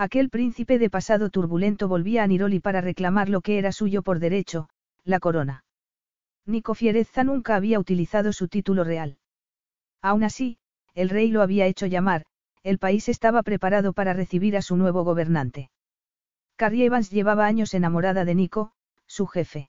[0.00, 4.20] Aquel príncipe de pasado turbulento volvía a Niroli para reclamar lo que era suyo por
[4.20, 4.68] derecho,
[5.02, 5.64] la corona.
[6.46, 9.18] Nico Fierezza nunca había utilizado su título real.
[10.00, 10.58] Aún así,
[10.94, 12.26] el rey lo había hecho llamar,
[12.62, 15.68] el país estaba preparado para recibir a su nuevo gobernante.
[16.54, 18.70] Carrie Evans llevaba años enamorada de Nico,
[19.08, 19.68] su jefe.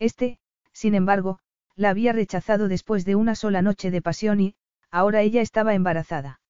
[0.00, 0.40] Este,
[0.72, 1.38] sin embargo,
[1.76, 4.54] la había rechazado después de una sola noche de pasión y,
[4.90, 6.40] ahora ella estaba embarazada.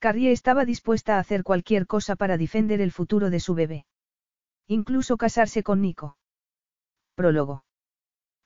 [0.00, 3.84] Carrie estaba dispuesta a hacer cualquier cosa para defender el futuro de su bebé.
[4.66, 6.16] Incluso casarse con Nico.
[7.14, 7.64] Prólogo.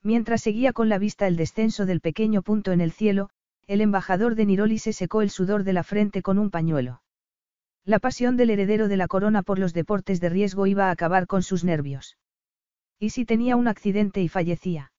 [0.03, 3.29] Mientras seguía con la vista el descenso del pequeño punto en el cielo,
[3.67, 7.01] el embajador de Niroli se secó el sudor de la frente con un pañuelo.
[7.85, 11.25] La pasión del heredero de la corona por los deportes de riesgo iba a acabar
[11.25, 12.17] con sus nervios.
[12.99, 14.91] ¿Y si tenía un accidente y fallecía?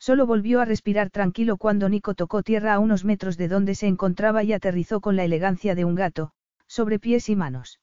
[0.00, 3.86] Solo volvió a respirar tranquilo cuando Nico tocó tierra a unos metros de donde se
[3.86, 6.32] encontraba y aterrizó con la elegancia de un gato,
[6.66, 7.80] sobre pies y manos.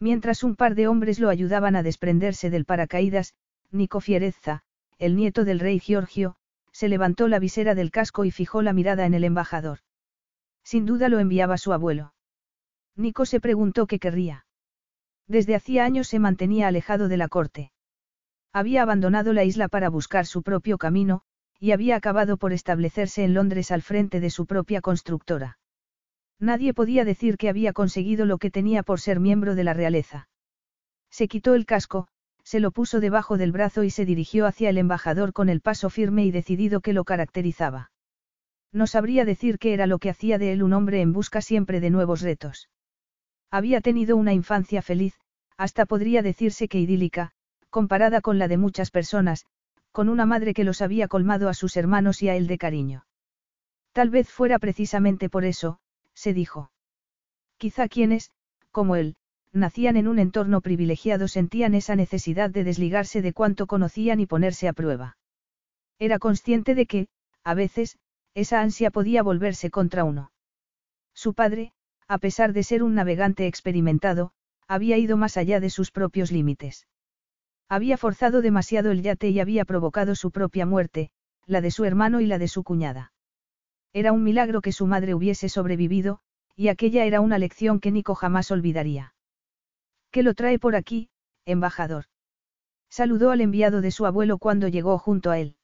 [0.00, 3.34] Mientras un par de hombres lo ayudaban a desprenderse del paracaídas,
[3.70, 4.62] Nico Fierezza,
[4.98, 6.36] el nieto del rey Giorgio,
[6.72, 9.80] se levantó la visera del casco y fijó la mirada en el embajador.
[10.62, 12.14] Sin duda lo enviaba su abuelo.
[12.96, 14.46] Nico se preguntó qué querría.
[15.28, 17.72] Desde hacía años se mantenía alejado de la corte.
[18.52, 21.22] Había abandonado la isla para buscar su propio camino,
[21.58, 25.58] y había acabado por establecerse en Londres al frente de su propia constructora.
[26.38, 30.28] Nadie podía decir que había conseguido lo que tenía por ser miembro de la realeza.
[31.10, 32.08] Se quitó el casco,
[32.42, 35.90] se lo puso debajo del brazo y se dirigió hacia el embajador con el paso
[35.90, 37.90] firme y decidido que lo caracterizaba.
[38.72, 41.80] No sabría decir qué era lo que hacía de él un hombre en busca siempre
[41.80, 42.68] de nuevos retos.
[43.50, 45.14] Había tenido una infancia feliz,
[45.56, 47.32] hasta podría decirse que idílica,
[47.76, 49.44] comparada con la de muchas personas,
[49.92, 53.04] con una madre que los había colmado a sus hermanos y a él de cariño.
[53.92, 55.78] Tal vez fuera precisamente por eso,
[56.14, 56.70] se dijo.
[57.58, 58.30] Quizá quienes,
[58.70, 59.16] como él,
[59.52, 64.68] nacían en un entorno privilegiado sentían esa necesidad de desligarse de cuanto conocían y ponerse
[64.68, 65.18] a prueba.
[65.98, 67.08] Era consciente de que,
[67.44, 67.98] a veces,
[68.32, 70.32] esa ansia podía volverse contra uno.
[71.12, 71.74] Su padre,
[72.08, 74.32] a pesar de ser un navegante experimentado,
[74.66, 76.86] había ido más allá de sus propios límites.
[77.68, 81.10] Había forzado demasiado el yate y había provocado su propia muerte,
[81.46, 83.12] la de su hermano y la de su cuñada.
[83.92, 86.20] Era un milagro que su madre hubiese sobrevivido,
[86.54, 89.14] y aquella era una lección que Nico jamás olvidaría.
[90.10, 91.10] ¿Qué lo trae por aquí,
[91.44, 92.04] embajador?
[92.88, 95.56] Saludó al enviado de su abuelo cuando llegó junto a él.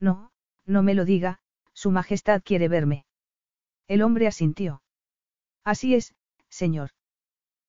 [0.00, 0.30] No,
[0.64, 1.40] no me lo diga,
[1.72, 3.04] Su Majestad quiere verme.
[3.88, 4.82] El hombre asintió.
[5.64, 6.14] Así es,
[6.48, 6.90] señor.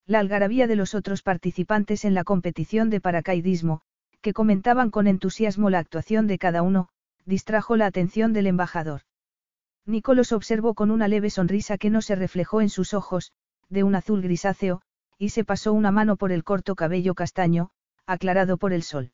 [0.08, 3.82] La algarabía de los otros participantes en la competición de paracaidismo,
[4.22, 6.88] que comentaban con entusiasmo la actuación de cada uno,
[7.26, 9.02] distrajo la atención del embajador.
[9.86, 13.34] Nicolás observó con una leve sonrisa que no se reflejó en sus ojos,
[13.68, 14.82] de un azul grisáceo,
[15.18, 17.72] y se pasó una mano por el corto cabello castaño,
[18.06, 19.12] aclarado por el sol.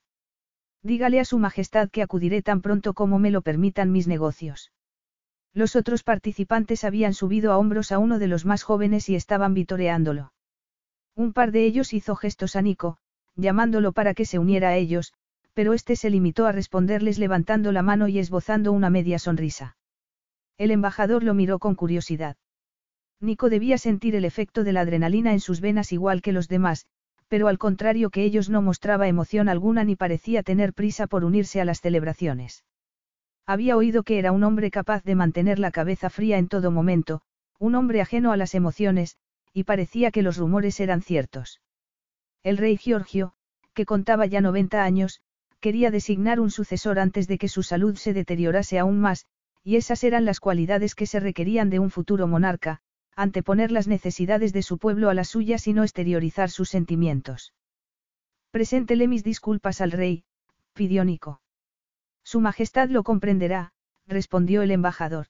[0.84, 4.72] Dígale a su Majestad que acudiré tan pronto como me lo permitan mis negocios.
[5.54, 9.56] Los otros participantes habían subido a hombros a uno de los más jóvenes y estaban
[9.56, 10.33] vitoreándolo.
[11.16, 12.98] Un par de ellos hizo gestos a Nico,
[13.36, 15.14] llamándolo para que se uniera a ellos,
[15.54, 19.78] pero este se limitó a responderles levantando la mano y esbozando una media sonrisa.
[20.58, 22.38] El embajador lo miró con curiosidad.
[23.20, 26.88] Nico debía sentir el efecto de la adrenalina en sus venas igual que los demás,
[27.28, 31.62] pero al contrario que ellos no mostraba emoción alguna ni parecía tener prisa por unirse
[31.62, 32.64] a las celebraciones.
[33.46, 37.22] Había oído que era un hombre capaz de mantener la cabeza fría en todo momento,
[37.60, 39.18] un hombre ajeno a las emociones,
[39.54, 41.62] y parecía que los rumores eran ciertos.
[42.44, 43.34] El rey Giorgio,
[43.74, 45.22] que contaba ya 90 años,
[45.60, 49.26] quería designar un sucesor antes de que su salud se deteriorase aún más,
[49.64, 52.82] y esas eran las cualidades que se requerían de un futuro monarca,
[53.16, 57.54] anteponer las necesidades de su pueblo a las suyas y no exteriorizar sus sentimientos.
[58.52, 60.26] Preséntele mis disculpas al rey,
[60.74, 61.42] pidió Nico.
[62.24, 63.72] Su Majestad lo comprenderá,
[64.08, 65.28] respondió el embajador.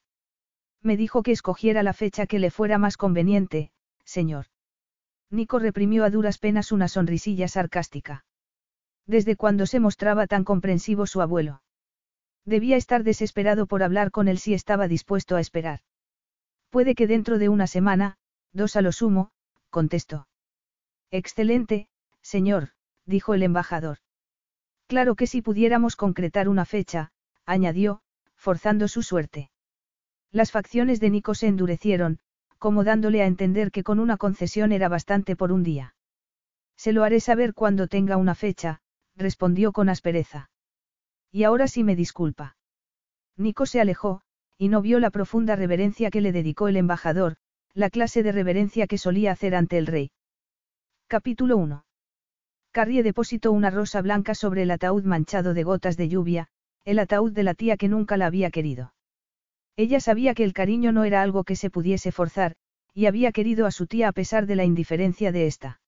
[0.82, 3.72] Me dijo que escogiera la fecha que le fuera más conveniente,
[4.06, 4.48] señor.
[5.30, 8.26] Nico reprimió a duras penas una sonrisilla sarcástica.
[9.06, 11.62] ¿Desde cuándo se mostraba tan comprensivo su abuelo?
[12.46, 15.82] Debía estar desesperado por hablar con él si estaba dispuesto a esperar.
[16.70, 18.18] Puede que dentro de una semana,
[18.52, 19.32] dos a lo sumo,
[19.70, 20.28] contestó.
[21.12, 21.88] Excelente,
[22.22, 22.70] señor,
[23.06, 24.00] dijo el embajador.
[24.88, 27.12] Claro que si pudiéramos concretar una fecha,
[27.46, 28.02] añadió,
[28.36, 29.50] forzando su suerte.
[30.32, 32.20] Las facciones de Nico se endurecieron,
[32.64, 35.96] como dándole a entender que con una concesión era bastante por un día.
[36.78, 38.80] Se lo haré saber cuando tenga una fecha,
[39.18, 40.50] respondió con aspereza.
[41.30, 42.56] Y ahora sí me disculpa.
[43.36, 44.22] Nico se alejó,
[44.58, 47.36] y no vio la profunda reverencia que le dedicó el embajador,
[47.74, 50.12] la clase de reverencia que solía hacer ante el rey.
[51.08, 51.84] Capítulo 1.
[52.72, 56.48] Carrie depositó una rosa blanca sobre el ataúd manchado de gotas de lluvia,
[56.86, 58.94] el ataúd de la tía que nunca la había querido.
[59.76, 62.56] Ella sabía que el cariño no era algo que se pudiese forzar,
[62.94, 65.82] y había querido a su tía a pesar de la indiferencia de ésta.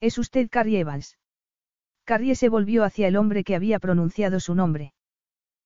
[0.00, 1.18] ¿Es usted Carrie Evans?
[2.04, 4.94] Carrie se volvió hacia el hombre que había pronunciado su nombre.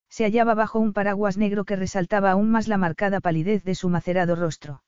[0.08, 3.88] Se hallaba bajo un paraguas negro que resaltaba aún más la marcada palidez de su
[3.88, 4.82] macerado rostro.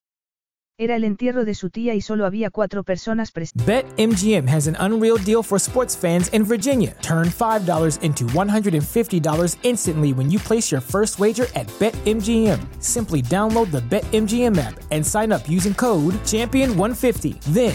[0.80, 3.66] Era el entierro de su tía y solo había cuatro personas presentes.
[3.66, 6.94] BetMGM has an unreal deal for sports fans in Virginia.
[7.02, 12.60] Turn $5 into $150 instantly when you place your first wager at BetMGM.
[12.80, 17.40] Simply download the BetMGM app and sign up using code Champion150.
[17.52, 17.74] Then,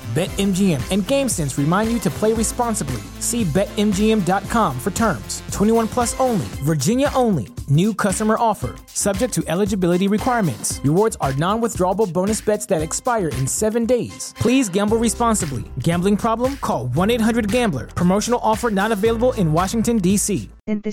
[0.11, 3.01] BetMGM and GameSense remind you to play responsibly.
[3.19, 5.41] See BetMGM.com for terms.
[5.53, 7.47] 21 plus only, Virginia only.
[7.69, 10.81] New customer offer, subject to eligibility requirements.
[10.83, 14.33] Rewards are non withdrawable bonus bets that expire in seven days.
[14.35, 15.63] Please gamble responsibly.
[15.79, 16.57] Gambling problem?
[16.57, 17.87] Call 1 800 Gambler.
[17.87, 20.49] Promotional offer not available in Washington, D.C.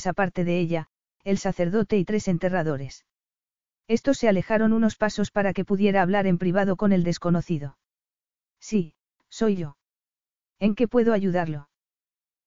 [0.07, 0.91] aparte de ella,
[1.25, 3.05] el sacerdote y tres enterradores.
[3.89, 7.79] Estos se alejaron unos pasos para que pudiera hablar en privado con el desconocido.
[8.61, 8.95] Sí,
[9.31, 9.77] soy yo.
[10.59, 11.69] ¿En qué puedo ayudarlo?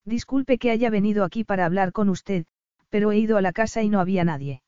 [0.06, 2.45] Disculpe que haya venido aquí para hablar con usted,
[2.89, 4.62] pero he ido a la casa y no había nadie.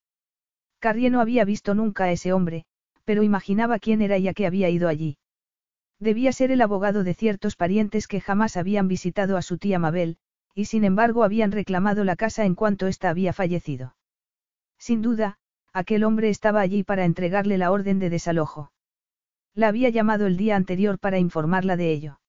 [0.79, 2.65] Carrie no había visto nunca a ese hombre,
[3.05, 5.17] pero imaginaba quién era y a qué había ido allí.
[5.99, 10.17] Debía ser el abogado de ciertos parientes que jamás habían visitado a su tía Mabel,
[10.53, 13.95] y sin embargo habían reclamado la casa en cuanto ésta había fallecido.
[14.77, 15.37] Sin duda,
[15.71, 18.71] aquel hombre estaba allí para entregarle la orden de desalojo.
[19.55, 22.19] La había llamado el día anterior para informarla de ello.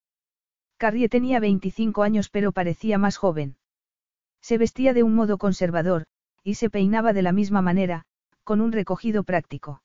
[0.77, 3.57] Carrie tenía 25 años pero parecía más joven.
[4.43, 6.05] Se vestía de un modo conservador,
[6.43, 8.05] y se peinaba de la misma manera,
[8.43, 9.83] con un recogido práctico.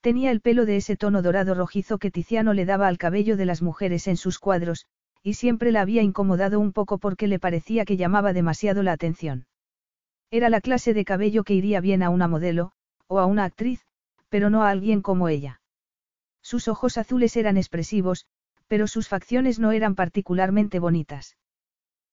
[0.00, 3.44] Tenía el pelo de ese tono dorado rojizo que Tiziano le daba al cabello de
[3.44, 4.86] las mujeres en sus cuadros,
[5.22, 9.46] y siempre la había incomodado un poco porque le parecía que llamaba demasiado la atención.
[10.30, 12.72] Era la clase de cabello que iría bien a una modelo,
[13.06, 13.84] o a una actriz,
[14.30, 15.59] pero no a alguien como ella.
[16.50, 18.26] Sus ojos azules eran expresivos,
[18.66, 21.36] pero sus facciones no eran particularmente bonitas.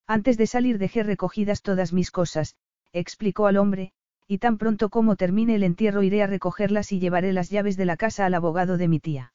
[0.06, 2.54] Antes de salir dejé recogidas todas mis cosas,
[2.92, 3.90] explicó al hombre,
[4.28, 7.84] y tan pronto como termine el entierro iré a recogerlas y llevaré las llaves de
[7.84, 9.32] la casa al abogado de mi tía.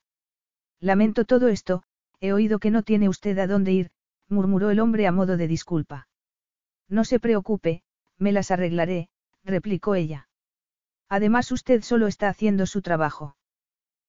[0.79, 1.83] Lamento todo esto,
[2.21, 3.91] he oído que no tiene usted a dónde ir,
[4.29, 6.07] murmuró el hombre a modo de disculpa.
[6.87, 7.83] No se preocupe,
[8.17, 9.09] me las arreglaré,
[9.43, 10.29] replicó ella.
[11.09, 13.35] Además usted solo está haciendo su trabajo.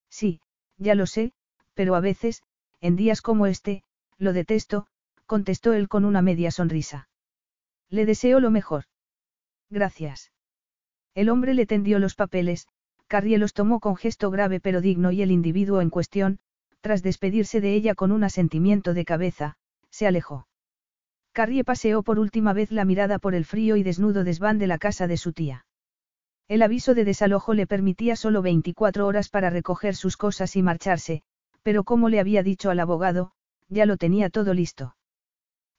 [0.09, 0.41] Sí,
[0.79, 1.33] ya lo sé,
[1.75, 2.43] pero a veces,
[2.81, 3.83] en días como este,
[4.19, 4.87] lo detesto,
[5.27, 7.09] contestó él con una media sonrisa.
[7.89, 8.85] Le deseo lo mejor.
[9.71, 10.33] Gracias.
[11.15, 12.67] El hombre le tendió los papeles,
[13.07, 16.39] Carrie los tomó con gesto grave pero digno y el individuo en cuestión,
[16.81, 19.57] tras despedirse de ella con un asentimiento de cabeza,
[19.91, 20.49] se alejó.
[21.33, 24.79] Carrie paseó por última vez la mirada por el frío y desnudo desván de la
[24.79, 25.67] casa de su tía.
[26.47, 31.23] El aviso de desalojo le permitía solo 24 horas para recoger sus cosas y marcharse,
[31.63, 33.33] pero como le había dicho al abogado,
[33.69, 34.95] ya lo tenía todo listo.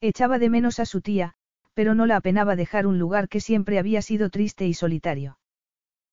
[0.00, 1.34] Echaba de menos a su tía,
[1.74, 5.38] pero no la apenaba dejar un lugar que siempre había sido triste y solitario.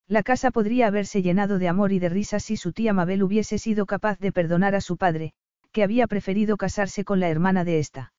[0.07, 3.57] La casa podría haberse llenado de amor y de risas si su tía Mabel hubiese
[3.57, 5.33] sido capaz de perdonar a su padre,
[5.71, 8.13] que había preferido casarse con la hermana de ésta.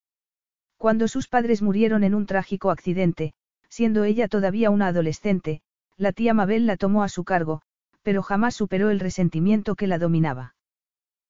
[0.78, 3.34] Cuando sus padres murieron en un trágico accidente,
[3.68, 5.62] siendo ella todavía una adolescente,
[5.96, 7.62] la tía Mabel la tomó a su cargo,
[8.02, 10.54] pero jamás superó el resentimiento que la dominaba.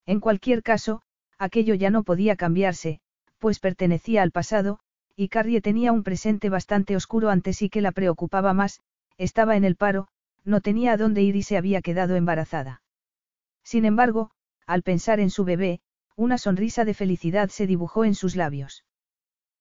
[0.07, 1.03] En cualquier caso,
[1.39, 3.01] aquello ya no podía cambiarse,
[3.39, 4.81] pues pertenecía al pasado,
[5.17, 8.81] y Carrie tenía un presente bastante oscuro ante sí que la preocupaba más,
[9.17, 10.09] estaba en el paro,
[10.45, 12.83] no tenía a dónde ir y se había quedado embarazada.
[13.63, 14.31] Sin embargo,
[14.67, 15.81] al pensar en su bebé,
[16.17, 18.85] una sonrisa de felicidad se dibujó en sus labios.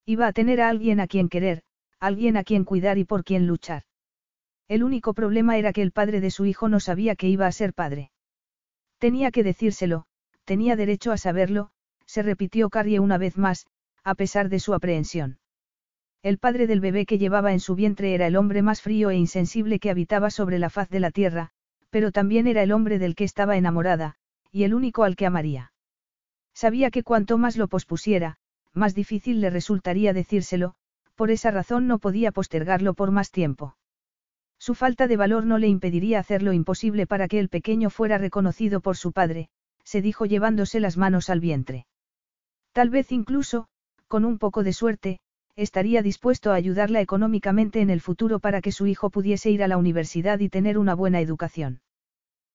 [0.05, 1.63] Iba a tener a alguien a quien querer,
[1.99, 3.83] alguien a quien cuidar y por quien luchar.
[4.67, 7.51] El único problema era que el padre de su hijo no sabía que iba a
[7.51, 8.11] ser padre.
[8.97, 10.05] Tenía que decírselo,
[10.45, 11.71] tenía derecho a saberlo,
[12.05, 13.67] se repitió Carrie una vez más,
[14.03, 15.39] a pesar de su aprehensión.
[16.21, 19.17] El padre del bebé que llevaba en su vientre era el hombre más frío e
[19.17, 21.49] insensible que habitaba sobre la faz de la tierra,
[21.89, 24.15] pero también era el hombre del que estaba enamorada,
[24.51, 25.73] y el único al que amaría.
[26.53, 28.37] Sabía que cuanto más lo pospusiera,
[28.73, 30.75] más difícil le resultaría decírselo,
[31.15, 33.75] por esa razón no podía postergarlo por más tiempo.
[34.65, 38.17] Su falta de valor no le impediría hacer lo imposible para que el pequeño fuera
[38.17, 39.49] reconocido por su padre,
[39.83, 41.85] se dijo llevándose las manos al vientre.
[42.71, 43.67] Tal vez incluso,
[44.07, 45.19] con un poco de suerte,
[45.57, 49.67] estaría dispuesto a ayudarla económicamente en el futuro para que su hijo pudiese ir a
[49.67, 51.81] la universidad y tener una buena educación.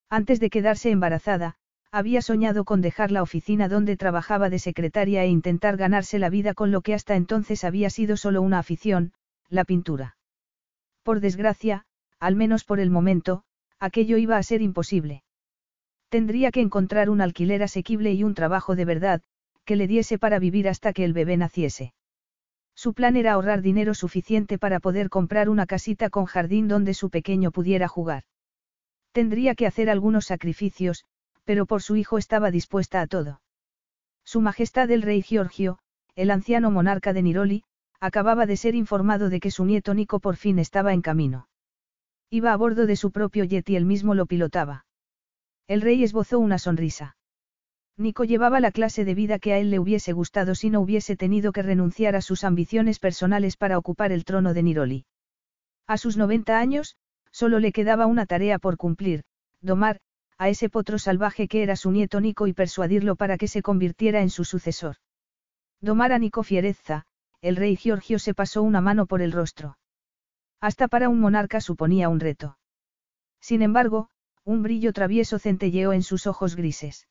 [0.08, 1.56] Antes de quedarse embarazada,
[1.92, 6.54] había soñado con dejar la oficina donde trabajaba de secretaria e intentar ganarse la vida
[6.54, 9.12] con lo que hasta entonces había sido solo una afición,
[9.50, 10.16] la pintura.
[11.02, 11.84] Por desgracia,
[12.20, 13.42] al menos por el momento,
[13.78, 15.22] aquello iba a ser imposible.
[16.08, 19.22] Tendría que encontrar un alquiler asequible y un trabajo de verdad,
[19.64, 21.92] que le diese para vivir hasta que el bebé naciese.
[22.74, 27.10] Su plan era ahorrar dinero suficiente para poder comprar una casita con jardín donde su
[27.10, 28.22] pequeño pudiera jugar.
[29.12, 31.04] Tendría que hacer algunos sacrificios,
[31.44, 33.40] pero por su hijo estaba dispuesta a todo.
[34.24, 35.78] Su Majestad el Rey Giorgio,
[36.14, 37.64] el anciano monarca de Niroli,
[38.00, 41.48] acababa de ser informado de que su nieto Nico por fin estaba en camino.
[42.30, 44.84] Iba a bordo de su propio jet y él mismo lo pilotaba.
[45.66, 47.16] El rey esbozó una sonrisa.
[47.96, 51.16] Nico llevaba la clase de vida que a él le hubiese gustado si no hubiese
[51.16, 55.06] tenido que renunciar a sus ambiciones personales para ocupar el trono de Niroli.
[55.86, 56.96] A sus 90 años,
[57.32, 59.24] solo le quedaba una tarea por cumplir,
[59.62, 60.00] domar,
[60.36, 64.20] a ese potro salvaje que era su nieto Nico y persuadirlo para que se convirtiera
[64.20, 64.96] en su sucesor.
[65.80, 67.06] Domar a Nico Fierezza,
[67.40, 69.77] el rey Giorgio se pasó una mano por el rostro.
[70.60, 72.58] Hasta para un monarca suponía un reto.
[73.40, 74.10] Sin embargo,
[74.44, 77.06] un brillo travieso centelleó en sus ojos grises.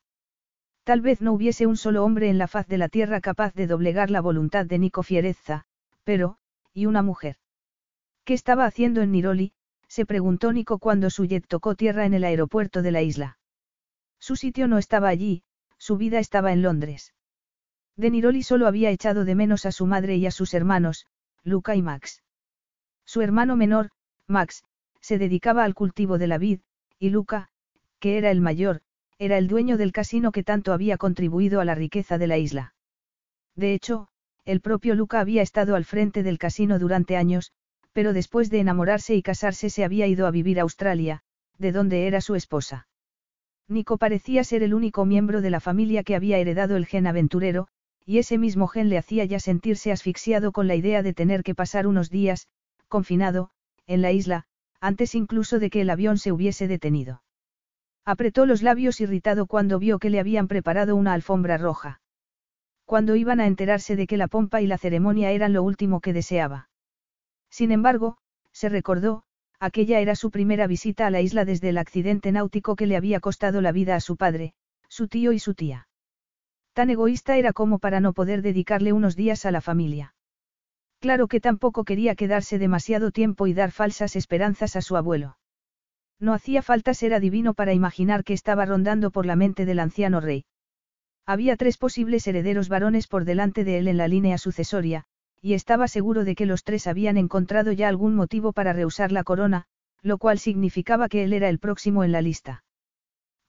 [0.83, 3.67] Tal vez no hubiese un solo hombre en la faz de la tierra capaz de
[3.67, 5.65] doblegar la voluntad de Nico Fierezza,
[6.03, 6.37] pero,
[6.73, 7.37] ¿y una mujer?
[8.23, 9.53] ¿Qué estaba haciendo en Niroli?
[9.87, 13.37] se preguntó Nico cuando su jet tocó tierra en el aeropuerto de la isla.
[14.19, 15.43] Su sitio no estaba allí,
[15.77, 17.13] su vida estaba en Londres.
[17.95, 21.05] De Niroli solo había echado de menos a su madre y a sus hermanos,
[21.43, 22.23] Luca y Max.
[23.07, 23.89] Su hermano menor,
[24.27, 24.65] Max,
[24.99, 26.59] se dedicaba al cultivo de la vid,
[26.99, 27.47] y Luca,
[27.99, 28.81] que era el mayor,
[29.17, 32.75] era el dueño del casino que tanto había contribuido a la riqueza de la isla.
[33.55, 34.09] De hecho,
[34.43, 37.53] el propio Luca había estado al frente del casino durante años,
[37.93, 41.23] pero después de enamorarse y casarse se había ido a vivir a Australia,
[41.57, 42.89] de donde era su esposa.
[43.69, 47.69] Nico parecía ser el único miembro de la familia que había heredado el gen aventurero,
[48.05, 51.55] y ese mismo gen le hacía ya sentirse asfixiado con la idea de tener que
[51.55, 52.47] pasar unos días,
[52.87, 53.49] confinado,
[53.85, 54.45] en la isla,
[54.79, 57.23] antes incluso de que el avión se hubiese detenido.
[58.05, 62.01] Apretó los labios irritado cuando vio que le habían preparado una alfombra roja.
[62.85, 66.13] Cuando iban a enterarse de que la pompa y la ceremonia eran lo último que
[66.13, 66.69] deseaba.
[67.49, 68.17] Sin embargo,
[68.53, 69.23] se recordó,
[69.59, 73.19] aquella era su primera visita a la isla desde el accidente náutico que le había
[73.19, 74.53] costado la vida a su padre,
[74.87, 75.87] su tío y su tía.
[76.73, 80.13] Tan egoísta era como para no poder dedicarle unos días a la familia.
[80.99, 85.37] Claro que tampoco quería quedarse demasiado tiempo y dar falsas esperanzas a su abuelo.
[86.19, 90.19] No hacía falta ser adivino para imaginar que estaba rondando por la mente del anciano
[90.19, 90.45] rey.
[91.25, 95.03] Había tres posibles herederos varones por delante de él en la línea sucesoria,
[95.41, 99.23] y estaba seguro de que los tres habían encontrado ya algún motivo para rehusar la
[99.23, 99.65] corona,
[100.01, 102.63] lo cual significaba que él era el próximo en la lista.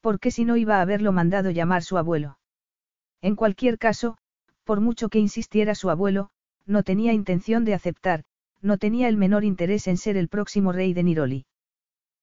[0.00, 2.38] ¿Por qué si no iba a haberlo mandado llamar su abuelo?
[3.22, 4.18] En cualquier caso,
[4.64, 6.30] por mucho que insistiera su abuelo,
[6.68, 8.24] no tenía intención de aceptar,
[8.60, 11.46] no tenía el menor interés en ser el próximo rey de Niroli.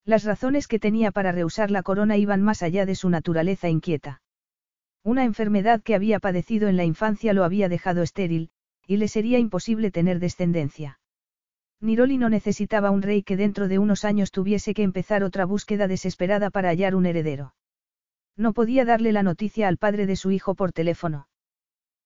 [0.05, 4.21] Las razones que tenía para rehusar la corona iban más allá de su naturaleza inquieta.
[5.03, 8.49] Una enfermedad que había padecido en la infancia lo había dejado estéril,
[8.85, 10.99] y le sería imposible tener descendencia.
[11.81, 15.87] Niroli no necesitaba un rey que dentro de unos años tuviese que empezar otra búsqueda
[15.87, 17.55] desesperada para hallar un heredero.
[18.37, 21.27] No podía darle la noticia al padre de su hijo por teléfono.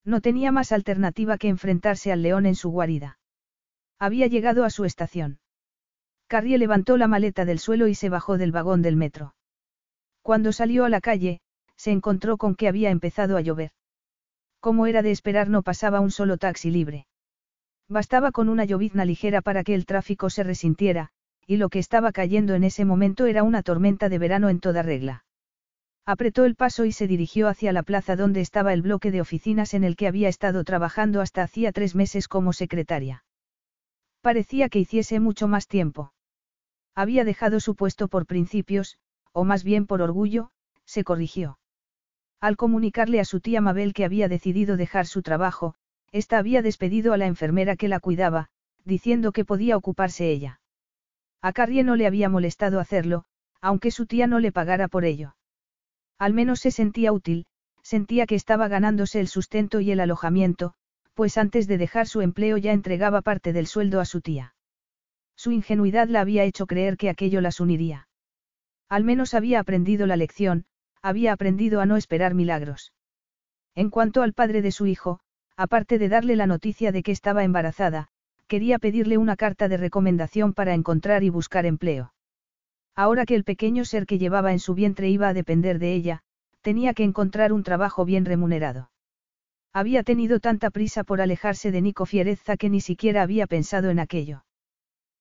[0.06, 3.20] No tenía más alternativa que enfrentarse al león en su guarida.
[4.00, 5.39] Había llegado a su estación.
[6.27, 9.36] Carrie levantó la maleta del suelo y se bajó del vagón del metro.
[10.22, 11.41] Cuando salió a la calle,
[11.75, 13.72] se encontró con que había empezado a llover.
[14.60, 17.08] Como era de esperar no pasaba un solo taxi libre.
[17.88, 21.10] Bastaba con una llovizna ligera para que el tráfico se resintiera,
[21.48, 24.84] y lo que estaba cayendo en ese momento era una tormenta de verano en toda
[24.84, 25.25] regla.
[26.12, 29.75] Apretó el paso y se dirigió hacia la plaza donde estaba el bloque de oficinas
[29.75, 33.25] en el que había estado trabajando hasta hacía tres meses como secretaria.
[34.22, 36.12] Parecía que hiciese mucho más tiempo.
[36.96, 38.98] Había dejado su puesto por principios,
[39.34, 40.50] o más bien por orgullo,
[40.84, 41.60] se corrigió.
[42.39, 45.75] Al comunicarle a su tía Mabel que había decidido dejar su trabajo,
[46.12, 48.50] ésta había despedido a la enfermera que la cuidaba,
[48.84, 50.60] diciendo que podía ocuparse ella.
[51.44, 53.25] A Carrie no le había molestado hacerlo,
[53.62, 55.36] aunque su tía no le pagara por ello.
[56.19, 57.45] Al menos se sentía útil,
[57.81, 60.73] sentía que estaba ganándose el sustento y el alojamiento,
[61.13, 64.53] pues antes de dejar su empleo ya entregaba parte del sueldo a su tía.
[65.35, 68.09] Su ingenuidad la había hecho creer que aquello las uniría.
[68.89, 70.65] Al menos había aprendido la lección,
[71.01, 72.93] había aprendido a no esperar milagros.
[73.73, 75.21] En cuanto al padre de su hijo,
[75.55, 78.09] aparte de darle la noticia de que estaba embarazada,
[78.47, 82.13] quería pedirle una carta de recomendación para encontrar y buscar empleo.
[83.00, 86.20] Ahora que el pequeño ser que llevaba en su vientre iba a depender de ella,
[86.60, 88.91] tenía que encontrar un trabajo bien remunerado.
[89.72, 94.00] Había tenido tanta prisa por alejarse de Nico Fierezza que ni siquiera había pensado en
[94.00, 94.44] aquello.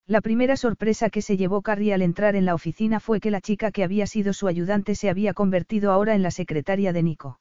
[0.08, 3.40] La primera sorpresa que se llevó Carrie al entrar en la oficina fue que la
[3.40, 7.38] chica que había sido su ayudante se había convertido ahora en la secretaria de Nico.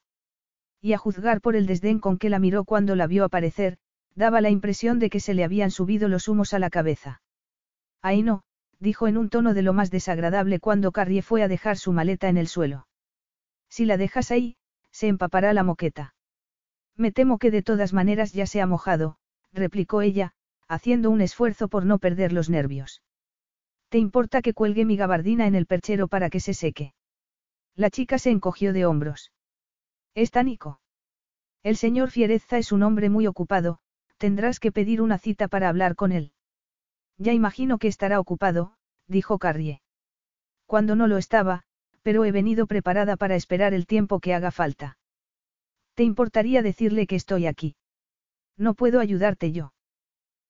[0.79, 3.79] Y a juzgar por el desdén con que la miró cuando la vio aparecer,
[4.13, 7.23] daba la impresión de que se le habían subido los humos a la cabeza.
[8.03, 8.43] Ahí no,
[8.79, 12.29] dijo en un tono de lo más desagradable cuando Carrie fue a dejar su maleta
[12.29, 12.87] en el suelo.
[13.69, 14.57] Si la dejas ahí,
[14.91, 16.15] se empapará la moqueta.
[16.95, 19.17] Me temo que de todas maneras ya se ha mojado,
[19.53, 20.33] replicó ella,
[20.67, 23.01] haciendo un esfuerzo por no perder los nervios.
[23.89, 26.93] ¿Te importa que cuelgue mi gabardina en el perchero para que se seque?
[27.75, 29.31] La chica se encogió de hombros.
[30.13, 30.81] ¿Está Nico?
[31.63, 33.79] El señor Fierezza es un hombre muy ocupado,
[34.17, 36.31] tendrás que pedir una cita para hablar con él.
[37.17, 38.73] Ya imagino que estará ocupado,
[39.07, 39.81] dijo Carrie.
[40.65, 41.63] Cuando no lo estaba,
[42.01, 44.97] pero he venido preparada para esperar el tiempo que haga falta.
[45.93, 47.75] ¿Te importaría decirle que estoy aquí?
[48.55, 49.73] No puedo ayudarte yo.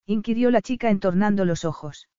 [0.05, 2.09] Inquirió la chica entornando los ojos.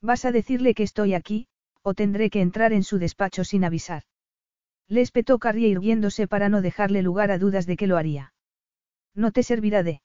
[0.00, 1.48] ¿Vas a decirle que estoy aquí,
[1.82, 4.02] o tendré que entrar en su despacho sin avisar?
[4.88, 8.32] Le espetó Carrie irguiéndose para no dejarle lugar a dudas de que lo haría.
[9.14, 10.00] No te servirá de.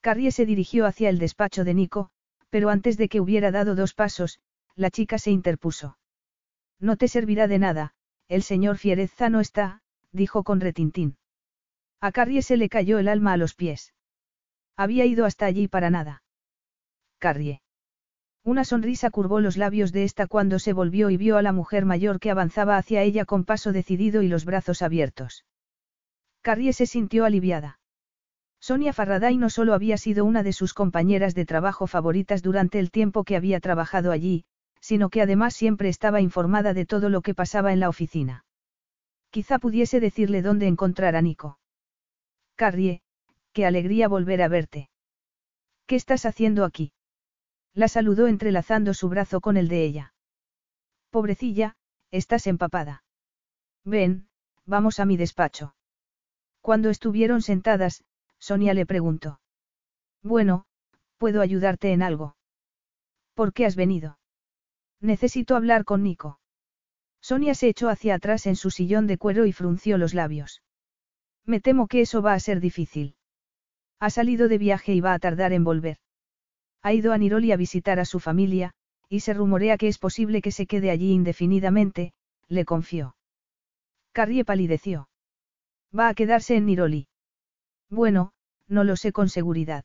[0.00, 2.10] Carrie se dirigió hacia el despacho de Nico,
[2.52, 4.38] pero antes de que hubiera dado dos pasos,
[4.76, 5.96] la chica se interpuso.
[6.78, 7.94] No te servirá de nada,
[8.28, 9.80] el señor Fierezza no está,
[10.12, 11.16] dijo con retintín.
[11.98, 13.94] A Carrie se le cayó el alma a los pies.
[14.76, 16.24] Había ido hasta allí para nada.
[17.18, 17.62] Carrie.
[18.44, 21.86] Una sonrisa curvó los labios de esta cuando se volvió y vio a la mujer
[21.86, 25.46] mayor que avanzaba hacia ella con paso decidido y los brazos abiertos.
[26.42, 27.80] Carrie se sintió aliviada.
[28.62, 32.92] Sonia Farraday no solo había sido una de sus compañeras de trabajo favoritas durante el
[32.92, 34.44] tiempo que había trabajado allí,
[34.80, 38.44] sino que además siempre estaba informada de todo lo que pasaba en la oficina.
[39.30, 41.58] Quizá pudiese decirle dónde encontrar a Nico.
[42.54, 43.02] Carrie,
[43.52, 44.90] qué alegría volver a verte.
[45.86, 46.92] ¿Qué estás haciendo aquí?
[47.74, 50.14] La saludó entrelazando su brazo con el de ella.
[51.10, 51.74] Pobrecilla,
[52.12, 53.02] estás empapada.
[53.84, 54.28] Ven,
[54.66, 55.74] vamos a mi despacho.
[56.60, 58.04] Cuando estuvieron sentadas,
[58.42, 59.38] Sonia le preguntó.
[60.20, 60.64] Bueno,
[61.16, 62.34] ¿puedo ayudarte en algo?
[63.34, 64.18] ¿Por qué has venido?
[65.00, 66.40] Necesito hablar con Nico.
[67.20, 70.60] Sonia se echó hacia atrás en su sillón de cuero y frunció los labios.
[71.46, 73.14] Me temo que eso va a ser difícil.
[74.00, 75.98] Ha salido de viaje y va a tardar en volver.
[76.82, 78.72] Ha ido a Niroli a visitar a su familia,
[79.08, 82.12] y se rumorea que es posible que se quede allí indefinidamente,
[82.48, 83.14] le confió.
[84.10, 85.08] Carrie palideció.
[85.96, 87.06] Va a quedarse en Niroli.
[87.92, 88.32] Bueno,
[88.68, 89.84] no lo sé con seguridad.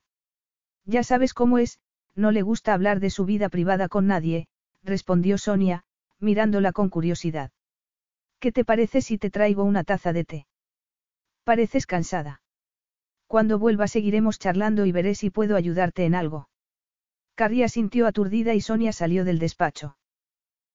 [0.85, 1.81] Ya sabes cómo es,
[2.15, 4.47] no le gusta hablar de su vida privada con nadie,
[4.81, 5.83] respondió Sonia,
[6.17, 7.51] mirándola con curiosidad.
[8.39, 10.47] ¿Qué te parece si te traigo una taza de té?
[11.43, 12.41] Pareces cansada.
[13.27, 16.47] Cuando vuelva seguiremos charlando y veré si puedo ayudarte en algo.
[17.35, 19.97] Carrie sintió aturdida y Sonia salió del despacho.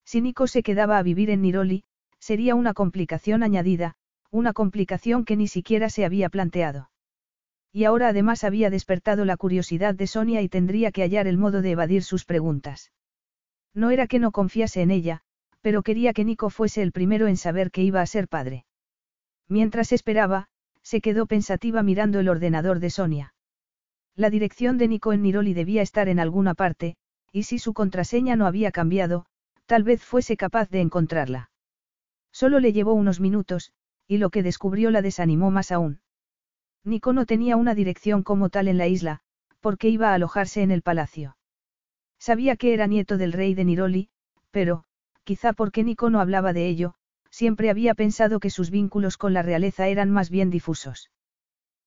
[0.04, 1.84] Si Nico se quedaba a vivir en Niroli,
[2.18, 3.94] sería una complicación añadida,
[4.30, 6.91] una complicación que ni siquiera se había planteado.
[7.72, 11.62] Y ahora además había despertado la curiosidad de Sonia y tendría que hallar el modo
[11.62, 12.92] de evadir sus preguntas.
[13.74, 15.22] No era que no confiase en ella,
[15.62, 18.66] pero quería que Nico fuese el primero en saber que iba a ser padre.
[19.48, 20.48] Mientras esperaba,
[20.82, 23.34] se quedó pensativa mirando el ordenador de Sonia.
[24.14, 26.96] La dirección de Nico en Niroli debía estar en alguna parte,
[27.32, 29.24] y si su contraseña no había cambiado,
[29.64, 31.50] tal vez fuese capaz de encontrarla.
[32.32, 33.72] Solo le llevó unos minutos,
[34.06, 36.01] y lo que descubrió la desanimó más aún.
[36.84, 39.20] Nico no tenía una dirección como tal en la isla,
[39.60, 41.36] porque iba a alojarse en el palacio.
[42.18, 44.08] Sabía que era nieto del rey de Niroli,
[44.50, 44.84] pero,
[45.24, 46.94] quizá porque Nico no hablaba de ello,
[47.30, 51.10] siempre había pensado que sus vínculos con la realeza eran más bien difusos.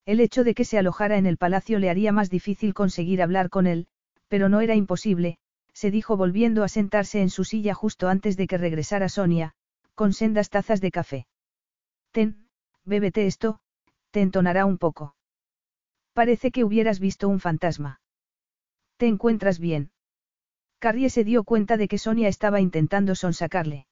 [0.05, 3.49] El hecho de que se alojara en el palacio le haría más difícil conseguir hablar
[3.49, 3.87] con él,
[4.27, 5.37] pero no era imposible,
[5.73, 9.53] se dijo volviendo a sentarse en su silla justo antes de que regresara Sonia,
[9.93, 11.27] con sendas tazas de café.
[12.11, 12.47] Ten,
[12.85, 13.59] bébete esto,
[14.15, 15.13] te entonará un poco.
[16.13, 17.99] Parece que hubieras visto un fantasma.
[18.95, 19.91] ¿Te encuentras bien?
[20.79, 23.87] Carrie se dio cuenta de que Sonia estaba intentando sonsacarle.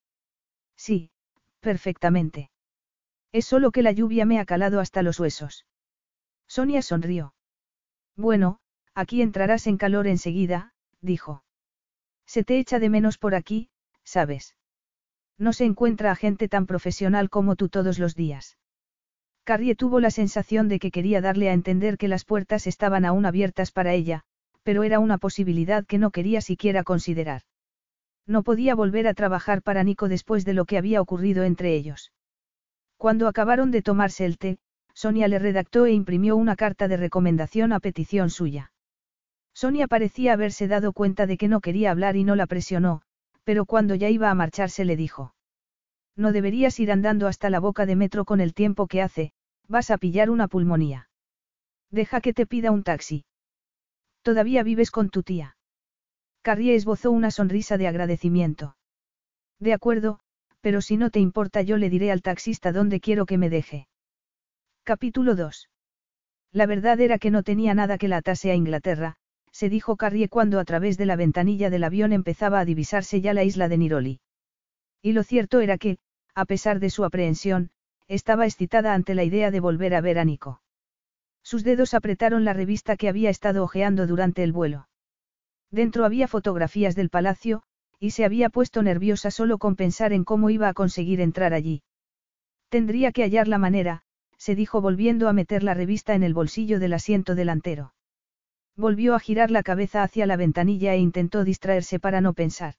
[0.77, 1.11] Sí,
[1.59, 2.51] perfectamente.
[3.33, 5.65] Es solo que la lluvia me ha calado hasta los huesos.
[6.47, 7.35] Sonia sonrió.
[8.15, 8.61] Bueno,
[8.93, 11.43] aquí entrarás en calor enseguida, dijo.
[12.25, 13.69] Se te echa de menos por aquí,
[14.05, 14.55] sabes.
[15.37, 18.57] No se encuentra a gente tan profesional como tú todos los días.
[19.43, 23.25] Carrie tuvo la sensación de que quería darle a entender que las puertas estaban aún
[23.25, 24.23] abiertas para ella,
[24.63, 27.41] pero era una posibilidad que no quería siquiera considerar.
[28.25, 32.13] No podía volver a trabajar para Nico después de lo que había ocurrido entre ellos.
[32.97, 34.59] Cuando acabaron de tomarse el té,
[34.93, 38.71] Sonia le redactó e imprimió una carta de recomendación a petición suya.
[39.53, 43.01] Sonia parecía haberse dado cuenta de que no quería hablar y no la presionó,
[43.43, 45.33] pero cuando ya iba a marcharse le dijo.
[46.15, 49.33] No deberías ir andando hasta la boca de metro con el tiempo que hace,
[49.67, 51.09] vas a pillar una pulmonía.
[51.89, 53.25] Deja que te pida un taxi.
[54.21, 55.57] Todavía vives con tu tía.
[56.41, 58.75] Carrie esbozó una sonrisa de agradecimiento.
[59.59, 60.19] De acuerdo,
[60.61, 63.87] pero si no te importa yo le diré al taxista dónde quiero que me deje.
[64.83, 65.69] Capítulo 2.
[66.51, 69.15] La verdad era que no tenía nada que la atase a Inglaterra,
[69.51, 73.33] se dijo Carrie cuando a través de la ventanilla del avión empezaba a divisarse ya
[73.33, 74.19] la isla de Niroli.
[75.03, 75.97] Y lo cierto era que,
[76.33, 77.69] a pesar de su aprehensión,
[78.07, 80.61] estaba excitada ante la idea de volver a ver a Nico.
[81.43, 84.87] Sus dedos apretaron la revista que había estado hojeando durante el vuelo.
[85.69, 87.63] Dentro había fotografías del palacio,
[87.99, 91.83] y se había puesto nerviosa solo con pensar en cómo iba a conseguir entrar allí.
[92.69, 94.03] Tendría que hallar la manera,
[94.37, 97.93] se dijo volviendo a meter la revista en el bolsillo del asiento delantero.
[98.77, 102.75] Volvió a girar la cabeza hacia la ventanilla e intentó distraerse para no pensar.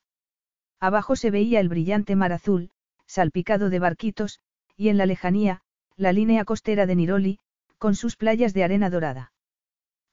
[0.80, 2.70] Abajo se veía el brillante mar azul,
[3.06, 4.40] salpicado de barquitos,
[4.76, 5.60] y en la lejanía,
[5.96, 7.38] la línea costera de Niroli,
[7.78, 9.32] con sus playas de arena dorada.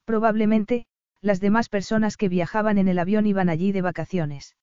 [0.06, 0.86] Probablemente,
[1.22, 4.56] las demás personas que viajaban en el avión iban allí de vacaciones.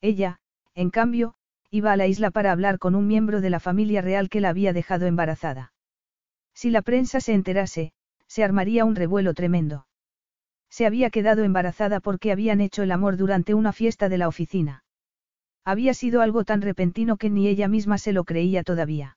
[0.00, 0.38] Ella,
[0.74, 1.34] en cambio,
[1.70, 4.50] iba a la isla para hablar con un miembro de la familia real que la
[4.50, 5.72] había dejado embarazada.
[6.54, 7.92] Si la prensa se enterase,
[8.26, 9.86] se armaría un revuelo tremendo.
[10.70, 14.83] Se había quedado embarazada porque habían hecho el amor durante una fiesta de la oficina.
[15.64, 19.16] Había sido algo tan repentino que ni ella misma se lo creía todavía.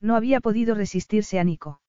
[0.00, 1.80] No había podido resistirse a Nico.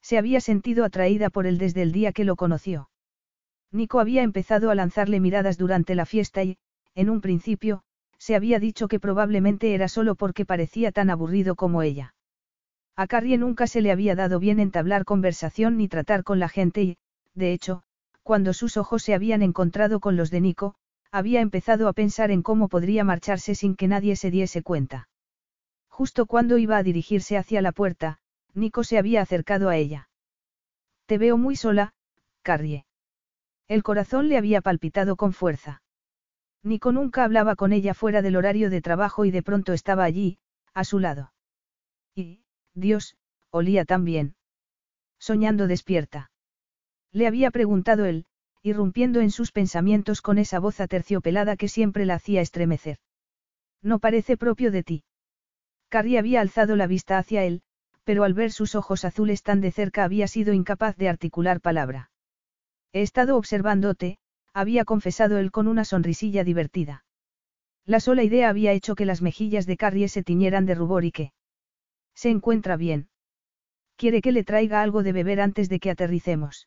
[0.00, 2.88] Se había sentido atraída por él desde el día que lo conoció.
[3.70, 6.58] Nico había empezado a lanzarle miradas durante la fiesta y,
[6.94, 7.82] en un principio,
[8.18, 12.14] se había dicho que probablemente era solo porque parecía tan aburrido como ella.
[12.96, 16.82] A Carrie nunca se le había dado bien entablar conversación ni tratar con la gente
[16.82, 16.96] y,
[17.34, 17.82] de hecho,
[18.22, 20.76] cuando sus ojos se habían encontrado con los de Nico,
[21.14, 25.08] había empezado a pensar en cómo podría marcharse sin que nadie se diese cuenta.
[25.88, 28.18] Justo cuando iba a dirigirse hacia la puerta,
[28.52, 30.08] Nico se había acercado a ella.
[31.06, 31.94] Te veo muy sola,
[32.42, 32.84] Carrie.
[33.68, 35.82] El corazón le había palpitado con fuerza.
[36.64, 40.38] Nico nunca hablaba con ella fuera del horario de trabajo y de pronto estaba allí,
[40.72, 41.32] a su lado.
[42.16, 42.42] Y,
[42.74, 43.16] Dios,
[43.50, 44.34] olía tan bien.
[45.20, 46.32] Soñando despierta.
[47.12, 48.26] Le había preguntado él,
[48.64, 52.96] irrumpiendo en sus pensamientos con esa voz aterciopelada que siempre la hacía estremecer.
[53.82, 55.04] No parece propio de ti.
[55.90, 57.60] Carrie había alzado la vista hacia él,
[58.04, 62.10] pero al ver sus ojos azules tan de cerca había sido incapaz de articular palabra.
[62.94, 64.16] He estado observándote,
[64.54, 67.04] había confesado él con una sonrisilla divertida.
[67.84, 71.12] La sola idea había hecho que las mejillas de Carrie se tiñeran de rubor y
[71.12, 71.32] que.
[72.14, 73.10] Se encuentra bien.
[73.96, 76.66] Quiere que le traiga algo de beber antes de que aterricemos.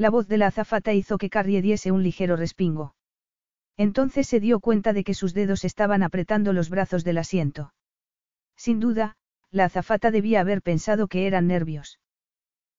[0.00, 2.94] La voz de la azafata hizo que Carrie diese un ligero respingo.
[3.76, 7.74] Entonces se dio cuenta de que sus dedos estaban apretando los brazos del asiento.
[8.56, 9.18] Sin duda,
[9.50, 12.00] la azafata debía haber pensado que eran nervios.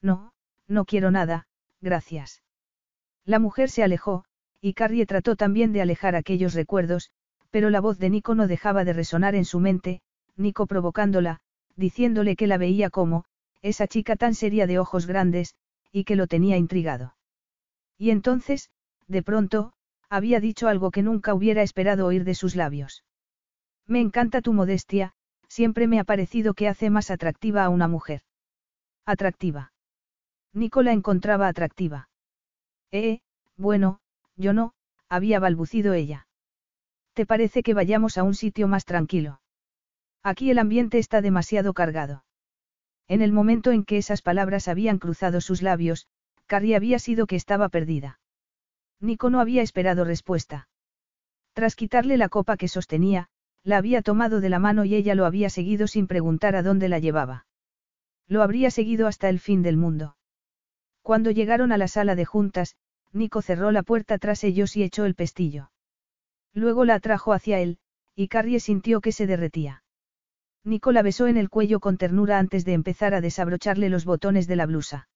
[0.01, 0.33] No,
[0.67, 1.45] no quiero nada,
[1.79, 2.41] gracias.
[3.23, 4.25] La mujer se alejó,
[4.59, 7.11] y Carrie trató también de alejar aquellos recuerdos,
[7.51, 10.01] pero la voz de Nico no dejaba de resonar en su mente,
[10.37, 11.39] Nico provocándola,
[11.75, 13.25] diciéndole que la veía como,
[13.61, 15.53] esa chica tan seria de ojos grandes,
[15.91, 17.15] y que lo tenía intrigado.
[17.97, 18.69] Y entonces,
[19.07, 19.73] de pronto,
[20.09, 23.03] había dicho algo que nunca hubiera esperado oír de sus labios.
[23.87, 25.13] Me encanta tu modestia,
[25.47, 28.21] siempre me ha parecido que hace más atractiva a una mujer.
[29.05, 29.73] Atractiva.
[30.53, 32.09] Nicola encontraba atractiva.
[32.91, 33.19] Eh,
[33.57, 33.99] bueno,
[34.35, 34.73] yo no,
[35.09, 36.27] había balbucido ella.
[37.13, 39.41] ¿Te parece que vayamos a un sitio más tranquilo?
[40.23, 42.23] Aquí el ambiente está demasiado cargado.
[43.11, 46.07] En el momento en que esas palabras habían cruzado sus labios,
[46.45, 48.21] Carrie había sido que estaba perdida.
[49.01, 50.69] Nico no había esperado respuesta.
[51.51, 53.27] Tras quitarle la copa que sostenía,
[53.65, 56.87] la había tomado de la mano y ella lo había seguido sin preguntar a dónde
[56.87, 57.47] la llevaba.
[58.29, 60.15] Lo habría seguido hasta el fin del mundo.
[61.01, 62.77] Cuando llegaron a la sala de juntas,
[63.11, 65.69] Nico cerró la puerta tras ellos y echó el pestillo.
[66.53, 67.77] Luego la atrajo hacia él,
[68.15, 69.80] y Carrie sintió que se derretía.
[70.63, 74.47] Nico la besó en el cuello con ternura antes de empezar a desabrocharle los botones
[74.47, 75.07] de la blusa.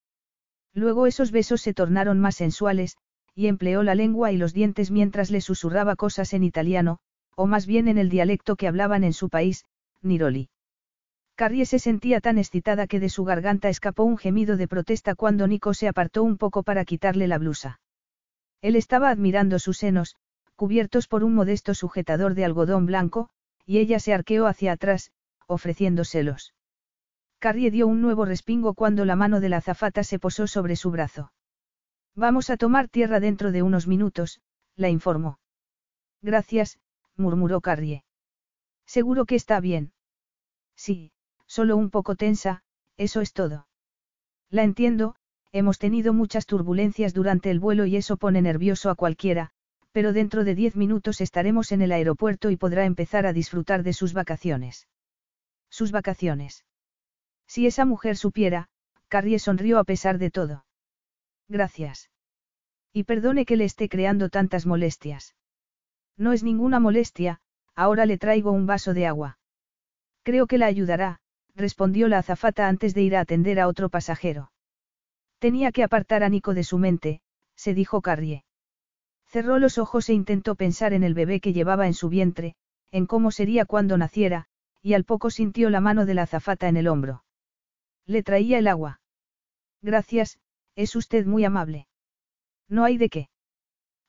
[0.73, 2.97] Luego esos besos se tornaron más sensuales,
[3.35, 6.99] y empleó la lengua y los dientes mientras le susurraba cosas en italiano,
[7.35, 9.65] o más bien en el dialecto que hablaban en su país,
[10.01, 10.49] Niroli.
[11.35, 15.47] Carrie se sentía tan excitada que de su garganta escapó un gemido de protesta cuando
[15.47, 17.81] Nico se apartó un poco para quitarle la blusa.
[18.61, 20.15] Él estaba admirando sus senos,
[20.55, 23.29] cubiertos por un modesto sujetador de algodón blanco,
[23.65, 25.11] y ella se arqueó hacia atrás,
[25.47, 26.53] ofreciéndoselos.
[27.39, 30.91] Carrie dio un nuevo respingo cuando la mano de la azafata se posó sobre su
[30.91, 31.31] brazo.
[32.15, 34.41] Vamos a tomar tierra dentro de unos minutos,
[34.75, 35.39] la informó.
[36.21, 36.79] Gracias,
[37.15, 38.03] murmuró Carrie.
[38.85, 39.93] Seguro que está bien.
[40.75, 41.11] Sí,
[41.45, 42.63] solo un poco tensa,
[42.97, 43.67] eso es todo.
[44.49, 45.15] La entiendo,
[45.51, 49.51] hemos tenido muchas turbulencias durante el vuelo y eso pone nervioso a cualquiera,
[49.91, 53.93] pero dentro de diez minutos estaremos en el aeropuerto y podrá empezar a disfrutar de
[53.93, 54.87] sus vacaciones.
[55.77, 56.63] Sus vacaciones.
[57.47, 58.69] Si esa mujer supiera,
[59.09, 60.65] Carrie sonrió a pesar de todo.
[61.49, 62.09] Gracias.
[62.93, 65.35] Y perdone que le esté creando tantas molestias.
[66.15, 67.41] No es ninguna molestia,
[67.75, 69.37] ahora le traigo un vaso de agua.
[70.23, 71.19] Creo que la ayudará,
[71.55, 74.53] respondió la azafata antes de ir a atender a otro pasajero.
[75.39, 77.19] Tenía que apartar a Nico de su mente,
[77.57, 78.45] se dijo Carrie.
[79.25, 82.55] Cerró los ojos e intentó pensar en el bebé que llevaba en su vientre,
[82.91, 84.47] en cómo sería cuando naciera,
[84.85, 87.23] y al poco sintió la mano de la azafata en el hombro.
[88.05, 89.01] Le traía el agua.
[89.81, 90.37] Gracias,
[90.75, 91.87] es usted muy amable.
[92.69, 93.29] No hay de qué.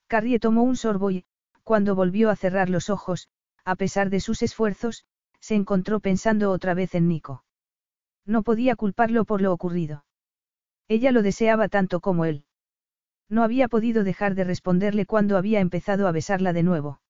[0.06, 1.24] Carrie tomó un sorbo y,
[1.62, 3.30] cuando volvió a cerrar los ojos,
[3.64, 5.06] a pesar de sus esfuerzos,
[5.40, 7.42] se encontró pensando otra vez en Nico.
[8.26, 10.04] No podía culparlo por lo ocurrido.
[10.88, 12.44] Ella lo deseaba tanto como él.
[13.30, 17.00] No había podido dejar de responderle cuando había empezado a besarla de nuevo.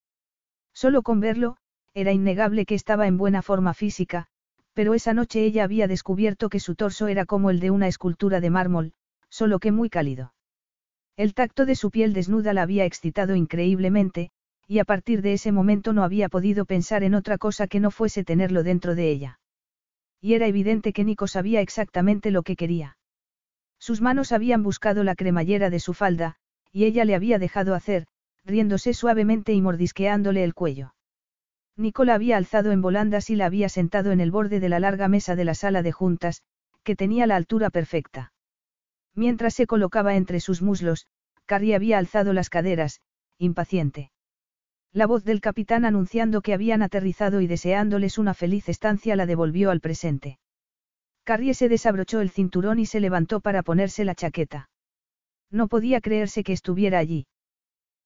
[0.72, 1.56] Solo con verlo,
[1.96, 4.26] era innegable que estaba en buena forma física,
[4.74, 8.42] pero esa noche ella había descubierto que su torso era como el de una escultura
[8.42, 8.92] de mármol,
[9.30, 10.34] solo que muy cálido.
[11.16, 14.28] El tacto de su piel desnuda la había excitado increíblemente,
[14.68, 17.90] y a partir de ese momento no había podido pensar en otra cosa que no
[17.90, 19.40] fuese tenerlo dentro de ella.
[20.20, 22.98] Y era evidente que Nico sabía exactamente lo que quería.
[23.78, 26.36] Sus manos habían buscado la cremallera de su falda,
[26.72, 28.06] y ella le había dejado hacer,
[28.44, 30.92] riéndose suavemente y mordisqueándole el cuello.
[31.76, 34.80] Nico la había alzado en volandas y la había sentado en el borde de la
[34.80, 36.42] larga mesa de la sala de juntas,
[36.82, 38.32] que tenía la altura perfecta.
[39.14, 41.06] Mientras se colocaba entre sus muslos,
[41.44, 43.00] Carrie había alzado las caderas,
[43.38, 44.10] impaciente.
[44.92, 49.70] La voz del capitán anunciando que habían aterrizado y deseándoles una feliz estancia la devolvió
[49.70, 50.38] al presente.
[51.24, 54.70] Carrie se desabrochó el cinturón y se levantó para ponerse la chaqueta.
[55.50, 57.26] No podía creerse que estuviera allí.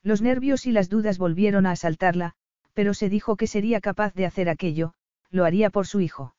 [0.02, 2.35] Los nervios y las dudas volvieron a asaltarla,
[2.80, 4.94] pero se dijo que sería capaz de hacer aquello,
[5.30, 6.34] lo haría por su hijo.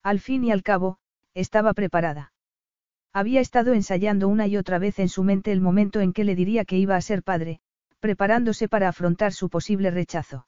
[0.00, 0.98] Al fin y al cabo,
[1.34, 2.32] estaba preparada.
[3.12, 6.36] Había estado ensayando una y otra vez en su mente el momento en que le
[6.36, 7.58] diría que iba a ser padre,
[7.98, 10.46] preparándose para afrontar su posible rechazo.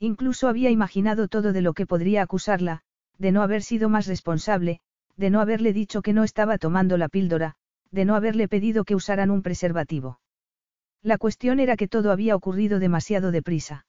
[0.00, 2.82] Incluso había imaginado todo de lo que podría acusarla,
[3.16, 4.80] de no haber sido más responsable,
[5.16, 7.54] de no haberle dicho que no estaba tomando la píldora,
[7.90, 10.20] de no haberle pedido que usaran un preservativo.
[11.02, 13.86] La cuestión era que todo había ocurrido demasiado deprisa.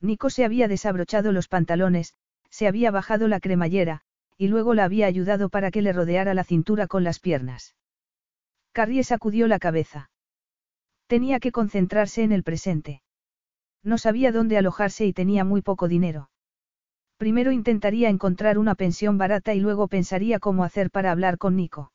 [0.00, 2.14] Nico se había desabrochado los pantalones,
[2.48, 4.02] se había bajado la cremallera,
[4.36, 7.76] y luego la había ayudado para que le rodeara la cintura con las piernas.
[8.72, 10.10] Carrie sacudió la cabeza.
[11.06, 13.02] Tenía que concentrarse en el presente.
[13.82, 16.30] No sabía dónde alojarse y tenía muy poco dinero.
[17.18, 21.92] Primero intentaría encontrar una pensión barata y luego pensaría cómo hacer para hablar con Nico.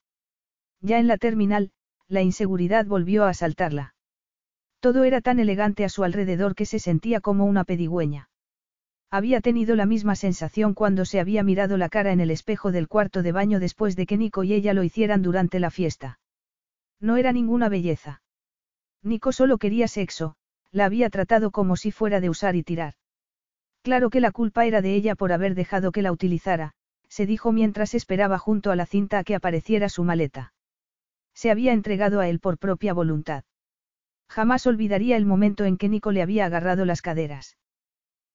[0.81, 1.71] Ya en la terminal,
[2.07, 3.94] la inseguridad volvió a asaltarla.
[4.79, 8.29] Todo era tan elegante a su alrededor que se sentía como una pedigüeña.
[9.11, 12.87] Había tenido la misma sensación cuando se había mirado la cara en el espejo del
[12.87, 16.19] cuarto de baño después de que Nico y ella lo hicieran durante la fiesta.
[16.99, 18.21] No era ninguna belleza.
[19.03, 20.35] Nico solo quería sexo,
[20.71, 22.95] la había tratado como si fuera de usar y tirar.
[23.83, 26.73] Claro que la culpa era de ella por haber dejado que la utilizara,
[27.07, 30.53] se dijo mientras esperaba junto a la cinta a que apareciera su maleta.
[31.33, 33.43] Se había entregado a él por propia voluntad.
[34.29, 37.57] Jamás olvidaría el momento en que Nico le había agarrado las caderas.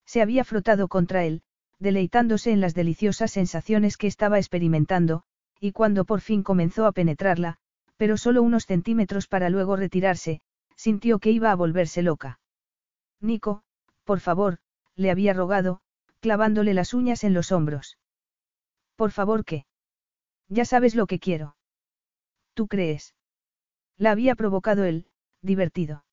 [0.05, 1.43] Se había frotado contra él,
[1.79, 5.23] deleitándose en las deliciosas sensaciones que estaba experimentando,
[5.59, 7.57] y cuando por fin comenzó a penetrarla,
[7.97, 10.41] pero solo unos centímetros para luego retirarse,
[10.75, 12.39] sintió que iba a volverse loca.
[13.19, 13.63] Nico,
[14.03, 14.57] por favor,
[14.95, 15.81] le había rogado,
[16.19, 17.97] clavándole las uñas en los hombros.
[18.95, 19.65] Por favor, ¿qué?
[20.49, 21.55] Ya sabes lo que quiero.
[22.53, 23.15] ¿Tú crees?
[23.97, 25.05] La había provocado él,
[25.41, 26.03] divertido.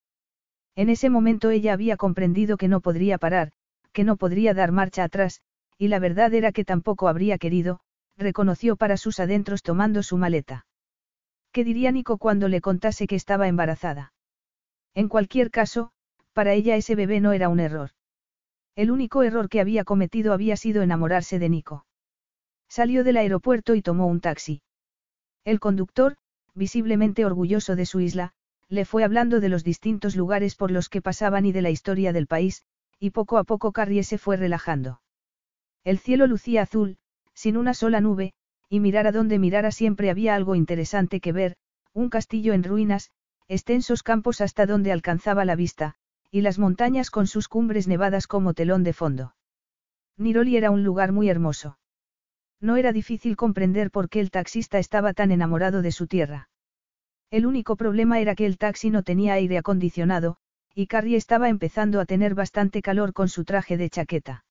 [0.75, 3.51] En ese momento ella había comprendido que no podría parar,
[3.91, 5.41] que no podría dar marcha atrás,
[5.77, 7.79] y la verdad era que tampoco habría querido,
[8.17, 10.65] reconoció para sus adentros tomando su maleta.
[11.51, 14.13] ¿Qué diría Nico cuando le contase que estaba embarazada?
[14.93, 15.91] En cualquier caso,
[16.33, 17.91] para ella ese bebé no era un error.
[18.75, 21.85] El único error que había cometido había sido enamorarse de Nico.
[22.67, 24.61] Salió del aeropuerto y tomó un taxi.
[25.43, 26.17] El conductor,
[26.53, 28.33] visiblemente orgulloso de su isla,
[28.69, 32.13] le fue hablando de los distintos lugares por los que pasaban y de la historia
[32.13, 32.63] del país,
[32.99, 35.01] y poco a poco Carrie se fue relajando.
[35.83, 36.97] El cielo lucía azul,
[37.33, 38.33] sin una sola nube,
[38.69, 41.55] y mirar a donde mirara siempre había algo interesante que ver,
[41.93, 43.11] un castillo en ruinas,
[43.47, 45.95] extensos campos hasta donde alcanzaba la vista,
[46.29, 49.35] y las montañas con sus cumbres nevadas como telón de fondo.
[50.17, 51.79] Niroli era un lugar muy hermoso.
[52.61, 56.48] No era difícil comprender por qué el taxista estaba tan enamorado de su tierra.
[57.31, 60.37] El único problema era que el taxi no tenía aire acondicionado,
[60.73, 64.45] y Carrie estaba empezando a tener bastante calor con su traje de chaqueta.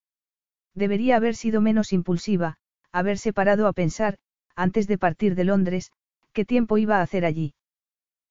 [0.74, 2.58] Debería haber sido menos impulsiva,
[2.92, 4.18] haberse parado a pensar,
[4.54, 5.90] antes de partir de Londres,
[6.32, 7.54] qué tiempo iba a hacer allí.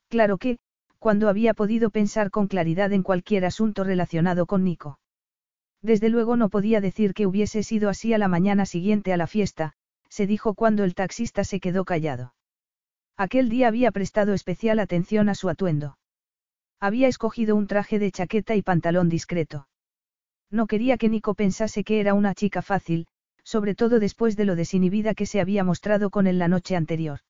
[0.07, 0.59] Claro que,
[0.99, 4.99] cuando había podido pensar con claridad en cualquier asunto relacionado con Nico.
[5.81, 9.27] Desde luego no podía decir que hubiese sido así a la mañana siguiente a la
[9.27, 9.73] fiesta,
[10.09, 12.33] se dijo cuando el taxista se quedó callado.
[13.17, 15.97] Aquel día había prestado especial atención a su atuendo.
[16.79, 19.67] Había escogido un traje de chaqueta y pantalón discreto.
[20.51, 23.07] No quería que Nico pensase que era una chica fácil,
[23.43, 27.21] sobre todo después de lo desinhibida que se había mostrado con él la noche anterior.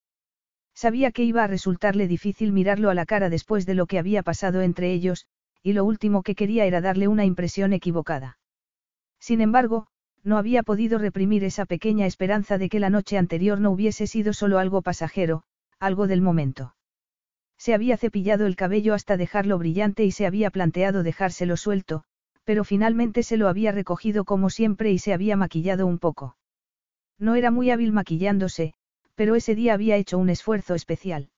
[0.75, 4.23] Sabía que iba a resultarle difícil mirarlo a la cara después de lo que había
[4.23, 5.25] pasado entre ellos,
[5.63, 8.37] y lo último que quería era darle una impresión equivocada.
[9.19, 9.87] Sin embargo,
[10.23, 14.33] no había podido reprimir esa pequeña esperanza de que la noche anterior no hubiese sido
[14.33, 15.43] solo algo pasajero,
[15.79, 16.75] algo del momento.
[17.57, 22.03] Se había cepillado el cabello hasta dejarlo brillante y se había planteado dejárselo suelto,
[22.43, 26.37] pero finalmente se lo había recogido como siempre y se había maquillado un poco.
[27.19, 28.73] No era muy hábil maquillándose,
[29.15, 31.29] pero ese día había hecho un esfuerzo especial.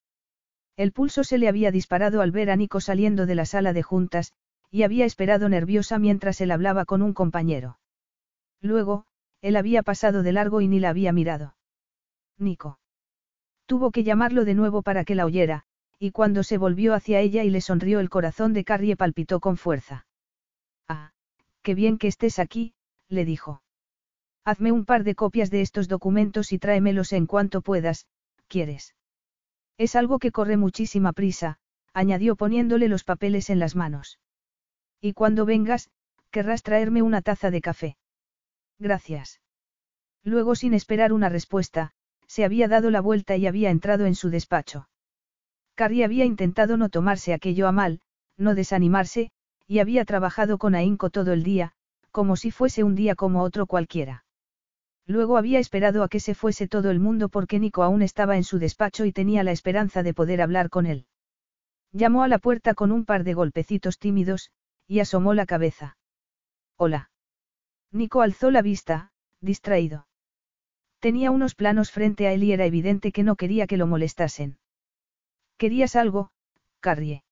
[0.76, 3.84] El pulso se le había disparado al ver a Nico saliendo de la sala de
[3.84, 4.34] juntas,
[4.72, 7.80] y había esperado nerviosa mientras él hablaba con un compañero.
[8.62, 9.06] Luego,
[9.42, 11.56] él había pasado de largo y ni la había mirado.
[12.38, 12.79] Nico.
[13.70, 15.64] Tuvo que llamarlo de nuevo para que la oyera,
[16.00, 19.58] y cuando se volvió hacia ella y le sonrió el corazón de Carrie palpitó con
[19.58, 20.08] fuerza.
[20.88, 21.12] Ah,
[21.62, 22.74] qué bien que estés aquí,
[23.10, 23.62] le dijo.
[24.44, 28.08] Hazme un par de copias de estos documentos y tráemelos en cuanto puedas,
[28.48, 28.96] ¿quieres?
[29.78, 31.60] Es algo que corre muchísima prisa,
[31.94, 34.18] añadió poniéndole los papeles en las manos.
[35.00, 35.92] Y cuando vengas,
[36.32, 37.98] querrás traerme una taza de café.
[38.80, 39.42] Gracias.
[40.24, 41.94] Luego, sin esperar una respuesta,
[42.30, 44.88] se había dado la vuelta y había entrado en su despacho.
[45.74, 48.02] Carrie había intentado no tomarse aquello a mal,
[48.38, 49.32] no desanimarse,
[49.66, 51.74] y había trabajado con ahínco todo el día,
[52.12, 54.26] como si fuese un día como otro cualquiera.
[55.08, 58.44] Luego había esperado a que se fuese todo el mundo porque Nico aún estaba en
[58.44, 61.08] su despacho y tenía la esperanza de poder hablar con él.
[61.92, 64.52] Llamó a la puerta con un par de golpecitos tímidos,
[64.86, 65.98] y asomó la cabeza.
[66.78, 67.10] Hola.
[67.92, 69.12] Nico alzó la vista,
[69.42, 70.09] distraído.
[71.00, 74.58] Tenía unos planos frente a él y era evidente que no quería que lo molestasen.
[75.58, 76.32] ¿Querías algo,
[76.80, 77.24] Carrie?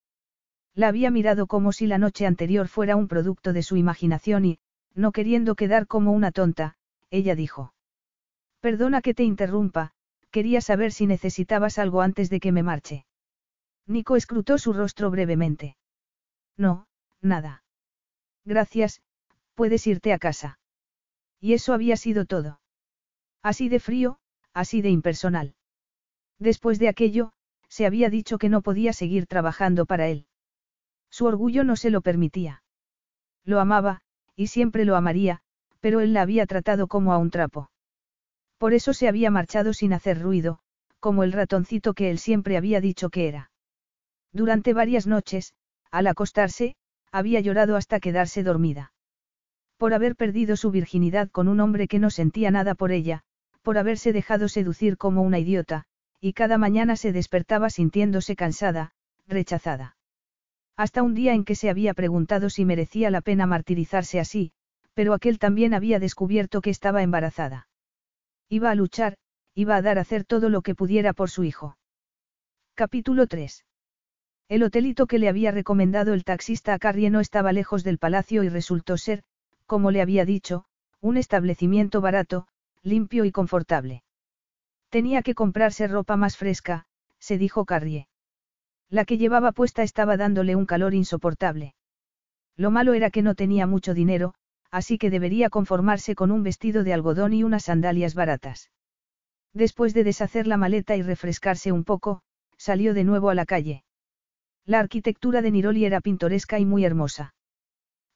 [0.74, 4.58] La había mirado como si la noche anterior fuera un producto de su imaginación y,
[4.94, 6.76] no queriendo quedar como una tonta,
[7.10, 7.74] ella dijo.
[8.60, 9.92] Perdona que te interrumpa,
[10.30, 13.06] quería saber si necesitabas algo antes de que me marche.
[13.86, 15.76] Nico escrutó su rostro brevemente.
[16.56, 16.86] No,
[17.20, 17.64] nada.
[18.44, 19.02] Gracias,
[19.54, 20.58] puedes irte a casa.
[21.40, 22.60] Y eso había sido todo.
[23.42, 24.18] Así de frío,
[24.52, 25.54] así de impersonal.
[26.38, 27.32] Después de aquello,
[27.68, 30.26] se había dicho que no podía seguir trabajando para él.
[31.10, 32.62] Su orgullo no se lo permitía.
[33.44, 34.02] Lo amaba,
[34.36, 35.40] y siempre lo amaría,
[35.80, 37.70] pero él la había tratado como a un trapo.
[38.58, 40.60] Por eso se había marchado sin hacer ruido,
[41.00, 43.50] como el ratoncito que él siempre había dicho que era.
[44.32, 45.54] Durante varias noches,
[45.90, 46.76] al acostarse,
[47.12, 48.92] había llorado hasta quedarse dormida.
[49.76, 53.22] Por haber perdido su virginidad con un hombre que no sentía nada por ella,
[53.68, 55.84] por haberse dejado seducir como una idiota,
[56.22, 58.92] y cada mañana se despertaba sintiéndose cansada,
[59.26, 59.98] rechazada.
[60.74, 64.52] Hasta un día en que se había preguntado si merecía la pena martirizarse así,
[64.94, 67.68] pero aquel también había descubierto que estaba embarazada.
[68.48, 69.18] Iba a luchar,
[69.54, 71.76] iba a dar a hacer todo lo que pudiera por su hijo.
[72.74, 73.66] Capítulo 3.
[74.48, 78.44] El hotelito que le había recomendado el taxista a Carrie no estaba lejos del palacio
[78.44, 79.24] y resultó ser,
[79.66, 80.64] como le había dicho,
[81.02, 82.48] un establecimiento barato,
[82.82, 84.02] limpio y confortable.
[84.90, 86.86] Tenía que comprarse ropa más fresca,
[87.18, 88.08] se dijo Carrie.
[88.88, 91.74] La que llevaba puesta estaba dándole un calor insoportable.
[92.56, 94.34] Lo malo era que no tenía mucho dinero,
[94.70, 98.70] así que debería conformarse con un vestido de algodón y unas sandalias baratas.
[99.52, 102.22] Después de deshacer la maleta y refrescarse un poco,
[102.56, 103.84] salió de nuevo a la calle.
[104.64, 107.34] La arquitectura de Niroli era pintoresca y muy hermosa.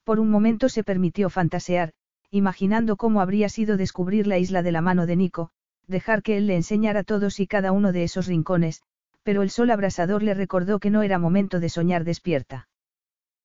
[0.03, 1.93] Por un momento se permitió fantasear,
[2.33, 5.51] imaginando cómo habría sido descubrir la isla de la mano de Nico,
[5.85, 8.81] dejar que él le enseñara todos y cada uno de esos rincones,
[9.21, 12.67] pero el sol abrasador le recordó que no era momento de soñar despierta.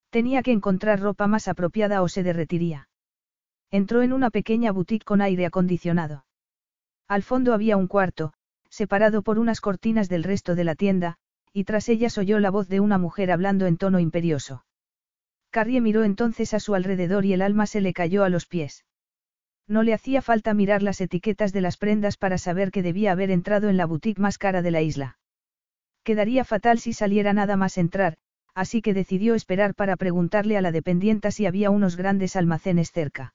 [0.09, 2.89] Tenía que encontrar ropa más apropiada o se derretiría.
[3.69, 6.25] Entró en una pequeña boutique con aire acondicionado.
[7.07, 8.33] Al fondo había un cuarto,
[8.71, 11.17] separado por unas cortinas del resto de la tienda,
[11.53, 14.63] y tras ellas oyó la voz de una mujer hablando en tono imperioso.
[15.51, 18.85] Carrie miró entonces a su alrededor y el alma se le cayó a los pies.
[19.67, 23.31] No le hacía falta mirar las etiquetas de las prendas para saber que debía haber
[23.31, 25.17] entrado en la boutique más cara de la isla.
[26.03, 28.17] Quedaría fatal si saliera nada más entrar,
[28.55, 33.33] así que decidió esperar para preguntarle a la dependienta si había unos grandes almacenes cerca.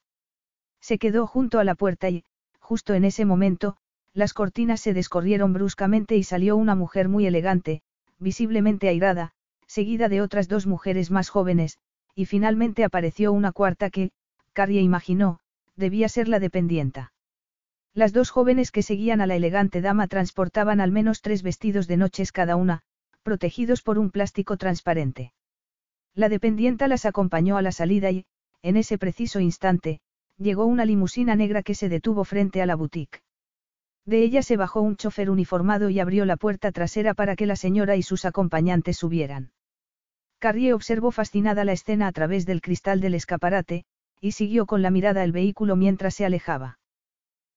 [0.80, 2.24] Se quedó junto a la puerta y,
[2.58, 3.76] justo en ese momento,
[4.12, 7.82] las cortinas se descorrieron bruscamente y salió una mujer muy elegante,
[8.18, 9.32] visiblemente airada,
[9.66, 11.78] seguida de otras dos mujeres más jóvenes,
[12.14, 14.10] y finalmente apareció una cuarta que,
[14.52, 15.40] Carrie imaginó,
[15.76, 17.12] debía ser la dependienta.
[17.92, 21.96] Las dos jóvenes que seguían a la elegante dama transportaban al menos tres vestidos de
[21.96, 22.82] noches cada una,
[23.22, 25.32] protegidos por un plástico transparente.
[26.14, 28.26] La dependienta las acompañó a la salida y,
[28.62, 30.00] en ese preciso instante,
[30.36, 33.22] llegó una limusina negra que se detuvo frente a la boutique.
[34.04, 37.56] De ella se bajó un chofer uniformado y abrió la puerta trasera para que la
[37.56, 39.52] señora y sus acompañantes subieran.
[40.44, 43.86] Carrie observó fascinada la escena a través del cristal del escaparate,
[44.20, 46.78] y siguió con la mirada el vehículo mientras se alejaba.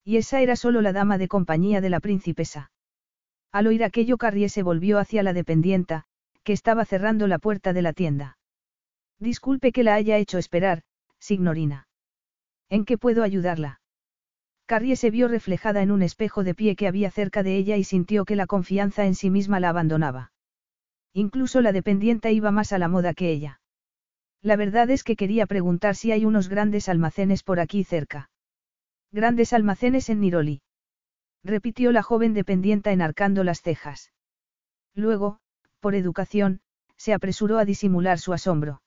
[0.06, 2.72] Y esa era solo la dama de compañía de la princesa.
[3.52, 6.04] Al oír aquello Carrie se volvió hacia la dependienta,
[6.42, 8.38] que estaba cerrando la puerta de la tienda.
[9.18, 10.80] Disculpe que la haya hecho esperar,
[11.18, 11.88] signorina.
[12.70, 13.82] ¿En qué puedo ayudarla?
[14.64, 17.84] Carrie se vio reflejada en un espejo de pie que había cerca de ella y
[17.84, 20.32] sintió que la confianza en sí misma la abandonaba.
[21.12, 23.60] Incluso la dependienta iba más a la moda que ella.
[24.42, 28.30] La verdad es que quería preguntar si hay unos grandes almacenes por aquí cerca.
[29.10, 30.62] Grandes almacenes en Niroli.
[31.42, 34.12] Repitió la joven dependienta enarcando las cejas.
[34.94, 35.40] Luego,
[35.80, 36.60] por educación,
[36.96, 38.82] se apresuró a disimular su asombro.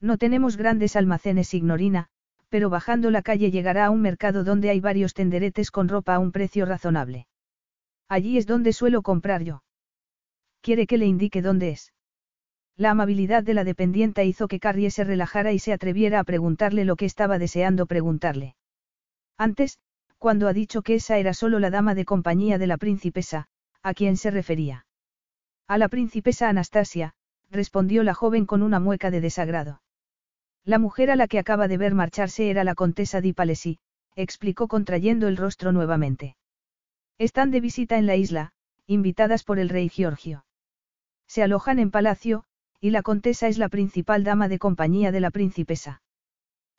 [0.00, 2.08] No tenemos grandes almacenes, ignorina,
[2.48, 6.18] pero bajando la calle llegará a un mercado donde hay varios tenderetes con ropa a
[6.18, 7.26] un precio razonable.
[8.08, 9.62] Allí es donde suelo comprar yo.
[10.64, 11.92] ¿Quiere que le indique dónde es?
[12.74, 16.86] La amabilidad de la dependienta hizo que Carrie se relajara y se atreviera a preguntarle
[16.86, 18.56] lo que estaba deseando preguntarle.
[19.36, 19.78] Antes,
[20.16, 23.46] cuando ha dicho que esa era solo la dama de compañía de la princesa,
[23.82, 24.86] ¿a quién se refería?
[25.68, 27.12] A la princesa Anastasia,
[27.50, 29.82] respondió la joven con una mueca de desagrado.
[30.64, 33.80] La mujer a la que acaba de ver marcharse era la contesa di Palesi,
[34.16, 36.36] explicó contrayendo el rostro nuevamente.
[37.18, 38.52] Están de visita en la isla,
[38.86, 40.43] invitadas por el rey Giorgio.
[41.26, 42.44] Se alojan en palacio,
[42.80, 46.02] y la contesa es la principal dama de compañía de la princesa.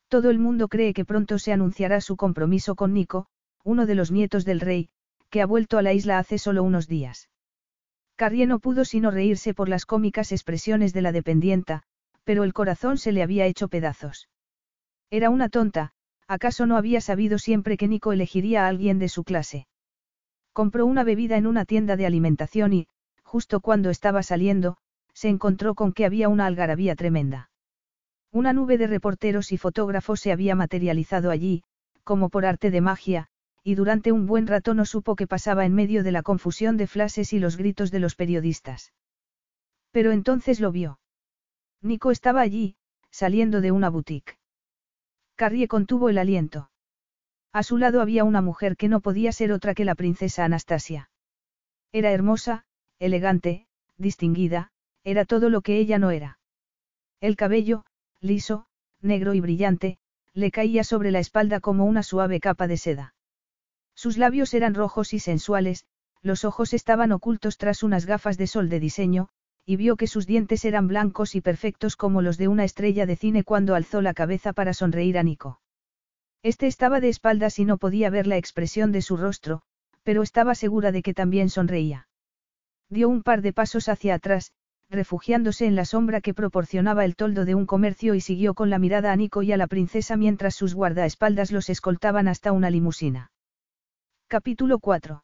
[0.07, 3.27] Todo el mundo cree que pronto se anunciará su compromiso con Nico,
[3.63, 4.89] uno de los nietos del rey,
[5.29, 7.29] que ha vuelto a la isla hace solo unos días.
[8.15, 11.83] Carrie no pudo sino reírse por las cómicas expresiones de la dependienta,
[12.23, 14.29] pero el corazón se le había hecho pedazos.
[15.09, 15.91] Era una tonta,
[16.27, 19.67] ¿acaso no había sabido siempre que Nico elegiría a alguien de su clase?
[20.53, 22.87] Compró una bebida en una tienda de alimentación y,
[23.35, 24.77] justo cuando estaba saliendo,
[25.13, 27.49] se encontró con que había una algarabía tremenda.
[28.31, 31.61] Una nube de reporteros y fotógrafos se había materializado allí,
[32.05, 33.27] como por arte de magia,
[33.61, 36.87] y durante un buen rato no supo qué pasaba en medio de la confusión de
[36.87, 38.93] flashes y los gritos de los periodistas.
[39.91, 41.01] Pero entonces lo vio.
[41.81, 42.77] Nico estaba allí,
[43.11, 44.37] saliendo de una boutique.
[45.35, 46.69] Carrie contuvo el aliento.
[47.51, 51.09] A su lado había una mujer que no podía ser otra que la princesa Anastasia.
[51.91, 52.65] Era hermosa,
[52.99, 53.67] elegante,
[53.97, 54.71] distinguida,
[55.03, 56.39] era todo lo que ella no era.
[57.21, 57.85] El cabello,
[58.21, 58.67] liso,
[59.01, 59.97] negro y brillante,
[60.33, 63.13] le caía sobre la espalda como una suave capa de seda.
[63.95, 65.85] Sus labios eran rojos y sensuales,
[66.21, 69.29] los ojos estaban ocultos tras unas gafas de sol de diseño,
[69.65, 73.15] y vio que sus dientes eran blancos y perfectos como los de una estrella de
[73.15, 75.61] cine cuando alzó la cabeza para sonreír a Nico.
[76.43, 79.61] Este estaba de espaldas y no podía ver la expresión de su rostro,
[80.03, 82.07] pero estaba segura de que también sonreía.
[82.89, 84.51] Dio un par de pasos hacia atrás,
[84.89, 88.79] refugiándose en la sombra que proporcionaba el toldo de un comercio y siguió con la
[88.79, 93.31] mirada a Nico y a la princesa mientras sus guardaespaldas los escoltaban hasta una limusina.
[94.27, 95.23] Capítulo 4.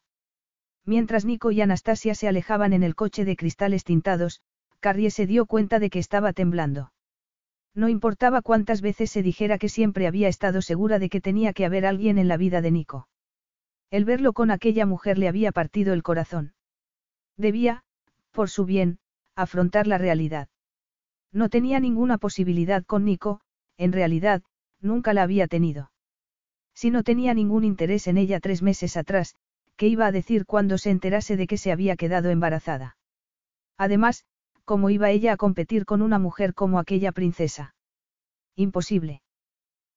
[0.84, 4.40] Mientras Nico y Anastasia se alejaban en el coche de cristales tintados,
[4.80, 6.92] Carrie se dio cuenta de que estaba temblando.
[7.74, 11.64] No importaba cuántas veces se dijera que siempre había estado segura de que tenía que
[11.64, 13.08] haber alguien en la vida de Nico.
[13.90, 16.54] El verlo con aquella mujer le había partido el corazón.
[17.36, 17.82] Debía,
[18.30, 18.98] por su bien,
[19.34, 20.48] afrontar la realidad.
[21.32, 23.40] No tenía ninguna posibilidad con Nico,
[23.78, 24.42] en realidad,
[24.80, 25.90] nunca la había tenido.
[26.74, 29.34] Si no tenía ningún interés en ella tres meses atrás,
[29.76, 32.96] ¿qué iba a decir cuando se enterase de que se había quedado embarazada?
[33.78, 34.24] Además,
[34.64, 37.74] ¿cómo iba ella a competir con una mujer como aquella princesa?
[38.54, 39.22] Imposible.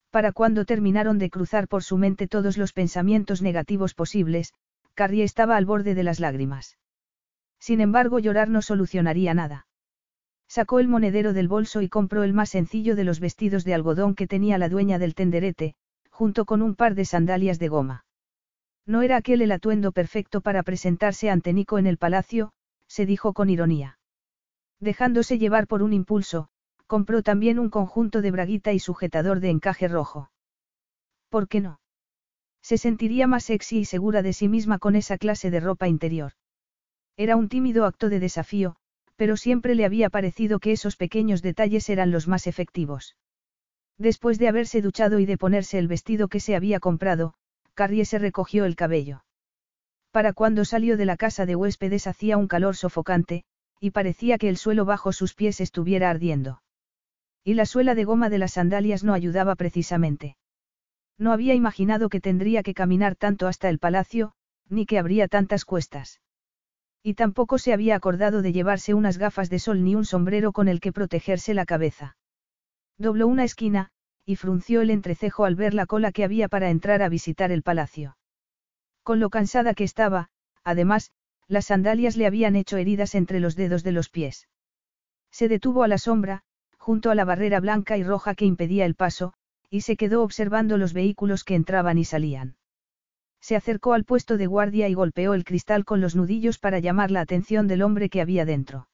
[0.09, 4.53] Para cuando terminaron de cruzar por su mente todos los pensamientos negativos posibles,
[4.93, 6.77] Carrie estaba al borde de las lágrimas.
[7.59, 9.67] Sin embargo, llorar no solucionaría nada.
[10.47, 14.15] Sacó el monedero del bolso y compró el más sencillo de los vestidos de algodón
[14.15, 15.75] que tenía la dueña del tenderete,
[16.09, 18.05] junto con un par de sandalias de goma.
[18.85, 22.51] No era aquel el atuendo perfecto para presentarse ante Nico en el palacio,
[22.87, 23.97] se dijo con ironía.
[24.79, 26.49] Dejándose llevar por un impulso,
[26.85, 30.29] compró también un conjunto de braguita y sujetador de encaje rojo.
[31.29, 31.79] ¿Por qué no?
[32.61, 36.33] Se sentiría más sexy y segura de sí misma con esa clase de ropa interior.
[37.17, 38.75] Era un tímido acto de desafío,
[39.15, 43.15] pero siempre le había parecido que esos pequeños detalles eran los más efectivos.
[43.97, 47.33] Después de haberse duchado y de ponerse el vestido que se había comprado,
[47.73, 49.23] Carrie se recogió el cabello.
[50.11, 53.43] Para cuando salió de la casa de huéspedes hacía un calor sofocante,
[53.79, 56.61] y parecía que el suelo bajo sus pies estuviera ardiendo.
[57.43, 60.35] Y la suela de goma de las sandalias no ayudaba precisamente.
[61.17, 64.33] No había imaginado que tendría que caminar tanto hasta el palacio,
[64.67, 66.19] ni que habría tantas cuestas.
[67.07, 70.67] Y tampoco se había acordado de llevarse unas gafas de sol ni un sombrero con
[70.67, 72.17] el que protegerse la cabeza.
[72.97, 73.91] Dobló una esquina,
[74.25, 77.61] y frunció el entrecejo al ver la cola que había para entrar a visitar el
[77.61, 78.17] palacio.
[79.03, 80.29] Con lo cansada que estaba,
[80.63, 81.11] además,
[81.47, 84.47] las sandalias le habían hecho heridas entre los dedos de los pies.
[85.29, 86.41] Se detuvo a la sombra,
[86.79, 89.33] junto a la barrera blanca y roja que impedía el paso,
[89.69, 92.55] y se quedó observando los vehículos que entraban y salían.
[93.45, 97.11] Se acercó al puesto de guardia y golpeó el cristal con los nudillos para llamar
[97.11, 98.89] la atención del hombre que había dentro.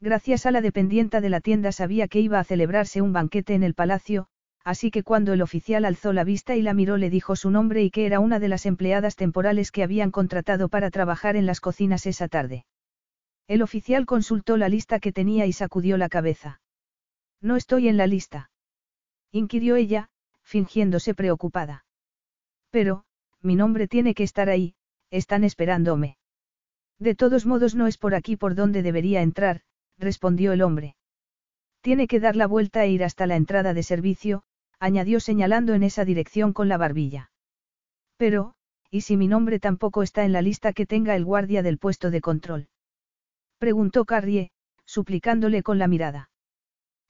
[0.00, 3.64] Gracias a la dependienta de la tienda sabía que iba a celebrarse un banquete en
[3.64, 4.28] el palacio,
[4.62, 7.82] así que cuando el oficial alzó la vista y la miró le dijo su nombre
[7.82, 11.58] y que era una de las empleadas temporales que habían contratado para trabajar en las
[11.58, 12.66] cocinas esa tarde.
[13.48, 16.60] El oficial consultó la lista que tenía y sacudió la cabeza.
[17.40, 18.52] No estoy en la lista.
[19.32, 20.10] Inquirió ella,
[20.44, 21.86] fingiéndose preocupada.
[22.70, 23.04] Pero,
[23.44, 24.74] mi nombre tiene que estar ahí,
[25.10, 26.16] están esperándome.
[26.98, 29.60] De todos modos no es por aquí por donde debería entrar,
[29.98, 30.96] respondió el hombre.
[31.82, 34.42] Tiene que dar la vuelta e ir hasta la entrada de servicio,
[34.80, 37.30] añadió señalando en esa dirección con la barbilla.
[38.16, 38.54] Pero,
[38.90, 42.10] ¿y si mi nombre tampoco está en la lista que tenga el guardia del puesto
[42.10, 42.68] de control?
[43.58, 44.50] Preguntó Carrie,
[44.86, 46.30] suplicándole con la mirada.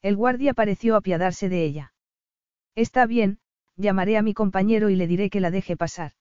[0.03, 1.95] El guardia pareció apiadarse de ella.
[2.75, 3.39] Está bien,
[3.77, 6.13] llamaré a mi compañero y le diré que la deje pasar.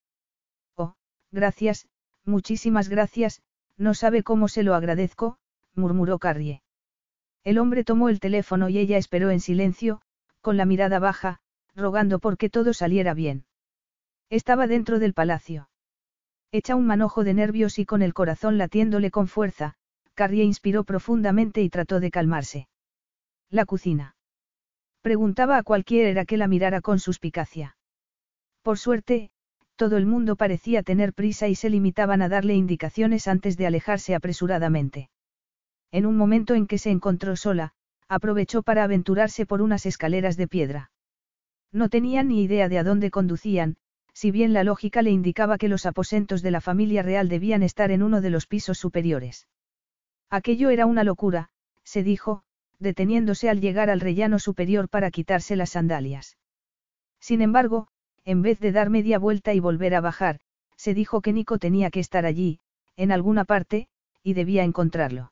[1.34, 1.88] Gracias,
[2.26, 3.42] muchísimas gracias,
[3.76, 5.40] no sabe cómo se lo agradezco,
[5.74, 6.62] murmuró Carrie.
[7.44, 10.02] El hombre tomó el teléfono y ella esperó en silencio,
[10.42, 11.40] con la mirada baja,
[11.76, 13.46] rogando por que todo saliera bien.
[14.30, 15.70] Estaba dentro del palacio.
[16.52, 19.74] Hecha un manojo de nervios y con el corazón latiéndole con fuerza,
[20.14, 22.68] Carrie inspiró profundamente y trató de calmarse.
[23.50, 24.16] La cocina.
[25.02, 27.76] Preguntaba a cualquiera que la mirara con suspicacia.
[28.62, 29.32] Por suerte,
[29.76, 34.16] todo el mundo parecía tener prisa y se limitaban a darle indicaciones antes de alejarse
[34.16, 35.10] apresuradamente.
[35.92, 37.74] En un momento en que se encontró sola,
[38.08, 40.92] aprovechó para aventurarse por unas escaleras de piedra.
[41.72, 43.78] No tenía ni idea de a dónde conducían,
[44.14, 47.92] si bien la lógica le indicaba que los aposentos de la familia real debían estar
[47.92, 49.48] en uno de los pisos superiores.
[50.30, 51.50] Aquello era una locura,
[51.84, 52.44] se dijo,
[52.80, 56.38] deteniéndose al llegar al rellano superior para quitarse las sandalias.
[57.20, 57.88] Sin embargo,
[58.26, 60.40] en vez de dar media vuelta y volver a bajar,
[60.78, 62.60] se dijo que Nico tenía que estar allí,
[62.96, 63.88] en alguna parte,
[64.24, 65.32] y debía encontrarlo.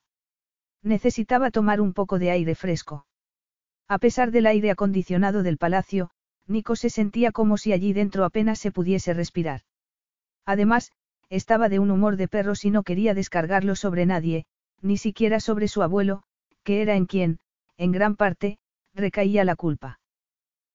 [0.83, 3.05] Necesitaba tomar un poco de aire fresco.
[3.87, 6.11] A pesar del aire acondicionado del palacio,
[6.47, 9.61] Nico se sentía como si allí dentro apenas se pudiese respirar.
[10.45, 10.91] Además,
[11.29, 14.45] estaba de un humor de perro si no quería descargarlo sobre nadie,
[14.81, 16.23] ni siquiera sobre su abuelo,
[16.63, 17.39] que era en quien,
[17.77, 18.57] en gran parte,
[18.93, 20.00] recaía la culpa.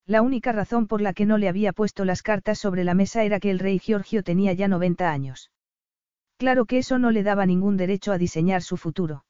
[0.07, 3.25] La única razón por la que no le había puesto las cartas sobre la mesa
[3.25, 5.51] era que el rey Giorgio tenía ya 90 años.
[6.37, 9.25] Claro que eso no le daba ningún derecho a diseñar su futuro.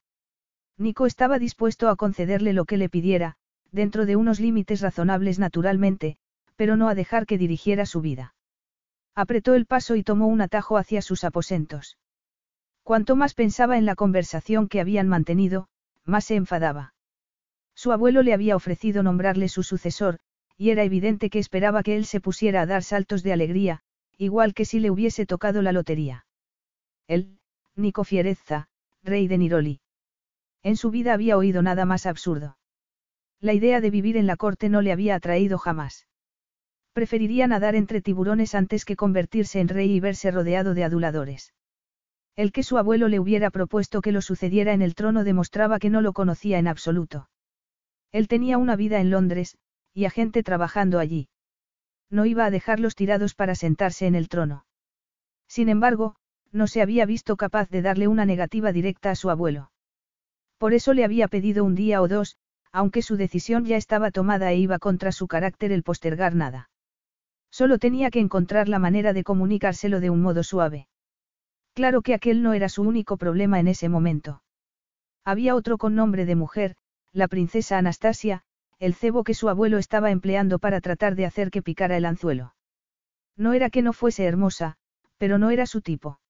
[0.77, 3.37] Nico estaba dispuesto a concederle lo que le pidiera,
[3.73, 6.19] dentro de unos límites razonables naturalmente,
[6.57, 8.35] pero no a dejar que dirigiera su vida.
[9.15, 11.97] Apretó el paso y tomó un atajo hacia sus aposentos.
[12.83, 15.69] Cuanto más pensaba en la conversación que habían mantenido,
[16.05, 16.93] más se enfadaba.
[17.75, 20.19] Su abuelo le había ofrecido nombrarle su sucesor,
[20.57, 23.83] y era evidente que esperaba que él se pusiera a dar saltos de alegría,
[24.17, 26.27] igual que si le hubiese tocado la lotería.
[27.07, 27.39] Él,
[27.75, 28.69] Nico Fierezza,
[29.03, 29.81] rey de Niroli.
[30.63, 32.57] En su vida había oído nada más absurdo.
[33.41, 36.07] La idea de vivir en la corte no le había atraído jamás.
[36.95, 41.53] Preferiría nadar entre tiburones antes que convertirse en rey y verse rodeado de aduladores.
[42.35, 45.91] El que su abuelo le hubiera propuesto que lo sucediera en el trono demostraba que
[45.91, 47.29] no lo conocía en absoluto.
[48.13, 49.59] Él tenía una vida en Londres,
[49.97, 51.31] y a gente trabajando allí.
[52.11, 54.67] No iba a dejarlos tirados para sentarse en el trono.
[55.49, 56.17] Sin embargo,
[56.53, 59.71] no se había visto capaz de darle una negativa directa a su abuelo.
[60.59, 62.37] Por eso le había pedido un día o dos,
[62.73, 66.69] aunque su decisión ya estaba tomada e iba contra su carácter el postergar nada.
[67.51, 70.89] Solo tenía que encontrar la manera de comunicárselo de un modo suave.
[71.73, 74.43] Claro que aquel no era su único problema en ese momento.
[75.25, 76.77] Había otro con nombre de mujer,
[77.13, 78.43] la princesa Anastasia,
[78.79, 82.55] el cebo que su abuelo estaba empleando para tratar de hacer que picara el anzuelo.
[83.37, 84.77] No era que no fuese hermosa,
[85.19, 86.21] pero no era su tipo.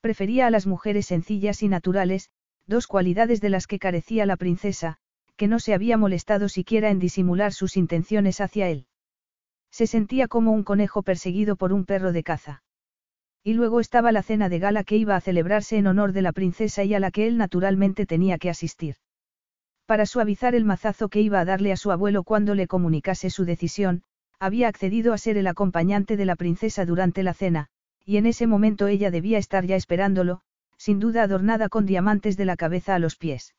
[0.00, 2.30] Prefería a las mujeres sencillas y naturales,
[2.66, 4.96] dos cualidades de las que carecía la princesa,
[5.36, 8.86] que no se había molestado siquiera en disimular sus intenciones hacia él.
[9.70, 12.62] Se sentía como un conejo perseguido por un perro de caza.
[13.42, 16.32] Y luego estaba la cena de gala que iba a celebrarse en honor de la
[16.32, 18.96] princesa y a la que él naturalmente tenía que asistir.
[19.90, 23.44] Para suavizar el mazazo que iba a darle a su abuelo cuando le comunicase su
[23.44, 24.04] decisión,
[24.38, 27.66] había accedido a ser el acompañante de la princesa durante la cena,
[28.04, 30.42] y en ese momento ella debía estar ya esperándolo,
[30.76, 33.56] sin duda adornada con diamantes de la cabeza a los pies.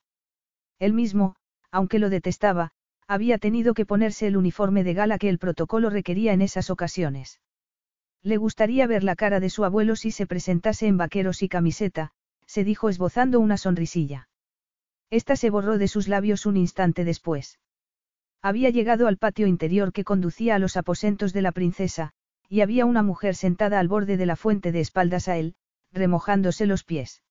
[0.80, 1.36] Él mismo,
[1.70, 2.72] aunque lo detestaba,
[3.10, 7.42] había tenido que ponerse el uniforme de gala que el protocolo requería en esas ocasiones.
[8.24, 12.14] Le gustaría ver la cara de su abuelo si se presentase en vaqueros y camiseta,
[12.46, 14.30] se dijo esbozando una sonrisilla.
[15.12, 17.59] Esta se borró de sus labios un instante después.
[18.41, 22.14] Había llegado al patio interior que conducía a los aposentos de la princesa,
[22.47, 25.55] y había una mujer sentada al borde de la fuente de espaldas a él,
[25.91, 27.24] remojándose los pies.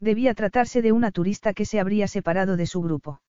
[0.00, 3.22] Debía tratarse de una turista que se habría separado de su grupo.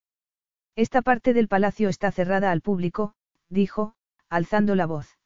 [0.76, 3.14] Esta parte del palacio está cerrada al público,
[3.50, 3.96] dijo,
[4.28, 5.18] alzando la voz.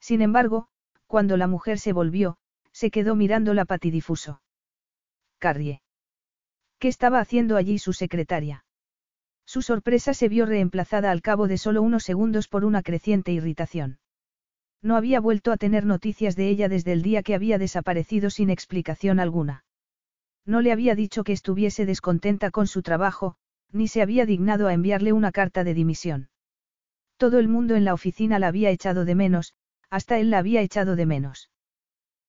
[0.00, 0.68] Sin embargo,
[1.06, 2.38] cuando la mujer se volvió,
[2.72, 4.40] se quedó mirando la patidifuso.
[5.38, 5.83] Carrie.
[6.84, 8.66] ¿Qué estaba haciendo allí su secretaria?
[9.46, 14.00] Su sorpresa se vio reemplazada al cabo de solo unos segundos por una creciente irritación.
[14.82, 18.50] No había vuelto a tener noticias de ella desde el día que había desaparecido sin
[18.50, 19.64] explicación alguna.
[20.44, 23.36] No le había dicho que estuviese descontenta con su trabajo,
[23.72, 26.28] ni se había dignado a enviarle una carta de dimisión.
[27.16, 29.54] Todo el mundo en la oficina la había echado de menos,
[29.88, 31.48] hasta él la había echado de menos.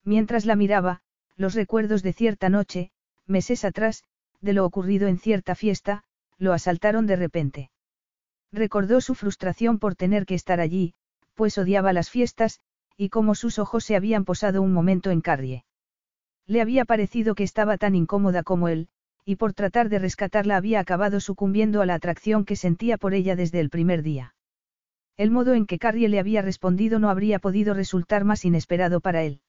[0.06, 1.02] Mientras la miraba,
[1.36, 2.94] los recuerdos de cierta noche,
[3.28, 4.06] meses atrás,
[4.46, 6.04] de lo ocurrido en cierta fiesta,
[6.38, 7.72] lo asaltaron de repente.
[8.52, 10.94] Recordó su frustración por tener que estar allí,
[11.34, 12.62] pues odiaba las fiestas,
[12.96, 15.66] y como sus ojos se habían posado un momento en Carrie.
[16.46, 18.88] Le había parecido que estaba tan incómoda como él,
[19.26, 23.36] y por tratar de rescatarla había acabado sucumbiendo a la atracción que sentía por ella
[23.36, 24.36] desde el primer día.
[25.18, 29.24] El modo en que Carrie le había respondido no habría podido resultar más inesperado para
[29.24, 29.42] él.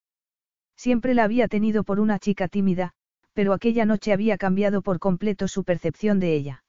[0.75, 2.95] Siempre la había tenido por una chica tímida,
[3.37, 6.65] pero aquella noche había cambiado por completo su percepción de ella.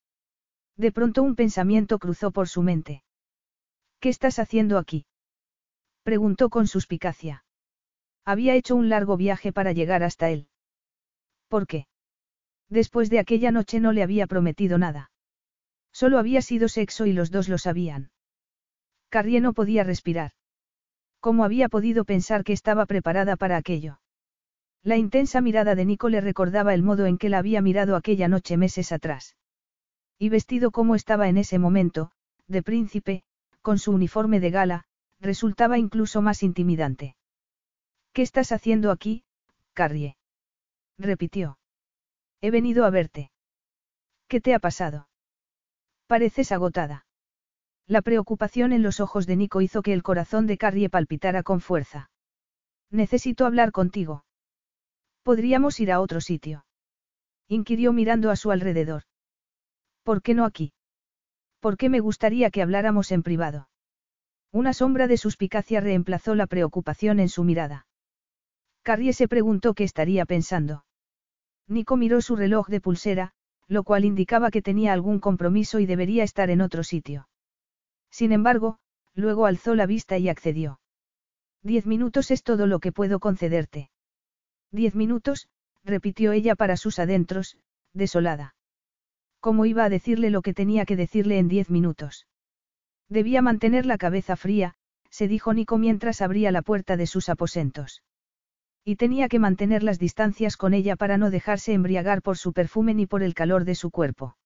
[0.76, 3.03] De pronto un pensamiento cruzó por su mente.
[4.01, 5.05] ¿Qué estás haciendo aquí?
[6.03, 7.45] Preguntó con suspicacia.
[8.26, 10.49] Había hecho un largo viaje para llegar hasta él.
[11.47, 11.88] ¿Por qué?
[12.68, 15.09] Después de aquella noche no le había prometido nada.
[15.93, 18.11] Solo había sido sexo y los dos lo sabían.
[19.07, 20.32] Carrie no podía respirar.
[21.22, 24.01] ¿Cómo había podido pensar que estaba preparada para aquello?
[24.88, 28.29] La intensa mirada de Nico le recordaba el modo en que la había mirado aquella
[28.29, 29.35] noche meses atrás.
[30.17, 32.11] Y vestido como estaba en ese momento,
[32.47, 33.23] de príncipe,
[33.61, 34.85] con su uniforme de gala,
[35.19, 37.17] resultaba incluso más intimidante.
[38.13, 39.25] ¿Qué estás haciendo aquí,
[39.73, 40.15] Carrie?
[40.97, 41.59] repitió.
[42.39, 43.29] He venido a verte.
[44.29, 45.09] ¿Qué te ha pasado?
[46.07, 47.05] Pareces agotada.
[47.88, 51.59] La preocupación en los ojos de Nico hizo que el corazón de Carrie palpitara con
[51.59, 52.09] fuerza.
[52.89, 54.23] Necesito hablar contigo.
[55.28, 56.63] Podríamos ir a otro sitio.
[57.49, 59.03] Inquirió mirando a su alrededor.
[60.03, 60.71] ¿Por qué no aquí?
[61.59, 63.67] ¿Por qué me gustaría que habláramos en privado?
[64.53, 67.88] Una sombra de suspicacia reemplazó la preocupación en su mirada.
[68.84, 70.86] Carrie se preguntó qué estaría pensando.
[71.67, 73.34] Nico miró su reloj de pulsera,
[73.67, 77.28] lo cual indicaba que tenía algún compromiso y debería estar en otro sitio.
[78.09, 78.78] Sin embargo,
[79.13, 80.80] luego alzó la vista y accedió.
[81.63, 83.89] Diez minutos es todo lo que puedo concederte.
[84.72, 85.47] Diez minutos,
[85.84, 87.57] repitió ella para sus adentros,
[87.93, 88.55] desolada.
[89.39, 92.28] ¿Cómo iba a decirle lo que tenía que decirle en diez minutos?
[93.07, 94.74] Debía mantener la cabeza fría,
[95.09, 98.03] se dijo Nico mientras abría la puerta de sus aposentos.
[98.84, 102.93] Y tenía que mantener las distancias con ella para no dejarse embriagar por su perfume
[102.93, 104.38] ni por el calor de su cuerpo.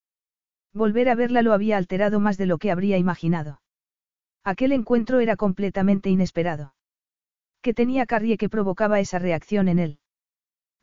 [0.74, 3.62] Volver a verla lo había alterado más de lo que habría imaginado.
[4.44, 6.74] Aquel encuentro era completamente inesperado.
[7.62, 10.00] ¿Qué tenía Carrie que provocaba esa reacción en él?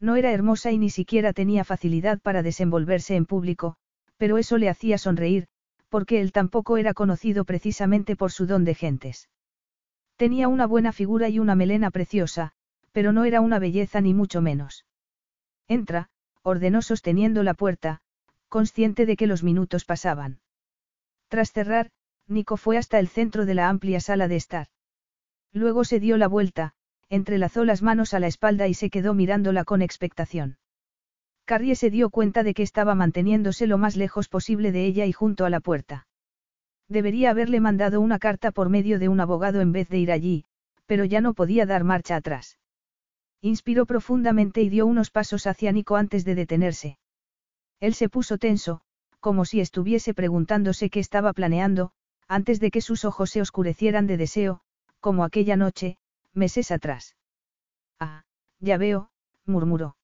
[0.01, 3.77] No era hermosa y ni siquiera tenía facilidad para desenvolverse en público,
[4.17, 5.49] pero eso le hacía sonreír,
[5.89, 9.29] porque él tampoco era conocido precisamente por su don de gentes.
[10.17, 12.53] Tenía una buena figura y una melena preciosa,
[12.93, 14.85] pero no era una belleza ni mucho menos.
[15.69, 16.11] Entra,
[16.43, 18.01] ordenó sosteniendo la puerta,
[18.49, 20.41] consciente de que los minutos pasaban.
[21.29, 21.91] Tras cerrar,
[22.27, 24.69] Nico fue hasta el centro de la amplia sala de estar.
[25.53, 26.75] Luego se dio la vuelta,
[27.11, 30.59] entrelazó las manos a la espalda y se quedó mirándola con expectación.
[31.45, 35.13] Carrie se dio cuenta de que estaba manteniéndose lo más lejos posible de ella y
[35.13, 36.07] junto a la puerta.
[36.89, 40.45] Debería haberle mandado una carta por medio de un abogado en vez de ir allí,
[40.87, 42.59] pero ya no podía dar marcha atrás.
[43.41, 46.99] Inspiró profundamente y dio unos pasos hacia Nico antes de detenerse.
[47.81, 48.81] Él se puso tenso,
[49.21, 51.93] como si estuviese preguntándose qué estaba planeando,
[52.27, 54.61] antes de que sus ojos se oscurecieran de deseo,
[55.01, 55.97] como aquella noche,
[56.35, 57.17] meses atrás.
[57.99, 58.25] Ah,
[58.61, 59.11] ya veo,
[59.45, 59.97] murmuró.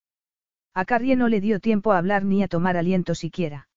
[0.75, 3.69] A Carrie no le dio tiempo a hablar ni a tomar aliento siquiera.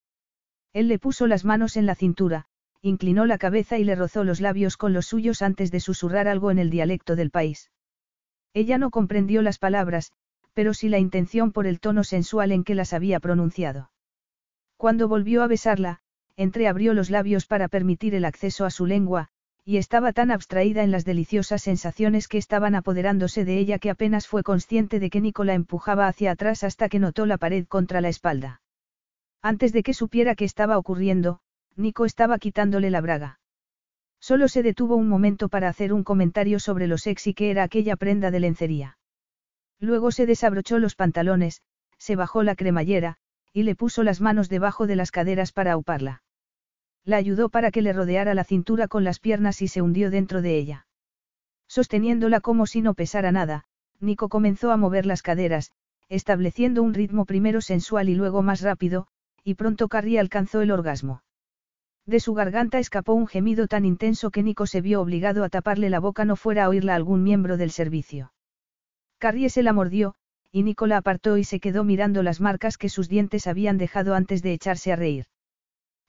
[0.73, 2.45] Él le puso las manos en la cintura,
[2.81, 6.51] inclinó la cabeza y le rozó los labios con los suyos antes de susurrar algo
[6.51, 7.71] en el dialecto del país.
[8.53, 10.11] Ella no comprendió las palabras,
[10.53, 13.91] pero sí la intención por el tono sensual en que las había pronunciado.
[14.75, 16.01] Cuando volvió a besarla,
[16.35, 19.29] entreabrió los labios para permitir el acceso a su lengua,
[19.67, 24.25] y estaba tan abstraída en las deliciosas sensaciones que estaban apoderándose de ella que apenas
[24.25, 28.07] fue consciente de que Nicola empujaba hacia atrás hasta que notó la pared contra la
[28.07, 28.61] espalda.
[29.41, 31.41] Antes de que supiera qué estaba ocurriendo,
[31.75, 33.41] Nico estaba quitándole la braga.
[34.21, 37.97] Solo se detuvo un momento para hacer un comentario sobre lo sexy que era aquella
[37.97, 38.97] prenda de lencería.
[39.81, 41.61] Luego se desabrochó los pantalones,
[41.97, 43.17] se bajó la cremallera,
[43.51, 46.23] y le puso las manos debajo de las caderas para auparla.
[47.07, 50.41] La ayudó para que le rodeara la cintura con las piernas y se hundió dentro
[50.41, 50.87] de ella.
[51.65, 53.63] Sosteniéndola como si no pesara nada,
[54.01, 55.71] Nico comenzó a mover las caderas,
[56.09, 59.07] estableciendo un ritmo primero sensual y luego más rápido,
[59.41, 61.23] y pronto Carrie alcanzó el orgasmo.
[62.05, 65.89] De su garganta escapó un gemido tan intenso que Nico se vio obligado a taparle
[65.89, 68.33] la boca no fuera a oírla algún miembro del servicio.
[69.17, 70.15] Carrie se la mordió,
[70.51, 74.13] y Nico la apartó y se quedó mirando las marcas que sus dientes habían dejado
[74.13, 75.27] antes de echarse a reír.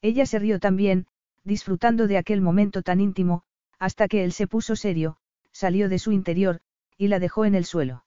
[0.00, 1.06] Ella se rió también,
[1.44, 3.42] disfrutando de aquel momento tan íntimo,
[3.78, 5.16] hasta que él se puso serio,
[5.52, 6.60] salió de su interior,
[6.96, 8.04] y la dejó en el suelo.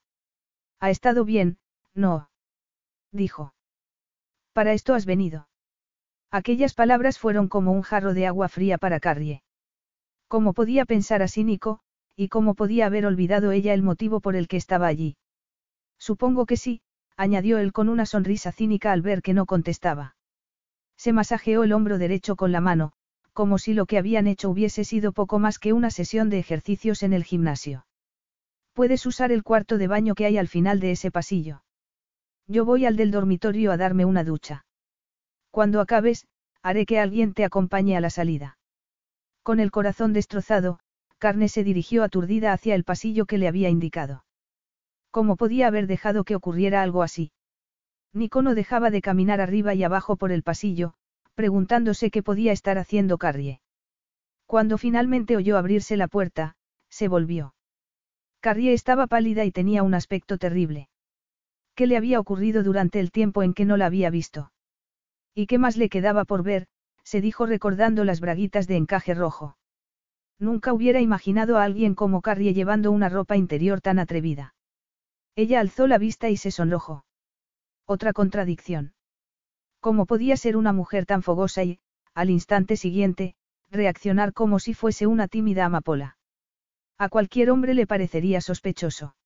[0.79, 1.57] Ha estado bien,
[1.93, 2.29] no.
[3.11, 3.53] Dijo.
[4.53, 5.47] Para esto has venido.
[6.29, 9.43] Aquellas palabras fueron como un jarro de agua fría para Carrie.
[10.27, 11.81] ¿Cómo podía pensar así Nico,
[12.15, 15.17] y cómo podía haber olvidado ella el motivo por el que estaba allí?
[15.97, 16.81] Supongo que sí,
[17.17, 20.15] añadió él con una sonrisa cínica al ver que no contestaba.
[21.01, 22.91] Se masajeó el hombro derecho con la mano,
[23.33, 27.01] como si lo que habían hecho hubiese sido poco más que una sesión de ejercicios
[27.01, 27.87] en el gimnasio.
[28.73, 31.63] Puedes usar el cuarto de baño que hay al final de ese pasillo.
[32.45, 34.67] Yo voy al del dormitorio a darme una ducha.
[35.49, 36.27] Cuando acabes,
[36.61, 38.59] haré que alguien te acompañe a la salida.
[39.41, 40.77] Con el corazón destrozado,
[41.17, 44.23] Carne se dirigió aturdida hacia el pasillo que le había indicado.
[45.09, 47.31] ¿Cómo podía haber dejado que ocurriera algo así?
[48.13, 50.93] Nico no dejaba de caminar arriba y abajo por el pasillo,
[51.33, 53.61] preguntándose qué podía estar haciendo Carrie.
[54.45, 56.55] Cuando finalmente oyó abrirse la puerta,
[56.89, 57.55] se volvió.
[58.41, 60.89] Carrie estaba pálida y tenía un aspecto terrible.
[61.73, 64.51] ¿Qué le había ocurrido durante el tiempo en que no la había visto?
[65.33, 66.67] ¿Y qué más le quedaba por ver?
[67.03, 69.57] se dijo recordando las braguitas de encaje rojo.
[70.37, 74.53] Nunca hubiera imaginado a alguien como Carrie llevando una ropa interior tan atrevida.
[75.35, 77.05] Ella alzó la vista y se sonrojó.
[77.93, 78.93] Otra contradicción.
[79.81, 81.79] ¿Cómo podía ser una mujer tan fogosa y,
[82.13, 83.35] al instante siguiente,
[83.69, 86.15] reaccionar como si fuese una tímida amapola?
[86.97, 89.17] A cualquier hombre le parecería sospechoso.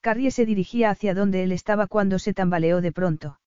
[0.00, 3.40] Carrie se dirigía hacia donde él estaba cuando se tambaleó de pronto.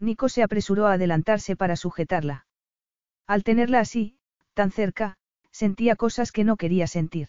[0.00, 2.46] Nico se apresuró a adelantarse para sujetarla.
[3.26, 4.16] Al tenerla así,
[4.54, 5.18] tan cerca,
[5.50, 7.28] sentía cosas que no quería sentir.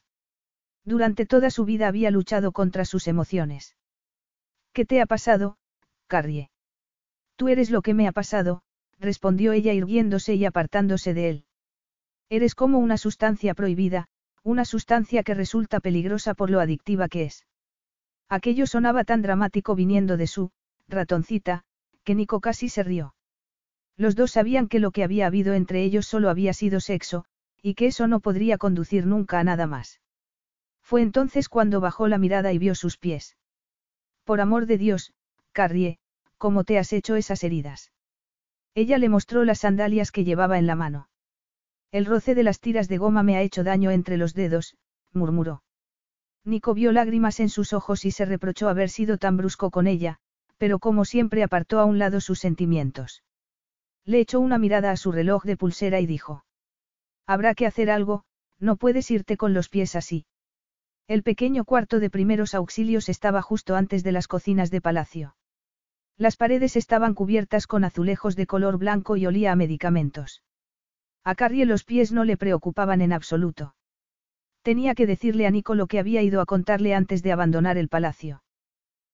[0.85, 3.75] Durante toda su vida había luchado contra sus emociones.
[4.71, 5.57] ¿Qué te ha pasado,
[6.09, 6.49] Carrie.
[7.37, 8.63] Tú eres lo que me ha pasado,
[8.99, 11.45] respondió ella irguiéndose y apartándose de él.
[12.29, 14.07] Eres como una sustancia prohibida,
[14.43, 17.45] una sustancia que resulta peligrosa por lo adictiva que es.
[18.27, 20.51] Aquello sonaba tan dramático viniendo de su,
[20.87, 21.63] ratoncita,
[22.03, 23.15] que Nico casi se rió.
[23.95, 27.25] Los dos sabían que lo que había habido entre ellos solo había sido sexo,
[27.61, 30.01] y que eso no podría conducir nunca a nada más.
[30.81, 33.37] Fue entonces cuando bajó la mirada y vio sus pies.
[34.23, 35.13] Por amor de Dios,
[35.59, 35.97] Carrie,
[36.37, 37.91] ¿cómo te has hecho esas heridas?
[38.75, 41.09] Ella le mostró las sandalias que llevaba en la mano.
[41.91, 44.77] El roce de las tiras de goma me ha hecho daño entre los dedos,
[45.11, 45.63] murmuró.
[46.45, 50.19] Nico vio lágrimas en sus ojos y se reprochó haber sido tan brusco con ella,
[50.57, 53.25] pero como siempre apartó a un lado sus sentimientos.
[54.05, 56.45] Le echó una mirada a su reloj de pulsera y dijo.
[57.27, 58.23] Habrá que hacer algo,
[58.59, 60.25] no puedes irte con los pies así.
[61.09, 65.35] El pequeño cuarto de primeros auxilios estaba justo antes de las cocinas de palacio.
[66.19, 70.43] Las paredes estaban cubiertas con azulejos de color blanco y olía a medicamentos.
[71.23, 73.73] A Carrie los pies no le preocupaban en absoluto.
[74.61, 77.87] Tenía que decirle a Nico lo que había ido a contarle antes de abandonar el
[77.87, 78.43] palacio.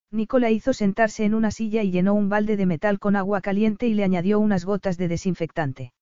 [0.09, 3.39] Nico la hizo sentarse en una silla y llenó un balde de metal con agua
[3.39, 5.93] caliente y le añadió unas gotas de desinfectante.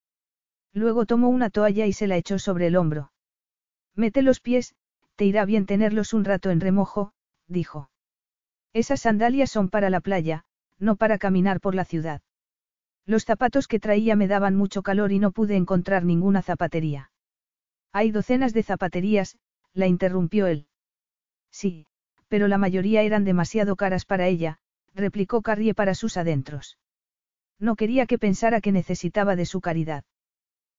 [0.72, 3.12] Luego tomó una toalla y se la echó sobre el hombro.
[3.94, 4.74] Mete los pies,
[5.18, 7.12] te irá bien tenerlos un rato en remojo,
[7.50, 7.90] dijo.
[8.72, 10.46] Esas sandalias son para la playa,
[10.80, 12.22] no para caminar por la ciudad.
[13.06, 17.12] Los zapatos que traía me daban mucho calor y no pude encontrar ninguna zapatería.
[17.92, 19.38] Hay docenas de zapaterías,
[19.74, 20.68] la interrumpió él.
[21.52, 21.86] Sí,
[22.28, 24.60] pero la mayoría eran demasiado caras para ella,
[24.96, 26.78] replicó Carrie para sus adentros.
[27.60, 30.04] No quería que pensara que necesitaba de su caridad.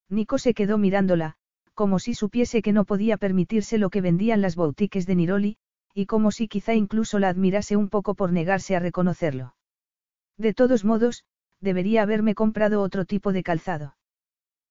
[0.09, 1.36] Nico se quedó mirándola,
[1.74, 5.57] como si supiese que no podía permitirse lo que vendían las boutiques de Niroli,
[5.92, 9.55] y como si quizá incluso la admirase un poco por negarse a reconocerlo.
[10.37, 11.24] De todos modos,
[11.61, 13.97] debería haberme comprado otro tipo de calzado.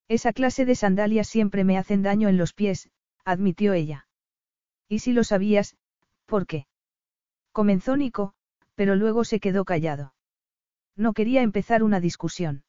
[0.07, 2.89] Esa clase de sandalias siempre me hacen daño en los pies,
[3.23, 4.07] admitió ella.
[4.89, 5.77] Y si lo sabías,
[6.25, 6.67] ¿por qué?
[7.51, 8.33] Comenzó Nico,
[8.75, 10.13] pero luego se quedó callado.
[10.95, 12.63] No quería empezar una discusión.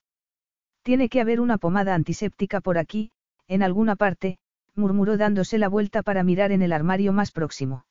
[0.82, 3.10] Tiene que haber una pomada antiséptica por aquí,
[3.48, 4.38] en alguna parte,
[4.74, 7.86] murmuró dándose la vuelta para mirar en el armario más próximo.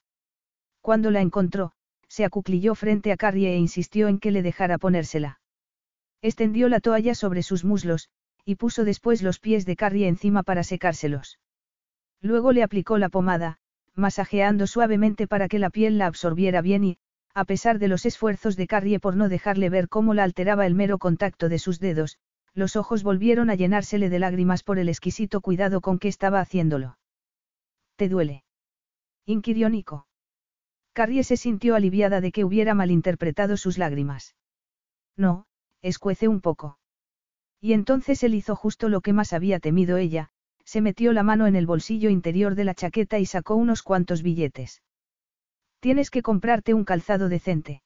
[0.82, 1.74] Cuando la encontró,
[2.14, 5.40] se acuclilló frente a Carrie e insistió en que le dejara ponérsela.
[6.22, 8.10] Extendió la toalla sobre sus muslos,
[8.46, 11.40] y puso después los pies de Carrie encima para secárselos.
[12.22, 13.58] Luego le aplicó la pomada,
[13.96, 16.98] masajeando suavemente para que la piel la absorbiera bien y,
[17.34, 20.76] a pesar de los esfuerzos de Carrie por no dejarle ver cómo la alteraba el
[20.76, 22.20] mero contacto de sus dedos,
[22.54, 27.00] los ojos volvieron a llenársele de lágrimas por el exquisito cuidado con que estaba haciéndolo.
[27.96, 28.44] ¿Te duele?
[29.26, 30.06] inquirió Nico.
[30.94, 34.36] Carrie se sintió aliviada de que hubiera malinterpretado sus lágrimas.
[35.18, 35.48] No,
[35.82, 36.78] escuece un poco.
[37.60, 40.30] Y entonces él hizo justo lo que más había temido ella,
[40.66, 44.22] se metió la mano en el bolsillo interior de la chaqueta y sacó unos cuantos
[44.22, 44.82] billetes.
[45.80, 47.82] Tienes que comprarte un calzado decente.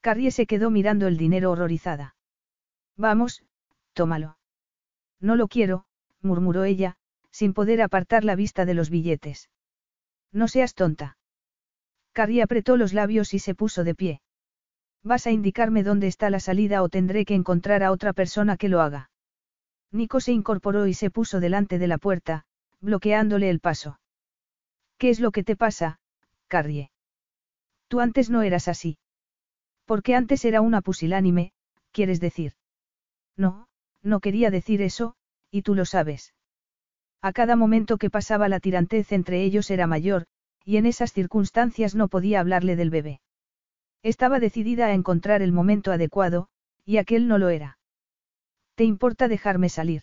[0.00, 2.16] Carrie se quedó mirando el dinero horrorizada.
[2.96, 3.44] Vamos,
[3.92, 4.38] tómalo.
[5.20, 5.86] No lo quiero,
[6.20, 6.96] murmuró ella,
[7.30, 9.50] sin poder apartar la vista de los billetes.
[10.32, 11.16] No seas tonta.
[12.16, 14.22] Carrie apretó los labios y se puso de pie.
[15.02, 18.70] ¿Vas a indicarme dónde está la salida o tendré que encontrar a otra persona que
[18.70, 19.10] lo haga?
[19.92, 22.46] Nico se incorporó y se puso delante de la puerta,
[22.80, 24.00] bloqueándole el paso.
[24.96, 26.00] ¿Qué es lo que te pasa,
[26.48, 26.90] Carrie?
[27.86, 28.96] Tú antes no eras así.
[29.84, 31.52] Porque antes era una pusilánime,
[31.92, 32.54] quieres decir.
[33.36, 33.68] No,
[34.02, 35.16] no quería decir eso,
[35.50, 36.32] y tú lo sabes.
[37.20, 40.26] A cada momento que pasaba la tirantez entre ellos era mayor,
[40.66, 43.20] y en esas circunstancias no podía hablarle del bebé.
[44.02, 46.48] Estaba decidida a encontrar el momento adecuado,
[46.84, 47.78] y aquel no lo era.
[48.74, 50.02] ¿Te importa dejarme salir?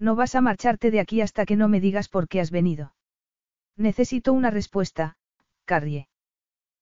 [0.00, 2.94] No vas a marcharte de aquí hasta que no me digas por qué has venido.
[3.76, 5.16] Necesito una respuesta,
[5.64, 6.08] Carrie.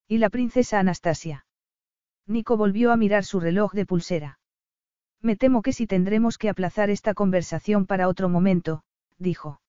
[0.08, 1.46] ¿Y la princesa Anastasia?
[2.26, 4.38] Nico volvió a mirar su reloj de pulsera.
[5.20, 8.84] Me temo que si tendremos que aplazar esta conversación para otro momento,
[9.18, 9.60] dijo.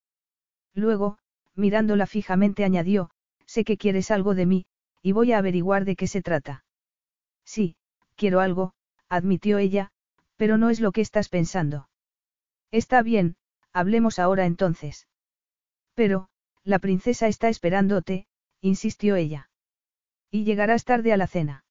[0.74, 1.18] Luego,
[1.56, 3.10] mirándola fijamente añadió,
[3.48, 4.66] sé que quieres algo de mí,
[5.02, 6.66] y voy a averiguar de qué se trata.
[7.44, 7.76] Sí,
[8.16, 8.74] quiero algo,
[9.10, 9.92] admitió ella,
[10.36, 11.90] pero no es lo que estás pensando.
[12.72, 13.38] Está bien,
[13.74, 15.08] hablemos ahora entonces.
[15.94, 16.30] Pero,
[16.64, 18.28] la princesa está esperándote,
[18.62, 19.50] insistió ella.
[20.30, 21.64] Y llegarás tarde a la cena.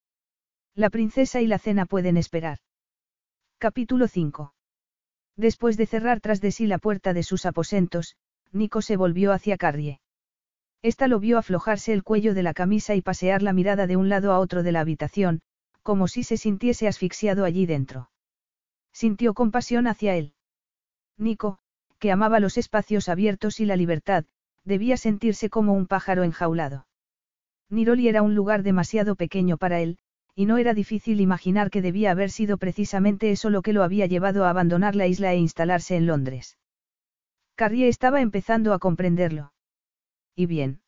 [0.74, 2.58] La princesa y la cena pueden esperar.
[3.58, 4.54] Capítulo 5.
[5.36, 8.16] Después de cerrar tras de sí la puerta de sus aposentos,
[8.52, 10.00] Nico se volvió hacia Carrie.
[10.82, 14.08] Esta lo vio aflojarse el cuello de la camisa y pasear la mirada de un
[14.08, 15.40] lado a otro de la habitación,
[15.82, 18.10] como si se sintiese asfixiado allí dentro.
[18.92, 20.34] Sintió compasión hacia él.
[21.18, 21.58] Nico,
[21.98, 24.24] que amaba los espacios abiertos y la libertad,
[24.64, 26.86] debía sentirse como un pájaro enjaulado.
[27.70, 29.98] Niroli era un lugar demasiado pequeño para él,
[30.34, 34.06] y no era difícil imaginar que debía haber sido precisamente eso lo que lo había
[34.06, 36.58] llevado a abandonar la isla e instalarse en Londres.
[37.54, 39.52] Carrie estaba empezando a comprenderlo.
[40.36, 40.82] ¿Y bien?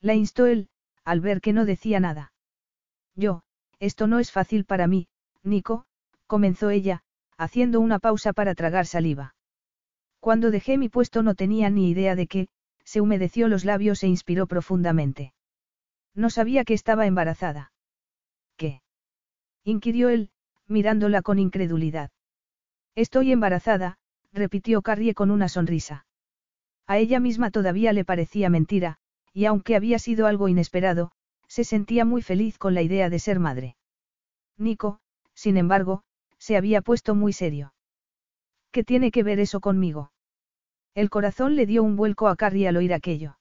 [0.00, 0.68] La instó él,
[1.04, 2.32] al ver que no decía nada.
[3.14, 3.42] Yo,
[3.78, 5.08] esto no es fácil para mí,
[5.42, 5.84] Nico,
[6.26, 7.02] comenzó ella,
[7.36, 9.34] haciendo una pausa para tragar saliva.
[10.20, 12.48] Cuando dejé mi puesto no tenía ni idea de qué,
[12.84, 15.34] se humedeció los labios e inspiró profundamente.
[16.14, 17.72] No sabía que estaba embarazada.
[18.56, 18.82] ¿Qué?
[19.64, 20.30] inquirió él,
[20.66, 22.10] mirándola con incredulidad.
[22.94, 23.98] Estoy embarazada,
[24.32, 26.06] repitió Carrie con una sonrisa.
[26.86, 28.98] A ella misma todavía le parecía mentira,
[29.32, 31.12] y aunque había sido algo inesperado,
[31.48, 33.76] se sentía muy feliz con la idea de ser madre.
[34.58, 35.00] Nico,
[35.34, 36.02] sin embargo,
[36.38, 37.74] se había puesto muy serio.
[38.70, 40.12] ¿Qué tiene que ver eso conmigo?
[40.94, 43.38] El corazón le dio un vuelco a Carrie al oír aquello.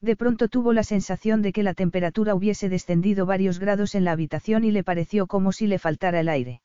[0.00, 4.12] De pronto tuvo la sensación de que la temperatura hubiese descendido varios grados en la
[4.12, 6.60] habitación y le pareció como si le faltara el aire.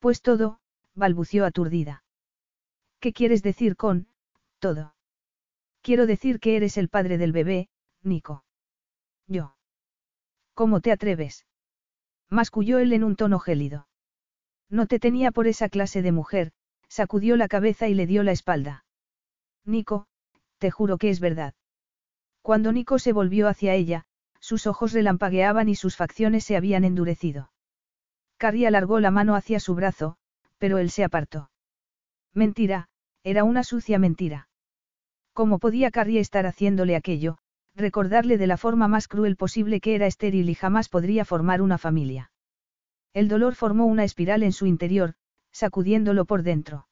[0.00, 0.58] Pues todo,
[0.94, 2.04] balbució aturdida.
[3.00, 4.08] ¿Qué quieres decir con,
[4.62, 4.94] todo?
[5.82, 7.68] Quiero decir que eres el padre del bebé,
[8.04, 8.44] Nico.
[9.26, 9.56] Yo.
[10.54, 11.46] ¿Cómo te atreves?
[12.30, 13.88] Masculló él en un tono gélido.
[14.70, 16.52] No te tenía por esa clase de mujer,
[16.88, 18.84] sacudió la cabeza y le dio la espalda.
[19.64, 20.06] Nico,
[20.58, 21.54] te juro que es verdad.
[22.40, 24.04] Cuando Nico se volvió hacia ella,
[24.38, 27.50] sus ojos relampagueaban y sus facciones se habían endurecido.
[28.36, 30.18] Carrie alargó la mano hacia su brazo,
[30.58, 31.50] pero él se apartó.
[32.32, 32.88] Mentira,
[33.24, 34.48] era una sucia mentira.
[35.32, 37.38] ¿Cómo podía Carrie estar haciéndole aquello,
[37.74, 41.78] recordarle de la forma más cruel posible que era estéril y jamás podría formar una
[41.78, 42.30] familia?
[43.14, 45.14] El dolor formó una espiral en su interior,
[45.52, 46.86] sacudiéndolo por dentro.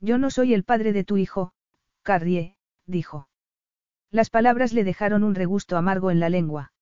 [0.00, 1.52] Yo no soy el padre de tu hijo,
[2.02, 2.56] Carrie,
[2.86, 3.28] dijo.
[4.10, 6.72] Las palabras le dejaron un regusto amargo en la lengua.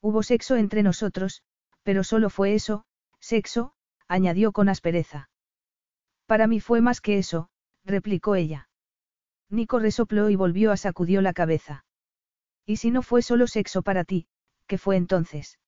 [0.00, 1.42] Hubo sexo entre nosotros,
[1.82, 2.84] pero solo fue eso,
[3.20, 3.74] sexo,
[4.08, 5.30] añadió con aspereza.
[6.26, 7.48] Para mí fue más que eso,
[7.84, 8.69] replicó ella.
[9.50, 11.84] Nico resopló y volvió a sacudió la cabeza.
[12.64, 14.28] ¿Y si no fue solo sexo para ti,
[14.66, 15.58] qué fue entonces?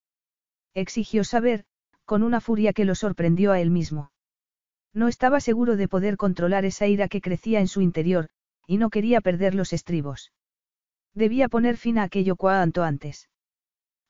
[0.72, 1.64] Exigió saber,
[2.04, 4.12] con una furia que lo sorprendió a él mismo.
[4.94, 8.28] No estaba seguro de poder controlar esa ira que crecía en su interior,
[8.66, 10.32] y no quería perder los estribos.
[11.14, 13.28] Debía poner fin a aquello cuanto antes.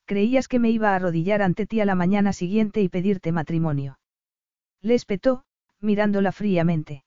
[0.04, 3.98] Creías que me iba a arrodillar ante ti a la mañana siguiente y pedirte matrimonio.
[4.80, 5.44] Le espetó,
[5.80, 7.04] mirándola fríamente.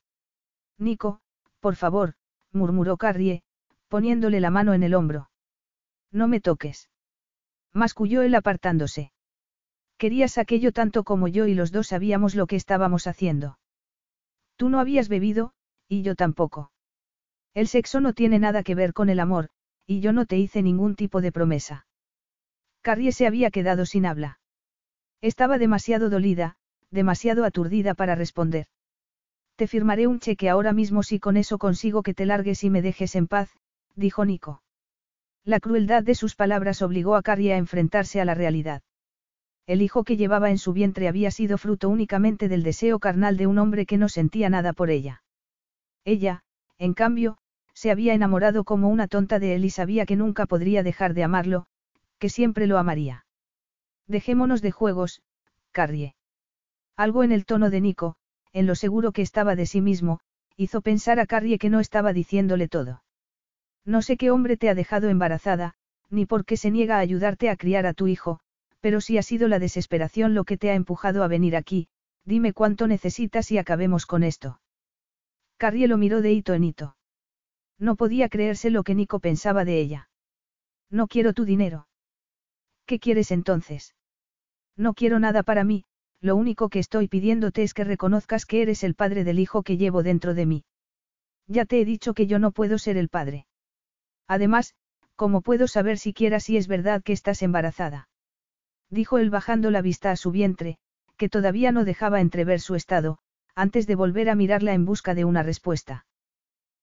[0.78, 1.22] Nico,
[1.60, 2.16] por favor,
[2.56, 3.44] murmuró Carrie,
[3.88, 5.30] poniéndole la mano en el hombro.
[6.12, 6.90] No me toques.
[7.74, 9.12] Masculló él apartándose.
[9.98, 13.60] Querías aquello tanto como yo y los dos sabíamos lo que estábamos haciendo.
[14.56, 15.54] Tú no habías bebido,
[15.88, 16.72] y yo tampoco.
[17.54, 19.50] El sexo no tiene nada que ver con el amor,
[19.86, 21.88] y yo no te hice ningún tipo de promesa.
[22.82, 24.40] Carrie se había quedado sin habla.
[25.22, 26.58] Estaba demasiado dolida,
[26.92, 28.68] demasiado aturdida para responder.
[29.56, 32.82] Te firmaré un cheque ahora mismo si con eso consigo que te largues y me
[32.82, 33.50] dejes en paz,
[33.96, 34.62] dijo Nico.
[35.46, 38.82] La crueldad de sus palabras obligó a Carrie a enfrentarse a la realidad.
[39.68, 43.48] El hijo que llevaba en su vientre había sido fruto únicamente del deseo carnal de
[43.48, 45.24] un hombre que no sentía nada por ella.
[46.04, 46.44] Ella,
[46.78, 47.38] en cambio,
[47.74, 51.24] se había enamorado como una tonta de él y sabía que nunca podría dejar de
[51.24, 51.66] amarlo,
[52.20, 53.26] que siempre lo amaría.
[54.08, 55.22] Dejémonos de juegos,
[55.72, 56.16] Carrie.
[56.96, 58.16] Algo en el tono de Nico,
[58.56, 60.22] en lo seguro que estaba de sí mismo,
[60.56, 63.04] hizo pensar a Carrie que no estaba diciéndole todo.
[63.84, 65.74] No sé qué hombre te ha dejado embarazada,
[66.10, 68.40] ni por qué se niega a ayudarte a criar a tu hijo,
[68.80, 71.90] pero si ha sido la desesperación lo que te ha empujado a venir aquí,
[72.24, 74.62] dime cuánto necesitas y acabemos con esto.
[75.58, 76.96] Carrie lo miró de hito en hito.
[77.78, 80.10] No podía creerse lo que Nico pensaba de ella.
[80.90, 81.90] No quiero tu dinero.
[82.86, 83.96] ¿Qué quieres entonces?
[84.78, 85.84] No quiero nada para mí,
[86.22, 89.78] lo único que estoy pidiéndote es que reconozcas que eres el padre del hijo que
[89.78, 90.64] llevo dentro de mí.
[91.48, 93.46] Ya te he dicho que yo no puedo ser el padre.
[94.28, 94.74] Además,
[95.16, 98.10] ¿cómo puedo saber siquiera si es verdad que estás embarazada?
[98.90, 100.78] Dijo él bajando la vista a su vientre,
[101.18, 103.20] que todavía no dejaba entrever su estado,
[103.56, 106.06] antes de volver a mirarla en busca de una respuesta.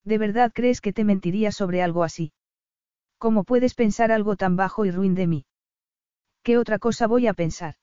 [0.05, 2.33] ¿De verdad crees que te mentiría sobre algo así?
[3.19, 5.47] ¿Cómo puedes pensar algo tan bajo y ruin de mí?
[6.43, 7.77] ¿Qué otra cosa voy a pensar?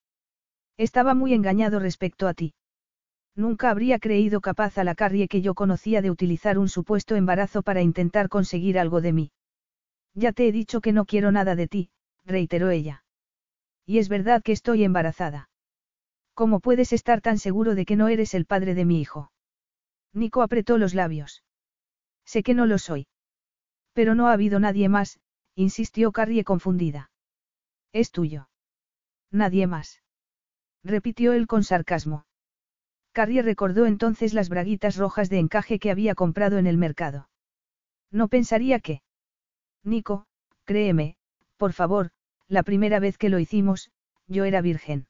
[0.79, 2.53] Estaba muy engañado respecto a ti.
[3.35, 7.63] Nunca habría creído capaz a la Carrie que yo conocía de utilizar un supuesto embarazo
[7.63, 9.31] para intentar conseguir algo de mí.
[10.13, 11.89] Ya te he dicho que no quiero nada de ti,
[12.23, 13.03] reiteró ella.
[13.85, 15.49] Y es verdad que estoy embarazada.
[16.33, 19.33] ¿Cómo puedes estar tan seguro de que no eres el padre de mi hijo?
[20.13, 21.43] Nico apretó los labios.
[22.23, 23.07] Sé que no lo soy.
[23.91, 25.19] Pero no ha habido nadie más,
[25.55, 27.11] insistió Carrie confundida.
[27.91, 28.47] Es tuyo.
[29.29, 30.01] Nadie más.
[30.83, 32.25] Repitió él con sarcasmo.
[33.11, 37.29] Carrie recordó entonces las braguitas rojas de encaje que había comprado en el mercado.
[38.11, 39.01] No pensaría que.
[39.83, 40.25] Nico,
[40.65, 41.15] créeme,
[41.57, 42.11] por favor,
[42.47, 43.91] la primera vez que lo hicimos,
[44.27, 45.07] yo era virgen.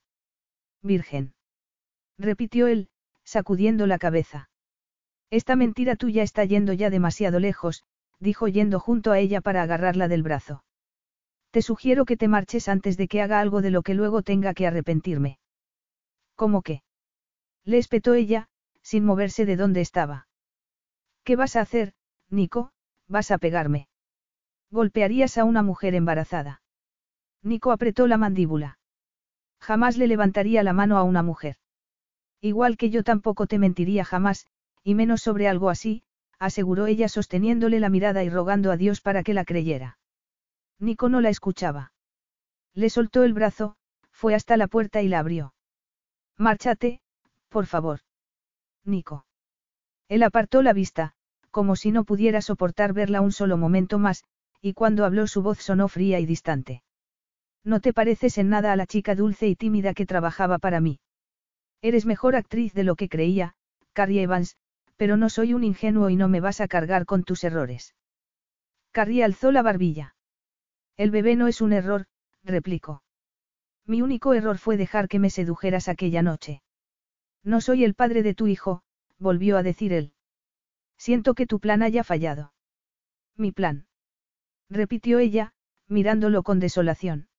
[0.82, 1.34] Virgen.
[2.17, 2.89] Repitió él,
[3.24, 4.49] sacudiendo la cabeza.
[5.30, 7.84] Esta mentira tuya está yendo ya demasiado lejos,
[8.20, 10.63] dijo yendo junto a ella para agarrarla del brazo.
[11.51, 14.53] Te sugiero que te marches antes de que haga algo de lo que luego tenga
[14.53, 15.39] que arrepentirme.
[16.40, 16.84] ¿Cómo qué?
[17.66, 18.48] Le espetó ella,
[18.82, 20.30] sin moverse de donde estaba.
[21.26, 21.92] ¿Qué vas a hacer,
[22.30, 22.72] Nico?
[23.10, 23.90] ¿Vas a pegarme?
[24.72, 26.62] Golpearías a una mujer embarazada.
[27.44, 28.80] Nico apretó la mandíbula.
[29.60, 31.58] Jamás le levantaría la mano a una mujer.
[32.40, 34.48] Igual que yo tampoco te mentiría jamás,
[34.82, 36.04] y menos sobre algo así,
[36.40, 40.00] aseguró ella sosteniéndole la mirada y rogando a Dios para que la creyera.
[40.80, 41.92] Nico no la escuchaba.
[42.74, 43.76] Le soltó el brazo,
[44.14, 45.54] fue hasta la puerta y la abrió.
[46.40, 47.02] Márchate,
[47.50, 48.00] por favor.
[48.86, 49.26] Nico.
[50.08, 51.12] Él apartó la vista,
[51.52, 54.24] como si no pudiera soportar verla un solo momento más,
[54.62, 56.82] y cuando habló su voz sonó fría y distante.
[57.66, 61.00] No te pareces en nada a la chica dulce y tímida que trabajaba para mí.
[61.82, 63.54] Eres mejor actriz de lo que creía,
[63.92, 64.56] Carrie Evans,
[64.96, 67.96] pero no soy un ingenuo y no me vas a cargar con tus errores.
[68.92, 70.16] Carrie alzó la barbilla.
[70.96, 72.06] El bebé no es un error,
[72.44, 73.04] replicó.
[73.90, 76.62] Mi único error fue dejar que me sedujeras aquella noche.
[77.44, 78.84] No soy el padre de tu hijo,
[79.18, 80.14] volvió a decir él.
[81.00, 82.54] Siento que tu plan haya fallado.
[83.36, 83.88] Mi plan.
[84.70, 85.54] Repitió ella,
[85.88, 87.30] mirándolo con desolación.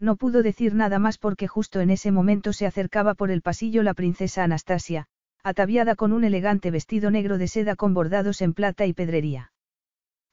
[0.00, 3.84] No pudo decir nada más porque justo en ese momento se acercaba por el pasillo
[3.84, 5.06] la princesa Anastasia,
[5.44, 9.52] ataviada con un elegante vestido negro de seda con bordados en plata y pedrería.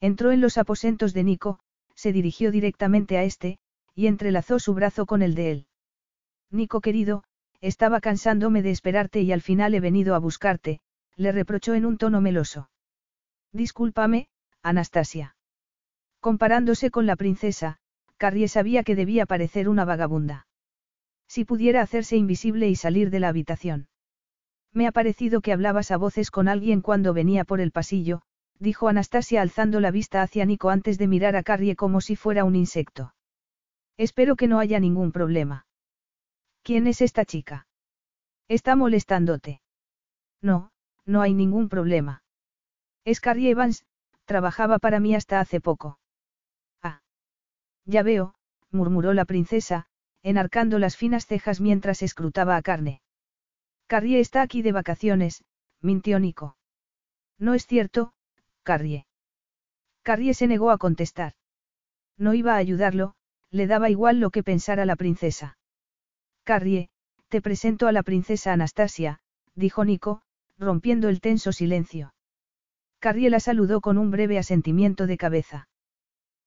[0.02, 1.60] Entró en los aposentos de Nico,
[1.94, 3.60] se dirigió directamente a este,
[3.96, 5.68] y entrelazó su brazo con el de él.
[6.52, 7.24] Nico querido,
[7.62, 10.82] estaba cansándome de esperarte y al final he venido a buscarte,
[11.16, 12.70] le reprochó en un tono meloso.
[13.54, 14.28] Discúlpame,
[14.62, 15.36] Anastasia.
[16.20, 17.78] Comparándose con la princesa,
[18.18, 20.48] Carrie sabía que debía parecer una vagabunda.
[21.28, 23.88] Si pudiera hacerse invisible y salir de la habitación.
[24.74, 28.22] Me ha parecido que hablabas a voces con alguien cuando venía por el pasillo,
[28.60, 32.44] dijo Anastasia alzando la vista hacia Nico antes de mirar a Carrie como si fuera
[32.44, 33.14] un insecto.
[33.98, 35.66] Espero que no haya ningún problema.
[36.64, 37.68] ¿Quién es esta chica?
[38.48, 39.62] Está molestándote.
[40.42, 40.72] No,
[41.06, 42.24] no hay ningún problema.
[43.04, 43.86] Es Carrie Evans,
[44.26, 46.00] trabajaba para mí hasta hace poco.
[47.86, 48.34] Ya veo,
[48.72, 49.86] murmuró la princesa,
[50.24, 53.02] enarcando las finas cejas mientras escrutaba a carne.
[53.88, 55.44] Carrie está aquí de vacaciones,
[55.82, 56.58] mintió Nico.
[57.38, 58.14] No es cierto,
[58.64, 59.06] Carrie.
[60.02, 61.34] Carrie se negó a contestar.
[62.18, 63.16] No iba a ayudarlo,
[63.56, 65.58] le daba igual lo que pensara la princesa.
[66.44, 66.90] Carrie,
[67.30, 69.20] te presento a la princesa Anastasia,
[69.56, 70.22] dijo Nico,
[70.58, 72.14] rompiendo el tenso silencio.
[73.00, 75.70] Carrie la saludó con un breve asentimiento de cabeza.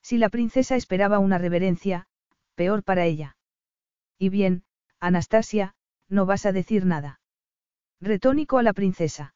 [0.03, 2.09] Si la princesa esperaba una reverencia,
[2.55, 3.39] peor para ella.
[4.19, 4.65] Y bien,
[5.01, 5.75] Anastasia,
[6.11, 7.21] no vas a decir nada.
[8.03, 9.35] Retónico a la princesa.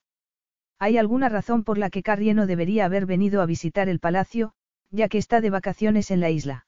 [0.79, 4.53] ¿Hay alguna razón por la que Carrie no debería haber venido a visitar el palacio,
[4.91, 6.67] ya que está de vacaciones en la isla?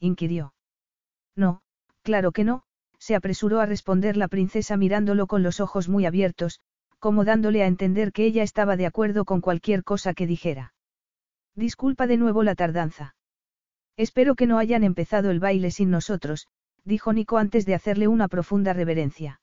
[0.00, 0.54] Inquirió.
[1.36, 1.62] No,
[2.02, 2.62] claro que no,
[2.98, 6.60] se apresuró a responder la princesa mirándolo con los ojos muy abiertos,
[6.98, 10.72] como dándole a entender que ella estaba de acuerdo con cualquier cosa que dijera.
[11.54, 13.14] Disculpa de nuevo la tardanza.
[13.96, 16.48] Espero que no hayan empezado el baile sin nosotros,
[16.84, 19.40] dijo Nico antes de hacerle una profunda reverencia.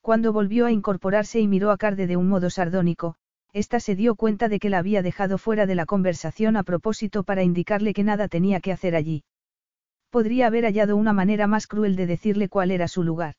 [0.00, 3.16] Cuando volvió a incorporarse y miró a Carde de un modo sardónico,
[3.52, 7.24] ésta se dio cuenta de que la había dejado fuera de la conversación a propósito
[7.24, 9.24] para indicarle que nada tenía que hacer allí.
[10.10, 13.34] Podría haber hallado una manera más cruel de decirle cuál era su lugar.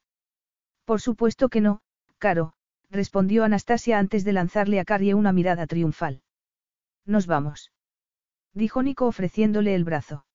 [0.85, 1.81] Por supuesto que no,
[2.17, 2.53] Caro,
[2.89, 6.21] respondió Anastasia antes de lanzarle a Carrie una mirada triunfal.
[7.05, 7.71] Nos vamos
[8.53, 10.25] dijo Nico ofreciéndole el brazo.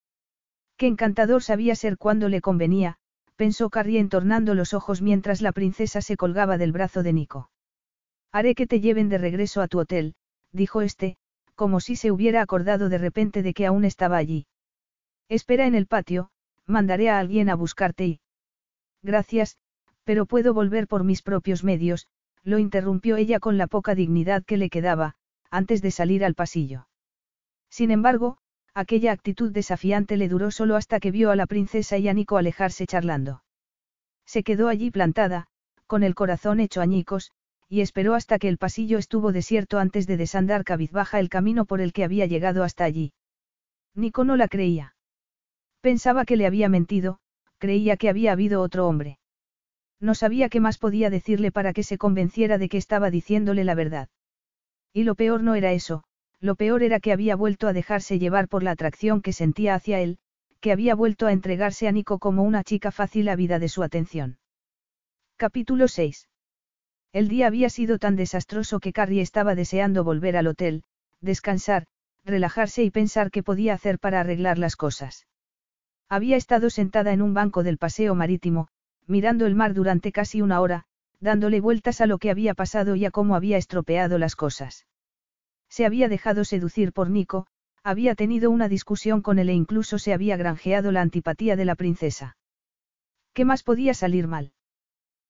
[0.76, 2.96] Qué encantador sabía ser cuando le convenía,
[3.36, 7.50] pensó Carrie entornando los ojos mientras la princesa se colgaba del brazo de Nico.
[8.32, 10.14] Haré que te lleven de regreso a tu hotel,
[10.52, 11.16] dijo este,
[11.54, 14.46] como si se hubiera acordado de repente de que aún estaba allí.
[15.28, 16.30] Espera en el patio,
[16.66, 18.20] mandaré a alguien a buscarte y...
[19.02, 19.58] Gracias,
[20.04, 22.06] pero puedo volver por mis propios medios,
[22.44, 25.16] lo interrumpió ella con la poca dignidad que le quedaba,
[25.50, 26.88] antes de salir al pasillo.
[27.68, 28.38] Sin embargo,
[28.72, 32.36] aquella actitud desafiante le duró solo hasta que vio a la princesa y a Nico
[32.36, 33.42] alejarse charlando.
[34.26, 35.46] Se quedó allí plantada,
[35.86, 37.32] con el corazón hecho añicos,
[37.68, 41.80] y esperó hasta que el pasillo estuvo desierto antes de desandar cabizbaja el camino por
[41.80, 43.12] el que había llegado hasta allí.
[43.94, 44.95] Nico no la creía.
[45.86, 47.20] Pensaba que le había mentido,
[47.58, 49.20] creía que había habido otro hombre.
[50.00, 53.76] No sabía qué más podía decirle para que se convenciera de que estaba diciéndole la
[53.76, 54.08] verdad.
[54.92, 56.02] Y lo peor no era eso,
[56.40, 60.00] lo peor era que había vuelto a dejarse llevar por la atracción que sentía hacia
[60.00, 60.18] él,
[60.58, 63.84] que había vuelto a entregarse a Nico como una chica fácil a vida de su
[63.84, 64.40] atención.
[65.36, 66.28] Capítulo 6.
[67.12, 70.82] El día había sido tan desastroso que Carrie estaba deseando volver al hotel,
[71.20, 71.86] descansar,
[72.24, 75.28] relajarse y pensar qué podía hacer para arreglar las cosas.
[76.08, 78.68] Había estado sentada en un banco del paseo marítimo,
[79.06, 80.84] mirando el mar durante casi una hora,
[81.20, 84.86] dándole vueltas a lo que había pasado y a cómo había estropeado las cosas.
[85.68, 87.46] Se había dejado seducir por Nico,
[87.82, 91.74] había tenido una discusión con él e incluso se había granjeado la antipatía de la
[91.74, 92.36] princesa.
[93.32, 94.52] ¿Qué más podía salir mal?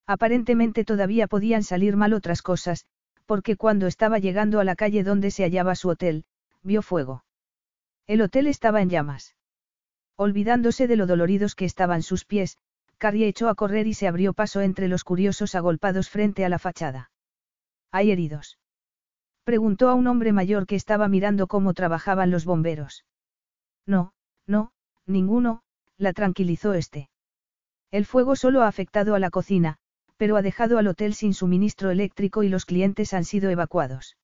[0.06, 2.86] Aparentemente todavía podían salir mal otras cosas,
[3.24, 6.24] porque cuando estaba llegando a la calle donde se hallaba su hotel,
[6.62, 7.24] vio fuego.
[8.06, 9.36] El hotel estaba en llamas.
[10.16, 12.56] Olvidándose de lo doloridos que estaban sus pies,
[12.98, 16.58] Carrie echó a correr y se abrió paso entre los curiosos agolpados frente a la
[16.58, 17.10] fachada.
[17.92, 18.58] ¿Hay heridos?
[19.44, 23.04] Preguntó a un hombre mayor que estaba mirando cómo trabajaban los bomberos.
[23.86, 24.12] No,
[24.46, 24.72] no,
[25.06, 25.62] ninguno,
[25.98, 27.10] la tranquilizó este.
[27.90, 29.76] El fuego solo ha afectado a la cocina,
[30.16, 34.16] pero ha dejado al hotel sin suministro eléctrico y los clientes han sido evacuados.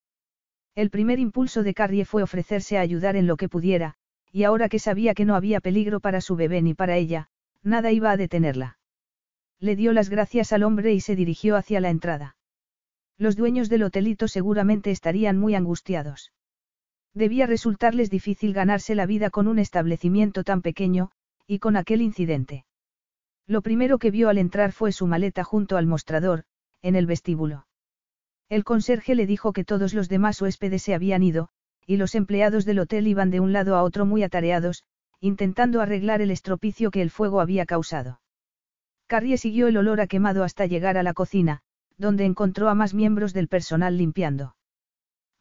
[0.75, 3.95] El primer impulso de Carrie fue ofrecerse a ayudar en lo que pudiera,
[4.33, 7.29] y ahora que sabía que no había peligro para su bebé ni para ella,
[7.63, 8.79] nada iba a detenerla.
[9.61, 12.37] Le dio las gracias al hombre y se dirigió hacia la entrada.
[13.19, 16.33] Los dueños del hotelito seguramente estarían muy angustiados.
[17.15, 21.11] Debía resultarles difícil ganarse la vida con un establecimiento tan pequeño,
[21.47, 22.65] y con aquel incidente.
[23.47, 26.45] Lo primero que vio al entrar fue su maleta junto al mostrador,
[26.81, 27.67] en el vestíbulo.
[28.49, 31.51] El conserje le dijo que todos los demás huéspedes se habían ido,
[31.87, 34.85] y los empleados del hotel iban de un lado a otro muy atareados,
[35.21, 38.21] intentando arreglar el estropicio que el fuego había causado.
[39.07, 41.61] Carrie siguió el olor a quemado hasta llegar a la cocina,
[41.99, 44.57] donde encontró a más miembros del personal limpiando.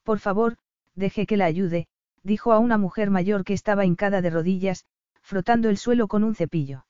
[0.03, 0.57] Por favor,
[0.95, 1.87] deje que la ayude,
[2.23, 4.85] dijo a una mujer mayor que estaba hincada de rodillas,
[5.21, 6.85] frotando el suelo con un cepillo.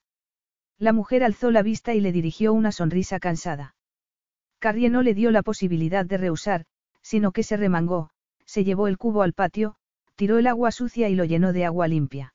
[0.78, 3.76] La mujer alzó la vista y le dirigió una sonrisa cansada.
[4.60, 6.65] Carrie no le dio la posibilidad de rehusar,
[7.02, 8.10] sino que se remangó,
[8.52, 9.78] se llevó el cubo al patio,
[10.18, 12.34] tiró el agua sucia y lo llenó de agua limpia.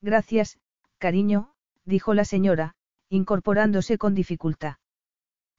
[0.00, 0.58] Gracias,
[0.96, 1.52] cariño,
[1.84, 2.74] dijo la señora,
[3.10, 4.76] incorporándose con dificultad.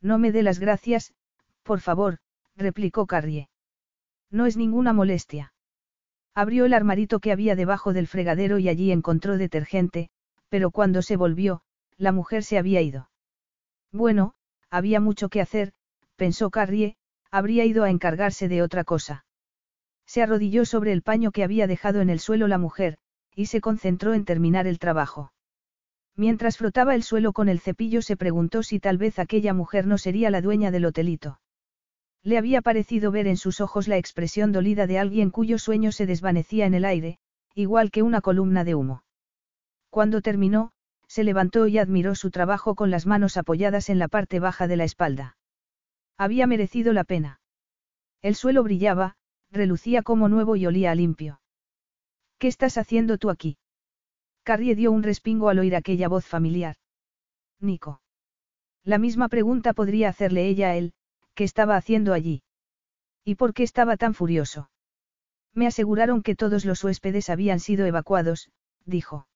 [0.01, 1.13] No me dé las gracias,
[1.61, 2.17] por favor,
[2.55, 3.49] replicó Carrie.
[4.31, 5.53] No es ninguna molestia.
[6.33, 10.09] Abrió el armarito que había debajo del fregadero y allí encontró detergente,
[10.49, 11.61] pero cuando se volvió,
[11.97, 13.11] la mujer se había ido.
[13.91, 14.33] Bueno,
[14.71, 15.73] había mucho que hacer,
[16.15, 16.97] pensó Carrie,
[17.29, 19.26] habría ido a encargarse de otra cosa.
[20.07, 22.97] Se arrodilló sobre el paño que había dejado en el suelo la mujer,
[23.35, 25.31] y se concentró en terminar el trabajo.
[26.15, 29.99] Mientras frotaba el suelo con el cepillo se preguntó si tal vez aquella mujer no
[29.99, 31.39] sería la dueña del hotelito.
[32.23, 36.07] Le había parecido ver en sus ojos la expresión dolida de alguien cuyo sueño se
[36.07, 37.19] desvanecía en el aire,
[37.53, 39.03] igual que una columna de humo.
[39.89, 40.71] Cuando terminó,
[41.07, 44.77] se levantó y admiró su trabajo con las manos apoyadas en la parte baja de
[44.77, 45.37] la espalda.
[46.17, 47.39] Había merecido la pena.
[48.21, 49.15] El suelo brillaba,
[49.51, 51.41] relucía como nuevo y olía a limpio.
[52.37, 53.57] ¿Qué estás haciendo tú aquí?
[54.43, 56.75] Carrie dio un respingo al oír aquella voz familiar.
[57.59, 58.01] Nico.
[58.83, 60.93] La misma pregunta podría hacerle ella a él,
[61.33, 62.43] ¿qué estaba haciendo allí?
[63.25, 64.69] ¿Y por qué estaba tan furioso?
[65.53, 68.49] Me aseguraron que todos los huéspedes habían sido evacuados,
[68.85, 69.27] dijo.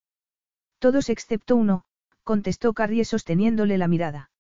[0.80, 1.84] Todos excepto uno,
[2.24, 4.32] contestó Carrie sosteniéndole la mirada.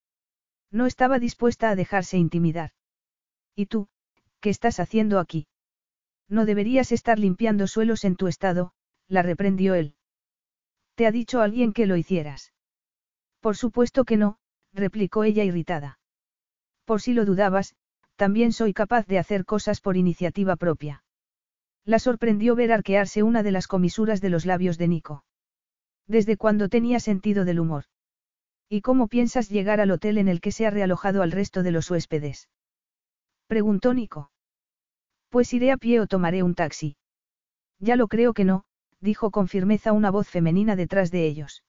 [0.72, 2.72] No estaba dispuesta a dejarse intimidar.
[3.56, 3.89] ¿Y tú,
[4.39, 5.48] qué estás haciendo aquí?
[6.32, 8.72] No deberías estar limpiando suelos en tu estado,
[9.10, 9.95] la reprendió él.
[10.95, 12.53] ¿Te ha dicho alguien que lo hicieras?
[13.41, 14.38] Por supuesto que no,
[14.72, 15.99] replicó ella irritada.
[16.86, 17.76] Por si lo dudabas,
[18.16, 21.03] también soy capaz de hacer cosas por iniciativa propia.
[21.84, 25.26] La sorprendió ver arquearse una de las comisuras de los labios de Nico.
[26.08, 27.86] ¿Desde cuándo tenía sentido del humor?
[28.70, 31.72] ¿Y cómo piensas llegar al hotel en el que se ha realojado al resto de
[31.72, 32.48] los huéspedes?
[33.48, 34.32] Preguntó Nico.
[35.32, 36.98] Pues iré a pie o tomaré un taxi.
[37.80, 38.66] Ya lo creo que no,
[38.99, 41.64] dijo con firmeza una voz femenina detrás de ellos.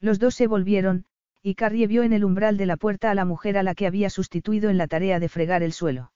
[0.00, 1.04] Los dos se volvieron,
[1.42, 3.88] y Carrie vio en el umbral de la puerta a la mujer a la que
[3.88, 6.12] había sustituido en la tarea de fregar el suelo.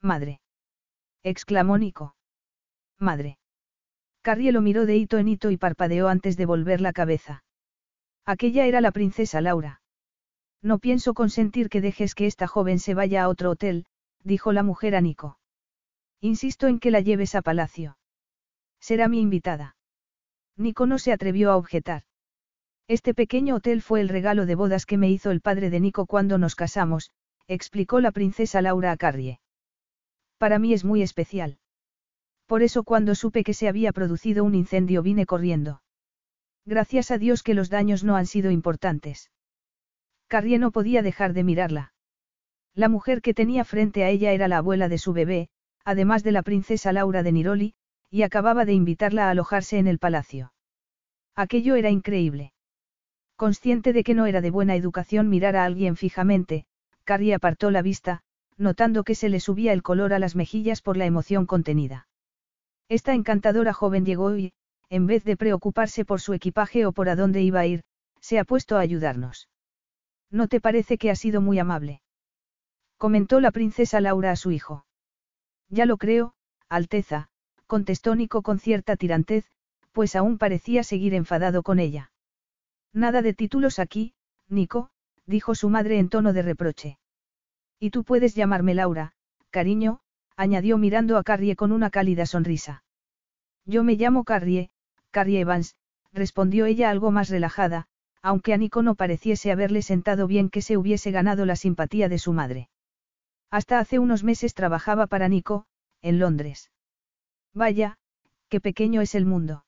[0.00, 0.40] Madre.
[1.22, 2.16] exclamó Nico.
[2.98, 3.38] Madre.
[4.22, 7.44] Carrie lo miró de hito en hito y parpadeó antes de volver la cabeza.
[8.24, 9.82] Aquella era la princesa Laura.
[10.62, 13.84] No pienso consentir que dejes que esta joven se vaya a otro hotel,
[14.24, 15.38] dijo la mujer a Nico.
[16.24, 17.98] Insisto en que la lleves a palacio.
[18.78, 19.76] Será mi invitada.
[20.56, 22.04] Nico no se atrevió a objetar.
[22.86, 26.06] Este pequeño hotel fue el regalo de bodas que me hizo el padre de Nico
[26.06, 27.10] cuando nos casamos,
[27.48, 29.40] explicó la princesa Laura a Carrie.
[30.38, 31.58] Para mí es muy especial.
[32.46, 35.82] Por eso cuando supe que se había producido un incendio vine corriendo.
[36.64, 39.32] Gracias a Dios que los daños no han sido importantes.
[40.28, 41.94] Carrie no podía dejar de mirarla.
[42.74, 45.48] La mujer que tenía frente a ella era la abuela de su bebé,
[45.84, 47.74] además de la princesa Laura de Niroli,
[48.10, 50.52] y acababa de invitarla a alojarse en el palacio.
[51.34, 52.52] Aquello era increíble.
[53.36, 56.66] Consciente de que no era de buena educación mirar a alguien fijamente,
[57.04, 58.22] Carrie apartó la vista,
[58.56, 62.06] notando que se le subía el color a las mejillas por la emoción contenida.
[62.88, 64.52] Esta encantadora joven llegó y,
[64.90, 67.82] en vez de preocuparse por su equipaje o por a dónde iba a ir,
[68.20, 69.48] se ha puesto a ayudarnos.
[70.30, 72.02] ¿No te parece que ha sido muy amable?
[72.98, 74.84] Comentó la princesa Laura a su hijo.
[75.72, 76.34] Ya lo creo,
[76.68, 77.30] Alteza,
[77.66, 79.50] contestó Nico con cierta tirantez,
[79.92, 82.12] pues aún parecía seguir enfadado con ella.
[82.92, 84.12] Nada de títulos aquí,
[84.50, 84.90] Nico,
[85.24, 86.98] dijo su madre en tono de reproche.
[87.80, 89.14] Y tú puedes llamarme Laura,
[89.48, 90.00] cariño,
[90.36, 92.84] añadió mirando a Carrie con una cálida sonrisa.
[93.64, 94.68] Yo me llamo Carrie,
[95.10, 95.76] Carrie Evans,
[96.12, 97.86] respondió ella algo más relajada,
[98.20, 102.18] aunque a Nico no pareciese haberle sentado bien que se hubiese ganado la simpatía de
[102.18, 102.68] su madre.
[103.52, 105.66] Hasta hace unos meses trabajaba para Nico,
[106.00, 106.70] en Londres.
[107.52, 107.98] Vaya,
[108.48, 109.66] qué pequeño es el mundo.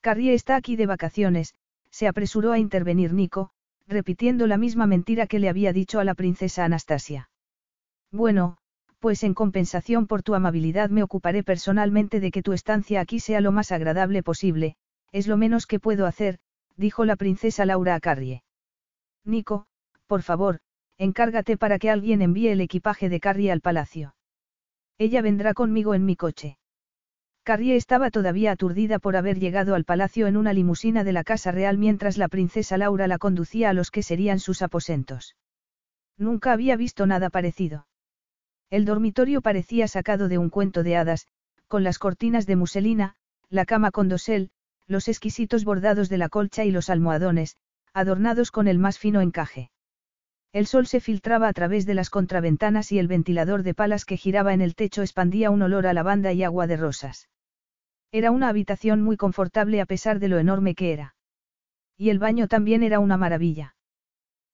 [0.00, 1.56] Carrie está aquí de vacaciones,
[1.90, 3.50] se apresuró a intervenir Nico,
[3.88, 7.28] repitiendo la misma mentira que le había dicho a la princesa Anastasia.
[8.12, 8.56] Bueno,
[9.00, 13.40] pues en compensación por tu amabilidad me ocuparé personalmente de que tu estancia aquí sea
[13.40, 14.76] lo más agradable posible,
[15.10, 16.38] es lo menos que puedo hacer,
[16.76, 18.44] dijo la princesa Laura a Carrie.
[19.24, 19.66] Nico,
[20.06, 20.60] por favor,
[21.02, 24.14] encárgate para que alguien envíe el equipaje de Carrie al palacio.
[24.98, 26.58] Ella vendrá conmigo en mi coche.
[27.42, 31.50] Carrie estaba todavía aturdida por haber llegado al palacio en una limusina de la Casa
[31.50, 35.34] Real mientras la princesa Laura la conducía a los que serían sus aposentos.
[36.18, 37.88] Nunca había visto nada parecido.
[38.70, 41.26] El dormitorio parecía sacado de un cuento de hadas,
[41.66, 43.16] con las cortinas de muselina,
[43.48, 44.50] la cama con dosel,
[44.86, 47.56] los exquisitos bordados de la colcha y los almohadones,
[47.92, 49.71] adornados con el más fino encaje.
[50.52, 54.18] El sol se filtraba a través de las contraventanas y el ventilador de palas que
[54.18, 57.30] giraba en el techo expandía un olor a lavanda y agua de rosas.
[58.10, 61.14] Era una habitación muy confortable a pesar de lo enorme que era.
[61.96, 63.76] Y el baño también era una maravilla.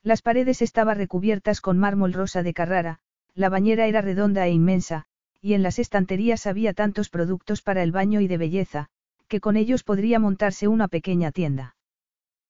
[0.04, 3.00] Las paredes estaban recubiertas con mármol rosa de Carrara,
[3.34, 5.06] la bañera era redonda e inmensa,
[5.40, 8.88] y en las estanterías había tantos productos para el baño y de belleza,
[9.26, 11.74] que con ellos podría montarse una pequeña tienda.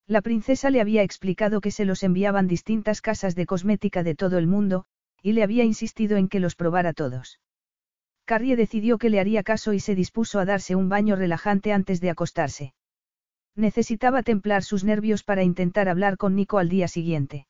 [0.09, 4.39] La princesa le había explicado que se los enviaban distintas casas de cosmética de todo
[4.39, 4.87] el mundo,
[5.23, 7.41] y le había insistido en que los probara todos.
[8.25, 12.01] Carrie decidió que le haría caso y se dispuso a darse un baño relajante antes
[12.01, 12.73] de acostarse.
[13.55, 17.47] Necesitaba templar sus nervios para intentar hablar con Nico al día siguiente.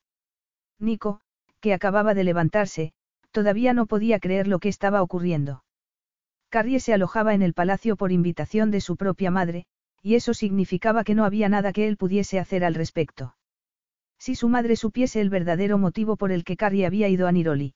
[0.79, 1.21] Nico,
[1.61, 2.91] que acababa de levantarse,
[3.31, 5.63] todavía no podía creer lo que estaba ocurriendo.
[6.49, 9.65] Carrie se alojaba en el palacio por invitación de su propia madre,
[10.01, 13.35] y eso significaba que no había nada que él pudiese hacer al respecto.
[14.17, 17.73] Si su madre supiese el verdadero motivo por el que Carrie había ido a Niroli.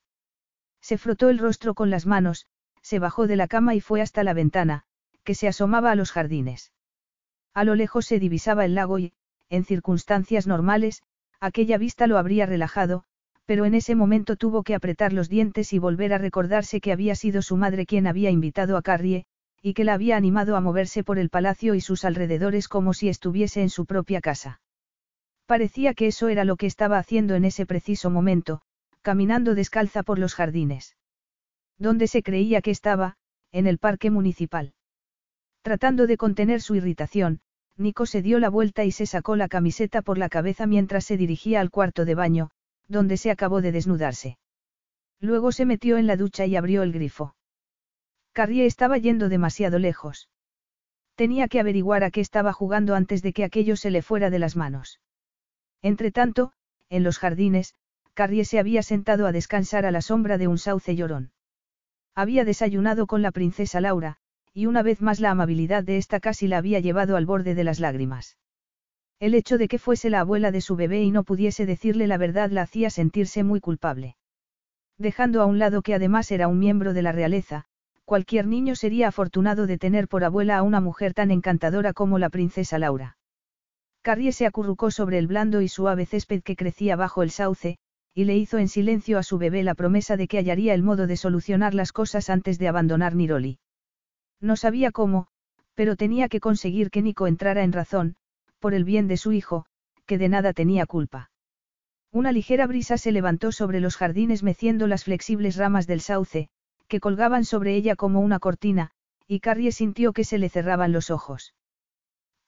[0.82, 2.48] Se frotó el rostro con las manos,
[2.82, 4.84] se bajó de la cama y fue hasta la ventana,
[5.24, 6.74] que se asomaba a los jardines.
[7.54, 9.14] A lo lejos se divisaba el lago y,
[9.50, 11.04] en circunstancias normales,
[11.40, 13.06] aquella vista lo habría relajado,
[13.46, 17.16] pero en ese momento tuvo que apretar los dientes y volver a recordarse que había
[17.16, 19.26] sido su madre quien había invitado a Carrie,
[19.66, 23.08] y que la había animado a moverse por el palacio y sus alrededores como si
[23.08, 24.60] estuviese en su propia casa.
[25.46, 28.62] Parecía que eso era lo que estaba haciendo en ese preciso momento,
[29.02, 30.98] caminando descalza por los jardines.
[31.80, 33.16] Donde se creía que estaba,
[33.54, 34.74] en el parque municipal.
[35.62, 37.40] Tratando de contener su irritación,
[37.78, 41.16] Nico se dio la vuelta y se sacó la camiseta por la cabeza mientras se
[41.16, 42.50] dirigía al cuarto de baño,
[42.90, 44.38] donde se acabó de desnudarse.
[45.22, 47.34] Luego se metió en la ducha y abrió el grifo.
[48.34, 50.30] Carrie estaba yendo demasiado lejos.
[51.16, 54.40] Tenía que averiguar a qué estaba jugando antes de que aquello se le fuera de
[54.40, 55.00] las manos.
[55.84, 56.52] Entretanto,
[56.90, 57.76] en los jardines,
[58.16, 61.32] Carrie se había sentado a descansar a la sombra de un sauce llorón.
[62.16, 64.18] Había desayunado con la princesa Laura,
[64.52, 67.64] y una vez más la amabilidad de esta casi la había llevado al borde de
[67.64, 68.38] las lágrimas.
[69.20, 72.18] El hecho de que fuese la abuela de su bebé y no pudiese decirle la
[72.18, 74.16] verdad la hacía sentirse muy culpable.
[74.98, 77.66] Dejando a un lado que además era un miembro de la realeza,
[78.06, 82.30] cualquier niño sería afortunado de tener por abuela a una mujer tan encantadora como la
[82.30, 83.18] princesa Laura.
[84.02, 87.78] Carrie se acurrucó sobre el blando y suave césped que crecía bajo el sauce,
[88.14, 91.08] y le hizo en silencio a su bebé la promesa de que hallaría el modo
[91.08, 93.60] de solucionar las cosas antes de abandonar Niroli.
[94.40, 95.28] No sabía cómo,
[95.74, 98.16] pero tenía que conseguir que Nico entrara en razón,
[98.60, 99.66] por el bien de su hijo,
[100.06, 101.32] que de nada tenía culpa.
[102.12, 106.50] Una ligera brisa se levantó sobre los jardines meciendo las flexibles ramas del sauce,
[106.94, 108.92] que colgaban sobre ella como una cortina,
[109.28, 111.56] y Carrie sintió que se le cerraban los ojos.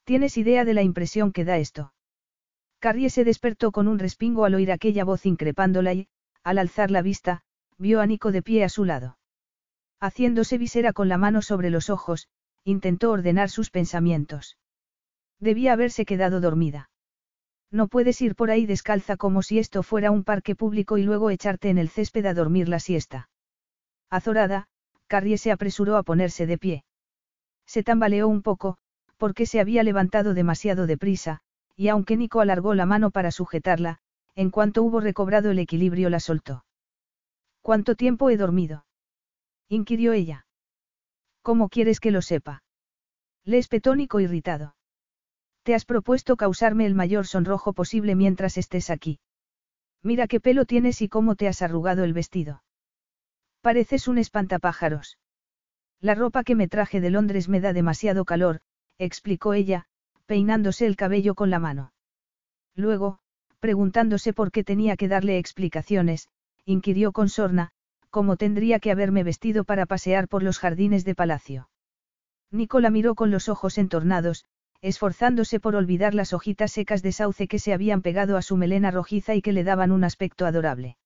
[0.04, 1.92] ¿Tienes idea de la impresión que da esto?
[2.78, 6.06] Carrie se despertó con un respingo al oír aquella voz increpándola y,
[6.44, 7.42] al alzar la vista,
[7.76, 9.18] vio a Nico de pie a su lado.
[9.98, 12.28] Haciéndose visera con la mano sobre los ojos,
[12.62, 14.58] intentó ordenar sus pensamientos.
[15.40, 16.88] Debía haberse quedado dormida.
[17.72, 21.30] No puedes ir por ahí descalza como si esto fuera un parque público y luego
[21.30, 23.28] echarte en el césped a dormir la siesta.
[24.10, 24.66] Azorada,
[25.06, 26.84] Carrie se apresuró a ponerse de pie.
[27.66, 28.78] Se tambaleó un poco,
[29.16, 31.40] porque se había levantado demasiado deprisa,
[31.74, 33.98] y aunque Nico alargó la mano para sujetarla,
[34.34, 36.64] en cuanto hubo recobrado el equilibrio la soltó.
[37.62, 38.86] ¿Cuánto tiempo he dormido?
[39.68, 40.46] inquirió ella.
[41.42, 42.62] ¿Cómo quieres que lo sepa?
[43.44, 44.76] Le espetó Nico irritado.
[45.62, 49.18] Te has propuesto causarme el mayor sonrojo posible mientras estés aquí.
[50.02, 52.62] Mira qué pelo tienes y cómo te has arrugado el vestido.
[53.66, 55.18] Pareces un espantapájaros.
[56.00, 58.60] La ropa que me traje de Londres me da demasiado calor,
[58.96, 59.86] explicó ella,
[60.24, 61.92] peinándose el cabello con la mano.
[62.76, 63.18] Luego,
[63.58, 66.28] preguntándose por qué tenía que darle explicaciones,
[66.64, 67.72] inquirió con sorna,
[68.08, 71.68] cómo tendría que haberme vestido para pasear por los jardines de palacio.
[72.52, 74.44] Nicola miró con los ojos entornados,
[74.80, 78.92] esforzándose por olvidar las hojitas secas de sauce que se habían pegado a su melena
[78.92, 80.98] rojiza y que le daban un aspecto adorable.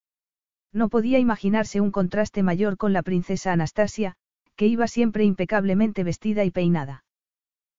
[0.73, 4.15] No podía imaginarse un contraste mayor con la princesa Anastasia,
[4.57, 7.05] que iba siempre impecablemente vestida y peinada.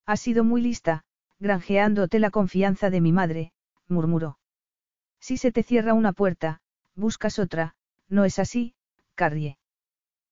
[0.05, 1.03] Ha sido muy lista,
[1.39, 3.53] granjeándote la confianza de mi madre,
[3.87, 4.37] murmuró.
[5.19, 6.61] Si se te cierra una puerta,
[6.95, 7.75] buscas otra,
[8.09, 8.73] ¿no es así,
[9.15, 9.57] Carrie?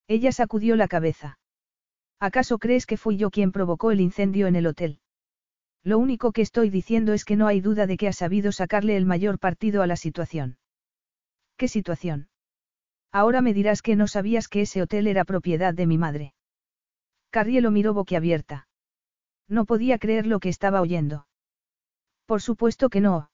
[0.07, 1.39] Ella sacudió la cabeza.
[2.19, 4.99] ¿Acaso crees que fui yo quien provocó el incendio en el hotel?
[5.83, 8.97] Lo único que estoy diciendo es que no hay duda de que has sabido sacarle
[8.97, 10.57] el mayor partido a la situación.
[11.55, 12.28] ¿Qué situación?
[13.11, 16.33] Ahora me dirás que no sabías que ese hotel era propiedad de mi madre.
[17.31, 18.67] Carrie lo miró boquiabierta.
[19.47, 21.27] No podía creer lo que estaba oyendo.
[22.25, 23.31] Por supuesto que no.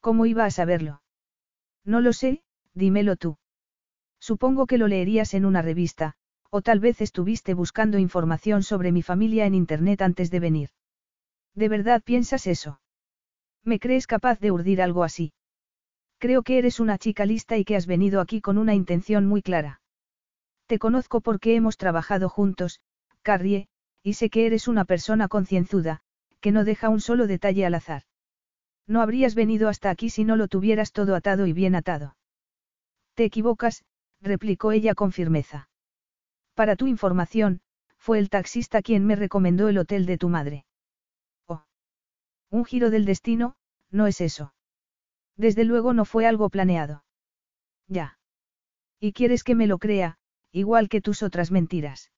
[0.00, 1.02] ¿Cómo iba a saberlo?
[1.84, 2.42] No lo sé,
[2.74, 3.38] dímelo tú.
[4.18, 6.14] Supongo que lo leerías en una revista,
[6.50, 10.70] o tal vez estuviste buscando información sobre mi familia en Internet antes de venir.
[11.54, 12.80] ¿De verdad piensas eso?
[13.64, 15.32] ¿Me crees capaz de urdir algo así?
[16.22, 19.42] Creo que eres una chica lista y que has venido aquí con una intención muy
[19.42, 19.80] clara.
[20.68, 22.78] Te conozco porque hemos trabajado juntos,
[23.22, 23.66] Carrie,
[24.04, 25.98] y sé que eres una persona concienzuda,
[26.40, 28.04] que no deja un solo detalle al azar.
[28.86, 32.14] No habrías venido hasta aquí si no lo tuvieras todo atado y bien atado.
[33.14, 33.84] Te equivocas,
[34.20, 35.70] replicó ella con firmeza.
[36.54, 37.62] Para tu información,
[37.96, 40.66] fue el taxista quien me recomendó el hotel de tu madre.
[41.48, 41.64] Oh.
[42.48, 43.56] Un giro del destino,
[43.90, 44.54] no es eso.
[45.36, 47.04] Desde luego no fue algo planeado.
[47.88, 48.18] Ya.
[49.00, 50.18] Y quieres que me lo crea,
[50.52, 52.10] igual que tus otras mentiras.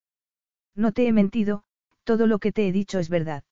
[0.74, 1.64] No te he mentido,
[2.04, 3.44] todo lo que te he dicho es verdad.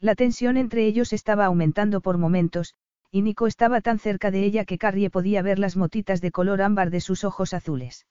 [0.00, 2.74] La tensión entre ellos estaba aumentando por momentos,
[3.10, 6.62] y Nico estaba tan cerca de ella que Carrie podía ver las motitas de color
[6.62, 8.06] ámbar de sus ojos azules.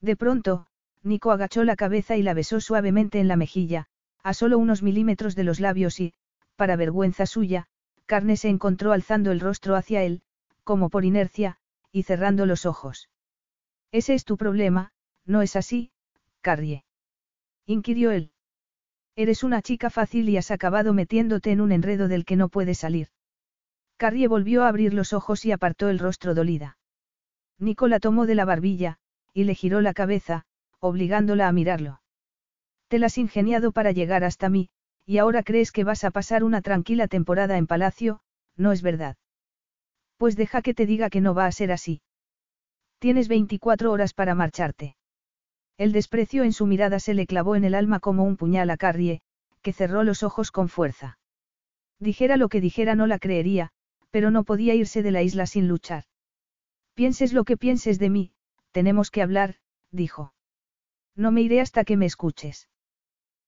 [0.00, 0.66] De pronto,
[1.02, 3.86] Nico agachó la cabeza y la besó suavemente en la mejilla,
[4.22, 6.12] a solo unos milímetros de los labios y,
[6.56, 7.66] para vergüenza suya,
[8.08, 10.22] Carne se encontró alzando el rostro hacia él,
[10.64, 11.58] como por inercia,
[11.92, 13.10] y cerrando los ojos.
[13.92, 14.92] Ese es tu problema,
[15.26, 15.92] ¿no es así,
[16.40, 16.86] Carrie?
[17.66, 18.32] inquirió él.
[19.14, 22.78] Eres una chica fácil y has acabado metiéndote en un enredo del que no puedes
[22.78, 23.08] salir.
[23.98, 26.78] Carrie volvió a abrir los ojos y apartó el rostro dolida.
[27.58, 29.00] Nicola tomó de la barbilla,
[29.34, 30.46] y le giró la cabeza,
[30.80, 32.00] obligándola a mirarlo.
[32.88, 34.70] Te las has ingeniado para llegar hasta mí,
[35.08, 38.20] y ahora crees que vas a pasar una tranquila temporada en palacio,
[38.58, 39.16] ¿no es verdad?
[40.18, 42.02] Pues deja que te diga que no va a ser así.
[42.98, 44.96] Tienes 24 horas para marcharte.
[45.78, 48.76] El desprecio en su mirada se le clavó en el alma como un puñal a
[48.76, 49.22] Carrie,
[49.62, 51.18] que cerró los ojos con fuerza.
[51.98, 53.70] Dijera lo que dijera no la creería,
[54.10, 56.04] pero no podía irse de la isla sin luchar.
[56.92, 58.32] Pienses lo que pienses de mí,
[58.72, 59.54] tenemos que hablar,
[59.90, 60.34] dijo.
[61.16, 62.68] No me iré hasta que me escuches.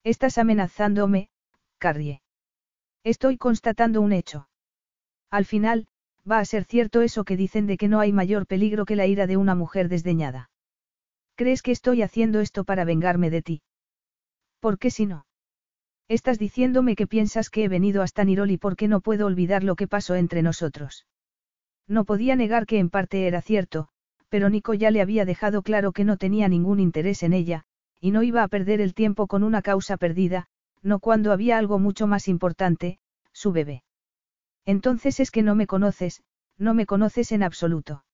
[0.05, 1.29] Estás amenazándome,
[1.81, 2.21] Carrie.
[3.05, 4.49] Estoy constatando un hecho.
[5.31, 5.87] Al final,
[6.31, 9.07] va a ser cierto eso que dicen de que no hay mayor peligro que la
[9.07, 10.51] ira de una mujer desdeñada.
[11.37, 13.63] ¿Crees que estoy haciendo esto para vengarme de ti?
[14.61, 15.25] ¿Por qué si no?
[16.07, 19.89] Estás diciéndome que piensas que he venido hasta Niroli porque no puedo olvidar lo que
[19.89, 21.07] pasó entre nosotros.
[21.89, 23.89] No podía negar que en parte era cierto,
[24.29, 27.65] pero Nico ya le había dejado claro que no tenía ningún interés en ella,
[28.01, 30.49] y no iba a perder el tiempo con una causa perdida,
[30.83, 32.99] no cuando había algo mucho más importante,
[33.33, 33.83] su bebé.
[34.65, 36.23] Entonces es que no me conoces,
[36.59, 38.05] no me conoces en absoluto.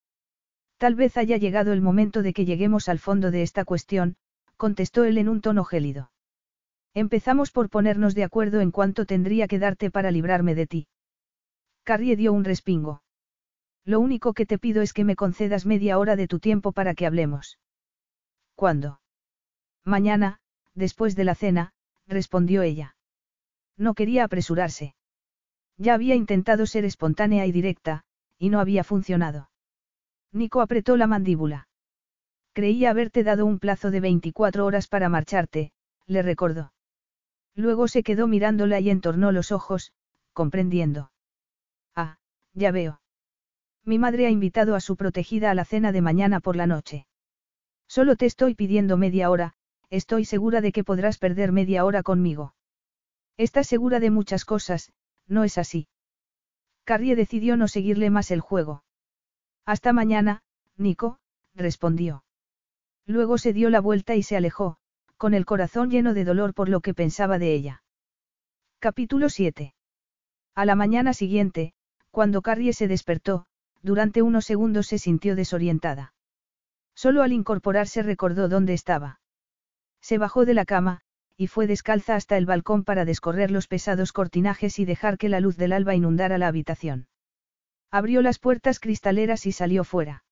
[0.77, 4.15] Tal vez haya llegado el momento de que lleguemos al fondo de esta cuestión,
[4.57, 6.11] contestó él en un tono gélido.
[6.93, 10.87] Empezamos por ponernos de acuerdo en cuánto tendría que darte para librarme de ti.
[11.83, 13.03] Carrie dio un respingo.
[13.85, 16.93] Lo único que te pido es que me concedas media hora de tu tiempo para
[16.93, 17.59] que hablemos.
[18.55, 18.99] ¿Cuándo?
[19.85, 20.39] Mañana,
[20.73, 21.73] después de la cena,
[22.07, 22.95] respondió ella.
[23.77, 24.95] No quería apresurarse.
[25.77, 28.03] Ya había intentado ser espontánea y directa,
[28.39, 29.49] y no había funcionado.
[30.31, 31.67] Nico apretó la mandíbula.
[32.53, 35.71] Creía haberte dado un plazo de 24 horas para marcharte,
[36.07, 36.73] le recordó.
[37.55, 39.93] Luego se quedó mirándola y entornó los ojos,
[40.33, 41.11] comprendiendo.
[41.95, 42.17] Ah,
[42.53, 43.01] ya veo.
[43.83, 47.07] Mi madre ha invitado a su protegida a la cena de mañana por la noche.
[47.87, 49.53] Solo te estoy pidiendo media hora,
[49.89, 52.53] estoy segura de que podrás perder media hora conmigo.
[53.37, 54.91] Estás segura de muchas cosas,
[55.27, 55.87] no es así.
[56.83, 58.83] Carrie decidió no seguirle más el juego.
[59.65, 60.41] Hasta mañana,
[60.77, 61.19] Nico,
[61.53, 62.23] respondió.
[63.05, 64.77] Luego se dio la vuelta y se alejó,
[65.17, 67.83] con el corazón lleno de dolor por lo que pensaba de ella.
[68.79, 69.73] Capítulo 7.
[70.55, 71.73] A la mañana siguiente,
[72.11, 73.45] cuando Carrie se despertó,
[73.81, 76.13] durante unos segundos se sintió desorientada.
[76.95, 79.19] Solo al incorporarse recordó dónde estaba.
[80.07, 81.01] Se bajó de la cama,
[81.35, 85.41] y fue descalza hasta el balcón para descorrer los pesados cortinajes y dejar que la
[85.41, 87.07] luz del alba inundara la habitación.
[87.91, 90.23] Abrió las puertas cristaleras y salió fuera.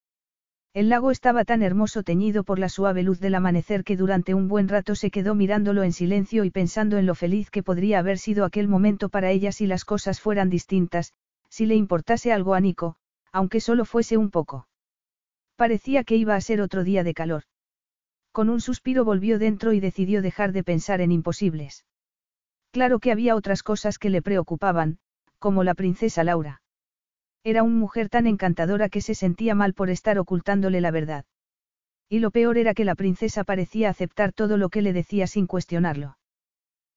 [0.73, 4.47] El lago estaba tan hermoso teñido por la suave luz del amanecer que durante un
[4.47, 8.17] buen rato se quedó mirándolo en silencio y pensando en lo feliz que podría haber
[8.17, 11.11] sido aquel momento para ella si las cosas fueran distintas,
[11.49, 12.95] si le importase algo a Nico,
[13.33, 14.69] aunque solo fuese un poco.
[15.57, 17.43] Parecía que iba a ser otro día de calor.
[18.35, 21.85] Con un suspiro volvió dentro y decidió dejar de pensar en imposibles.
[22.71, 24.97] Claro que había otras cosas que le preocupaban,
[25.39, 26.61] como la princesa Laura.
[27.45, 31.23] Era una mujer tan encantadora que se sentía mal por estar ocultándole la verdad.
[32.09, 35.47] Y lo peor era que la princesa parecía aceptar todo lo que le decía sin
[35.47, 36.17] cuestionarlo.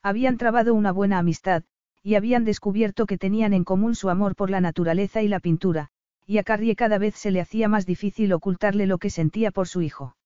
[0.03, 1.63] Habían trabado una buena amistad,
[2.03, 5.91] y habían descubierto que tenían en común su amor por la naturaleza y la pintura,
[6.27, 9.69] y a Carrie cada vez se le hacía más difícil ocultarle lo que sentía por
[9.69, 10.17] su hijo.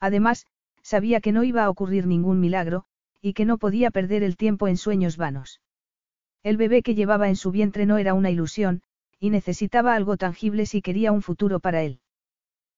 [0.00, 0.46] Además,
[0.82, 2.84] sabía que no iba a ocurrir ningún milagro,
[3.20, 5.60] y que no podía perder el tiempo en sueños vanos.
[6.42, 8.82] El bebé que llevaba en su vientre no era una ilusión,
[9.18, 12.00] y necesitaba algo tangible si quería un futuro para él.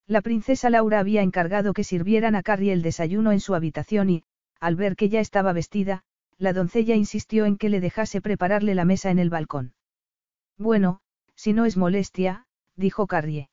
[0.08, 4.24] La princesa Laura había encargado que sirvieran a Carrie el desayuno en su habitación y,
[4.58, 6.02] al ver que ya estaba vestida,
[6.38, 9.74] la doncella insistió en que le dejase prepararle la mesa en el balcón.
[10.58, 11.00] Bueno,
[11.36, 13.48] si no es molestia, dijo Carrie.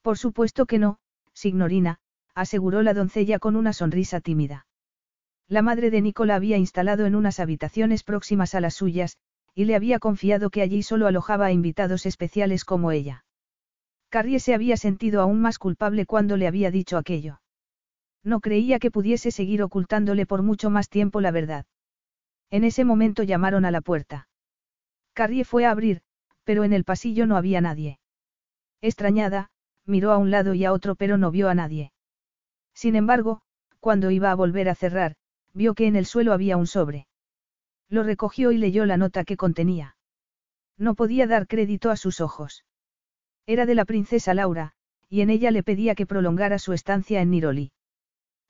[0.00, 0.98] Por supuesto que no,
[1.34, 2.00] signorina,
[2.38, 4.66] aseguró la doncella con una sonrisa tímida.
[5.48, 9.16] La madre de Nicola había instalado en unas habitaciones próximas a las suyas,
[9.54, 13.24] y le había confiado que allí solo alojaba a invitados especiales como ella.
[14.08, 17.40] Carrie se había sentido aún más culpable cuando le había dicho aquello.
[18.22, 21.66] No creía que pudiese seguir ocultándole por mucho más tiempo la verdad.
[22.50, 24.28] En ese momento llamaron a la puerta.
[25.12, 26.02] Carrie fue a abrir,
[26.44, 27.98] pero en el pasillo no había nadie.
[28.80, 29.50] Extrañada,
[29.86, 31.90] miró a un lado y a otro pero no vio a nadie.
[32.78, 33.40] Sin embargo,
[33.80, 35.16] cuando iba a volver a cerrar,
[35.52, 37.08] vio que en el suelo había un sobre.
[37.88, 39.96] Lo recogió y leyó la nota que contenía.
[40.76, 42.64] No podía dar crédito a sus ojos.
[43.46, 44.74] Era de la princesa Laura,
[45.08, 47.72] y en ella le pedía que prolongara su estancia en Niroli.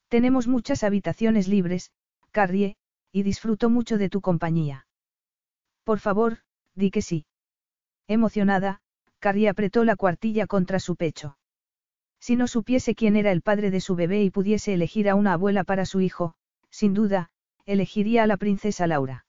[0.09, 1.91] Tenemos muchas habitaciones libres,
[2.31, 2.77] Carrie,
[3.11, 4.87] y disfruto mucho de tu compañía.
[5.85, 6.41] Por favor,
[6.75, 7.25] di que sí.
[8.07, 8.83] Emocionada,
[9.21, 11.38] Carrie apretó la cuartilla contra su pecho.
[12.21, 15.35] Si no supiese quién era el padre de su bebé y pudiese elegir a una
[15.35, 16.35] abuela para su hijo,
[16.71, 17.31] sin duda,
[17.65, 19.25] elegiría a la princesa Laura.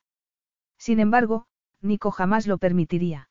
[0.77, 1.45] Sin embargo,
[1.81, 3.29] Nico jamás lo permitiría.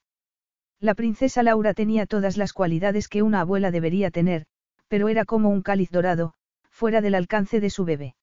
[0.80, 4.46] La princesa Laura tenía todas las cualidades que una abuela debería tener,
[4.86, 6.34] pero era como un cáliz dorado,
[6.70, 8.14] fuera del alcance de su bebé.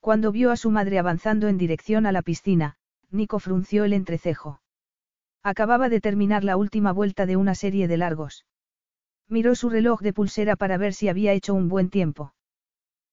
[0.00, 2.76] Cuando vio a su madre avanzando en dirección a la piscina,
[3.10, 4.60] Nico frunció el entrecejo.
[5.42, 8.44] Acababa de terminar la última vuelta de una serie de largos.
[9.30, 12.32] Miró su reloj de pulsera para ver si había hecho un buen tiempo.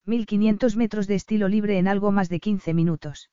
[0.06, 3.32] 1500 metros de estilo libre en algo más de 15 minutos.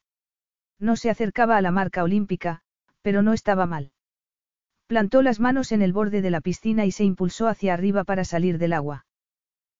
[0.81, 2.63] No se acercaba a la marca olímpica,
[3.03, 3.93] pero no estaba mal.
[4.89, 8.25] Plantó las manos en el borde de la piscina y se impulsó hacia arriba para
[8.25, 9.07] salir del agua.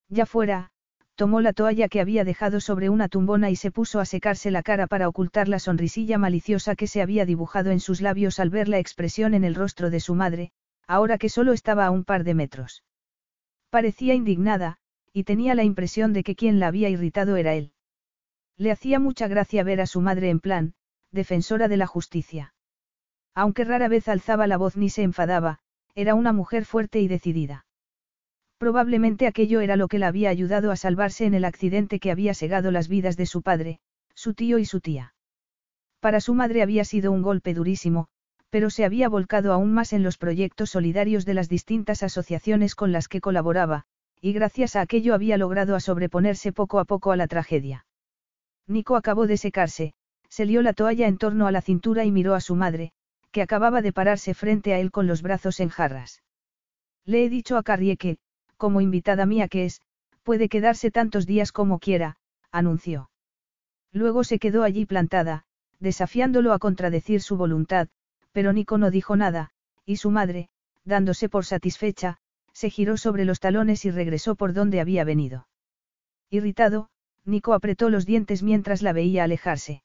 [0.07, 0.71] Ya fuera,
[1.15, 4.63] tomó la toalla que había dejado sobre una tumbona y se puso a secarse la
[4.63, 8.69] cara para ocultar la sonrisilla maliciosa que se había dibujado en sus labios al ver
[8.69, 10.51] la expresión en el rostro de su madre,
[10.87, 12.83] ahora que solo estaba a un par de metros.
[13.73, 14.77] Parecía indignada,
[15.13, 17.71] y tenía la impresión de que quien la había irritado era él.
[18.55, 20.75] Le hacía mucha gracia ver a su madre en plan,
[21.11, 22.53] defensora de la justicia.
[23.33, 25.57] Aunque rara vez alzaba la voz ni se enfadaba,
[25.95, 27.65] era una mujer fuerte y decidida.
[28.59, 32.35] Probablemente aquello era lo que la había ayudado a salvarse en el accidente que había
[32.35, 33.79] segado las vidas de su padre,
[34.13, 35.15] su tío y su tía.
[35.99, 38.07] Para su madre había sido un golpe durísimo,
[38.53, 42.91] pero se había volcado aún más en los proyectos solidarios de las distintas asociaciones con
[42.91, 43.85] las que colaboraba,
[44.21, 47.87] y gracias a aquello había logrado sobreponerse poco a poco a la tragedia.
[48.67, 49.95] Nico acabó de secarse,
[50.29, 52.91] se lió la toalla en torno a la cintura y miró a su madre,
[53.31, 56.21] que acababa de pararse frente a él con los brazos en jarras.
[57.05, 58.19] Le he dicho a Carrie que,
[58.57, 59.81] como invitada mía que es,
[60.21, 62.17] puede quedarse tantos días como quiera,
[62.51, 63.09] anunció.
[63.91, 65.43] Luego se quedó allí plantada,
[65.79, 67.89] desafiándolo a contradecir su voluntad,
[68.33, 69.51] pero Nico no dijo nada,
[69.85, 70.49] y su madre,
[70.83, 72.17] dándose por satisfecha,
[72.51, 75.47] se giró sobre los talones y regresó por donde había venido.
[76.29, 76.89] Irritado,
[77.25, 79.83] Nico apretó los dientes mientras la veía alejarse.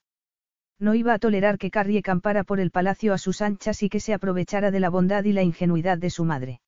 [0.81, 4.01] No iba a tolerar que Carrie campara por el palacio a sus anchas y que
[4.01, 6.61] se aprovechara de la bondad y la ingenuidad de su madre.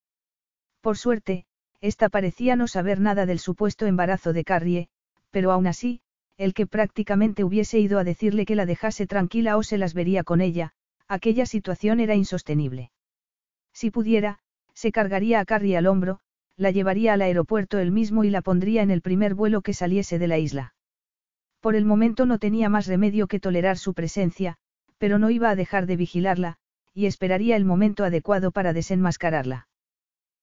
[0.81, 1.47] Por suerte,
[1.81, 4.89] ésta parecía no saber nada del supuesto embarazo de Carrie,
[5.31, 6.01] pero aún así,
[6.37, 10.25] el que prácticamente hubiese ido a decirle que la dejase tranquila o se las vería
[10.25, 10.73] con ella,
[11.11, 12.93] aquella situación era insostenible.
[13.73, 14.39] Si pudiera,
[14.75, 16.21] se cargaría a Carrie al hombro,
[16.57, 20.21] la llevaría al aeropuerto él mismo y la pondría en el primer vuelo que saliese
[20.21, 20.75] de la isla.
[21.59, 24.57] Por el momento no tenía más remedio que tolerar su presencia,
[24.99, 26.59] pero no iba a dejar de vigilarla,
[26.95, 29.69] y esperaría el momento adecuado para desenmascararla.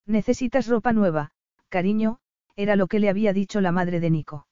[0.05, 1.31] Necesitas ropa nueva,
[1.69, 2.19] cariño,
[2.57, 4.47] era lo que le había dicho la madre de Nico.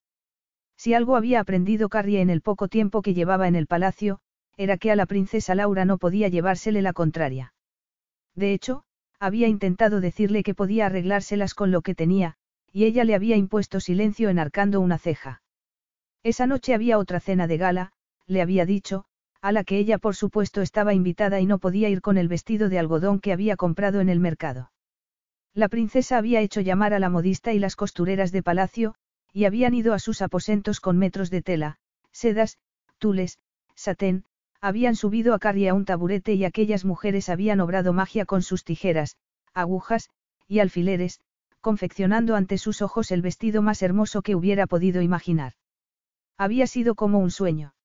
[0.78, 4.22] Si algo había aprendido Carrie en el poco tiempo que llevaba en el palacio,
[4.58, 7.54] era que a la princesa Laura no podía llevársele la contraria.
[8.36, 8.84] De hecho,
[9.20, 12.36] había intentado decirle que podía arreglárselas con lo que tenía,
[12.72, 15.42] y ella le había impuesto silencio enarcando una ceja.
[16.24, 17.92] Esa noche había otra cena de gala,
[18.28, 19.06] le había dicho,
[19.42, 22.68] a la que ella por supuesto estaba invitada y no podía ir con el vestido
[22.68, 24.72] de algodón que había comprado en el mercado.
[25.54, 28.96] La princesa había hecho llamar a la modista y las costureras de palacio,
[29.32, 31.78] y habían ido a sus aposentos con metros de tela,
[32.12, 32.58] sedas,
[32.98, 33.38] tules,
[33.76, 34.26] satén,
[34.66, 38.64] habían subido a Carrie a un taburete y aquellas mujeres habían obrado magia con sus
[38.64, 39.16] tijeras,
[39.54, 40.10] agujas,
[40.48, 41.22] y alfileres,
[41.62, 45.54] confeccionando ante sus ojos el vestido más hermoso que hubiera podido imaginar.
[46.36, 47.76] Había sido como un sueño.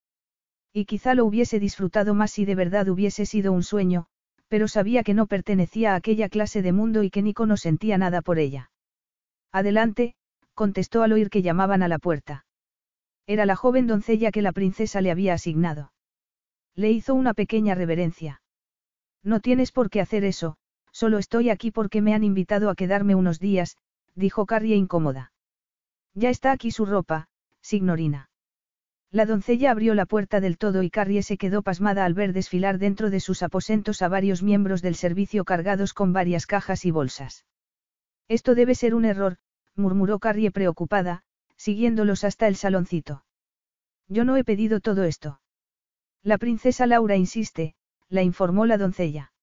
[0.73, 4.07] Y quizá lo hubiese disfrutado más si de verdad hubiese sido un sueño,
[4.47, 7.99] pero sabía que no pertenecía a aquella clase de mundo y que Nico no sentía
[7.99, 8.71] nada por ella.
[9.51, 10.15] Adelante,
[10.55, 12.47] contestó al oír que llamaban a la puerta.
[13.27, 15.91] Era la joven doncella que la princesa le había asignado.
[16.75, 18.41] Le hizo una pequeña reverencia.
[19.23, 20.57] No tienes por qué hacer eso,
[20.91, 23.77] solo estoy aquí porque me han invitado a quedarme unos días,
[24.15, 25.31] dijo Carrie incómoda.
[26.13, 27.27] Ya está aquí su ropa,
[27.61, 28.29] signorina.
[29.11, 32.77] La doncella abrió la puerta del todo y Carrie se quedó pasmada al ver desfilar
[32.77, 37.45] dentro de sus aposentos a varios miembros del servicio cargados con varias cajas y bolsas.
[38.29, 39.37] Esto debe ser un error,
[39.75, 41.23] murmuró Carrie preocupada,
[41.57, 43.25] siguiéndolos hasta el saloncito.
[44.07, 45.41] Yo no he pedido todo esto.
[46.23, 47.73] La princesa Laura insiste,
[48.07, 49.33] la informó la doncella.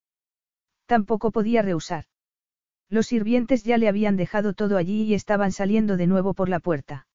[0.86, 2.04] Tampoco podía rehusar.
[2.88, 6.60] Los sirvientes ya le habían dejado todo allí y estaban saliendo de nuevo por la
[6.60, 7.06] puerta.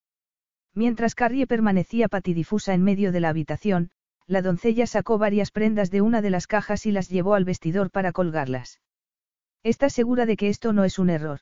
[0.74, 3.92] Mientras Carrie permanecía patidifusa en medio de la habitación,
[4.28, 7.90] la doncella sacó varias prendas de una de las cajas y las llevó al vestidor
[7.90, 8.82] para colgarlas.
[9.64, 11.40] ¿Estás segura de que esto no es un error?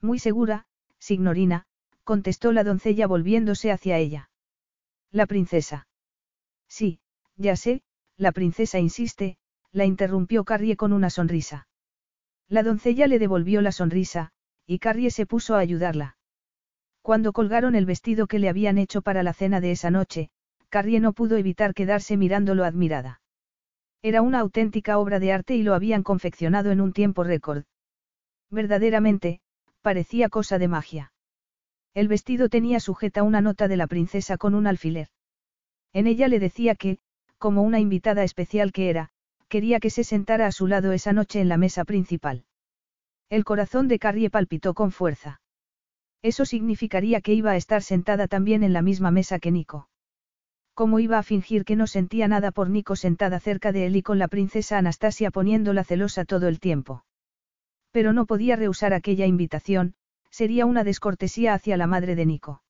[0.00, 0.66] Muy segura,
[0.98, 1.66] signorina,
[2.04, 4.30] contestó la doncella volviéndose hacia ella.
[5.10, 5.86] La princesa.
[6.68, 7.00] Sí,
[7.38, 7.82] ya sé,
[8.16, 9.38] la princesa insiste,
[9.72, 11.68] la interrumpió Carrie con una sonrisa.
[12.48, 14.32] La doncella le devolvió la sonrisa,
[14.66, 16.16] y Carrie se puso a ayudarla.
[17.00, 20.30] Cuando colgaron el vestido que le habían hecho para la cena de esa noche,
[20.68, 23.22] Carrie no pudo evitar quedarse mirándolo admirada.
[24.02, 27.64] Era una auténtica obra de arte y lo habían confeccionado en un tiempo récord.
[28.50, 29.40] Verdaderamente,
[29.80, 31.12] parecía cosa de magia.
[31.94, 35.08] El vestido tenía sujeta una nota de la princesa con un alfiler.
[35.92, 36.98] En ella le decía que,
[37.38, 39.10] como una invitada especial que era,
[39.48, 42.44] quería que se sentara a su lado esa noche en la mesa principal.
[43.30, 45.40] El corazón de Carrie palpitó con fuerza.
[46.22, 49.88] Eso significaría que iba a estar sentada también en la misma mesa que Nico.
[50.74, 54.02] ¿Cómo iba a fingir que no sentía nada por Nico sentada cerca de él y
[54.02, 57.04] con la princesa Anastasia poniéndola celosa todo el tiempo?
[57.90, 59.94] Pero no podía rehusar aquella invitación,
[60.30, 62.62] sería una descortesía hacia la madre de Nico.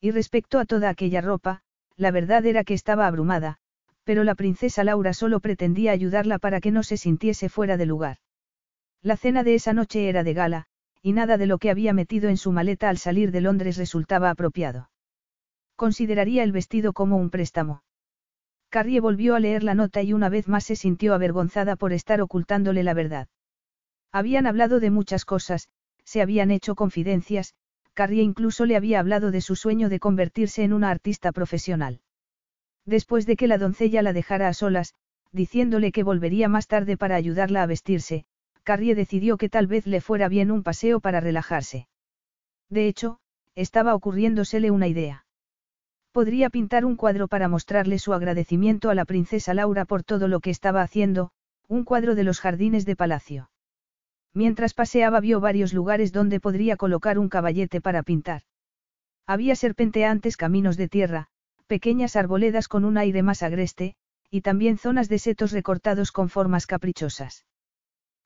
[0.00, 1.62] Y respecto a toda aquella ropa,
[1.96, 3.58] la verdad era que estaba abrumada,
[4.04, 8.18] pero la princesa Laura solo pretendía ayudarla para que no se sintiese fuera de lugar.
[9.02, 10.66] La cena de esa noche era de gala,
[11.02, 14.30] y nada de lo que había metido en su maleta al salir de Londres resultaba
[14.30, 14.90] apropiado.
[15.76, 17.82] Consideraría el vestido como un préstamo.
[18.70, 22.20] Carrie volvió a leer la nota y una vez más se sintió avergonzada por estar
[22.20, 23.28] ocultándole la verdad.
[24.12, 25.68] Habían hablado de muchas cosas,
[26.04, 27.54] se habían hecho confidencias,
[27.94, 32.00] Carrie incluso le había hablado de su sueño de convertirse en una artista profesional.
[32.86, 34.94] Después de que la doncella la dejara a solas,
[35.32, 38.24] diciéndole que volvería más tarde para ayudarla a vestirse,
[38.62, 41.88] Carrie decidió que tal vez le fuera bien un paseo para relajarse.
[42.70, 43.18] De hecho,
[43.54, 45.26] estaba ocurriéndosele una idea.
[46.12, 50.40] Podría pintar un cuadro para mostrarle su agradecimiento a la princesa Laura por todo lo
[50.40, 51.30] que estaba haciendo,
[51.68, 53.50] un cuadro de los jardines de palacio.
[54.32, 58.42] Mientras paseaba vio varios lugares donde podría colocar un caballete para pintar.
[59.26, 61.28] Había serpenteantes caminos de tierra,
[61.66, 63.96] pequeñas arboledas con un aire más agreste,
[64.30, 67.46] y también zonas de setos recortados con formas caprichosas.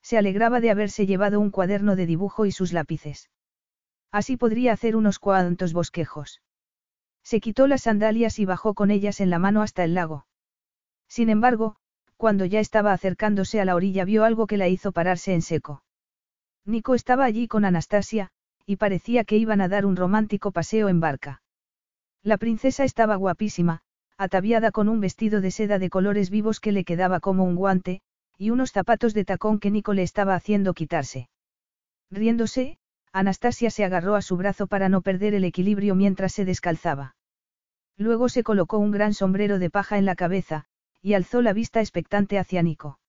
[0.02, 3.31] Se alegraba de haberse llevado un cuaderno de dibujo y sus lápices.
[4.10, 6.40] Así podría hacer unos cuantos bosquejos.
[7.23, 10.27] Se quitó las sandalias y bajó con ellas en la mano hasta el lago.
[11.09, 11.77] Sin embargo,
[12.16, 15.82] cuando ya estaba acercándose a la orilla vio algo que la hizo pararse en seco.
[16.65, 18.31] Nico estaba allí con Anastasia,
[18.66, 21.43] y parecía que iban a dar un romántico paseo en barca.
[22.23, 23.81] La princesa estaba guapísima,
[24.16, 28.01] ataviada con un vestido de seda de colores vivos que le quedaba como un guante,
[28.36, 31.28] y unos zapatos de tacón que Nico le estaba haciendo quitarse.
[32.11, 32.78] Riéndose,
[33.12, 37.16] Anastasia se agarró a su brazo para no perder el equilibrio mientras se descalzaba.
[37.97, 40.66] Luego se colocó un gran sombrero de paja en la cabeza,
[41.03, 43.01] y alzó la vista expectante hacia Nico.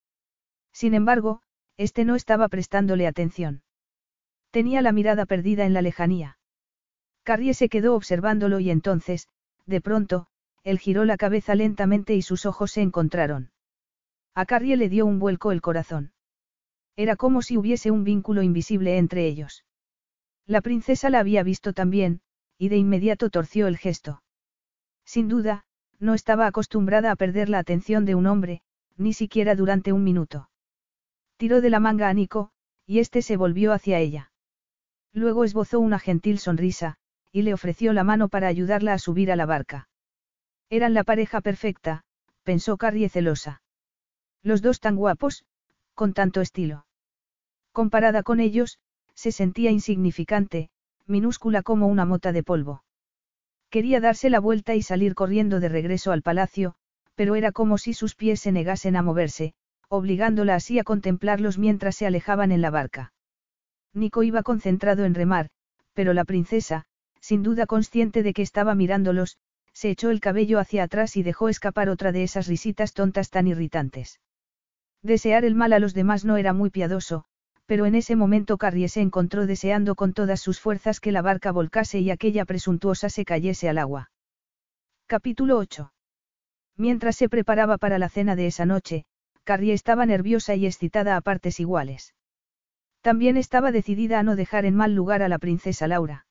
[0.73, 1.41] Sin embargo,
[1.77, 3.61] este no estaba prestándole atención.
[4.52, 6.39] Tenía la mirada perdida en la lejanía.
[7.30, 9.27] Carrie se quedó observándolo y entonces,
[9.68, 10.26] de pronto,
[10.64, 13.51] él giró la cabeza lentamente y sus ojos se encontraron.
[14.34, 16.11] A Carrie le dio un vuelco el corazón.
[16.95, 19.64] Era como si hubiese un vínculo invisible entre ellos.
[20.47, 22.22] La princesa la había visto también,
[22.57, 24.23] y de inmediato torció el gesto.
[25.06, 25.65] Sin duda,
[25.99, 28.64] no estaba acostumbrada a perder la atención de un hombre,
[28.97, 30.49] ni siquiera durante un minuto.
[31.38, 32.49] Tiró de la manga a Nico,
[32.88, 34.31] y este se volvió hacia ella.
[35.14, 36.97] Luego esbozó una gentil sonrisa,
[37.31, 39.88] y le ofreció la mano para ayudarla a subir a la barca.
[40.69, 42.03] Eran la pareja perfecta,
[42.43, 43.61] pensó Carrie celosa.
[44.43, 45.45] Los dos tan guapos,
[45.93, 46.85] con tanto estilo.
[47.72, 48.80] Comparada con ellos,
[49.14, 50.69] se sentía insignificante,
[51.06, 52.84] minúscula como una mota de polvo.
[53.69, 56.76] Quería darse la vuelta y salir corriendo de regreso al palacio,
[57.15, 59.53] pero era como si sus pies se negasen a moverse,
[59.89, 63.11] obligándola así a contemplarlos mientras se alejaban en la barca.
[63.93, 65.49] Nico iba concentrado en remar,
[65.93, 66.85] pero la princesa,
[67.19, 69.37] sin duda consciente de que estaba mirándolos,
[69.73, 73.47] se echó el cabello hacia atrás y dejó escapar otra de esas risitas tontas tan
[73.47, 74.19] irritantes.
[75.01, 77.25] Desear el mal a los demás no era muy piadoso,
[77.65, 81.51] pero en ese momento Carrie se encontró deseando con todas sus fuerzas que la barca
[81.51, 84.11] volcase y aquella presuntuosa se cayese al agua.
[85.05, 85.93] Capítulo 8.
[86.75, 89.05] Mientras se preparaba para la cena de esa noche,
[89.43, 92.15] Carrie estaba nerviosa y excitada a partes iguales.
[93.01, 96.25] También estaba decidida a no dejar en mal lugar a la princesa Laura.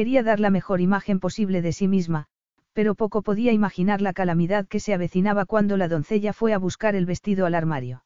[0.00, 2.24] Quería dar la mejor imagen posible de sí misma,
[2.72, 6.94] pero poco podía imaginar la calamidad que se avecinaba cuando la doncella fue a buscar
[6.94, 8.02] el vestido al armario.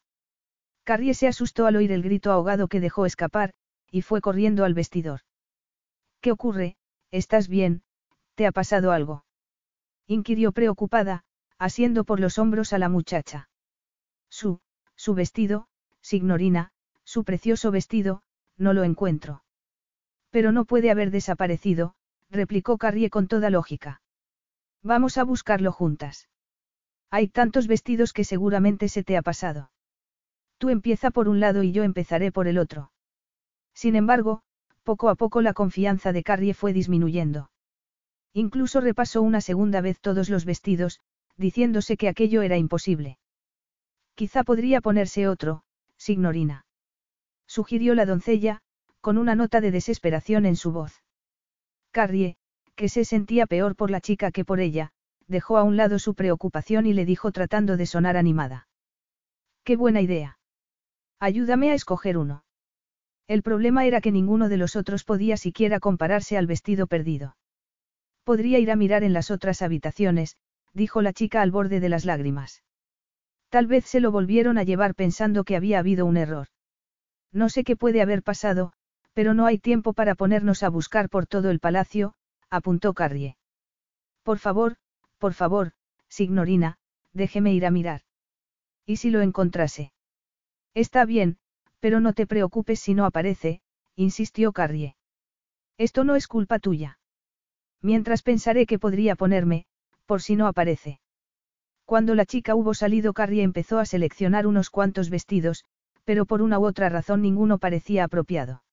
[0.83, 3.55] Carrie se asustó al oír el grito ahogado que dejó escapar,
[3.93, 5.21] y fue corriendo al vestidor.
[6.21, 6.77] ¿Qué ocurre?
[7.13, 7.85] ¿Estás bien?
[8.35, 9.25] ¿Te ha pasado algo?
[10.09, 11.23] inquirió preocupada,
[11.61, 13.49] asiendo por los hombros a la muchacha.
[14.29, 14.59] Su,
[14.97, 15.69] su vestido,
[16.01, 16.73] signorina,
[17.05, 18.23] su precioso vestido,
[18.59, 19.44] no lo encuentro.
[20.35, 21.95] Pero no puede haber desaparecido,
[22.29, 24.03] replicó Carrie con toda lógica.
[24.83, 26.29] Vamos a buscarlo juntas.
[27.09, 29.71] Hay tantos vestidos que seguramente se te ha pasado.
[30.59, 32.91] Tú empieza por un lado y yo empezaré por el otro.
[33.75, 34.43] Sin embargo,
[34.83, 37.53] poco a poco la confianza de Carrie fue disminuyendo.
[38.33, 40.99] Incluso repasó una segunda vez todos los vestidos,
[41.37, 43.19] diciéndose que aquello era imposible.
[44.17, 45.63] Quizá podría ponerse otro,
[45.97, 46.67] signorina.
[47.47, 48.64] Sugirió la doncella,
[49.05, 51.03] con una nota de desesperación en su voz.
[51.91, 52.37] Carrie,
[52.75, 54.93] que se sentía peor por la chica que por ella,
[55.27, 58.67] dejó a un lado su preocupación y le dijo tratando de sonar animada.
[59.63, 60.39] Qué buena idea.
[61.21, 62.47] Ayúdame a escoger uno.
[63.29, 67.37] El problema era que ninguno de los otros podía siquiera compararse al vestido perdido.
[68.25, 70.39] Podría ir a mirar en las otras habitaciones,
[70.73, 72.63] dijo la chica al borde de las lágrimas.
[73.51, 76.47] Tal vez se lo volvieron a llevar pensando que había habido un error.
[77.33, 78.73] No sé qué puede haber pasado,
[79.15, 82.15] pero no hay tiempo para ponernos a buscar por todo el palacio,
[82.51, 83.37] apuntó Carrie.
[84.23, 84.77] Por favor,
[85.19, 85.73] por favor,
[86.09, 86.77] signorina,
[87.13, 88.03] déjeme ir a mirar.
[88.85, 89.93] ¿Y si lo encontrase?
[90.75, 91.39] Está bien,
[91.81, 93.63] pero no te preocupes si no aparece,
[93.95, 94.97] insistió Carrie.
[95.79, 96.99] Esto no es culpa tuya.
[97.81, 99.67] Mientras pensaré que podría ponerme,
[100.07, 101.01] por si no aparece.
[101.85, 105.65] Cuando la chica hubo salido, Carrie empezó a seleccionar unos cuantos vestidos,
[106.05, 108.64] pero por una u otra razón ninguno parecía apropiado.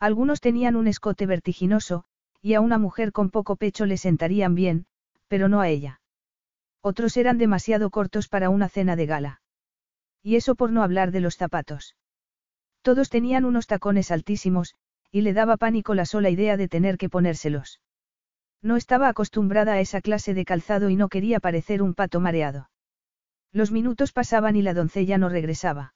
[0.00, 2.04] Algunos tenían un escote vertiginoso,
[2.40, 4.86] y a una mujer con poco pecho le sentarían bien,
[5.26, 6.00] pero no a ella.
[6.80, 9.40] Otros eran demasiado cortos para una cena de gala.
[10.22, 11.96] Y eso por no hablar de los zapatos.
[12.82, 14.74] Todos tenían unos tacones altísimos,
[15.10, 17.80] y le daba pánico la sola idea de tener que ponérselos.
[18.62, 22.70] No estaba acostumbrada a esa clase de calzado y no quería parecer un pato mareado.
[23.52, 25.94] Los minutos pasaban y la doncella no regresaba.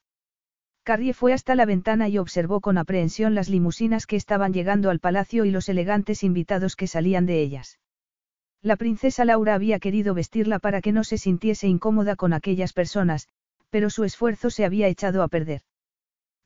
[0.85, 4.99] Carrie fue hasta la ventana y observó con aprehensión las limusinas que estaban llegando al
[4.99, 7.79] palacio y los elegantes invitados que salían de ellas.
[8.63, 13.29] La princesa Laura había querido vestirla para que no se sintiese incómoda con aquellas personas,
[13.71, 15.63] pero su esfuerzo se había echado a perder.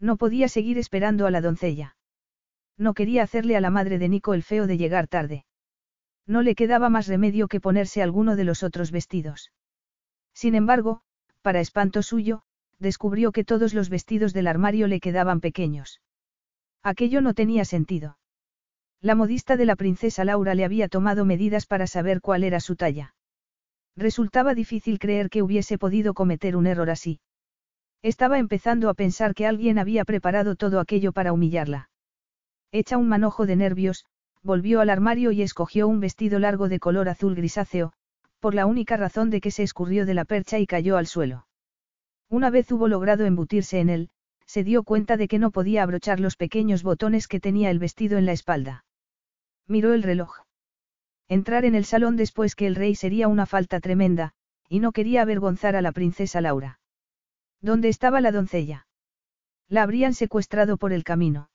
[0.01, 1.97] No podía seguir esperando a la doncella.
[2.77, 5.47] No quería hacerle a la madre de Nico el feo de llegar tarde.
[6.27, 9.53] No le quedaba más remedio que ponerse alguno de los otros vestidos.
[10.35, 11.01] Sin embargo,
[11.41, 12.43] para espanto suyo,
[12.79, 16.01] descubrió que todos los vestidos del armario le quedaban pequeños.
[16.83, 18.19] Aquello no tenía sentido.
[19.01, 22.77] La modista de la princesa Laura le había tomado medidas para saber cuál era su
[22.77, 23.15] talla.
[23.97, 27.21] Resultaba difícil creer que hubiese podido cometer un error así.
[28.03, 31.91] Estaba empezando a pensar que alguien había preparado todo aquello para humillarla.
[32.73, 34.05] Hecha un manojo de nervios,
[34.43, 37.93] volvió al armario y escogió un vestido largo de color azul grisáceo,
[38.39, 41.47] por la única razón de que se escurrió de la percha y cayó al suelo.
[42.29, 44.11] Una vez hubo logrado embutirse en él,
[44.47, 48.19] se dio cuenta de que no podía abrochar los pequeños botones que tenía el vestido
[48.19, 48.85] en la espalda.
[49.67, 50.43] Miró el reloj.
[51.29, 54.33] Entrar en el salón después que el rey sería una falta tremenda,
[54.69, 56.81] y no quería avergonzar a la princesa Laura.
[57.61, 58.87] ¿Dónde estaba la doncella?
[59.69, 61.51] La habrían secuestrado por el camino.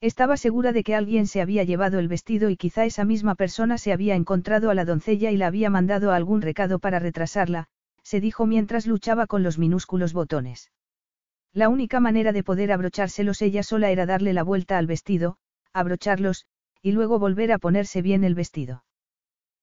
[0.00, 3.78] Estaba segura de que alguien se había llevado el vestido y quizá esa misma persona
[3.78, 7.68] se había encontrado a la doncella y la había mandado a algún recado para retrasarla,
[8.04, 10.70] se dijo mientras luchaba con los minúsculos botones.
[11.52, 15.38] La única manera de poder abrochárselos ella sola era darle la vuelta al vestido,
[15.72, 16.46] abrocharlos,
[16.82, 18.84] y luego volver a ponerse bien el vestido.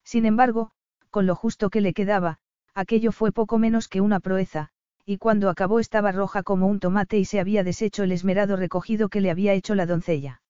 [0.03, 0.71] Sin embargo,
[1.09, 2.39] con lo justo que le quedaba,
[2.73, 4.69] aquello fue poco menos que una proeza,
[5.05, 9.09] y cuando acabó estaba roja como un tomate y se había deshecho el esmerado recogido
[9.09, 10.41] que le había hecho la doncella.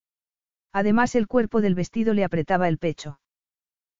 [0.71, 3.19] Además el cuerpo del vestido le apretaba el pecho.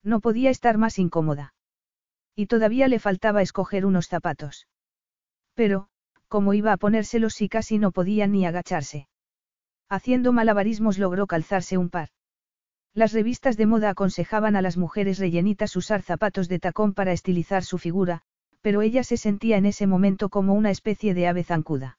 [0.02, 1.54] No podía estar más incómoda.
[2.34, 4.66] Y todavía le faltaba escoger unos zapatos.
[5.54, 5.88] Pero,
[6.28, 9.08] ¿cómo iba a ponérselos si casi no podía ni agacharse?
[9.88, 12.08] Haciendo malabarismos logró calzarse un par.
[12.94, 17.64] Las revistas de moda aconsejaban a las mujeres rellenitas usar zapatos de tacón para estilizar
[17.64, 18.22] su figura,
[18.62, 21.98] pero ella se sentía en ese momento como una especie de ave zancuda.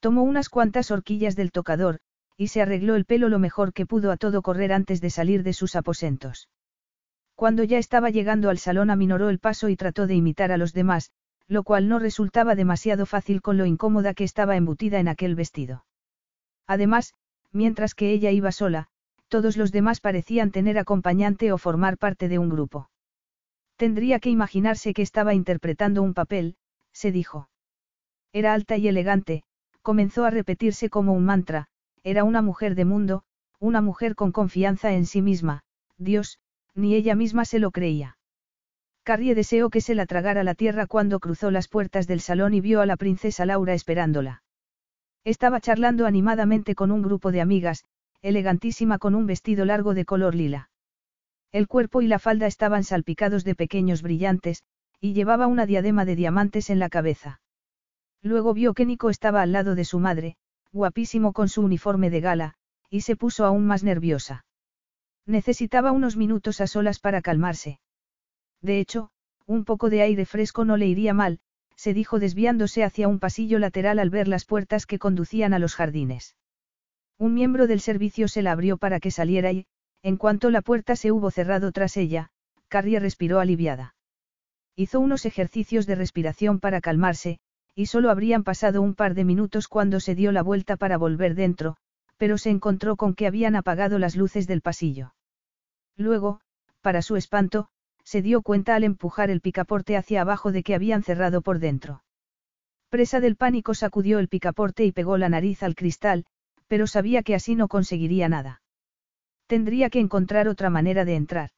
[0.00, 2.00] Tomó unas cuantas horquillas del tocador,
[2.36, 5.42] y se arregló el pelo lo mejor que pudo a todo correr antes de salir
[5.42, 6.48] de sus aposentos.
[7.38, 10.72] Cuando ya estaba llegando al salón aminoró el paso y trató de imitar a los
[10.72, 11.12] demás,
[11.46, 15.84] lo cual no resultaba demasiado fácil con lo incómoda que estaba embutida en aquel vestido.
[16.66, 17.14] Además,
[17.52, 18.88] mientras que ella iba sola,
[19.28, 22.90] todos los demás parecían tener acompañante o formar parte de un grupo.
[23.76, 26.56] Tendría que imaginarse que estaba interpretando un papel,
[26.92, 27.50] se dijo.
[28.32, 29.44] Era alta y elegante,
[29.82, 31.68] comenzó a repetirse como un mantra,
[32.02, 33.22] era una mujer de mundo,
[33.60, 35.62] una mujer con confianza en sí misma,
[35.98, 36.40] Dios,
[36.78, 38.16] ni ella misma se lo creía.
[39.02, 42.60] Carrie deseó que se la tragara la tierra cuando cruzó las puertas del salón y
[42.60, 44.42] vio a la princesa Laura esperándola.
[45.24, 47.84] Estaba charlando animadamente con un grupo de amigas,
[48.22, 50.70] elegantísima con un vestido largo de color lila.
[51.52, 54.62] El cuerpo y la falda estaban salpicados de pequeños brillantes,
[55.00, 57.40] y llevaba una diadema de diamantes en la cabeza.
[58.22, 60.36] Luego vio que Nico estaba al lado de su madre,
[60.72, 62.54] guapísimo con su uniforme de gala,
[62.90, 64.44] y se puso aún más nerviosa.
[65.28, 67.80] Necesitaba unos minutos a solas para calmarse.
[68.62, 69.10] De hecho,
[69.44, 71.38] un poco de aire fresco no le iría mal,
[71.76, 75.74] se dijo desviándose hacia un pasillo lateral al ver las puertas que conducían a los
[75.74, 76.34] jardines.
[77.18, 79.66] Un miembro del servicio se la abrió para que saliera y,
[80.02, 82.30] en cuanto la puerta se hubo cerrado tras ella,
[82.68, 83.96] Carrie respiró aliviada.
[84.76, 87.38] Hizo unos ejercicios de respiración para calmarse,
[87.74, 91.34] y solo habrían pasado un par de minutos cuando se dio la vuelta para volver
[91.34, 91.76] dentro,
[92.16, 95.12] pero se encontró con que habían apagado las luces del pasillo.
[95.98, 96.40] Luego,
[96.80, 97.68] para su espanto,
[98.04, 102.02] se dio cuenta al empujar el picaporte hacia abajo de que habían cerrado por dentro.
[102.88, 106.24] Presa del pánico sacudió el picaporte y pegó la nariz al cristal,
[106.68, 108.62] pero sabía que así no conseguiría nada.
[109.46, 111.50] Tendría que encontrar otra manera de entrar.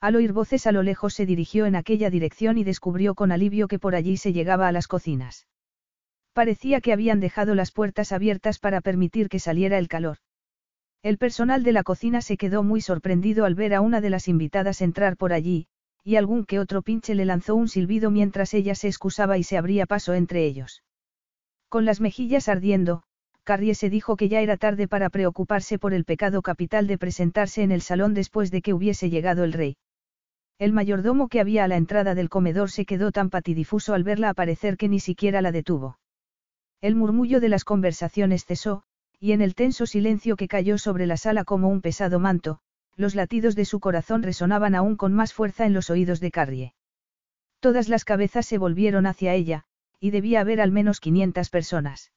[0.00, 3.66] Al oír voces a lo lejos se dirigió en aquella dirección y descubrió con alivio
[3.66, 5.46] que por allí se llegaba a las cocinas.
[6.34, 10.18] Parecía que habían dejado las puertas abiertas para permitir que saliera el calor.
[11.04, 14.26] El personal de la cocina se quedó muy sorprendido al ver a una de las
[14.26, 15.66] invitadas entrar por allí,
[16.02, 19.58] y algún que otro pinche le lanzó un silbido mientras ella se excusaba y se
[19.58, 20.82] abría paso entre ellos.
[21.68, 23.02] Con las mejillas ardiendo,
[23.42, 27.62] Carrie se dijo que ya era tarde para preocuparse por el pecado capital de presentarse
[27.62, 29.76] en el salón después de que hubiese llegado el rey.
[30.58, 34.30] El mayordomo que había a la entrada del comedor se quedó tan patidifuso al verla
[34.30, 35.98] aparecer que ni siquiera la detuvo.
[36.80, 38.84] El murmullo de las conversaciones cesó,
[39.24, 42.58] y en el tenso silencio que cayó sobre la sala como un pesado manto,
[42.94, 46.74] los latidos de su corazón resonaban aún con más fuerza en los oídos de Carrie.
[47.58, 49.64] Todas las cabezas se volvieron hacia ella,
[49.98, 52.12] y debía haber al menos 500 personas.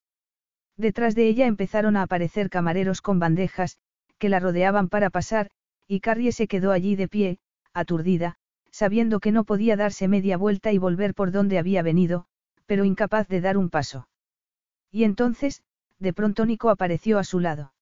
[0.75, 3.77] Detrás de ella empezaron a aparecer camareros con bandejas,
[4.17, 5.49] que la rodeaban para pasar,
[5.88, 7.39] y Carrie se quedó allí de pie,
[7.73, 8.35] aturdida,
[8.69, 12.25] sabiendo que no podía darse media vuelta y volver por donde había venido,
[12.65, 14.09] pero incapaz de dar un paso.
[14.91, 15.63] Y entonces,
[15.99, 17.74] de pronto Nico apareció a su lado.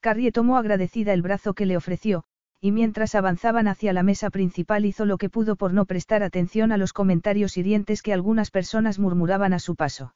[0.00, 2.24] Carrie tomó agradecida el brazo que le ofreció,
[2.60, 6.72] y mientras avanzaban hacia la mesa principal hizo lo que pudo por no prestar atención
[6.72, 10.14] a los comentarios hirientes que algunas personas murmuraban a su paso.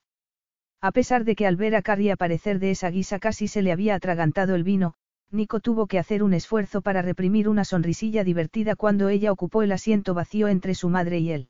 [0.81, 3.71] A pesar de que al ver a Carrie aparecer de esa guisa casi se le
[3.71, 4.95] había atragantado el vino,
[5.31, 9.73] Nico tuvo que hacer un esfuerzo para reprimir una sonrisilla divertida cuando ella ocupó el
[9.73, 11.49] asiento vacío entre su madre y él.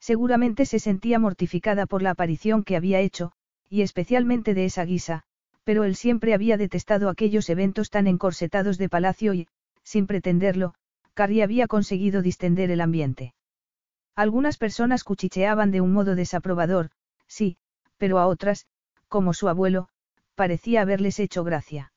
[0.00, 3.32] Seguramente se sentía mortificada por la aparición que había hecho,
[3.68, 5.24] y especialmente de esa guisa,
[5.64, 9.48] pero él siempre había detestado aquellos eventos tan encorsetados de palacio y,
[9.82, 10.74] sin pretenderlo,
[11.14, 13.34] Carrie había conseguido distender el ambiente.
[14.14, 16.90] Algunas personas cuchicheaban de un modo desaprobador,
[17.26, 17.56] sí,
[17.98, 18.66] pero a otras,
[19.08, 19.88] como su abuelo,
[20.34, 21.92] parecía haberles hecho gracia.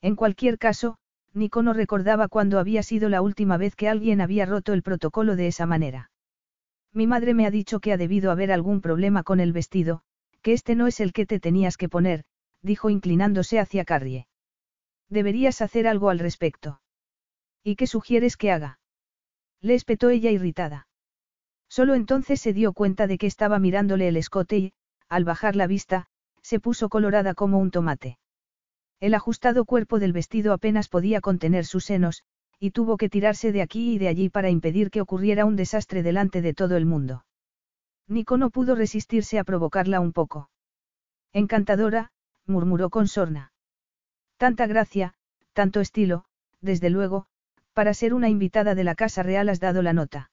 [0.00, 0.98] En cualquier caso,
[1.34, 5.36] Nico no recordaba cuándo había sido la última vez que alguien había roto el protocolo
[5.36, 6.10] de esa manera.
[6.92, 10.02] Mi madre me ha dicho que ha debido haber algún problema con el vestido,
[10.46, 12.22] que este no es el que te tenías que poner,
[12.62, 14.28] dijo inclinándose hacia Carrie.
[15.08, 16.80] Deberías hacer algo al respecto.
[17.64, 18.78] ¿Y qué sugieres que haga?
[19.60, 20.86] Le espetó ella irritada.
[21.68, 24.72] Solo entonces se dio cuenta de que estaba mirándole el escote y,
[25.08, 26.06] al bajar la vista,
[26.42, 28.20] se puso colorada como un tomate.
[29.00, 32.22] El ajustado cuerpo del vestido apenas podía contener sus senos,
[32.60, 36.04] y tuvo que tirarse de aquí y de allí para impedir que ocurriera un desastre
[36.04, 37.24] delante de todo el mundo.
[38.08, 40.50] Nico no pudo resistirse a provocarla un poco.
[41.32, 42.12] Encantadora,
[42.46, 43.52] murmuró con sorna.
[44.36, 45.14] Tanta gracia,
[45.52, 46.24] tanto estilo,
[46.60, 47.26] desde luego,
[47.72, 50.30] para ser una invitada de la Casa Real has dado la nota.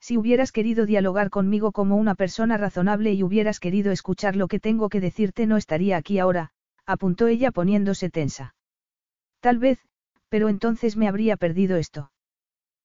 [0.00, 4.60] Si hubieras querido dialogar conmigo como una persona razonable y hubieras querido escuchar lo que
[4.60, 6.50] tengo que decirte no estaría aquí ahora,
[6.86, 8.54] apuntó ella poniéndose tensa.
[9.40, 9.78] Tal vez,
[10.28, 12.10] pero entonces me habría perdido esto.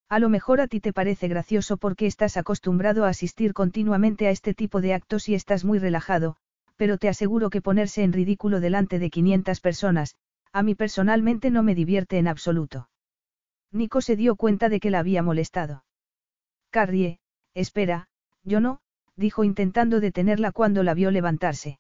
[0.09, 4.31] A lo mejor a ti te parece gracioso porque estás acostumbrado a asistir continuamente a
[4.31, 6.35] este tipo de actos y estás muy relajado,
[6.77, 10.15] pero te aseguro que ponerse en ridículo delante de 500 personas,
[10.51, 12.89] a mí personalmente no me divierte en absoluto.
[13.71, 15.83] Nico se dio cuenta de que la había molestado.
[16.71, 17.19] Carrie,
[17.53, 18.07] espera,
[18.43, 18.79] yo no,
[19.15, 21.79] dijo intentando detenerla cuando la vio levantarse.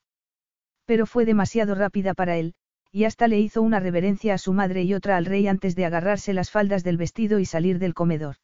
[0.85, 2.53] Pero fue demasiado rápida para él,
[2.91, 5.85] y hasta le hizo una reverencia a su madre y otra al rey antes de
[5.85, 8.37] agarrarse las faldas del vestido y salir del comedor.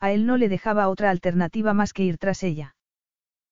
[0.00, 2.76] A él no le dejaba otra alternativa más que ir tras ella.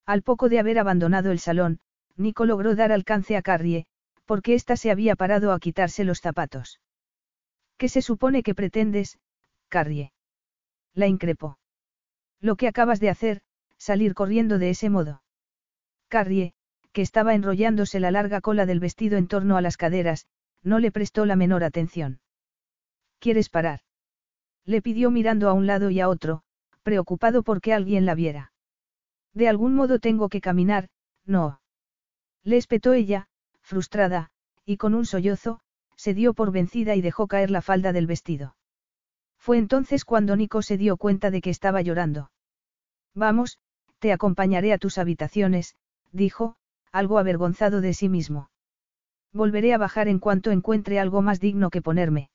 [0.05, 1.79] Al poco de haber abandonado el salón,
[2.15, 3.85] Nico logró dar alcance a Carrie,
[4.25, 6.79] porque ésta se había parado a quitarse los zapatos.
[7.77, 9.19] ¿Qué se supone que pretendes,
[9.69, 10.13] Carrie?
[10.93, 11.59] La increpó.
[12.39, 13.41] Lo que acabas de hacer,
[13.77, 15.21] salir corriendo de ese modo.
[16.07, 16.53] Carrie,
[16.97, 20.25] que estaba enrollándose la larga cola del vestido en torno a las caderas,
[20.63, 22.21] no le prestó la menor atención.
[23.19, 23.81] ¿Quieres parar?
[24.65, 26.41] Le pidió mirando a un lado y a otro,
[26.81, 28.51] preocupado por que alguien la viera.
[29.35, 30.89] De algún modo tengo que caminar,
[31.23, 31.61] no.
[32.43, 33.27] Le espetó ella,
[33.61, 34.31] frustrada,
[34.65, 35.59] y con un sollozo,
[35.97, 38.55] se dio por vencida y dejó caer la falda del vestido.
[39.37, 42.31] Fue entonces cuando Nico se dio cuenta de que estaba llorando.
[43.13, 43.59] Vamos,
[43.99, 45.75] te acompañaré a tus habitaciones,
[46.11, 46.57] dijo,
[46.91, 48.49] algo avergonzado de sí mismo.
[49.33, 52.29] Volveré a bajar en cuanto encuentre algo más digno que ponerme.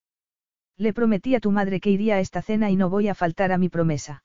[0.77, 3.53] Le prometí a tu madre que iría a esta cena y no voy a faltar
[3.53, 4.25] a mi promesa.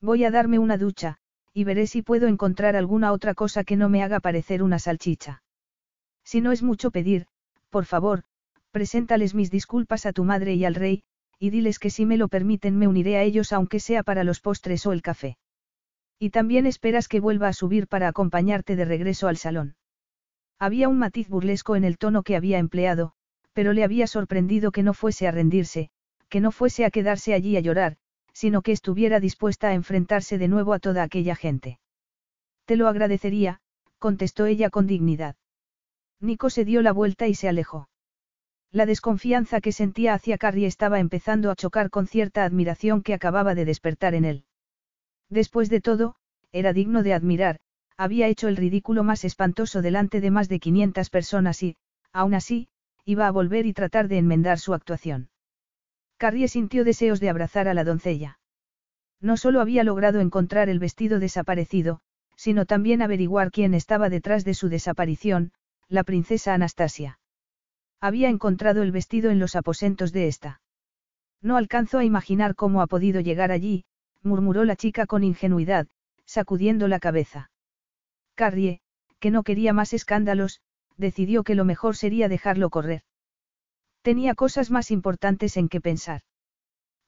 [0.00, 1.16] Voy a darme una ducha,
[1.52, 5.42] y veré si puedo encontrar alguna otra cosa que no me haga parecer una salchicha.
[6.24, 7.26] Si no es mucho pedir,
[7.70, 8.22] por favor,
[8.70, 11.02] preséntales mis disculpas a tu madre y al rey,
[11.38, 14.40] y diles que si me lo permiten me uniré a ellos aunque sea para los
[14.40, 15.36] postres o el café.
[16.18, 19.76] Y también esperas que vuelva a subir para acompañarte de regreso al salón.
[20.58, 23.12] Había un matiz burlesco en el tono que había empleado,
[23.52, 25.90] pero le había sorprendido que no fuese a rendirse,
[26.28, 27.96] que no fuese a quedarse allí a llorar,
[28.32, 31.78] sino que estuviera dispuesta a enfrentarse de nuevo a toda aquella gente.
[32.64, 33.60] Te lo agradecería,
[33.98, 35.36] contestó ella con dignidad.
[36.20, 37.88] Nico se dio la vuelta y se alejó.
[38.70, 43.54] La desconfianza que sentía hacia Carrie estaba empezando a chocar con cierta admiración que acababa
[43.54, 44.44] de despertar en él.
[45.30, 46.14] Después de todo,
[46.52, 47.60] era digno de admirar,
[47.96, 51.76] había hecho el ridículo más espantoso delante de más de 500 personas y,
[52.12, 52.68] aún así,
[53.04, 55.30] iba a volver y tratar de enmendar su actuación.
[56.16, 58.38] Carrie sintió deseos de abrazar a la doncella.
[59.20, 62.00] No solo había logrado encontrar el vestido desaparecido,
[62.36, 65.52] sino también averiguar quién estaba detrás de su desaparición,
[65.88, 67.18] la princesa Anastasia.
[68.00, 70.60] Había encontrado el vestido en los aposentos de esta.
[71.42, 73.84] No alcanzó a imaginar cómo ha podido llegar allí,
[74.22, 75.86] murmuró la chica con ingenuidad,
[76.24, 77.50] sacudiendo la cabeza.
[78.34, 78.80] Carrie,
[79.18, 80.60] que no quería más escándalos,
[80.96, 83.02] decidió que lo mejor sería dejarlo correr.
[84.02, 86.22] Tenía cosas más importantes en que pensar.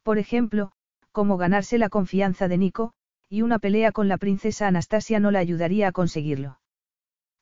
[0.02, 0.72] Por ejemplo,
[1.12, 2.92] cómo ganarse la confianza de Nico,
[3.28, 6.60] y una pelea con la princesa Anastasia no la ayudaría a conseguirlo.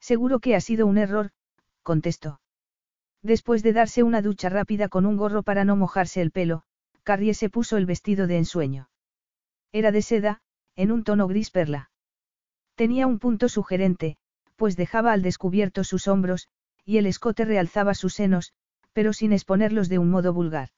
[0.00, 1.30] Seguro que ha sido un error,
[1.82, 2.40] contestó.
[3.22, 6.62] Después de darse una ducha rápida con un gorro para no mojarse el pelo,
[7.02, 8.90] Carrie se puso el vestido de ensueño.
[9.72, 10.40] Era de seda,
[10.76, 11.90] en un tono gris perla.
[12.74, 14.16] Tenía un punto sugerente,
[14.56, 16.48] pues dejaba al descubierto sus hombros,
[16.84, 18.52] y el escote realzaba sus senos,
[18.92, 20.70] pero sin exponerlos de un modo vulgar.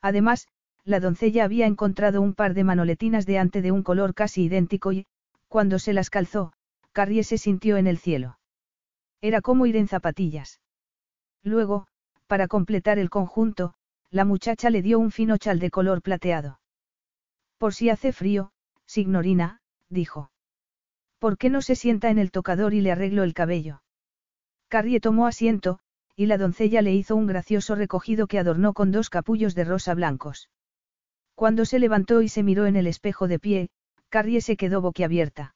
[0.00, 0.48] Además,
[0.84, 4.92] la doncella había encontrado un par de manoletinas de ante de un color casi idéntico
[4.92, 5.06] y,
[5.48, 6.52] cuando se las calzó,
[6.92, 8.38] Carrie se sintió en el cielo.
[9.20, 10.60] Era como ir en zapatillas.
[11.42, 11.86] Luego,
[12.26, 13.74] para completar el conjunto,
[14.10, 16.60] la muchacha le dio un fino chal de color plateado.
[17.58, 18.52] Por si hace frío,
[18.86, 20.30] signorina, dijo.
[21.18, 23.82] ¿Por qué no se sienta en el tocador y le arreglo el cabello?
[24.68, 25.78] Carrie tomó asiento,
[26.14, 29.94] y la doncella le hizo un gracioso recogido que adornó con dos capullos de rosa
[29.94, 30.50] blancos.
[31.34, 33.70] Cuando se levantó y se miró en el espejo de pie,
[34.08, 35.54] Carrie se quedó boquiabierta.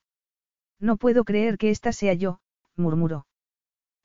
[0.78, 2.40] No puedo creer que esta sea yo,
[2.76, 3.26] murmuró.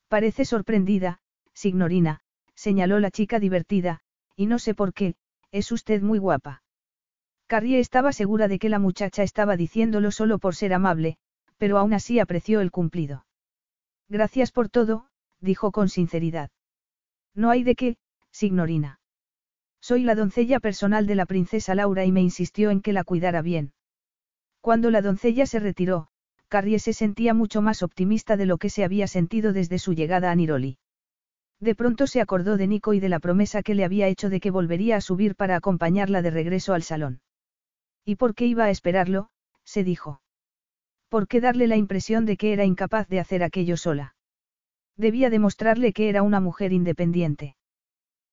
[0.07, 1.19] Parece sorprendida,
[1.53, 2.21] signorina,
[2.53, 4.01] señaló la chica divertida,
[4.35, 5.15] y no sé por qué,
[5.51, 6.63] es usted muy guapa.
[7.47, 11.17] Carrie estaba segura de que la muchacha estaba diciéndolo solo por ser amable,
[11.57, 13.25] pero aún así apreció el cumplido.
[14.09, 15.07] Gracias por todo,
[15.41, 16.49] dijo con sinceridad.
[17.35, 17.97] No hay de qué,
[18.31, 18.99] signorina.
[19.79, 23.43] Soy la doncella personal de la princesa Laura y me insistió en que la cuidara
[23.43, 23.73] bien.
[24.61, 26.07] Cuando la doncella se retiró,
[26.47, 30.31] Carrie se sentía mucho más optimista de lo que se había sentido desde su llegada
[30.31, 30.79] a Niroli.
[31.59, 34.39] De pronto se acordó de Nico y de la promesa que le había hecho de
[34.39, 37.21] que volvería a subir para acompañarla de regreso al salón.
[38.05, 39.29] ¿Y por qué iba a esperarlo?
[39.63, 40.21] se dijo.
[41.09, 44.15] ¿Por qué darle la impresión de que era incapaz de hacer aquello sola?
[44.95, 47.55] Debía demostrarle que era una mujer independiente.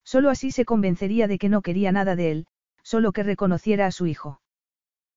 [0.04, 2.46] Solo así se convencería de que no quería nada de él,
[2.82, 4.40] solo que reconociera a su hijo.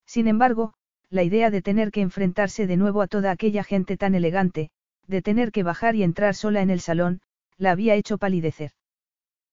[0.05, 0.73] Sin embargo,
[1.09, 4.69] la idea de tener que enfrentarse de nuevo a toda aquella gente tan elegante,
[5.07, 7.21] de tener que bajar y entrar sola en el salón,
[7.57, 8.71] la había hecho palidecer.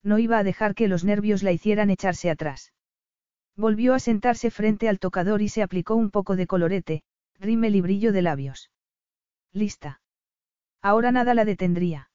[0.02, 2.72] No iba a dejar que los nervios la hicieran echarse atrás.
[3.56, 7.02] Volvió a sentarse frente al tocador y se aplicó un poco de colorete,
[7.38, 8.70] rímel y brillo de labios.
[9.52, 10.00] Lista.
[10.80, 12.10] Ahora nada la detendría.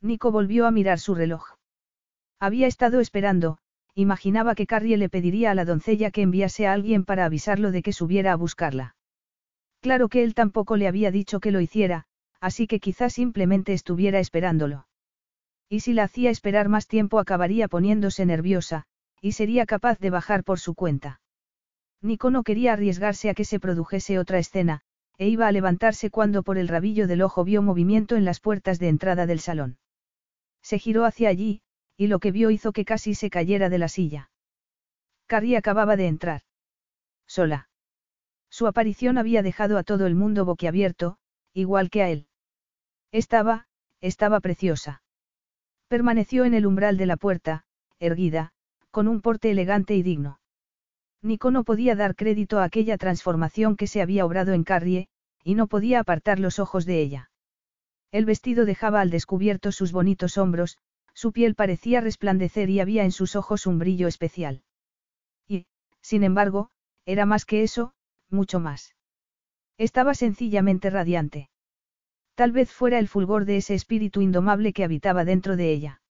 [0.00, 1.56] Nico volvió a mirar su reloj.
[2.38, 3.58] Había estado esperando,
[3.94, 7.82] imaginaba que Carrie le pediría a la doncella que enviase a alguien para avisarlo de
[7.82, 8.96] que subiera a buscarla.
[9.80, 12.06] Claro que él tampoco le había dicho que lo hiciera,
[12.40, 14.86] así que quizás simplemente estuviera esperándolo.
[15.68, 18.86] Y si la hacía esperar más tiempo acabaría poniéndose nerviosa,
[19.22, 21.20] y sería capaz de bajar por su cuenta.
[22.02, 24.80] Nico no quería arriesgarse a que se produjese otra escena,
[25.16, 28.80] e iba a levantarse cuando por el rabillo del ojo vio movimiento en las puertas
[28.80, 29.78] de entrada del salón.
[30.60, 31.62] Se giró hacia allí,
[31.96, 34.30] y lo que vio hizo que casi se cayera de la silla.
[35.28, 36.42] Carrie acababa de entrar.
[37.28, 37.68] Sola.
[38.50, 41.18] Su aparición había dejado a todo el mundo boquiabierto,
[41.54, 42.26] igual que a él.
[43.12, 43.68] Estaba,
[44.00, 45.02] estaba preciosa.
[45.86, 47.64] Permaneció en el umbral de la puerta,
[48.00, 48.52] erguida,
[48.92, 50.38] con un porte elegante y digno.
[51.22, 55.08] Nico no podía dar crédito a aquella transformación que se había obrado en Carrie,
[55.42, 57.30] y no podía apartar los ojos de ella.
[58.12, 60.78] El vestido dejaba al descubierto sus bonitos hombros,
[61.14, 64.62] su piel parecía resplandecer y había en sus ojos un brillo especial.
[65.48, 65.66] Y,
[66.02, 66.70] sin embargo,
[67.06, 67.94] era más que eso,
[68.28, 68.94] mucho más.
[69.78, 71.48] Estaba sencillamente radiante.
[72.34, 76.02] Tal vez fuera el fulgor de ese espíritu indomable que habitaba dentro de ella.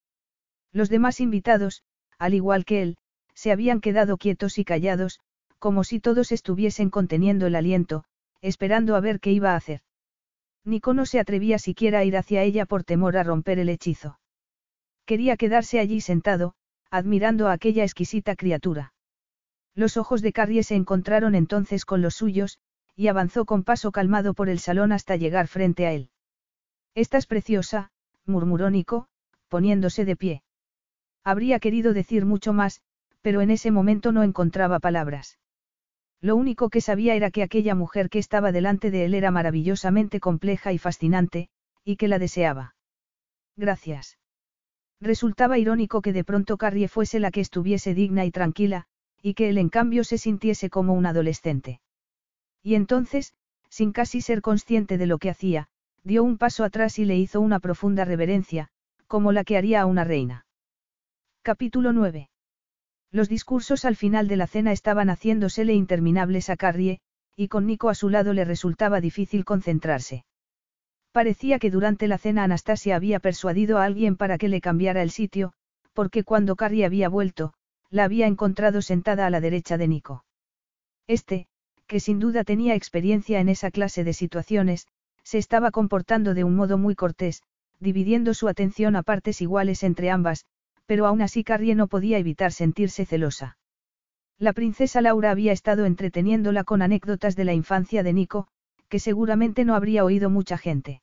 [0.72, 1.84] Los demás invitados,
[2.22, 2.96] al igual que él,
[3.34, 5.18] se habían quedado quietos y callados,
[5.58, 8.04] como si todos estuviesen conteniendo el aliento,
[8.40, 9.80] esperando a ver qué iba a hacer.
[10.64, 14.20] Nico no se atrevía siquiera a ir hacia ella por temor a romper el hechizo.
[15.04, 16.54] Quería quedarse allí sentado,
[16.92, 18.94] admirando a aquella exquisita criatura.
[19.74, 22.60] Los ojos de Carrie se encontraron entonces con los suyos,
[22.94, 26.10] y avanzó con paso calmado por el salón hasta llegar frente a él.
[26.94, 27.90] Estás preciosa,
[28.26, 29.08] murmuró Nico,
[29.48, 30.42] poniéndose de pie.
[31.24, 32.80] Habría querido decir mucho más,
[33.20, 35.38] pero en ese momento no encontraba palabras.
[36.20, 40.20] Lo único que sabía era que aquella mujer que estaba delante de él era maravillosamente
[40.20, 41.48] compleja y fascinante,
[41.84, 42.74] y que la deseaba.
[43.56, 44.18] Gracias.
[45.00, 48.86] Resultaba irónico que de pronto Carrie fuese la que estuviese digna y tranquila,
[49.20, 51.80] y que él en cambio se sintiese como un adolescente.
[52.62, 53.34] Y entonces,
[53.68, 55.68] sin casi ser consciente de lo que hacía,
[56.04, 58.68] dio un paso atrás y le hizo una profunda reverencia,
[59.06, 60.46] como la que haría a una reina.
[61.44, 62.30] Capítulo 9.
[63.10, 67.00] Los discursos al final de la cena estaban haciéndosele interminables a Carrie,
[67.34, 70.24] y con Nico a su lado le resultaba difícil concentrarse.
[71.10, 75.10] Parecía que durante la cena Anastasia había persuadido a alguien para que le cambiara el
[75.10, 75.52] sitio,
[75.94, 77.54] porque cuando Carrie había vuelto,
[77.90, 80.24] la había encontrado sentada a la derecha de Nico.
[81.08, 81.48] Este,
[81.88, 84.86] que sin duda tenía experiencia en esa clase de situaciones,
[85.24, 87.42] se estaba comportando de un modo muy cortés,
[87.80, 90.46] dividiendo su atención a partes iguales entre ambas,
[90.86, 93.56] pero aún así Carrie no podía evitar sentirse celosa.
[94.38, 98.48] La princesa Laura había estado entreteniéndola con anécdotas de la infancia de Nico,
[98.88, 101.00] que seguramente no habría oído mucha gente.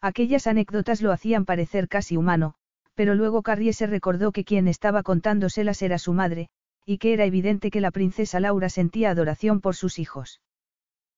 [0.00, 2.54] Aquellas anécdotas lo hacían parecer casi humano,
[2.94, 6.48] pero luego Carrie se recordó que quien estaba contándoselas era su madre,
[6.84, 10.40] y que era evidente que la princesa Laura sentía adoración por sus hijos.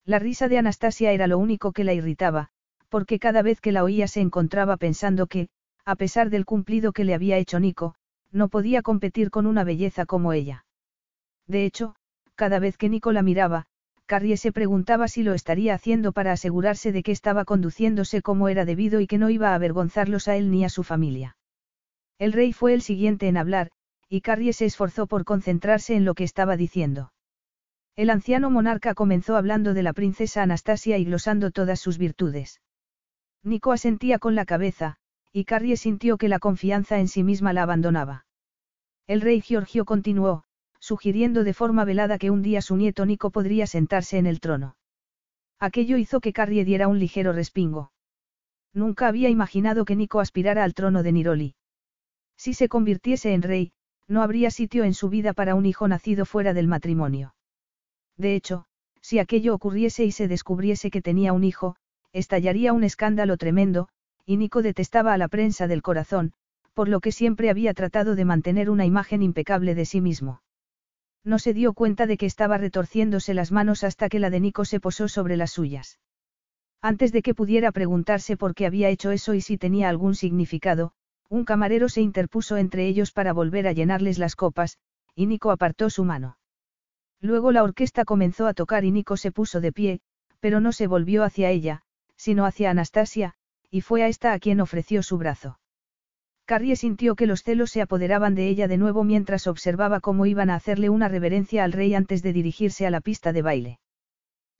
[0.04, 2.48] La risa de Anastasia era lo único que la irritaba,
[2.88, 5.48] porque cada vez que la oía se encontraba pensando que,
[5.84, 7.94] a pesar del cumplido que le había hecho Nico,
[8.30, 10.64] no podía competir con una belleza como ella.
[11.46, 11.94] De hecho,
[12.34, 13.66] cada vez que Nico la miraba,
[14.06, 18.64] Carrie se preguntaba si lo estaría haciendo para asegurarse de que estaba conduciéndose como era
[18.64, 21.36] debido y que no iba a avergonzarlos a él ni a su familia.
[22.18, 23.70] El rey fue el siguiente en hablar,
[24.08, 27.12] y Carrie se esforzó por concentrarse en lo que estaba diciendo.
[27.96, 32.60] El anciano monarca comenzó hablando de la princesa Anastasia y glosando todas sus virtudes.
[33.42, 34.98] Nico asentía con la cabeza,
[35.32, 38.26] y Carrie sintió que la confianza en sí misma la abandonaba.
[39.06, 40.44] El rey Giorgio continuó,
[40.78, 44.76] sugiriendo de forma velada que un día su nieto Nico podría sentarse en el trono.
[45.58, 47.92] Aquello hizo que Carrie diera un ligero respingo.
[48.74, 51.54] Nunca había imaginado que Nico aspirara al trono de Niroli.
[52.36, 53.72] Si se convirtiese en rey,
[54.08, 57.34] no habría sitio en su vida para un hijo nacido fuera del matrimonio.
[58.16, 58.66] De hecho,
[59.00, 61.76] si aquello ocurriese y se descubriese que tenía un hijo,
[62.12, 63.88] estallaría un escándalo tremendo,
[64.26, 66.32] y Nico detestaba a la prensa del corazón,
[66.74, 70.42] por lo que siempre había tratado de mantener una imagen impecable de sí mismo.
[71.24, 74.64] No se dio cuenta de que estaba retorciéndose las manos hasta que la de Nico
[74.64, 75.98] se posó sobre las suyas.
[76.80, 80.92] Antes de que pudiera preguntarse por qué había hecho eso y si tenía algún significado,
[81.28, 84.78] un camarero se interpuso entre ellos para volver a llenarles las copas,
[85.14, 86.38] y Nico apartó su mano.
[87.20, 90.00] Luego la orquesta comenzó a tocar y Nico se puso de pie,
[90.40, 91.82] pero no se volvió hacia ella,
[92.16, 93.36] sino hacia Anastasia,
[93.72, 95.58] y fue a esta a quien ofreció su brazo.
[96.44, 100.50] Carrie sintió que los celos se apoderaban de ella de nuevo mientras observaba cómo iban
[100.50, 103.80] a hacerle una reverencia al rey antes de dirigirse a la pista de baile.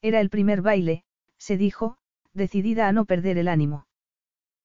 [0.01, 1.05] Era el primer baile,
[1.37, 1.99] se dijo,
[2.33, 3.87] decidida a no perder el ánimo.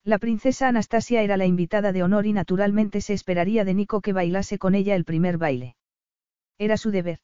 [0.05, 4.13] La princesa Anastasia era la invitada de honor y naturalmente se esperaría de Nico que
[4.13, 5.75] bailase con ella el primer baile.
[6.57, 7.19] Era su deber.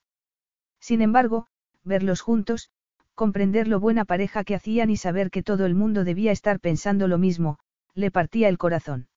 [0.81, 1.47] Sin embargo,
[1.85, 2.69] verlos juntos,
[3.15, 7.07] comprender lo buena pareja que hacían y saber que todo el mundo debía estar pensando
[7.07, 7.60] lo mismo,
[7.94, 9.07] le partía el corazón.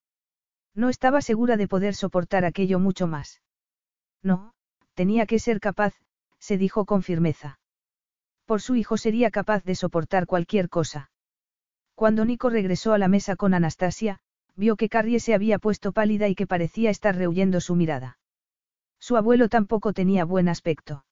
[0.75, 3.41] No estaba segura de poder soportar aquello mucho más.
[4.23, 4.53] No,
[4.95, 5.95] tenía que ser capaz,
[6.39, 7.59] se dijo con firmeza.
[8.45, 11.11] Por su hijo sería capaz de soportar cualquier cosa.
[11.95, 14.21] Cuando Nico regresó a la mesa con Anastasia,
[14.55, 18.19] vio que Carrie se había puesto pálida y que parecía estar rehuyendo su mirada.
[18.99, 21.05] Su abuelo tampoco tenía buen aspecto.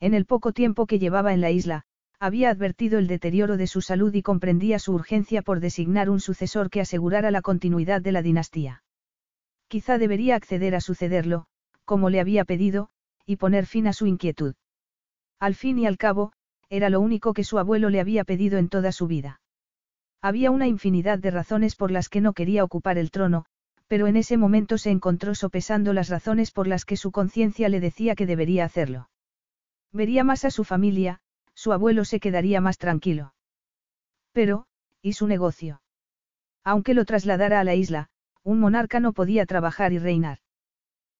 [0.00, 1.84] En el poco tiempo que llevaba en la isla,
[2.20, 6.70] había advertido el deterioro de su salud y comprendía su urgencia por designar un sucesor
[6.70, 8.82] que asegurara la continuidad de la dinastía.
[9.68, 11.46] Quizá debería acceder a sucederlo,
[11.84, 12.90] como le había pedido,
[13.24, 14.54] y poner fin a su inquietud.
[15.38, 16.32] Al fin y al cabo,
[16.68, 19.40] era lo único que su abuelo le había pedido en toda su vida.
[20.20, 23.44] Había una infinidad de razones por las que no quería ocupar el trono,
[23.86, 27.80] pero en ese momento se encontró sopesando las razones por las que su conciencia le
[27.80, 29.08] decía que debería hacerlo.
[29.92, 31.20] Vería más a su familia,
[31.58, 33.34] su abuelo se quedaría más tranquilo.
[34.30, 34.66] Pero,
[35.02, 35.82] ¿y su negocio?
[36.62, 38.10] Aunque lo trasladara a la isla,
[38.44, 40.38] un monarca no podía trabajar y reinar.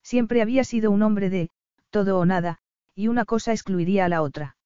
[0.04, 1.50] Siempre había sido un hombre de,
[1.90, 2.58] todo o nada,
[2.94, 4.56] y una cosa excluiría a la otra.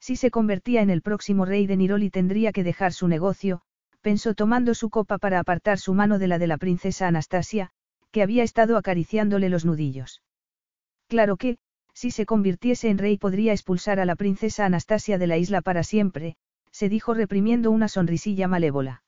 [0.00, 3.62] Si se convertía en el próximo rey de Niroli tendría que dejar su negocio,
[4.02, 7.70] pensó tomando su copa para apartar su mano de la de la princesa Anastasia,
[8.10, 10.22] que había estado acariciándole los nudillos.
[11.08, 11.56] Claro que,
[12.00, 15.82] si se convirtiese en rey podría expulsar a la princesa Anastasia de la isla para
[15.82, 16.34] siempre,
[16.70, 19.02] se dijo reprimiendo una sonrisilla malévola.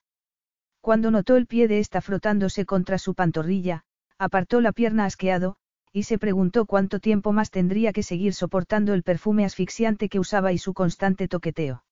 [0.79, 3.81] Cuando notó el pie de ésta frotándose contra su pantorrilla,
[4.19, 5.55] apartó la pierna asqueado,
[5.91, 10.53] y se preguntó cuánto tiempo más tendría que seguir soportando el perfume asfixiante que usaba
[10.53, 11.83] y su constante toqueteo.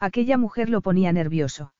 [0.00, 1.72] Aquella mujer lo ponía nervioso.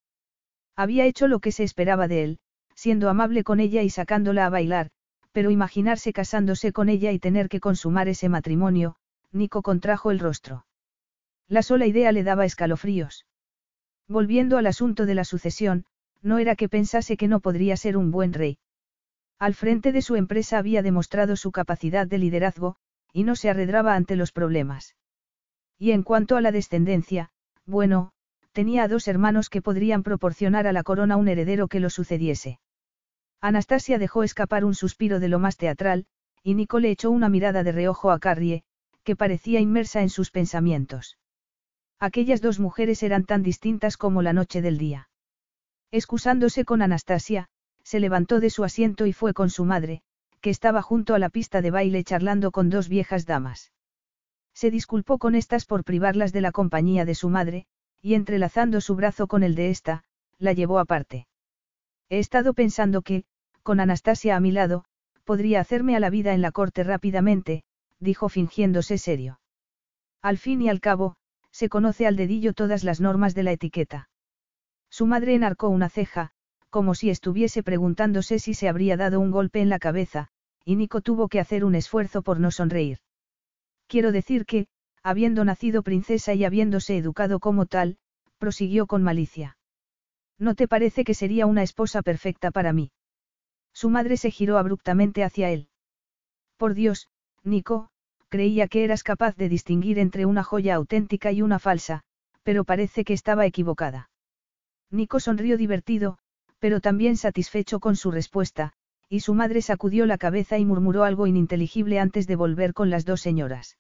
[0.77, 2.39] Había hecho lo que se esperaba de él,
[2.77, 4.91] siendo amable con ella y sacándola a bailar,
[5.37, 8.97] pero imaginarse casándose con ella y tener que consumar ese matrimonio,
[9.33, 10.65] Nico contrajo el rostro.
[11.47, 13.27] La sola idea le daba escalofríos.
[14.09, 15.85] Volviendo al asunto de la sucesión,
[16.23, 18.57] no era que pensase que no podría ser un buen rey.
[19.39, 22.77] Al frente de su empresa había demostrado su capacidad de liderazgo,
[23.13, 24.97] y no se arredraba ante los problemas.
[25.79, 27.29] Y en cuanto a la descendencia,
[27.67, 28.13] bueno,
[28.53, 32.59] tenía a dos hermanos que podrían proporcionar a la corona un heredero que lo sucediese.
[33.41, 36.07] Anastasia dejó escapar un suspiro de lo más teatral,
[36.43, 38.65] y Nicole echó una mirada de reojo a Carrie,
[39.05, 41.19] que parecía inmersa en sus pensamientos.
[41.99, 45.09] Aquellas dos mujeres eran tan distintas como la noche del día.
[45.91, 47.49] Excusándose con Anastasia,
[47.83, 50.03] se levantó de su asiento y fue con su madre,
[50.41, 53.73] que estaba junto a la pista de baile charlando con dos viejas damas.
[54.55, 57.67] Se disculpó con estas por privarlas de la compañía de su madre,
[58.03, 60.05] y entrelazando su brazo con el de ésta,
[60.39, 61.27] la llevó aparte.
[62.09, 63.25] He estado pensando que,
[63.63, 64.85] con Anastasia a mi lado,
[65.25, 67.65] podría hacerme a la vida en la corte rápidamente,
[67.99, 69.41] dijo fingiéndose serio.
[70.23, 71.17] Al fin y al cabo,
[71.51, 74.09] se conoce al dedillo todas las normas de la etiqueta.
[74.91, 76.31] Su madre enarcó una ceja,
[76.71, 80.29] como si estuviese preguntándose si se habría dado un golpe en la cabeza,
[80.65, 82.99] y Nico tuvo que hacer un esfuerzo por no sonreír.
[83.89, 84.69] Quiero decir que,
[85.03, 87.99] habiendo nacido princesa y habiéndose educado como tal,
[88.39, 89.57] prosiguió con malicia.
[90.39, 92.91] ¿No te parece que sería una esposa perfecta para mí?
[93.73, 95.69] Su madre se giró abruptamente hacia él.
[96.57, 97.09] Por Dios,
[97.43, 97.89] Nico,
[98.29, 102.03] creía que eras capaz de distinguir entre una joya auténtica y una falsa,
[102.43, 104.11] pero parece que estaba equivocada.
[104.91, 106.19] Nico sonrió divertido,
[106.59, 108.73] pero también satisfecho con su respuesta,
[109.09, 113.05] y su madre sacudió la cabeza y murmuró algo ininteligible antes de volver con las
[113.05, 113.79] dos señoras.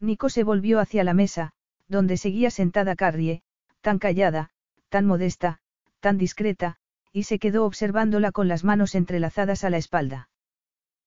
[0.00, 1.52] Nico se volvió hacia la mesa,
[1.88, 3.42] donde seguía sentada Carrie,
[3.80, 4.50] tan callada,
[4.88, 5.60] tan modesta,
[6.06, 6.76] tan discreta,
[7.12, 10.28] y se quedó observándola con las manos entrelazadas a la espalda.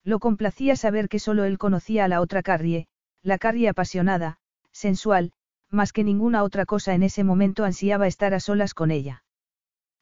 [0.04, 2.86] Lo complacía saber que solo él conocía a la otra Carrie,
[3.24, 4.40] la Carrie apasionada,
[4.74, 5.32] sensual,
[5.70, 9.24] más que ninguna otra cosa en ese momento ansiaba estar a solas con ella.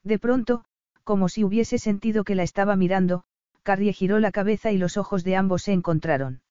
[0.04, 0.66] De pronto,
[1.04, 3.24] como si hubiese sentido que la estaba mirando,
[3.62, 6.42] Carrie giró la cabeza y los ojos de ambos se encontraron.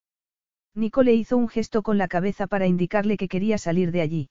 [0.72, 4.30] Nicole hizo un gesto con la cabeza para indicarle que quería salir de allí.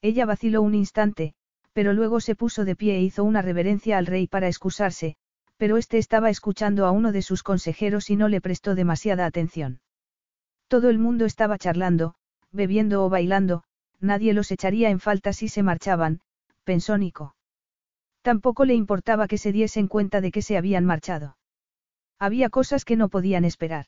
[0.00, 1.34] Ella vaciló un instante,
[1.76, 5.14] pero luego se puso de pie e hizo una reverencia al rey para excusarse,
[5.58, 9.82] pero éste estaba escuchando a uno de sus consejeros y no le prestó demasiada atención.
[10.68, 12.14] Todo el mundo estaba charlando,
[12.50, 13.62] bebiendo o bailando,
[14.00, 16.22] nadie los echaría en falta si se marchaban,
[16.64, 17.36] pensó Nico.
[18.22, 21.36] Tampoco le importaba que se diesen cuenta de que se habían marchado.
[22.18, 23.84] Había cosas que no podían esperar.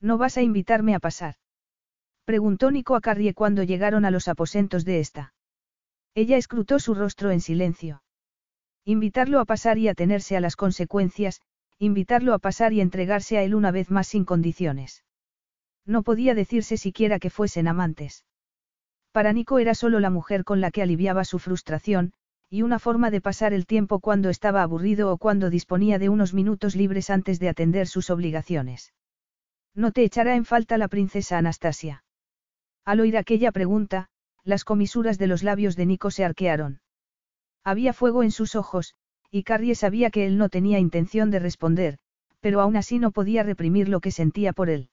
[0.00, 1.36] ¿No vas a invitarme a pasar?
[2.24, 5.34] Preguntó Nico a Carrie cuando llegaron a los aposentos de esta.
[6.16, 8.02] Ella escrutó su rostro en silencio.
[8.86, 11.42] Invitarlo a pasar y atenerse a las consecuencias,
[11.78, 15.04] invitarlo a pasar y entregarse a él una vez más sin condiciones.
[15.84, 18.24] No podía decirse siquiera que fuesen amantes.
[19.12, 22.14] Para Nico era solo la mujer con la que aliviaba su frustración,
[22.48, 26.32] y una forma de pasar el tiempo cuando estaba aburrido o cuando disponía de unos
[26.32, 28.94] minutos libres antes de atender sus obligaciones.
[29.74, 32.04] No te echará en falta la princesa Anastasia.
[32.86, 34.08] Al oír aquella pregunta,
[34.46, 36.80] las comisuras de los labios de Nico se arquearon.
[37.64, 38.94] Había fuego en sus ojos,
[39.28, 41.98] y Carrie sabía que él no tenía intención de responder,
[42.40, 44.88] pero aún así no podía reprimir lo que sentía por él.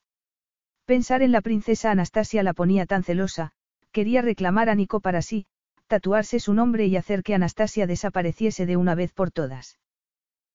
[0.86, 3.52] Pensar en la princesa Anastasia la ponía tan celosa,
[3.92, 5.46] quería reclamar a Nico para sí,
[5.86, 9.78] tatuarse su nombre y hacer que Anastasia desapareciese de una vez por todas.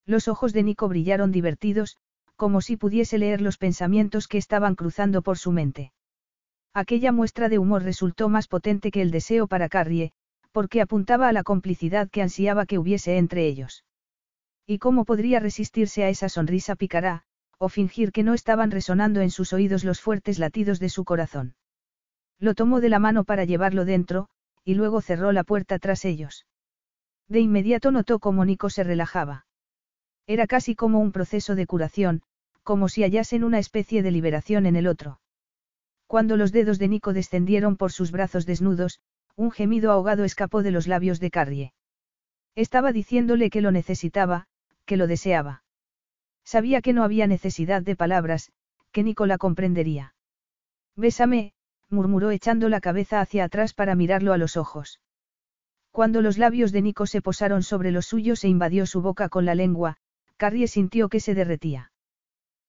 [0.06, 1.98] Los ojos de Nico brillaron divertidos,
[2.34, 5.92] como si pudiese leer los pensamientos que estaban cruzando por su mente.
[6.74, 10.12] Aquella muestra de humor resultó más potente que el deseo para Carrie,
[10.52, 13.84] porque apuntaba a la complicidad que ansiaba que hubiese entre ellos.
[14.66, 17.22] ¿Y cómo podría resistirse a esa sonrisa picará,
[17.58, 21.54] o fingir que no estaban resonando en sus oídos los fuertes latidos de su corazón?
[22.38, 24.28] Lo tomó de la mano para llevarlo dentro,
[24.64, 26.46] y luego cerró la puerta tras ellos.
[27.28, 29.46] De inmediato notó cómo Nico se relajaba.
[30.26, 32.22] Era casi como un proceso de curación,
[32.62, 35.20] como si hallasen una especie de liberación en el otro.
[36.08, 38.98] Cuando los dedos de Nico descendieron por sus brazos desnudos,
[39.36, 41.74] un gemido ahogado escapó de los labios de Carrie.
[42.54, 44.46] Estaba diciéndole que lo necesitaba,
[44.86, 45.64] que lo deseaba.
[46.44, 48.50] Sabía que no había necesidad de palabras,
[48.90, 50.14] que Nico la comprendería.
[50.96, 51.52] Bésame,
[51.90, 55.00] murmuró echando la cabeza hacia atrás para mirarlo a los ojos.
[55.90, 59.44] Cuando los labios de Nico se posaron sobre los suyos e invadió su boca con
[59.44, 59.98] la lengua,
[60.38, 61.92] Carrie sintió que se derretía.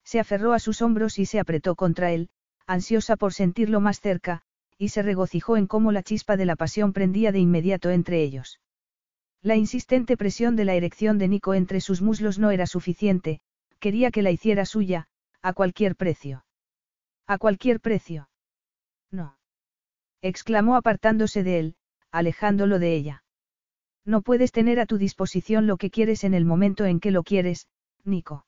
[0.03, 2.29] Se aferró a sus hombros y se apretó contra él,
[2.69, 4.43] ansiosa por sentirlo más cerca,
[4.77, 8.59] y se regocijó en cómo la chispa de la pasión prendía de inmediato entre ellos.
[9.41, 13.41] La insistente presión de la erección de Nico entre sus muslos no era suficiente,
[13.79, 15.07] quería que la hiciera suya,
[15.41, 16.45] a cualquier precio.
[17.25, 18.29] A cualquier precio.
[19.09, 19.37] No.
[20.21, 21.75] exclamó apartándose de él,
[22.11, 23.23] alejándolo de ella.
[24.05, 27.23] No puedes tener a tu disposición lo que quieres en el momento en que lo
[27.23, 27.67] quieres,
[28.03, 28.45] Nico.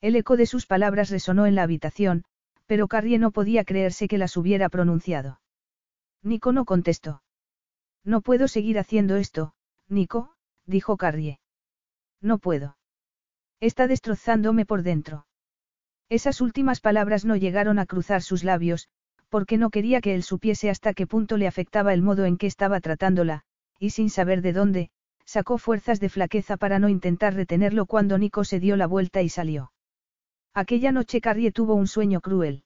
[0.00, 2.24] El eco de sus palabras resonó en la habitación,
[2.72, 5.42] pero Carrie no podía creerse que las hubiera pronunciado.
[6.22, 7.22] Nico no contestó.
[8.02, 9.52] No puedo seguir haciendo esto,
[9.90, 10.32] Nico,
[10.64, 11.38] dijo Carrie.
[12.22, 12.78] No puedo.
[13.60, 15.26] Está destrozándome por dentro.
[16.08, 18.88] Esas últimas palabras no llegaron a cruzar sus labios,
[19.28, 22.46] porque no quería que él supiese hasta qué punto le afectaba el modo en que
[22.46, 23.42] estaba tratándola,
[23.78, 24.90] y sin saber de dónde,
[25.26, 29.28] sacó fuerzas de flaqueza para no intentar retenerlo cuando Nico se dio la vuelta y
[29.28, 29.71] salió.
[30.54, 32.64] Aquella noche Carrie tuvo un sueño cruel.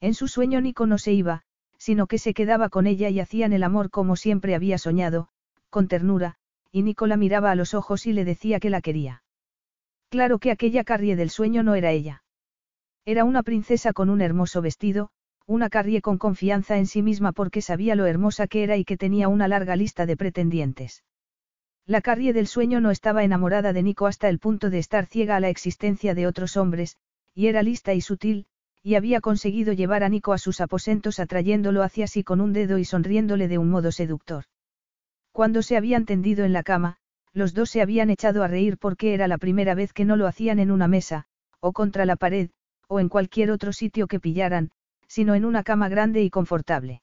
[0.00, 1.42] En su sueño Nico no se iba,
[1.76, 5.28] sino que se quedaba con ella y hacían el amor como siempre había soñado,
[5.68, 6.36] con ternura,
[6.72, 9.22] y Nico la miraba a los ojos y le decía que la quería.
[10.08, 12.22] Claro que aquella Carrie del sueño no era ella.
[13.04, 15.10] Era una princesa con un hermoso vestido,
[15.46, 18.96] una Carrie con confianza en sí misma porque sabía lo hermosa que era y que
[18.96, 21.04] tenía una larga lista de pretendientes.
[21.86, 25.36] La Carrie del sueño no estaba enamorada de Nico hasta el punto de estar ciega
[25.36, 26.96] a la existencia de otros hombres,
[27.34, 28.46] y era lista y sutil,
[28.82, 32.78] y había conseguido llevar a Nico a sus aposentos atrayéndolo hacia sí con un dedo
[32.78, 34.44] y sonriéndole de un modo seductor.
[35.30, 36.96] Cuando se habían tendido en la cama,
[37.34, 40.26] los dos se habían echado a reír porque era la primera vez que no lo
[40.26, 41.26] hacían en una mesa,
[41.60, 42.48] o contra la pared,
[42.88, 44.70] o en cualquier otro sitio que pillaran,
[45.06, 47.02] sino en una cama grande y confortable.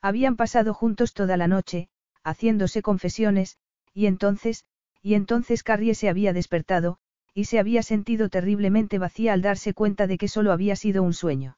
[0.00, 1.88] Habían pasado juntos toda la noche,
[2.24, 3.58] haciéndose confesiones,
[3.94, 4.64] y entonces,
[5.02, 6.98] y entonces Carrie se había despertado,
[7.34, 11.14] y se había sentido terriblemente vacía al darse cuenta de que solo había sido un
[11.14, 11.56] sueño.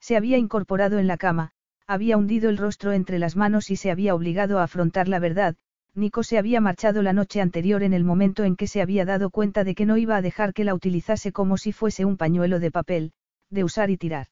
[0.00, 1.52] Se había incorporado en la cama,
[1.86, 5.56] había hundido el rostro entre las manos y se había obligado a afrontar la verdad,
[5.94, 9.30] Nico se había marchado la noche anterior en el momento en que se había dado
[9.30, 12.60] cuenta de que no iba a dejar que la utilizase como si fuese un pañuelo
[12.60, 13.12] de papel,
[13.50, 14.28] de usar y tirar.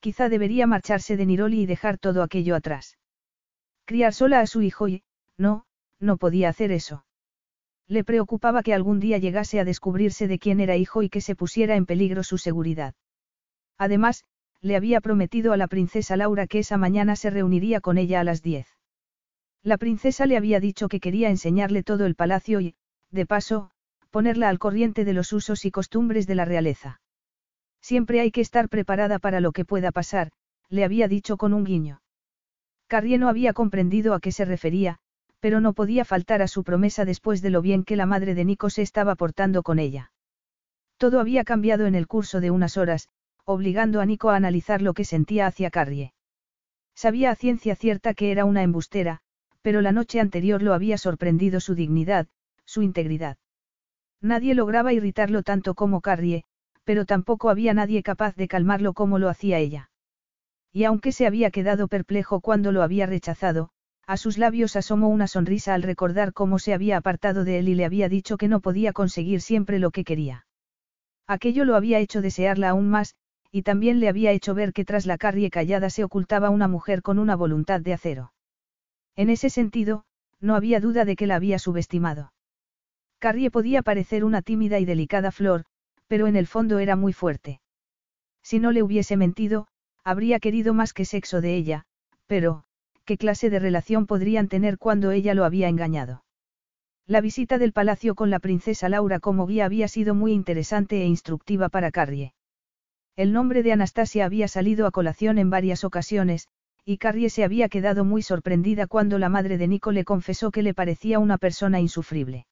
[0.00, 2.98] Quizá debería marcharse de Niroli y dejar todo aquello atrás.
[3.86, 5.02] Criar sola a su hijo y,
[5.38, 5.65] no,
[6.00, 7.04] no podía hacer eso.
[7.88, 11.36] Le preocupaba que algún día llegase a descubrirse de quién era hijo y que se
[11.36, 12.94] pusiera en peligro su seguridad.
[13.78, 14.24] Además,
[14.60, 18.24] le había prometido a la princesa Laura que esa mañana se reuniría con ella a
[18.24, 18.66] las diez.
[19.62, 22.74] La princesa le había dicho que quería enseñarle todo el palacio y,
[23.10, 23.70] de paso,
[24.10, 27.00] ponerla al corriente de los usos y costumbres de la realeza.
[27.80, 30.32] Siempre hay que estar preparada para lo que pueda pasar,
[30.68, 32.00] le había dicho con un guiño.
[32.88, 34.98] Carrie no había comprendido a qué se refería,
[35.40, 38.44] pero no podía faltar a su promesa después de lo bien que la madre de
[38.44, 40.12] Nico se estaba portando con ella.
[40.96, 43.08] Todo había cambiado en el curso de unas horas,
[43.44, 46.12] obligando a Nico a analizar lo que sentía hacia Carrie.
[46.94, 49.20] Sabía a ciencia cierta que era una embustera,
[49.62, 52.26] pero la noche anterior lo había sorprendido su dignidad,
[52.64, 53.36] su integridad.
[54.20, 56.44] Nadie lograba irritarlo tanto como Carrie,
[56.84, 59.90] pero tampoco había nadie capaz de calmarlo como lo hacía ella.
[60.72, 63.70] Y aunque se había quedado perplejo cuando lo había rechazado,
[64.06, 67.74] a sus labios asomó una sonrisa al recordar cómo se había apartado de él y
[67.74, 70.46] le había dicho que no podía conseguir siempre lo que quería.
[71.26, 73.16] Aquello lo había hecho desearla aún más,
[73.50, 77.02] y también le había hecho ver que tras la carrie callada se ocultaba una mujer
[77.02, 78.32] con una voluntad de acero.
[79.16, 80.04] En ese sentido,
[80.40, 82.32] no había duda de que la había subestimado.
[83.18, 85.64] Carrie podía parecer una tímida y delicada flor,
[86.06, 87.60] pero en el fondo era muy fuerte.
[88.42, 89.66] Si no le hubiese mentido,
[90.04, 91.86] habría querido más que sexo de ella,
[92.26, 92.65] pero,
[93.06, 96.24] qué clase de relación podrían tener cuando ella lo había engañado.
[97.06, 101.06] La visita del palacio con la princesa Laura como guía había sido muy interesante e
[101.06, 102.34] instructiva para Carrie.
[103.14, 106.48] El nombre de Anastasia había salido a colación en varias ocasiones,
[106.84, 110.62] y Carrie se había quedado muy sorprendida cuando la madre de Nico le confesó que
[110.62, 112.46] le parecía una persona insufrible.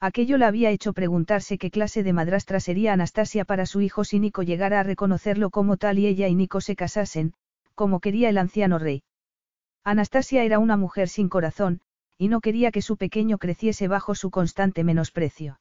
[0.00, 4.18] Aquello la había hecho preguntarse qué clase de madrastra sería Anastasia para su hijo si
[4.18, 7.32] Nico llegara a reconocerlo como tal y ella y Nico se casasen,
[7.74, 9.02] como quería el anciano rey.
[9.90, 11.80] Anastasia era una mujer sin corazón,
[12.18, 15.60] y no quería que su pequeño creciese bajo su constante menosprecio.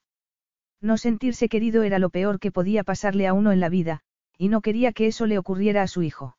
[0.81, 4.01] No sentirse querido era lo peor que podía pasarle a uno en la vida,
[4.37, 6.35] y no quería que eso le ocurriera a su hijo.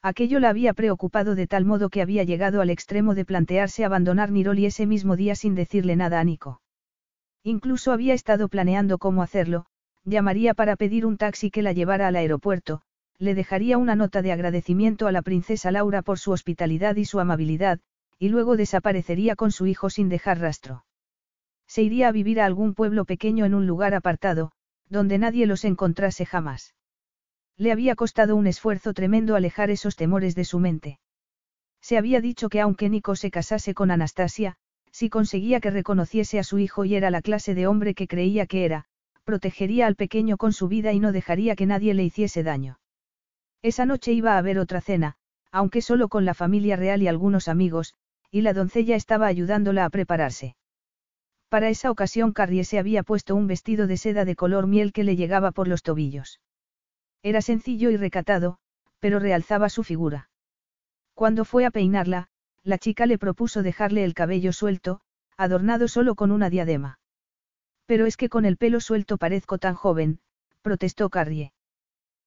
[0.00, 4.30] Aquello la había preocupado de tal modo que había llegado al extremo de plantearse abandonar
[4.30, 6.62] Niroli ese mismo día sin decirle nada a Nico.
[7.42, 9.66] Incluso había estado planeando cómo hacerlo,
[10.04, 12.82] llamaría para pedir un taxi que la llevara al aeropuerto,
[13.20, 17.20] le dejaría una nota de agradecimiento a la princesa Laura por su hospitalidad y su
[17.20, 17.78] amabilidad,
[18.18, 20.86] y luego desaparecería con su hijo sin dejar rastro.
[21.66, 24.52] Se iría a vivir a algún pueblo pequeño en un lugar apartado,
[24.88, 26.74] donde nadie los encontrase jamás.
[27.58, 30.98] Le había costado un esfuerzo tremendo alejar esos temores de su mente.
[31.82, 34.56] Se había dicho que aunque Nico se casase con Anastasia,
[34.92, 38.46] si conseguía que reconociese a su hijo y era la clase de hombre que creía
[38.46, 38.86] que era,
[39.24, 42.78] protegería al pequeño con su vida y no dejaría que nadie le hiciese daño.
[43.62, 45.16] Esa noche iba a haber otra cena,
[45.52, 47.94] aunque solo con la familia real y algunos amigos,
[48.30, 50.56] y la doncella estaba ayudándola a prepararse.
[51.48, 55.04] Para esa ocasión Carrie se había puesto un vestido de seda de color miel que
[55.04, 56.40] le llegaba por los tobillos.
[57.22, 58.58] Era sencillo y recatado,
[59.00, 60.30] pero realzaba su figura.
[61.14, 62.28] Cuando fue a peinarla,
[62.62, 65.00] la chica le propuso dejarle el cabello suelto,
[65.36, 66.98] adornado solo con una diadema.
[67.86, 70.20] Pero es que con el pelo suelto parezco tan joven,
[70.62, 71.52] protestó Carrie.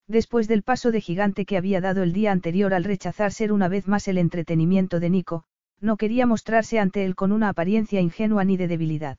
[0.08, 3.68] Después del paso de gigante que había dado el día anterior al rechazar ser una
[3.68, 5.46] vez más el entretenimiento de Nico,
[5.80, 9.18] no quería mostrarse ante él con una apariencia ingenua ni de debilidad.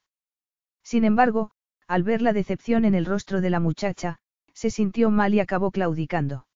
[0.83, 1.51] Sin embargo,
[1.87, 4.19] al ver la decepción en el rostro de la muchacha,
[4.53, 6.47] se sintió mal y acabó claudicando.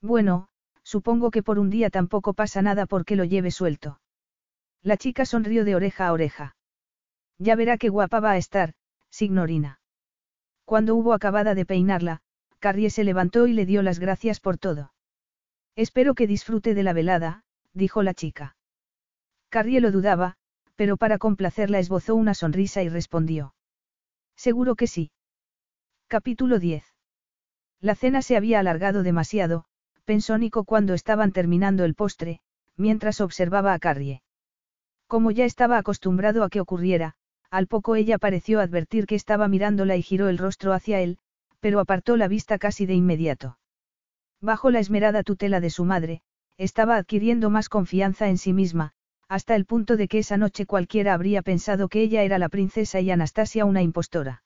[0.00, 0.48] Bueno,
[0.82, 4.00] supongo que por un día tampoco pasa nada porque lo lleve suelto.
[4.82, 6.56] La chica sonrió de oreja a oreja.
[7.38, 8.74] Ya verá qué guapa va a estar,
[9.10, 9.80] signorina.
[10.64, 12.22] Cuando hubo acabada de peinarla,
[12.66, 14.92] Carrie se levantó y le dio las gracias por todo.
[15.76, 17.44] Espero que disfrute de la velada,
[17.74, 18.56] dijo la chica.
[19.50, 20.34] Carrie lo dudaba,
[20.74, 23.54] pero para complacerla esbozó una sonrisa y respondió.
[24.34, 25.12] Seguro que sí.
[26.08, 26.84] Capítulo 10.
[27.80, 29.66] La cena se había alargado demasiado,
[30.04, 32.40] pensó Nico cuando estaban terminando el postre,
[32.76, 34.24] mientras observaba a Carrie.
[35.06, 37.14] Como ya estaba acostumbrado a que ocurriera,
[37.48, 41.20] al poco ella pareció advertir que estaba mirándola y giró el rostro hacia él,
[41.60, 43.58] pero apartó la vista casi de inmediato.
[44.40, 46.22] Bajo la esmerada tutela de su madre,
[46.58, 48.92] estaba adquiriendo más confianza en sí misma,
[49.28, 53.00] hasta el punto de que esa noche cualquiera habría pensado que ella era la princesa
[53.00, 54.42] y Anastasia una impostora.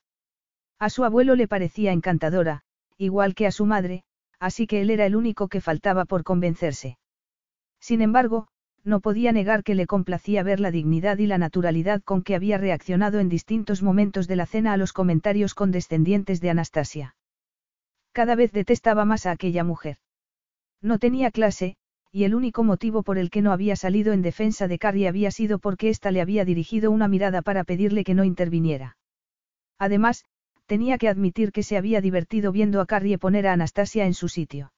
[0.79, 2.63] A su abuelo le parecía encantadora,
[2.97, 4.03] igual que a su madre,
[4.39, 6.97] así que él era el único que faltaba por convencerse.
[7.79, 8.47] Sin embargo,
[8.83, 12.57] no podía negar que le complacía ver la dignidad y la naturalidad con que había
[12.57, 17.15] reaccionado en distintos momentos de la cena a los comentarios condescendientes de Anastasia.
[18.11, 19.97] Cada vez detestaba más a aquella mujer.
[20.81, 21.77] No tenía clase,
[22.11, 25.31] y el único motivo por el que no había salido en defensa de Carrie había
[25.31, 28.97] sido porque ésta le había dirigido una mirada para pedirle que no interviniera.
[29.77, 30.25] Además,
[30.65, 34.27] tenía que admitir que se había divertido viendo a Carrie poner a Anastasia en su
[34.27, 34.73] sitio.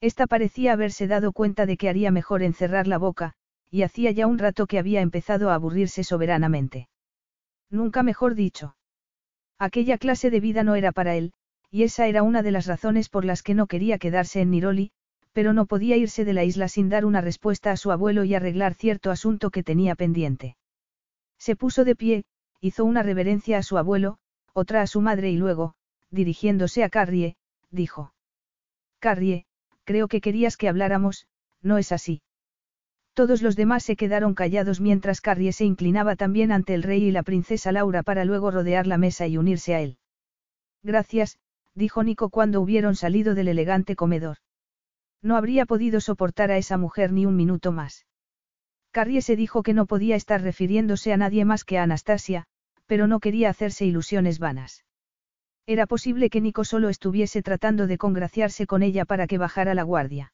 [0.00, 3.32] Esta parecía haberse dado cuenta de que haría mejor encerrar la boca,
[3.70, 6.88] y hacía ya un rato que había empezado a aburrirse soberanamente.
[7.70, 8.76] Nunca mejor dicho.
[9.58, 11.32] Aquella clase de vida no era para él,
[11.70, 14.92] y esa era una de las razones por las que no quería quedarse en Niroli,
[15.32, 18.34] pero no podía irse de la isla sin dar una respuesta a su abuelo y
[18.34, 20.56] arreglar cierto asunto que tenía pendiente.
[21.38, 22.24] Se puso de pie,
[22.60, 24.18] hizo una reverencia a su abuelo,
[24.52, 25.74] otra a su madre y luego,
[26.10, 27.36] dirigiéndose a Carrie,
[27.70, 28.14] dijo.
[28.98, 29.44] Carrie,
[29.86, 31.26] creo que querías que habláramos,
[31.62, 32.20] ¿no es así?
[33.14, 37.10] Todos los demás se quedaron callados mientras Carrie se inclinaba también ante el rey y
[37.10, 39.96] la princesa Laura para luego rodear la mesa y unirse a él.
[40.82, 41.38] Gracias,
[41.74, 44.38] dijo Nico cuando hubieron salido del elegante comedor.
[45.22, 48.06] No habría podido soportar a esa mujer ni un minuto más.
[48.90, 52.44] Carrie se dijo que no podía estar refiriéndose a nadie más que a Anastasia,
[52.86, 54.85] pero no quería hacerse ilusiones vanas.
[55.66, 59.82] Era posible que Nico solo estuviese tratando de congraciarse con ella para que bajara la
[59.82, 60.32] guardia.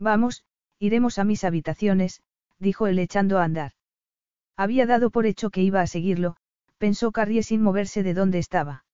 [0.00, 0.44] Vamos,
[0.80, 2.22] iremos a mis habitaciones,
[2.58, 3.72] dijo él echando a andar.
[4.56, 6.36] Había dado por hecho que iba a seguirlo,
[6.78, 8.84] pensó Carrie sin moverse de donde estaba.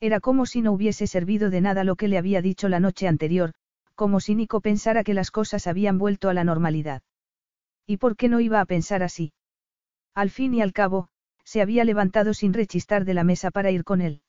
[0.00, 3.08] Era como si no hubiese servido de nada lo que le había dicho la noche
[3.08, 3.54] anterior,
[3.94, 7.02] como si Nico pensara que las cosas habían vuelto a la normalidad.
[7.86, 9.32] ¿Y por qué no iba a pensar así?
[10.14, 11.08] Al fin y al cabo,
[11.44, 14.23] se había levantado sin rechistar de la mesa para ir con él.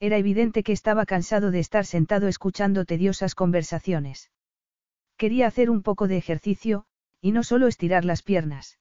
[0.00, 4.30] Era evidente que estaba cansado de estar sentado escuchando tediosas conversaciones.
[5.16, 6.84] Quería hacer un poco de ejercicio,
[7.20, 8.78] y no solo estirar las piernas.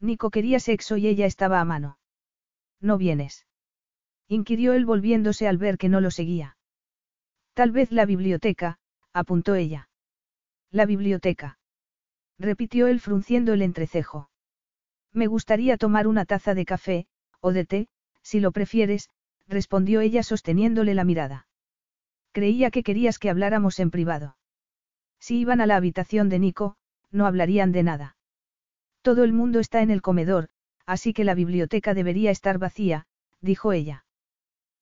[0.00, 1.98] Nico quería sexo y ella estaba a mano.
[2.80, 3.46] ¿No vienes?
[4.28, 6.56] inquirió él volviéndose al ver que no lo seguía.
[7.54, 8.78] Tal vez la biblioteca,
[9.12, 9.88] apuntó ella.
[10.70, 11.58] La biblioteca.
[12.38, 14.30] Repitió él frunciendo el entrecejo.
[15.12, 17.06] Me gustaría tomar una taza de café,
[17.40, 17.88] o de té,
[18.22, 19.10] si lo prefieres,
[19.48, 21.46] respondió ella sosteniéndole la mirada.
[22.32, 24.36] Creía que querías que habláramos en privado.
[25.18, 26.76] Si iban a la habitación de Nico,
[27.10, 28.16] no hablarían de nada.
[29.02, 30.48] Todo el mundo está en el comedor,
[30.86, 33.06] así que la biblioteca debería estar vacía,
[33.40, 34.04] dijo ella.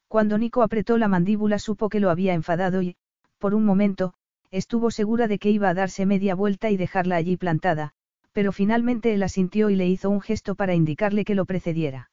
[0.08, 2.96] Cuando Nico apretó la mandíbula supo que lo había enfadado y,
[3.38, 4.14] por un momento,
[4.50, 7.92] estuvo segura de que iba a darse media vuelta y dejarla allí plantada,
[8.32, 12.10] pero finalmente él asintió y le hizo un gesto para indicarle que lo precediera.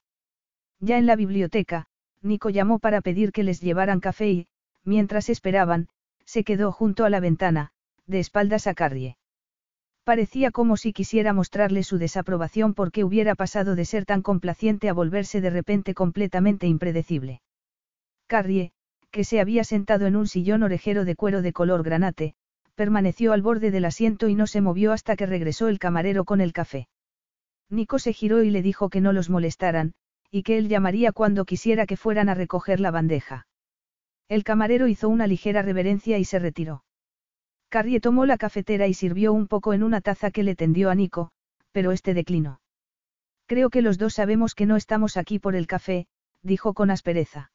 [0.80, 1.88] Ya en la biblioteca,
[2.23, 4.47] Nico llamó para pedir que les llevaran café y,
[4.83, 5.89] mientras esperaban,
[6.25, 7.71] se quedó junto a la ventana,
[8.07, 9.17] de espaldas a Carrie.
[10.03, 14.93] Parecía como si quisiera mostrarle su desaprobación porque hubiera pasado de ser tan complaciente a
[14.93, 17.41] volverse de repente completamente impredecible.
[18.27, 18.71] Carrie,
[19.11, 22.35] que se había sentado en un sillón orejero de cuero de color granate,
[22.75, 26.41] permaneció al borde del asiento y no se movió hasta que regresó el camarero con
[26.41, 26.87] el café.
[27.69, 29.93] Nico se giró y le dijo que no los molestaran,
[30.34, 33.45] y que él llamaría cuando quisiera que fueran a recoger la bandeja.
[34.27, 36.84] El camarero hizo una ligera reverencia y se retiró.
[37.69, 40.95] Carrie tomó la cafetera y sirvió un poco en una taza que le tendió a
[40.95, 41.30] Nico,
[41.72, 42.61] pero este declinó.
[43.45, 46.07] Creo que los dos sabemos que no estamos aquí por el café,
[46.41, 47.51] dijo con aspereza.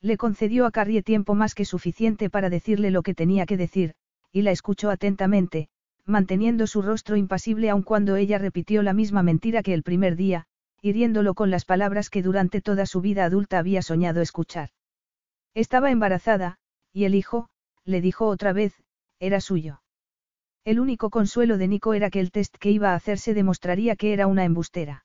[0.00, 3.94] Le concedió a Carrie tiempo más que suficiente para decirle lo que tenía que decir,
[4.32, 5.68] y la escuchó atentamente,
[6.04, 10.48] manteniendo su rostro impasible aun cuando ella repitió la misma mentira que el primer día,
[10.82, 14.70] hiriéndolo con las palabras que durante toda su vida adulta había soñado escuchar.
[15.54, 16.58] Estaba embarazada,
[16.92, 17.48] y el hijo,
[17.84, 18.74] le dijo otra vez,
[19.20, 19.80] era suyo.
[20.64, 24.12] El único consuelo de Nico era que el test que iba a hacerse demostraría que
[24.12, 25.04] era una embustera.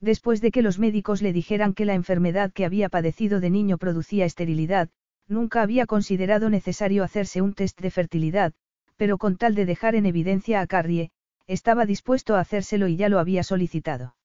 [0.00, 3.76] Después de que los médicos le dijeran que la enfermedad que había padecido de niño
[3.76, 4.88] producía esterilidad,
[5.28, 8.54] nunca había considerado necesario hacerse un test de fertilidad,
[8.96, 11.10] pero con tal de dejar en evidencia a Carrie,
[11.46, 14.15] estaba dispuesto a hacérselo y ya lo había solicitado.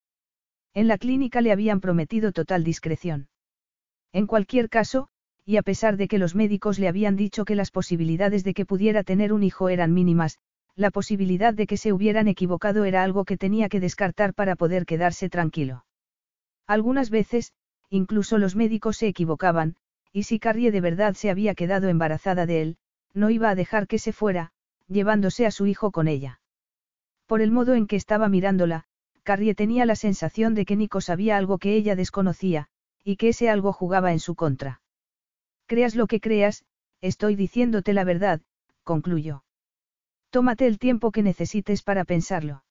[0.74, 3.28] En la clínica le habían prometido total discreción.
[4.14, 5.08] En cualquier caso,
[5.46, 8.66] y a pesar de que los médicos le habían dicho que las posibilidades de que
[8.66, 10.38] pudiera tener un hijo eran mínimas,
[10.76, 14.86] la posibilidad de que se hubieran equivocado era algo que tenía que descartar para poder
[14.86, 15.86] quedarse tranquilo.
[16.68, 17.54] Algunas veces,
[17.90, 19.76] incluso los médicos se equivocaban,
[20.14, 22.78] y si Carrie de verdad se había quedado embarazada de él,
[23.14, 24.52] no iba a dejar que se fuera,
[24.88, 26.40] llevándose a su hijo con ella.
[27.26, 28.86] Por el modo en que estaba mirándola,
[29.24, 32.68] Carrie tenía la sensación de que Nico sabía algo que ella desconocía,
[33.04, 34.82] y que ese algo jugaba en su contra.
[35.68, 36.66] Creas lo que creas,
[37.02, 38.42] estoy diciéndote la verdad,
[38.84, 39.44] concluyó.
[40.30, 42.64] Tómate el tiempo que necesites para pensarlo.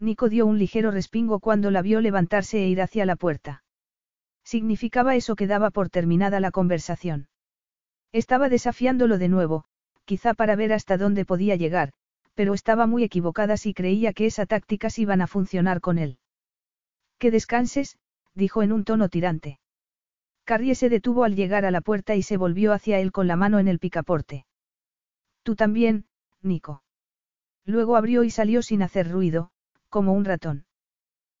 [0.00, 3.64] Nico dio un ligero respingo cuando la vio levantarse e ir hacia la puerta.
[4.44, 7.28] Significaba eso que daba por terminada la conversación.
[8.12, 9.64] Estaba desafiándolo de nuevo,
[10.04, 11.92] quizá para ver hasta dónde podía llegar,
[12.34, 16.18] pero estaba muy equivocada si creía que esa tácticas iban a funcionar con él.
[17.18, 17.98] Que descanses,
[18.34, 19.60] dijo en un tono tirante.
[20.44, 23.36] Carrie se detuvo al llegar a la puerta y se volvió hacia él con la
[23.36, 24.44] mano en el picaporte.
[25.42, 26.06] Tú también,
[26.42, 26.82] Nico.
[27.64, 29.50] Luego abrió y salió sin hacer ruido,
[29.88, 30.66] como un ratón.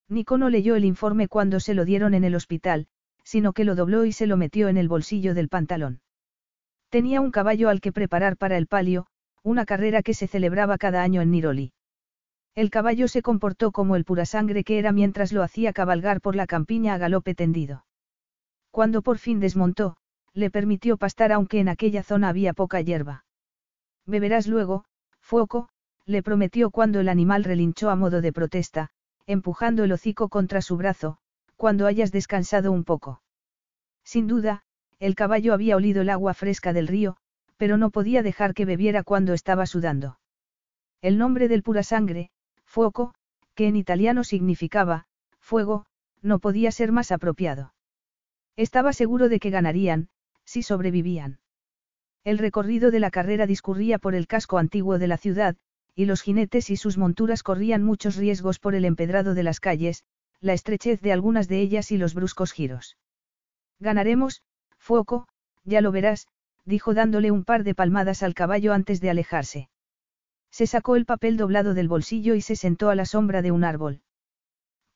[0.08, 2.86] Nico no leyó el informe cuando se lo dieron en el hospital,
[3.24, 6.00] sino que lo dobló y se lo metió en el bolsillo del pantalón.
[6.88, 9.06] Tenía un caballo al que preparar para el palio,
[9.44, 11.72] una carrera que se celebraba cada año en Niroli.
[12.54, 16.34] El caballo se comportó como el pura sangre que era mientras lo hacía cabalgar por
[16.34, 17.84] la campiña a galope tendido.
[18.70, 19.96] Cuando por fin desmontó,
[20.32, 23.24] le permitió pastar aunque en aquella zona había poca hierba.
[24.06, 24.84] Beberás luego,
[25.20, 25.68] Fuoco,
[26.06, 28.90] le prometió cuando el animal relinchó a modo de protesta,
[29.26, 31.18] empujando el hocico contra su brazo,
[31.56, 33.22] cuando hayas descansado un poco.
[34.04, 34.62] Sin duda,
[34.98, 37.16] el caballo había olido el agua fresca del río,
[37.56, 40.18] pero no podía dejar que bebiera cuando estaba sudando.
[41.00, 42.30] El nombre del pura sangre,
[42.64, 43.14] Fuoco,
[43.54, 45.06] que en italiano significaba,
[45.38, 45.86] fuego,
[46.22, 47.74] no podía ser más apropiado.
[48.56, 50.08] Estaba seguro de que ganarían,
[50.44, 51.40] si sobrevivían.
[52.24, 55.56] El recorrido de la carrera discurría por el casco antiguo de la ciudad,
[55.94, 60.04] y los jinetes y sus monturas corrían muchos riesgos por el empedrado de las calles,
[60.40, 62.96] la estrechez de algunas de ellas y los bruscos giros.
[63.78, 64.42] Ganaremos,
[64.78, 65.28] Fuoco,
[65.64, 66.26] ya lo verás,
[66.64, 69.68] dijo dándole un par de palmadas al caballo antes de alejarse.
[70.50, 73.64] Se sacó el papel doblado del bolsillo y se sentó a la sombra de un
[73.64, 74.02] árbol.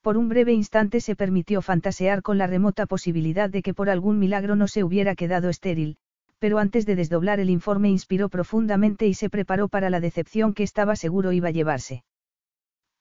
[0.03, 4.19] Por un breve instante se permitió fantasear con la remota posibilidad de que por algún
[4.19, 5.97] milagro no se hubiera quedado estéril,
[6.39, 10.63] pero antes de desdoblar el informe inspiró profundamente y se preparó para la decepción que
[10.63, 12.05] estaba seguro iba a llevarse.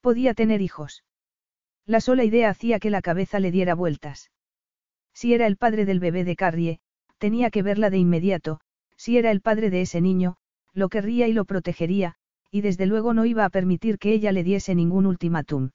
[0.02, 1.04] Podía tener hijos.
[1.86, 4.32] La sola idea hacía que la cabeza le diera vueltas.
[5.14, 6.80] Si era el padre del bebé de Carrie,
[7.18, 8.60] tenía que verla de inmediato,
[8.96, 10.38] si era el padre de ese niño,
[10.74, 12.16] lo querría y lo protegería,
[12.52, 15.72] y desde luego no iba a permitir que ella le diese ningún ultimátum.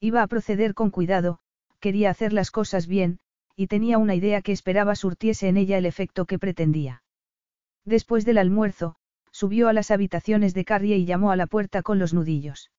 [0.00, 1.38] Iba a proceder con cuidado,
[1.80, 3.18] quería hacer las cosas bien,
[3.56, 7.02] y tenía una idea que esperaba surtiese en ella el efecto que pretendía.
[7.84, 8.96] Después del almuerzo,
[9.30, 12.70] subió a las habitaciones de Carrie y llamó a la puerta con los nudillos.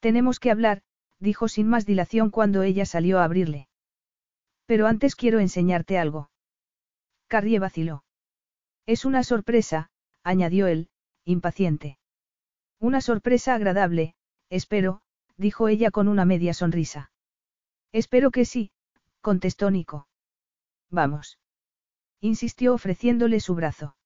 [0.00, 0.82] Tenemos que hablar,
[1.18, 3.68] dijo sin más dilación cuando ella salió a abrirle.
[4.66, 6.30] Pero antes quiero enseñarte algo.
[7.34, 8.04] Carrie vaciló.
[8.86, 9.90] Es una sorpresa,
[10.22, 10.88] añadió él,
[11.24, 11.98] impaciente.
[12.78, 14.14] Una sorpresa agradable,
[14.50, 15.00] espero,
[15.36, 17.10] dijo ella con una media sonrisa.
[17.90, 18.70] Espero que sí,
[19.20, 20.06] contestó Nico.
[20.92, 21.40] Vamos.
[22.20, 23.96] Insistió ofreciéndole su brazo.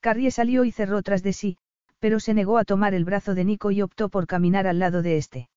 [0.00, 1.56] Carrie salió y cerró tras de sí,
[2.00, 5.00] pero se negó a tomar el brazo de Nico y optó por caminar al lado
[5.00, 5.48] de este.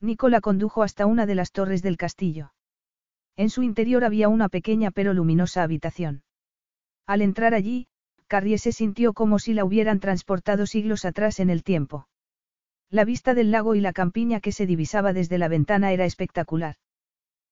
[0.00, 2.52] Nico la condujo hasta una de las torres del castillo.
[3.36, 6.22] En su interior había una pequeña pero luminosa habitación.
[7.06, 7.88] Al entrar allí,
[8.26, 12.08] Carrie se sintió como si la hubieran transportado siglos atrás en el tiempo.
[12.90, 16.76] La vista del lago y la campiña que se divisaba desde la ventana era espectacular.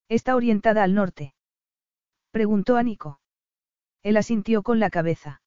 [0.08, 1.34] ¿Está orientada al norte?
[2.30, 3.20] Preguntó a Nico.
[4.02, 5.42] Él asintió con la cabeza.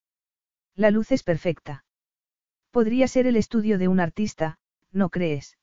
[0.76, 1.86] La luz es perfecta.
[2.72, 4.58] Podría ser el estudio de un artista,
[4.92, 5.58] ¿no crees?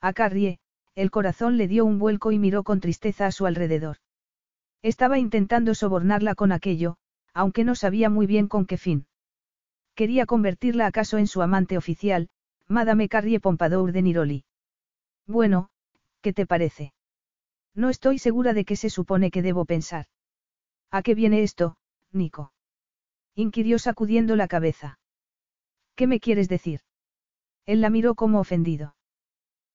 [0.00, 0.58] A Carrie,
[0.94, 3.98] el corazón le dio un vuelco y miró con tristeza a su alrededor.
[4.82, 6.96] Estaba intentando sobornarla con aquello,
[7.32, 9.06] aunque no sabía muy bien con qué fin.
[9.94, 12.28] Quería convertirla acaso en su amante oficial,
[12.68, 14.44] Madame Carrie Pompadour de Niroli.
[15.26, 15.70] Bueno,
[16.20, 16.92] ¿qué te parece?
[17.74, 20.06] No estoy segura de qué se supone que debo pensar.
[20.90, 21.76] ¿A qué viene esto,
[22.12, 22.52] Nico?
[23.34, 24.98] inquirió sacudiendo la cabeza.
[25.96, 26.80] ¿Qué me quieres decir?
[27.66, 28.94] Él la miró como ofendido.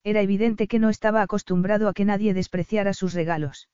[0.03, 3.69] Era evidente que no estaba acostumbrado a que nadie despreciara sus regalos.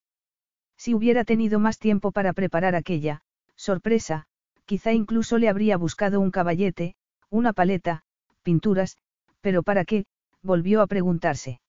[0.77, 3.21] Si hubiera tenido más tiempo para preparar aquella,
[3.55, 4.25] sorpresa,
[4.65, 6.95] quizá incluso le habría buscado un caballete,
[7.29, 8.03] una paleta,
[8.43, 8.97] pinturas,
[9.41, 10.05] pero ¿para qué?
[10.41, 11.61] volvió a preguntarse.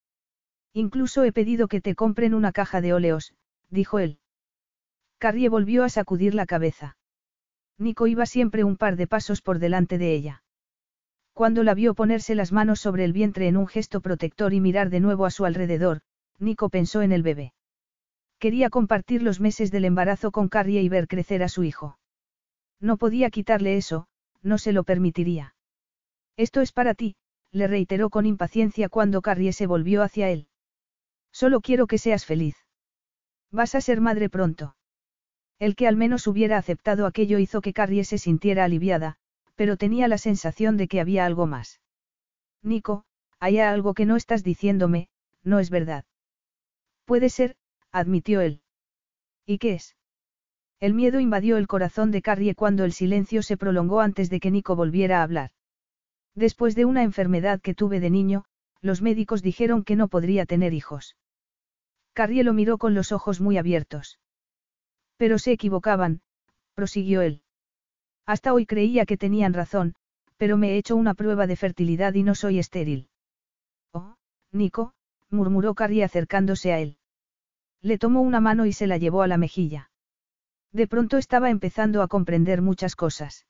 [0.72, 3.34] Incluso he pedido que te compren una caja de óleos,
[3.70, 4.18] dijo él.
[5.18, 6.96] Carrie volvió a sacudir la cabeza.
[7.78, 10.42] Nico iba siempre un par de pasos por delante de ella.
[11.36, 14.88] Cuando la vio ponerse las manos sobre el vientre en un gesto protector y mirar
[14.88, 16.00] de nuevo a su alrededor,
[16.38, 17.52] Nico pensó en el bebé.
[18.38, 21.98] Quería compartir los meses del embarazo con Carrie y ver crecer a su hijo.
[22.80, 24.06] No podía quitarle eso,
[24.40, 25.54] no se lo permitiría.
[26.38, 27.16] Esto es para ti,
[27.52, 30.48] le reiteró con impaciencia cuando Carrie se volvió hacia él.
[31.32, 32.56] Solo quiero que seas feliz.
[33.50, 34.74] Vas a ser madre pronto.
[35.58, 39.18] El que al menos hubiera aceptado aquello hizo que Carrie se sintiera aliviada,
[39.56, 41.80] pero tenía la sensación de que había algo más.
[42.62, 43.04] Nico,
[43.40, 45.08] hay algo que no estás diciéndome,
[45.42, 46.04] no es verdad.
[47.04, 47.56] Puede ser,
[47.90, 48.62] admitió él.
[49.44, 49.96] ¿Y qué es?
[50.78, 54.50] El miedo invadió el corazón de Carrie cuando el silencio se prolongó antes de que
[54.50, 55.50] Nico volviera a hablar.
[56.34, 58.44] Después de una enfermedad que tuve de niño,
[58.82, 61.16] los médicos dijeron que no podría tener hijos.
[62.12, 64.18] Carrie lo miró con los ojos muy abiertos.
[65.16, 66.20] Pero se equivocaban,
[66.74, 67.42] prosiguió él.
[68.26, 69.94] Hasta hoy creía que tenían razón,
[70.36, 73.08] pero me he hecho una prueba de fertilidad y no soy estéril.
[73.92, 74.16] Oh,
[74.52, 74.92] Nico,
[75.30, 76.98] murmuró Carrie acercándose a él.
[77.80, 79.90] Le tomó una mano y se la llevó a la mejilla.
[80.72, 83.46] De pronto estaba empezando a comprender muchas cosas.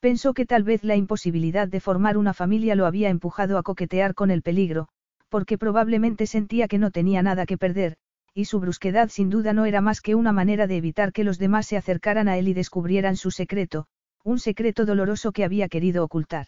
[0.00, 4.14] Pensó que tal vez la imposibilidad de formar una familia lo había empujado a coquetear
[4.14, 4.88] con el peligro,
[5.28, 7.96] porque probablemente sentía que no tenía nada que perder,
[8.34, 11.38] y su brusquedad sin duda no era más que una manera de evitar que los
[11.38, 13.86] demás se acercaran a él y descubrieran su secreto,
[14.24, 16.46] un secreto doloroso que había querido ocultar.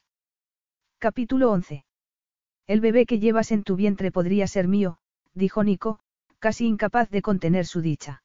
[0.98, 1.84] Capítulo 11.
[2.66, 4.98] El bebé que llevas en tu vientre podría ser mío,
[5.34, 6.00] dijo Nico,
[6.38, 8.22] casi incapaz de contener su dicha.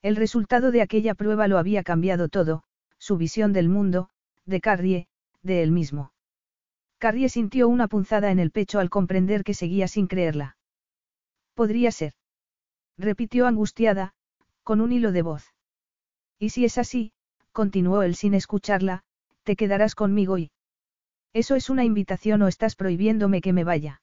[0.00, 2.64] El resultado de aquella prueba lo había cambiado todo,
[2.98, 4.08] su visión del mundo,
[4.46, 5.06] de Carrie,
[5.42, 6.12] de él mismo.
[6.98, 10.56] Carrie sintió una punzada en el pecho al comprender que seguía sin creerla.
[11.54, 12.14] Podría ser
[12.98, 14.14] repitió angustiada,
[14.62, 15.54] con un hilo de voz.
[16.38, 17.12] Y si es así,
[17.52, 19.02] continuó él sin escucharla,
[19.42, 20.50] te quedarás conmigo y...
[21.32, 24.02] ¿Eso es una invitación o estás prohibiéndome que me vaya?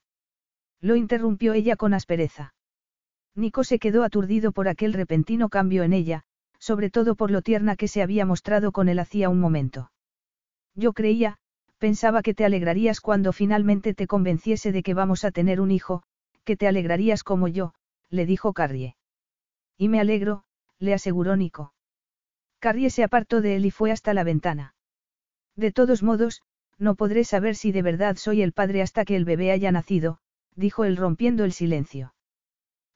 [0.82, 2.53] Lo interrumpió ella con aspereza.
[3.35, 6.24] Nico se quedó aturdido por aquel repentino cambio en ella,
[6.58, 9.92] sobre todo por lo tierna que se había mostrado con él hacía un momento.
[10.76, 11.38] Yo creía,
[11.77, 16.03] pensaba que te alegrarías cuando finalmente te convenciese de que vamos a tener un hijo,
[16.43, 17.74] que te alegrarías como yo,
[18.10, 18.96] le dijo Carrie.
[19.78, 20.44] Y me alegro,
[20.80, 21.74] le aseguró Nico.
[22.60, 24.76] Carrie se apartó de él y fue hasta la ventana.
[25.56, 26.42] De todos modos,
[26.78, 30.20] no podré saber si de verdad soy el padre hasta que el bebé haya nacido,
[30.56, 32.14] dijo él rompiendo el silencio.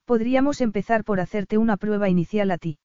[0.06, 2.80] Podríamos empezar por hacerte una prueba inicial a ti.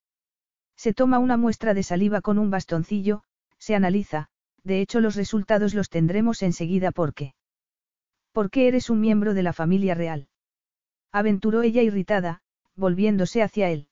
[0.75, 3.23] Se toma una muestra de saliva con un bastoncillo,
[3.57, 4.29] se analiza,
[4.63, 7.33] de hecho los resultados los tendremos enseguida porque.
[8.31, 10.29] Porque eres un miembro de la familia real.
[11.11, 12.41] Aventuró ella irritada,
[12.75, 13.87] volviéndose hacia él.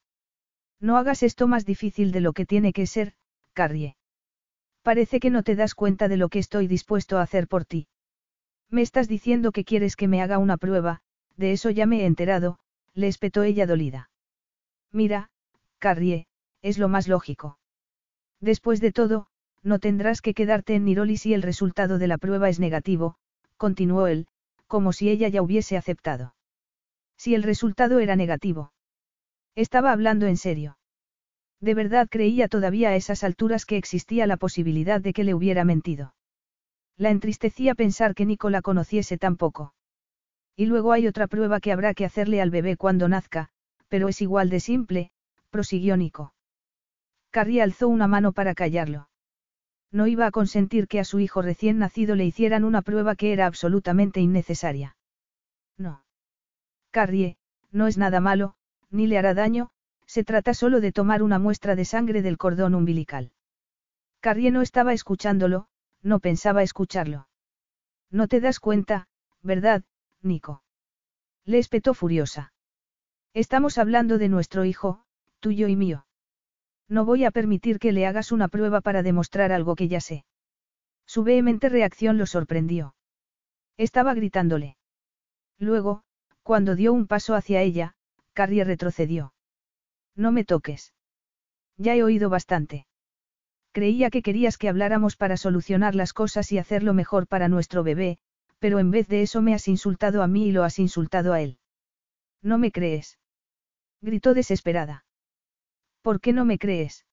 [0.79, 3.13] No hagas esto más difícil de lo que tiene que ser,
[3.53, 3.95] Carrie.
[4.83, 7.87] Parece que no te das cuenta de lo que estoy dispuesto a hacer por ti.
[8.69, 11.01] Me estás diciendo que quieres que me haga una prueba,
[11.35, 12.59] de eso ya me he enterado,
[12.93, 14.09] le espetó ella dolida.
[14.91, 15.29] Mira,
[15.79, 16.27] Carrie,
[16.61, 17.59] es lo más lógico.
[18.39, 19.27] Después de todo,
[19.63, 23.15] no tendrás que quedarte en Niroli si el resultado de la prueba es negativo,
[23.57, 24.27] continuó él,
[24.67, 26.36] como si ella ya hubiese aceptado.
[27.17, 28.71] Si el resultado era negativo.
[29.55, 30.77] Estaba hablando en serio.
[31.59, 35.65] De verdad creía todavía a esas alturas que existía la posibilidad de que le hubiera
[35.65, 36.13] mentido.
[36.97, 39.73] La entristecía pensar que Nico la conociese tan poco.
[40.55, 43.49] Y luego hay otra prueba que habrá que hacerle al bebé cuando nazca,
[43.87, 45.11] pero es igual de simple,
[45.49, 46.33] prosiguió Nico.
[47.31, 49.09] Carrie alzó una mano para callarlo.
[49.91, 53.31] No iba a consentir que a su hijo recién nacido le hicieran una prueba que
[53.31, 54.97] era absolutamente innecesaria.
[55.77, 56.03] No.
[56.91, 57.37] Carrie,
[57.71, 58.55] no es nada malo,
[58.89, 59.69] ni le hará daño,
[60.05, 63.31] se trata solo de tomar una muestra de sangre del cordón umbilical.
[64.21, 65.67] Carrie no estaba escuchándolo,
[66.01, 67.27] no pensaba escucharlo.
[68.09, 69.07] No te das cuenta,
[69.41, 69.83] ¿verdad,
[70.21, 70.63] Nico?
[71.45, 72.53] Le espetó furiosa.
[73.33, 75.03] Estamos hablando de nuestro hijo,
[75.39, 76.05] tuyo y mío.
[76.87, 80.25] No voy a permitir que le hagas una prueba para demostrar algo que ya sé.
[81.05, 82.95] Su vehemente reacción lo sorprendió.
[83.77, 84.77] Estaba gritándole.
[85.59, 86.03] Luego,
[86.47, 87.93] cuando dio un paso hacia ella,
[88.31, 89.33] Carrie retrocedió.
[90.15, 90.93] No me toques.
[91.75, 92.87] Ya he oído bastante.
[93.73, 98.17] Creía que querías que habláramos para solucionar las cosas y hacerlo mejor para nuestro bebé,
[98.59, 101.41] pero en vez de eso me has insultado a mí y lo has insultado a
[101.41, 101.59] él.
[102.41, 103.19] ¿No me crees?
[103.99, 105.03] Gritó desesperada.
[106.01, 107.05] ¿Por qué no me crees?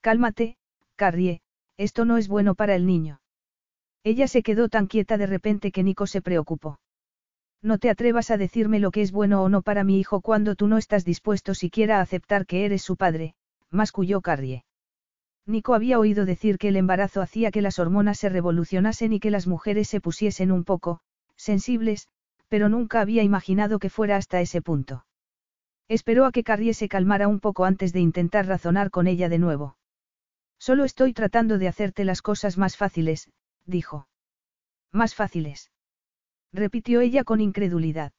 [0.00, 0.56] Cálmate,
[0.94, 1.42] Carrie,
[1.76, 3.20] esto no es bueno para el niño.
[4.02, 6.80] Ella se quedó tan quieta de repente que Nico se preocupó.
[7.62, 10.54] No te atrevas a decirme lo que es bueno o no para mi hijo cuando
[10.54, 13.34] tú no estás dispuesto siquiera a aceptar que eres su padre,
[13.70, 14.64] masculló Carrie.
[15.46, 19.30] Nico había oído decir que el embarazo hacía que las hormonas se revolucionasen y que
[19.30, 21.00] las mujeres se pusiesen un poco,
[21.36, 22.08] sensibles,
[22.48, 25.06] pero nunca había imaginado que fuera hasta ese punto.
[25.88, 29.38] Esperó a que Carrie se calmara un poco antes de intentar razonar con ella de
[29.38, 29.76] nuevo.
[30.58, 33.30] Solo estoy tratando de hacerte las cosas más fáciles,
[33.66, 34.08] dijo.
[34.90, 35.70] Más fáciles.
[36.56, 38.12] Repitió ella con incredulidad.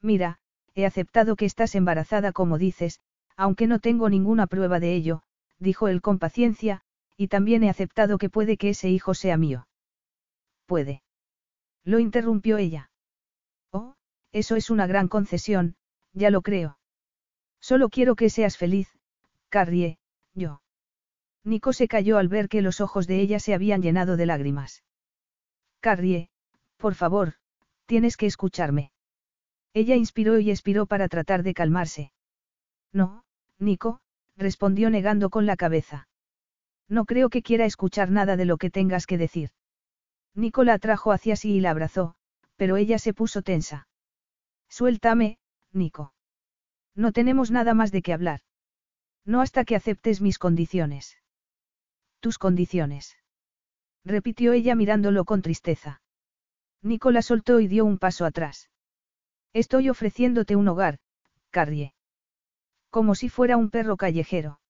[0.00, 0.38] Mira,
[0.74, 3.00] he aceptado que estás embarazada como dices,
[3.36, 5.22] aunque no tengo ninguna prueba de ello,
[5.58, 6.80] dijo él con paciencia,
[7.18, 9.68] y también he aceptado que puede que ese hijo sea mío.
[10.64, 11.02] Puede.
[11.84, 12.90] Lo interrumpió ella.
[13.70, 13.94] Oh,
[14.32, 15.76] eso es una gran concesión,
[16.14, 16.78] ya lo creo.
[17.60, 18.88] Solo quiero que seas feliz,
[19.50, 19.98] Carrie,
[20.32, 20.62] yo.
[21.44, 24.82] Nico se cayó al ver que los ojos de ella se habían llenado de lágrimas.
[25.80, 26.30] Carrie,
[26.78, 27.34] por favor,
[27.90, 28.92] tienes que escucharme.
[29.74, 32.12] Ella inspiró y expiró para tratar de calmarse.
[32.92, 33.24] No,
[33.58, 33.98] Nico,
[34.36, 36.06] respondió negando con la cabeza.
[36.88, 39.50] No creo que quiera escuchar nada de lo que tengas que decir.
[40.36, 42.14] Nico la atrajo hacia sí y la abrazó,
[42.54, 43.88] pero ella se puso tensa.
[44.68, 45.38] Suéltame,
[45.72, 46.14] Nico.
[46.94, 48.42] No tenemos nada más de qué hablar.
[49.24, 51.18] No hasta que aceptes mis condiciones.
[52.20, 53.16] Tus condiciones.
[54.04, 56.02] Repitió ella mirándolo con tristeza.
[56.82, 58.70] Nicola soltó y dio un paso atrás.
[59.52, 60.98] Estoy ofreciéndote un hogar,
[61.50, 61.94] Carrie.
[62.90, 64.60] Como si fuera un perro callejero.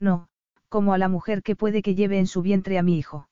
[0.00, 0.28] No,
[0.68, 3.28] como a la mujer que puede que lleve en su vientre a mi hijo.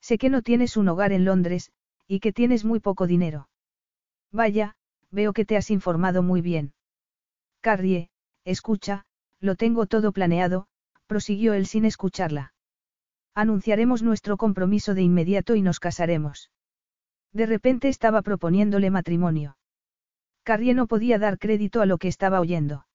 [0.00, 1.70] Sé que no tienes un hogar en Londres,
[2.06, 3.48] y que tienes muy poco dinero.
[4.32, 4.76] Vaya,
[5.10, 6.72] veo que te has informado muy bien.
[7.60, 8.10] Carrie,
[8.44, 9.04] escucha,
[9.40, 10.68] lo tengo todo planeado,
[11.06, 12.54] prosiguió él sin escucharla.
[13.34, 16.50] Anunciaremos nuestro compromiso de inmediato y nos casaremos.
[17.32, 19.56] De repente estaba proponiéndole matrimonio.
[20.42, 22.86] Carrie no podía dar crédito a lo que estaba oyendo.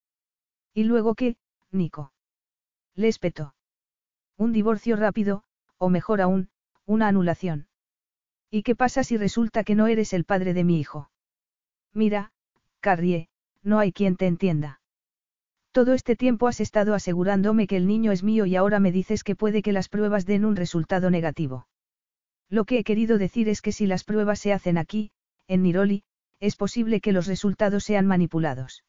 [0.73, 1.37] ¿Y luego qué,
[1.71, 2.11] Nico?
[2.95, 3.53] Le espetó.
[4.37, 5.43] Un divorcio rápido,
[5.77, 6.49] o mejor aún,
[6.85, 7.67] una anulación.
[8.49, 11.09] ¿Y qué pasa si resulta que no eres el padre de mi hijo?
[11.93, 12.31] Mira,
[12.79, 13.29] Carrie,
[13.61, 14.81] no hay quien te entienda.
[15.71, 19.23] Todo este tiempo has estado asegurándome que el niño es mío y ahora me dices
[19.23, 21.67] que puede que las pruebas den un resultado negativo.
[22.49, 25.11] Lo que he querido decir es que si las pruebas se hacen aquí,
[25.47, 26.03] en Niroli,
[26.39, 28.83] es posible que los resultados sean manipulados.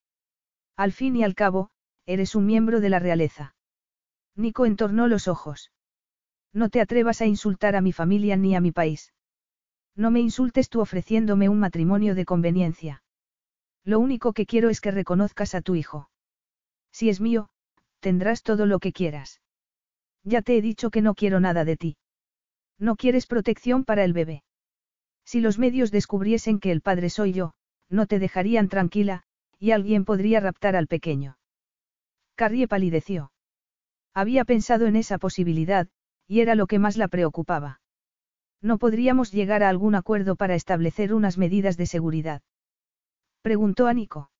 [0.76, 1.70] Al fin y al cabo,
[2.06, 3.54] eres un miembro de la realeza.
[4.36, 5.70] Nico entornó los ojos.
[6.52, 9.12] No te atrevas a insultar a mi familia ni a mi país.
[9.96, 13.02] No me insultes tú ofreciéndome un matrimonio de conveniencia.
[13.84, 16.10] Lo único que quiero es que reconozcas a tu hijo.
[16.90, 17.50] Si es mío,
[18.00, 19.40] tendrás todo lo que quieras.
[20.24, 21.96] Ya te he dicho que no quiero nada de ti.
[22.78, 24.42] No quieres protección para el bebé.
[25.24, 27.54] Si los medios descubriesen que el padre soy yo,
[27.88, 29.22] no te dejarían tranquila,
[29.58, 31.38] y alguien podría raptar al pequeño.
[32.34, 33.32] Carrie palideció.
[34.12, 35.88] Había pensado en esa posibilidad,
[36.26, 37.80] y era lo que más la preocupaba.
[38.60, 42.42] No podríamos llegar a algún acuerdo para establecer unas medidas de seguridad.
[43.42, 44.30] Preguntó a Nico.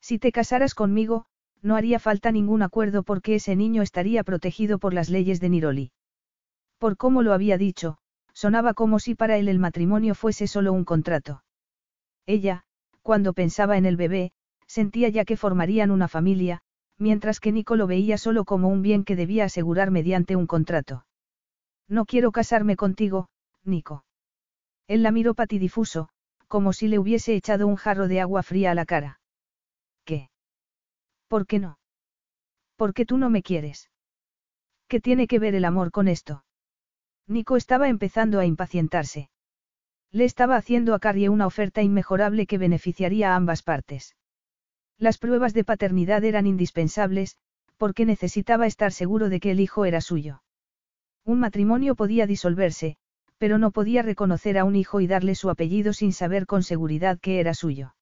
[0.00, 1.26] Si te casaras conmigo,
[1.60, 5.92] no haría falta ningún acuerdo porque ese niño estaría protegido por las leyes de Niroli.
[6.82, 7.98] Por cómo lo había dicho,
[8.32, 11.44] sonaba como si para él el matrimonio fuese solo un contrato.
[12.26, 12.64] Ella,
[13.02, 14.32] cuando pensaba en el bebé,
[14.66, 16.60] sentía ya que formarían una familia,
[16.98, 21.06] mientras que Nico lo veía solo como un bien que debía asegurar mediante un contrato.
[21.86, 23.28] No quiero casarme contigo,
[23.62, 24.04] Nico.
[24.88, 26.08] Él la miró patidifuso,
[26.48, 29.20] como si le hubiese echado un jarro de agua fría a la cara.
[30.04, 30.30] ¿Qué?
[31.28, 31.78] ¿Por qué no?
[32.74, 33.88] ¿Por qué tú no me quieres?
[34.88, 36.42] ¿Qué tiene que ver el amor con esto?
[37.26, 39.30] Nico estaba empezando a impacientarse.
[40.10, 44.16] Le estaba haciendo a Carrie una oferta inmejorable que beneficiaría a ambas partes.
[44.98, 47.36] Las pruebas de paternidad eran indispensables,
[47.76, 50.42] porque necesitaba estar seguro de que el hijo era suyo.
[51.24, 52.96] Un matrimonio podía disolverse,
[53.38, 57.18] pero no podía reconocer a un hijo y darle su apellido sin saber con seguridad
[57.18, 57.94] que era suyo.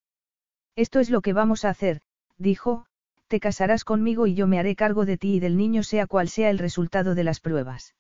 [0.76, 2.00] Esto es lo que vamos a hacer,
[2.36, 2.86] dijo,
[3.28, 6.28] te casarás conmigo y yo me haré cargo de ti y del niño sea cual
[6.28, 7.94] sea el resultado de las pruebas.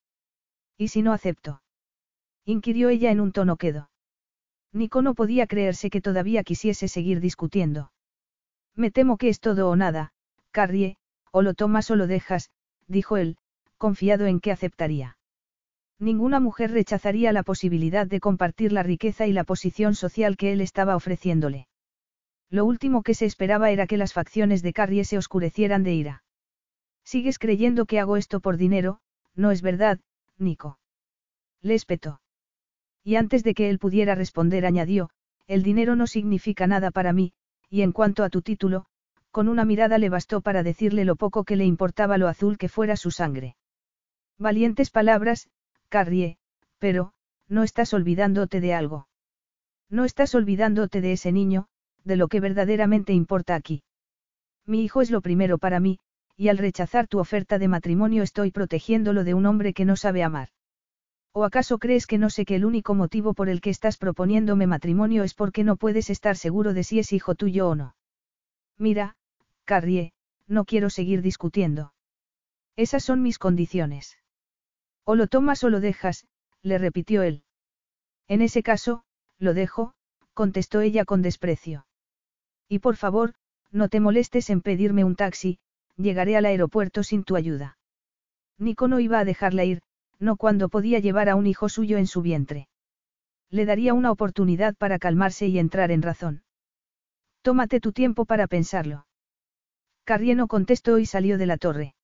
[0.80, 1.60] ¿Y si no acepto?
[2.46, 3.90] inquirió ella en un tono quedo.
[4.72, 7.92] Nico no podía creerse que todavía quisiese seguir discutiendo.
[8.74, 10.12] Me temo que es todo o nada,
[10.52, 10.96] Carrie,
[11.32, 12.48] o lo tomas o lo dejas,
[12.88, 13.36] dijo él,
[13.76, 15.18] confiado en que aceptaría.
[15.98, 20.62] Ninguna mujer rechazaría la posibilidad de compartir la riqueza y la posición social que él
[20.62, 21.68] estaba ofreciéndole.
[22.48, 26.24] Lo último que se esperaba era que las facciones de Carrie se oscurecieran de ira.
[27.04, 29.00] Sigues creyendo que hago esto por dinero,
[29.34, 30.00] no es verdad,
[30.40, 30.78] Nico.
[31.62, 32.20] Le espetó.
[33.04, 35.10] Y antes de que él pudiera responder añadió,
[35.46, 37.32] el dinero no significa nada para mí,
[37.68, 38.86] y en cuanto a tu título,
[39.30, 42.68] con una mirada le bastó para decirle lo poco que le importaba lo azul que
[42.68, 43.56] fuera su sangre.
[44.38, 45.48] Valientes palabras,
[45.88, 46.38] Carrie,
[46.78, 47.12] pero,
[47.48, 49.08] no estás olvidándote de algo.
[49.88, 51.66] No estás olvidándote de ese niño,
[52.04, 53.82] de lo que verdaderamente importa aquí.
[54.66, 55.98] Mi hijo es lo primero para mí,
[56.40, 60.22] y al rechazar tu oferta de matrimonio estoy protegiéndolo de un hombre que no sabe
[60.22, 60.48] amar.
[61.34, 64.66] ¿O acaso crees que no sé que el único motivo por el que estás proponiéndome
[64.66, 67.94] matrimonio es porque no puedes estar seguro de si es hijo tuyo o no?
[68.78, 69.16] Mira,
[69.66, 70.14] Carrie,
[70.46, 71.92] no quiero seguir discutiendo.
[72.74, 74.16] Esas son mis condiciones.
[75.04, 76.26] O lo tomas o lo dejas,
[76.62, 77.44] le repitió él.
[78.28, 79.04] En ese caso,
[79.38, 79.92] lo dejo,
[80.32, 81.84] contestó ella con desprecio.
[82.66, 83.34] Y por favor,
[83.70, 85.58] no te molestes en pedirme un taxi,
[86.02, 87.78] llegaré al aeropuerto sin tu ayuda.
[88.58, 89.82] Nico no iba a dejarla ir,
[90.18, 92.68] no cuando podía llevar a un hijo suyo en su vientre.
[93.50, 96.42] Le daría una oportunidad para calmarse y entrar en razón.
[97.42, 99.06] Tómate tu tiempo para pensarlo.
[100.04, 101.94] Carrieno contestó y salió de la torre.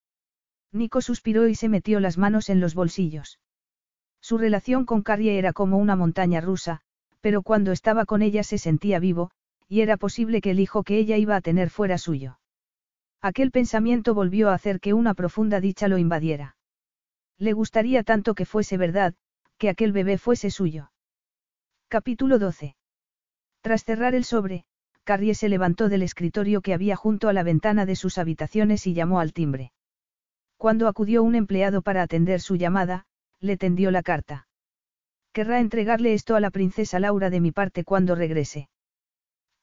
[0.72, 3.38] Nico suspiró y se metió las manos en los bolsillos.
[4.20, 6.80] Su relación con Carrie era como una montaña rusa,
[7.20, 9.30] pero cuando estaba con ella se sentía vivo,
[9.68, 12.38] y era posible que el hijo que ella iba a tener fuera suyo.
[13.22, 16.56] Aquel pensamiento volvió a hacer que una profunda dicha lo invadiera.
[17.38, 19.14] Le gustaría tanto que fuese verdad,
[19.58, 20.90] que aquel bebé fuese suyo.
[21.88, 22.76] Capítulo 12.
[23.60, 24.64] Tras cerrar el sobre,
[25.04, 28.94] Carrie se levantó del escritorio que había junto a la ventana de sus habitaciones y
[28.94, 29.72] llamó al timbre.
[30.56, 33.06] Cuando acudió un empleado para atender su llamada,
[33.40, 34.48] le tendió la carta.
[35.32, 38.68] Querrá entregarle esto a la princesa Laura de mi parte cuando regrese.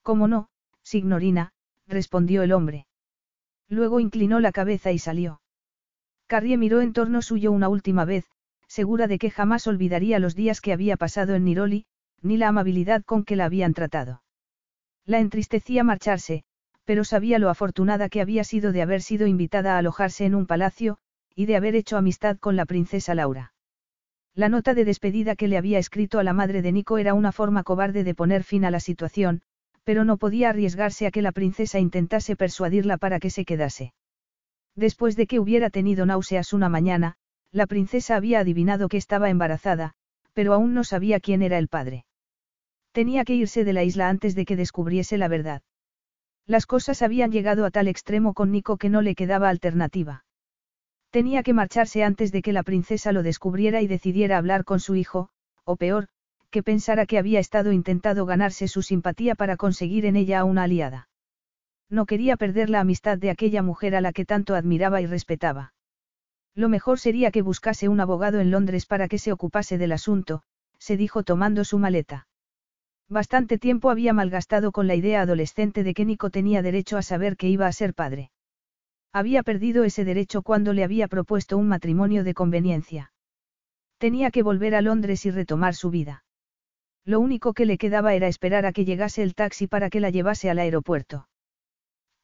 [0.01, 0.49] ¿Cómo no,
[0.83, 1.53] signorina?
[1.87, 2.85] respondió el hombre.
[3.73, 5.41] Luego inclinó la cabeza y salió.
[6.27, 8.25] Carrie miró en torno suyo una última vez,
[8.67, 11.85] segura de que jamás olvidaría los días que había pasado en Niroli,
[12.21, 14.21] ni la amabilidad con que la habían tratado.
[15.05, 16.43] La entristecía marcharse,
[16.85, 20.45] pero sabía lo afortunada que había sido de haber sido invitada a alojarse en un
[20.45, 20.99] palacio,
[21.35, 23.53] y de haber hecho amistad con la princesa Laura.
[24.35, 27.31] La nota de despedida que le había escrito a la madre de Nico era una
[27.31, 29.41] forma cobarde de poner fin a la situación,
[29.83, 33.93] pero no podía arriesgarse a que la princesa intentase persuadirla para que se quedase.
[34.75, 37.15] Después de que hubiera tenido náuseas una mañana,
[37.51, 39.93] la princesa había adivinado que estaba embarazada,
[40.33, 42.05] pero aún no sabía quién era el padre.
[42.91, 45.61] Tenía que irse de la isla antes de que descubriese la verdad.
[46.45, 50.25] Las cosas habían llegado a tal extremo con Nico que no le quedaba alternativa.
[51.09, 54.95] Tenía que marcharse antes de que la princesa lo descubriera y decidiera hablar con su
[54.95, 55.29] hijo,
[55.63, 56.07] o peor,
[56.53, 60.63] que pensara que había estado intentando ganarse su simpatía para conseguir en ella a una
[60.63, 61.09] aliada.
[61.89, 65.73] No quería perder la amistad de aquella mujer a la que tanto admiraba y respetaba.
[66.53, 70.43] Lo mejor sería que buscase un abogado en Londres para que se ocupase del asunto,
[70.77, 72.27] se dijo tomando su maleta.
[73.09, 77.35] Bastante tiempo había malgastado con la idea adolescente de que Nico tenía derecho a saber
[77.35, 78.29] que iba a ser padre.
[79.11, 83.11] Había perdido ese derecho cuando le había propuesto un matrimonio de conveniencia.
[83.97, 86.22] Tenía que volver a Londres y retomar su vida.
[87.05, 90.09] Lo único que le quedaba era esperar a que llegase el taxi para que la
[90.09, 91.27] llevase al aeropuerto.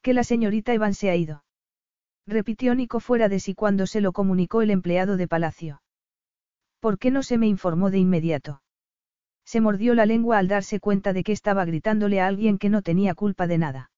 [0.02, 1.44] Que la señorita Evan se ha ido.
[2.26, 5.82] Repitió Nico fuera de sí cuando se lo comunicó el empleado de palacio.
[6.80, 8.62] ¿Por qué no se me informó de inmediato?
[9.44, 12.82] Se mordió la lengua al darse cuenta de que estaba gritándole a alguien que no
[12.82, 13.92] tenía culpa de nada.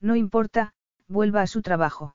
[0.00, 0.72] No importa,
[1.08, 2.14] vuelva a su trabajo.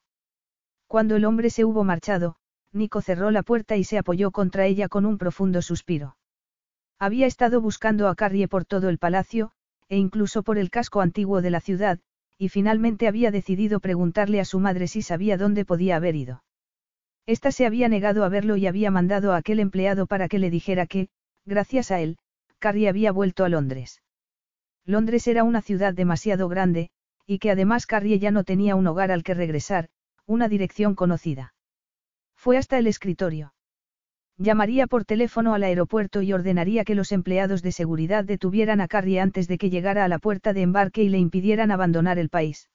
[0.87, 2.37] Cuando el hombre se hubo marchado,
[2.71, 6.15] Nico cerró la puerta y se apoyó contra ella con un profundo suspiro.
[6.99, 9.51] Había estado buscando a Carrie por todo el palacio,
[9.89, 11.99] e incluso por el casco antiguo de la ciudad,
[12.37, 16.43] y finalmente había decidido preguntarle a su madre si sabía dónde podía haber ido.
[17.25, 20.49] Esta se había negado a verlo y había mandado a aquel empleado para que le
[20.49, 21.09] dijera que,
[21.45, 22.17] gracias a él,
[22.59, 24.01] Carrie había vuelto a Londres.
[24.85, 26.89] Londres era una ciudad demasiado grande,
[27.25, 29.89] y que además Carrie ya no tenía un hogar al que regresar,
[30.25, 31.53] una dirección conocida.
[32.35, 33.53] Fue hasta el escritorio.
[34.37, 39.19] Llamaría por teléfono al aeropuerto y ordenaría que los empleados de seguridad detuvieran a Carrie
[39.19, 42.69] antes de que llegara a la puerta de embarque y le impidieran abandonar el país.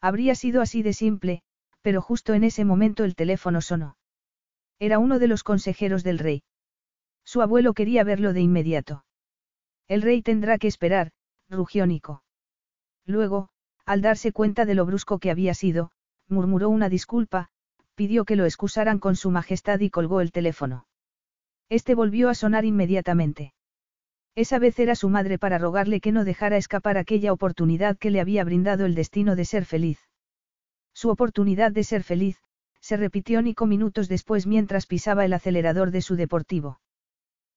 [0.00, 1.42] Habría sido así de simple,
[1.82, 3.96] pero justo en ese momento el teléfono sonó.
[4.80, 6.42] Era uno de los consejeros del rey.
[7.24, 9.04] Su abuelo quería verlo de inmediato.
[9.86, 11.12] El rey tendrá que esperar,
[11.48, 12.24] rugió Nico.
[13.06, 13.50] Luego,
[13.84, 15.92] al darse cuenta de lo brusco que había sido,
[16.28, 17.50] murmuró una disculpa,
[17.94, 20.86] pidió que lo excusaran con su majestad y colgó el teléfono.
[21.68, 23.54] Este volvió a sonar inmediatamente.
[24.34, 28.20] Esa vez era su madre para rogarle que no dejara escapar aquella oportunidad que le
[28.20, 29.98] había brindado el destino de ser feliz.
[30.94, 32.38] Su oportunidad de ser feliz,
[32.80, 36.80] se repitió Nico minutos después mientras pisaba el acelerador de su deportivo.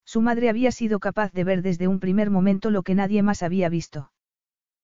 [0.05, 3.41] Su madre había sido capaz de ver desde un primer momento lo que nadie más
[3.41, 4.11] había visto.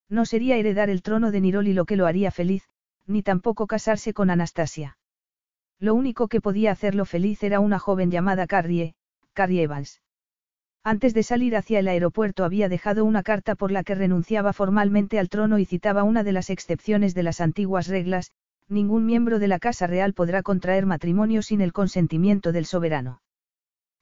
[0.09, 2.63] No sería heredar el trono de Niroli lo que lo haría feliz,
[3.05, 4.97] ni tampoco casarse con Anastasia.
[5.81, 8.93] Lo único que podía hacerlo feliz era una joven llamada Carrie,
[9.33, 9.99] Carrie Evans.
[10.83, 15.17] Antes de salir hacia el aeropuerto había dejado una carta por la que renunciaba formalmente
[15.17, 18.29] al trono y citaba una de las excepciones de las antiguas reglas,
[18.69, 23.23] ningún miembro de la Casa Real podrá contraer matrimonio sin el consentimiento del soberano.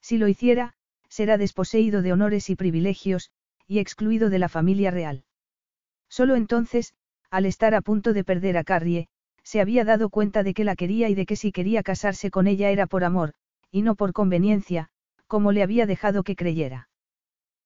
[0.01, 0.73] Si lo hiciera,
[1.07, 3.31] será desposeído de honores y privilegios,
[3.67, 5.23] y excluido de la familia real.
[6.09, 6.93] Solo entonces,
[7.29, 9.07] al estar a punto de perder a Carrie,
[9.49, 12.45] se había dado cuenta de que la quería y de que si quería casarse con
[12.45, 13.33] ella era por amor,
[13.71, 14.89] y no por conveniencia,
[15.25, 16.87] como le había dejado que creyera.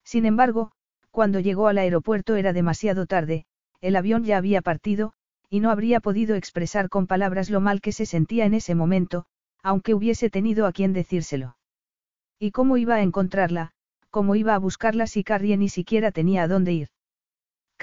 [0.06, 0.72] Sin embargo,
[1.12, 3.44] cuando llegó al aeropuerto era demasiado tarde,
[3.82, 5.12] el avión ya había partido,
[5.50, 9.26] y no habría podido expresar con palabras lo mal que se sentía en ese momento,
[9.62, 11.58] aunque hubiese tenido a quien decírselo.
[12.40, 13.74] ¿Y cómo iba a encontrarla?
[14.10, 16.93] ¿Cómo iba a buscarla si Carrie ni siquiera tenía a dónde ir?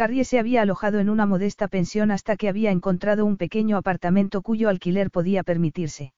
[0.00, 4.40] Carrie se había alojado en una modesta pensión hasta que había encontrado un pequeño apartamento
[4.40, 6.14] cuyo alquiler podía permitirse.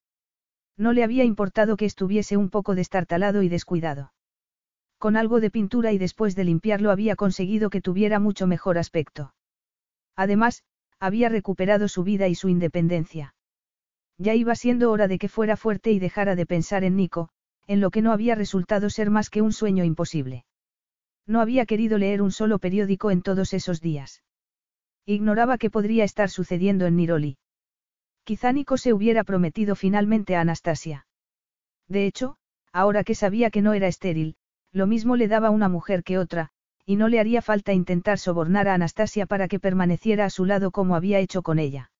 [0.76, 4.12] No le había importado que estuviese un poco destartalado y descuidado.
[4.98, 9.34] Con algo de pintura y después de limpiarlo había conseguido que tuviera mucho mejor aspecto.
[10.14, 10.62] Además,
[11.00, 13.34] había recuperado su vida y su independencia.
[14.16, 17.30] Ya iba siendo hora de que fuera fuerte y dejara de pensar en Nico,
[17.66, 20.44] en lo que no había resultado ser más que un sueño imposible.
[21.26, 24.22] No había querido leer un solo periódico en todos esos días.
[25.06, 27.38] Ignoraba qué podría estar sucediendo en Niroli.
[28.24, 31.06] Quizá Nico se hubiera prometido finalmente a Anastasia.
[31.88, 32.36] De hecho,
[32.72, 34.36] ahora que sabía que no era estéril,
[34.72, 36.50] lo mismo le daba una mujer que otra,
[36.86, 40.70] y no le haría falta intentar sobornar a Anastasia para que permaneciera a su lado
[40.70, 41.90] como había hecho con ella.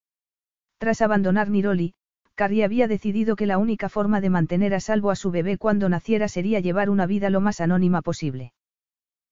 [0.77, 1.93] Tras abandonar Niroli,
[2.35, 5.87] Carrie había decidido que la única forma de mantener a salvo a su bebé cuando
[5.87, 8.53] naciera sería llevar una vida lo más anónima posible.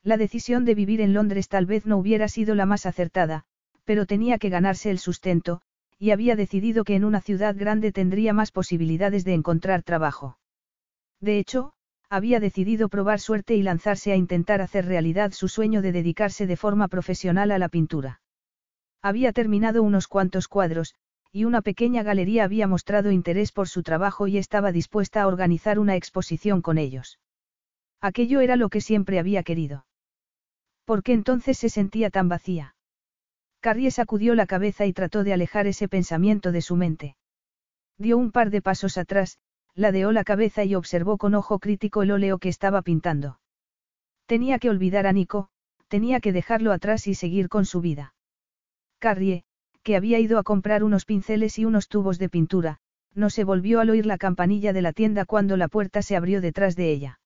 [0.03, 3.43] La decisión de vivir en Londres tal vez no hubiera sido la más acertada,
[3.85, 5.61] pero tenía que ganarse el sustento,
[5.99, 10.39] y había decidido que en una ciudad grande tendría más posibilidades de encontrar trabajo.
[11.19, 11.73] De hecho,
[12.09, 16.57] había decidido probar suerte y lanzarse a intentar hacer realidad su sueño de dedicarse de
[16.57, 18.21] forma profesional a la pintura.
[19.03, 20.95] Había terminado unos cuantos cuadros,
[21.31, 25.77] y una pequeña galería había mostrado interés por su trabajo y estaba dispuesta a organizar
[25.77, 27.19] una exposición con ellos.
[28.01, 29.85] Aquello era lo que siempre había querido.
[30.91, 32.75] ¿Por qué entonces se sentía tan vacía?
[33.61, 37.15] Carrie sacudió la cabeza y trató de alejar ese pensamiento de su mente.
[37.97, 39.39] Dio un par de pasos atrás,
[39.73, 43.39] ladeó la cabeza y observó con ojo crítico el óleo que estaba pintando.
[44.25, 45.47] Tenía que olvidar a Nico,
[45.87, 48.13] tenía que dejarlo atrás y seguir con su vida.
[48.99, 49.45] Carrie,
[49.83, 52.79] que había ido a comprar unos pinceles y unos tubos de pintura,
[53.13, 56.41] no se volvió al oír la campanilla de la tienda cuando la puerta se abrió
[56.41, 57.21] detrás de ella.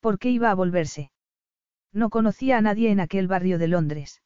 [0.00, 1.12] ¿Por qué iba a volverse?
[1.94, 4.20] No conocía a nadie en aquel barrio de Londres.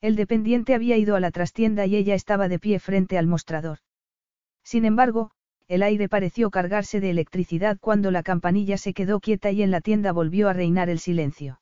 [0.00, 3.78] El dependiente había ido a la trastienda y ella estaba de pie frente al mostrador.
[4.64, 5.30] Sin embargo,
[5.68, 9.80] el aire pareció cargarse de electricidad cuando la campanilla se quedó quieta y en la
[9.80, 11.60] tienda volvió a reinar el silencio.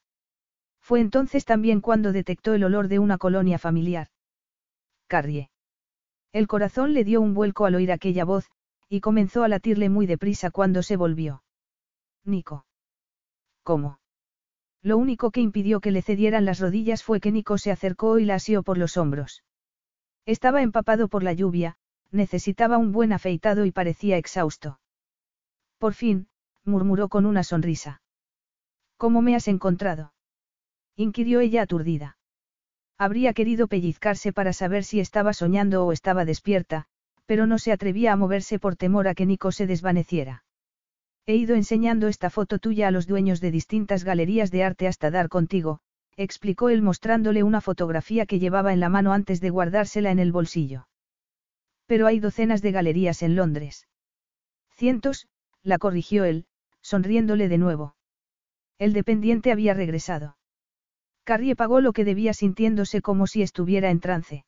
[0.81, 4.09] Fue entonces también cuando detectó el olor de una colonia familiar.
[5.09, 5.51] Carrie.
[6.33, 8.51] El corazón le dio un vuelco al oír aquella voz,
[8.89, 11.43] y comenzó a latirle muy deprisa cuando se volvió.
[12.25, 12.65] Nico.
[13.63, 13.99] ¿Cómo?
[14.83, 18.25] Lo único que impidió que le cedieran las rodillas fue que Nico se acercó y
[18.25, 19.43] la asió por los hombros.
[20.25, 21.77] Estaba empapado por la lluvia,
[22.11, 24.81] necesitaba un buen afeitado y parecía exhausto.
[25.79, 26.29] Por fin,
[26.65, 28.03] murmuró con una sonrisa.
[28.97, 30.13] ¿Cómo me has encontrado?
[30.97, 32.19] inquirió ella aturdida.
[32.99, 36.87] Habría querido pellizcarse para saber si estaba soñando o estaba despierta,
[37.27, 40.45] pero no se atrevía a moverse por temor a que Nico se desvaneciera.
[41.29, 45.11] He ido enseñando esta foto tuya a los dueños de distintas galerías de arte hasta
[45.11, 45.81] dar contigo,
[46.17, 50.33] explicó él mostrándole una fotografía que llevaba en la mano antes de guardársela en el
[50.33, 50.89] bolsillo.
[51.85, 53.87] Pero hay docenas de galerías en Londres.
[54.71, 55.29] Cientos,
[55.63, 56.47] la corrigió él,
[56.81, 57.95] sonriéndole de nuevo.
[58.79, 60.39] El dependiente había regresado.
[61.25, 64.47] Carrie pagó lo que debía sintiéndose como si estuviera en trance.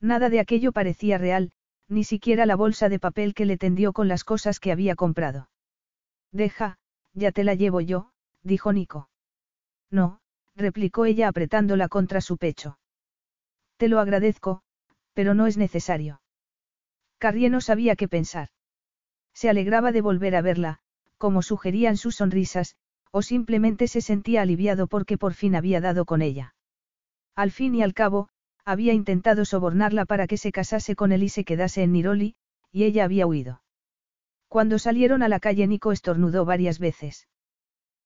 [0.00, 1.52] Nada de aquello parecía real,
[1.86, 5.48] ni siquiera la bolsa de papel que le tendió con las cosas que había comprado.
[6.32, 6.78] Deja,
[7.12, 8.10] ya te la llevo yo,
[8.42, 9.08] dijo Nico.
[9.90, 10.20] No,
[10.56, 12.78] replicó ella apretándola contra su pecho.
[13.76, 14.62] Te lo agradezco,
[15.12, 16.22] pero no es necesario.
[17.18, 18.48] Carrie no sabía qué pensar.
[19.34, 20.80] Se alegraba de volver a verla,
[21.18, 22.76] como sugerían sus sonrisas,
[23.10, 26.54] o simplemente se sentía aliviado porque por fin había dado con ella.
[27.34, 28.28] Al fin y al cabo,
[28.64, 32.36] había intentado sobornarla para que se casase con él y se quedase en Niroli,
[32.70, 33.61] y ella había huido.
[34.52, 37.26] Cuando salieron a la calle Nico estornudó varias veces.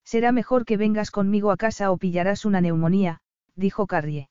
[0.04, 3.18] Será mejor que vengas conmigo a casa o pillarás una neumonía,
[3.56, 4.28] dijo Carrie.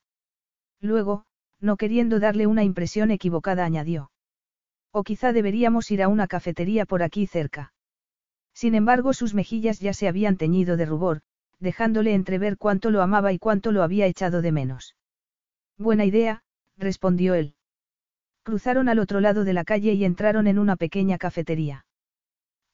[0.79, 1.25] Luego,
[1.59, 4.11] no queriendo darle una impresión equivocada, añadió.
[4.91, 7.73] O quizá deberíamos ir a una cafetería por aquí cerca.
[8.53, 11.19] Sin embargo, sus mejillas ya se habían teñido de rubor,
[11.59, 14.95] dejándole entrever cuánto lo amaba y cuánto lo había echado de menos.
[15.77, 16.43] Buena idea,
[16.77, 17.55] respondió él.
[18.43, 21.85] Cruzaron al otro lado de la calle y entraron en una pequeña cafetería.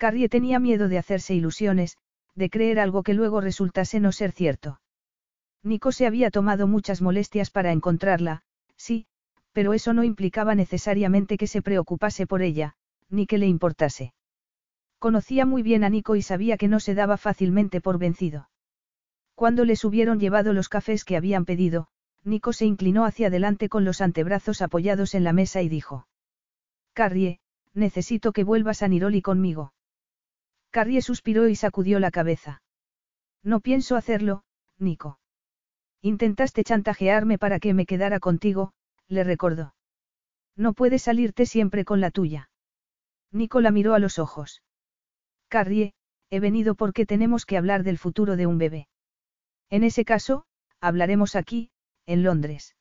[0.01, 1.95] Carrie tenía miedo de hacerse ilusiones,
[2.33, 4.81] de creer algo que luego resultase no ser cierto.
[5.61, 8.41] Nico se había tomado muchas molestias para encontrarla,
[8.75, 9.05] sí,
[9.51, 12.73] pero eso no implicaba necesariamente que se preocupase por ella,
[13.09, 14.15] ni que le importase.
[14.97, 18.49] Conocía muy bien a Nico y sabía que no se daba fácilmente por vencido.
[19.35, 21.89] Cuando les hubieron llevado los cafés que habían pedido,
[22.23, 26.07] Nico se inclinó hacia adelante con los antebrazos apoyados en la mesa y dijo.
[26.93, 27.39] Carrie,
[27.75, 29.73] necesito que vuelvas a Niroli conmigo.
[30.71, 32.63] Carrie suspiró y sacudió la cabeza.
[33.43, 34.43] No pienso hacerlo,
[34.79, 35.19] Nico.
[36.01, 38.73] Intentaste chantajearme para que me quedara contigo,
[39.07, 39.75] le recordó.
[40.55, 42.49] No puedes salirte siempre con la tuya.
[43.31, 44.63] Nico la miró a los ojos.
[45.49, 45.93] Carrie,
[46.29, 48.87] he venido porque tenemos que hablar del futuro de un bebé.
[49.69, 50.45] En ese caso,
[50.79, 51.69] hablaremos aquí,
[52.05, 52.75] en Londres.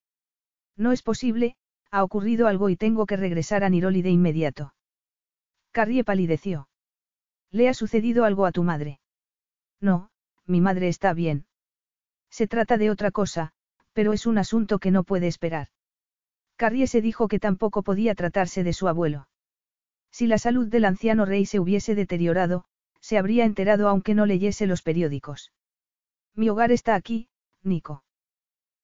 [0.77, 1.57] No es posible,
[1.91, 4.75] ha ocurrido algo y tengo que regresar a Niroli de inmediato.
[5.73, 6.70] Carrie palideció.
[7.51, 9.01] ¿Le ha sucedido algo a tu madre?
[9.81, 10.11] No,
[10.47, 11.47] mi madre está bien.
[12.31, 13.53] Se trata de otra cosa,
[13.93, 15.69] pero es un asunto que no puede esperar.
[16.57, 19.29] Carrie se dijo que tampoco podía tratarse de su abuelo.
[20.11, 22.65] Si la salud del anciano rey se hubiese deteriorado,
[23.01, 25.53] se habría enterado aunque no leyese los periódicos.
[26.35, 27.29] Mi hogar está aquí,
[27.63, 28.05] Nico.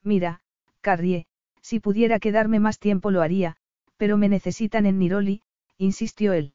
[0.02, 0.40] Mira,
[0.80, 1.26] Carrie,
[1.60, 3.56] si pudiera quedarme más tiempo lo haría,
[3.96, 5.42] pero me necesitan en Niroli,
[5.78, 6.54] insistió él.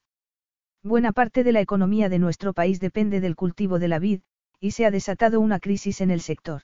[0.84, 4.22] Buena parte de la economía de nuestro país depende del cultivo de la vid,
[4.60, 6.64] y se ha desatado una crisis en el sector.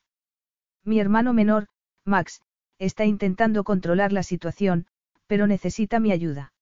[0.83, 1.67] Mi hermano menor,
[2.03, 2.41] Max,
[2.79, 4.87] está intentando controlar la situación,
[5.27, 6.53] pero necesita mi ayuda.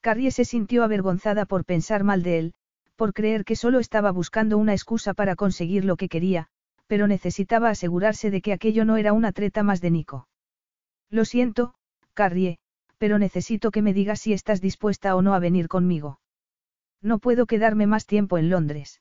[0.00, 2.54] Carrie se sintió avergonzada por pensar mal de él,
[2.96, 6.46] por creer que solo estaba buscando una excusa para conseguir lo que quería,
[6.86, 10.28] pero necesitaba asegurarse de que aquello no era una treta más de Nico.
[11.10, 11.74] Lo siento,
[12.14, 12.58] Carrie,
[12.96, 16.19] pero necesito que me digas si estás dispuesta o no a venir conmigo.
[17.02, 19.00] No puedo quedarme más tiempo en Londres.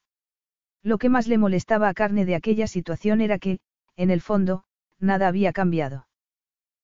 [0.84, 3.60] Lo que más le molestaba a Carne de aquella situación era que,
[3.96, 4.64] en el fondo,
[5.00, 6.08] nada había cambiado.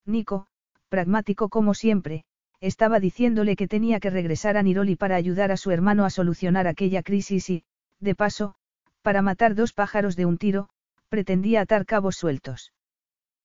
[0.06, 0.48] Nico,
[0.90, 2.26] pragmático como siempre,
[2.60, 6.68] estaba diciéndole que tenía que regresar a Niroli para ayudar a su hermano a solucionar
[6.68, 7.64] aquella crisis y,
[8.00, 8.56] de paso,
[9.02, 10.70] para matar dos pájaros de un tiro,
[11.10, 12.74] pretendía atar cabos sueltos.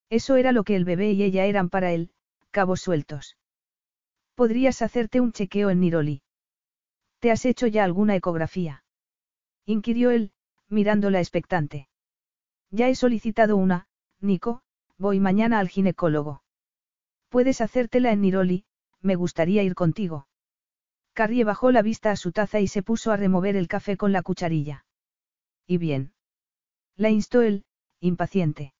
[0.08, 2.10] Eso era lo que el bebé y ella eran para él,
[2.50, 3.36] cabos sueltos.
[4.34, 6.22] Podrías hacerte un chequeo en Niroli.
[7.20, 8.82] ¿Te has hecho ya alguna ecografía?
[9.66, 10.32] inquirió él,
[10.68, 11.88] mirándola expectante.
[12.70, 13.86] Ya he solicitado una,
[14.20, 14.62] Nico,
[14.96, 16.42] voy mañana al ginecólogo.
[17.28, 18.64] Puedes hacértela en Niroli,
[19.00, 20.28] me gustaría ir contigo.
[21.12, 24.12] Carrie bajó la vista a su taza y se puso a remover el café con
[24.12, 24.86] la cucharilla.
[25.66, 26.12] ¿Y bien?
[26.96, 27.64] La instó él,
[28.00, 28.74] impaciente.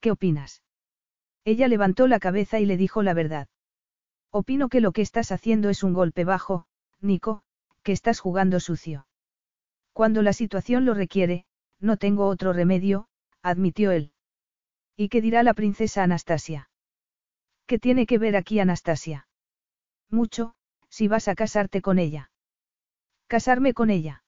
[0.00, 0.62] ¿Qué opinas?
[1.44, 3.48] Ella levantó la cabeza y le dijo la verdad.
[4.30, 6.66] Opino que lo que estás haciendo es un golpe bajo,
[7.00, 7.42] Nico,
[7.82, 9.06] que estás jugando sucio.
[9.92, 11.46] Cuando la situación lo requiere,
[11.78, 13.08] no tengo otro remedio,
[13.42, 14.12] admitió él.
[14.96, 16.70] ¿Y qué dirá la princesa Anastasia?
[17.66, 19.28] ¿Qué tiene que ver aquí Anastasia?
[20.10, 20.54] Mucho,
[20.88, 22.30] si vas a casarte con ella.
[23.28, 24.24] ¿Casarme con ella?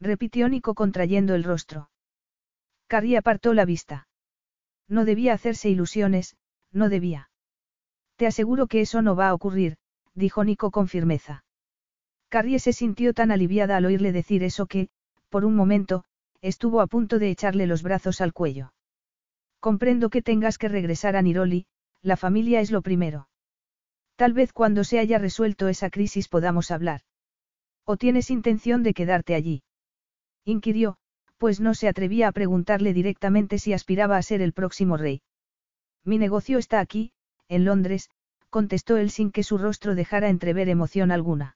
[0.00, 1.90] repitió Nico contrayendo el rostro.
[2.88, 4.08] Carrie apartó la vista.
[4.88, 6.36] No debía hacerse ilusiones,
[6.72, 7.30] no debía.
[8.16, 9.78] Te aseguro que eso no va a ocurrir,
[10.14, 11.44] dijo Nico con firmeza.
[12.28, 14.88] Carrie se sintió tan aliviada al oírle decir eso que,
[15.28, 16.04] por un momento,
[16.40, 18.72] estuvo a punto de echarle los brazos al cuello.
[19.60, 21.66] Comprendo que tengas que regresar a Niroli,
[22.02, 23.28] la familia es lo primero.
[24.16, 27.02] Tal vez cuando se haya resuelto esa crisis podamos hablar.
[27.84, 29.62] ¿O tienes intención de quedarte allí?
[30.44, 30.96] Inquirió,
[31.38, 35.22] pues no se atrevía a preguntarle directamente si aspiraba a ser el próximo rey.
[36.04, 37.12] Mi negocio está aquí,
[37.48, 38.10] en Londres,
[38.48, 41.55] contestó él sin que su rostro dejara entrever emoción alguna.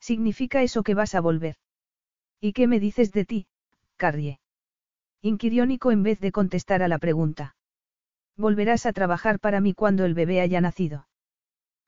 [0.00, 1.56] ¿Significa eso que vas a volver?
[2.40, 3.46] ¿Y qué me dices de ti,
[3.96, 4.40] Carrie?
[5.20, 7.56] Inquirió Nico en vez de contestar a la pregunta.
[8.36, 11.08] Volverás a trabajar para mí cuando el bebé haya nacido.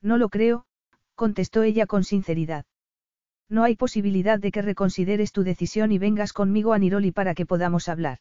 [0.03, 0.67] No lo creo,
[1.15, 2.65] contestó ella con sinceridad.
[3.49, 7.47] No hay posibilidad de que reconsideres tu decisión y vengas conmigo a Niroli para que
[7.47, 8.19] podamos hablar.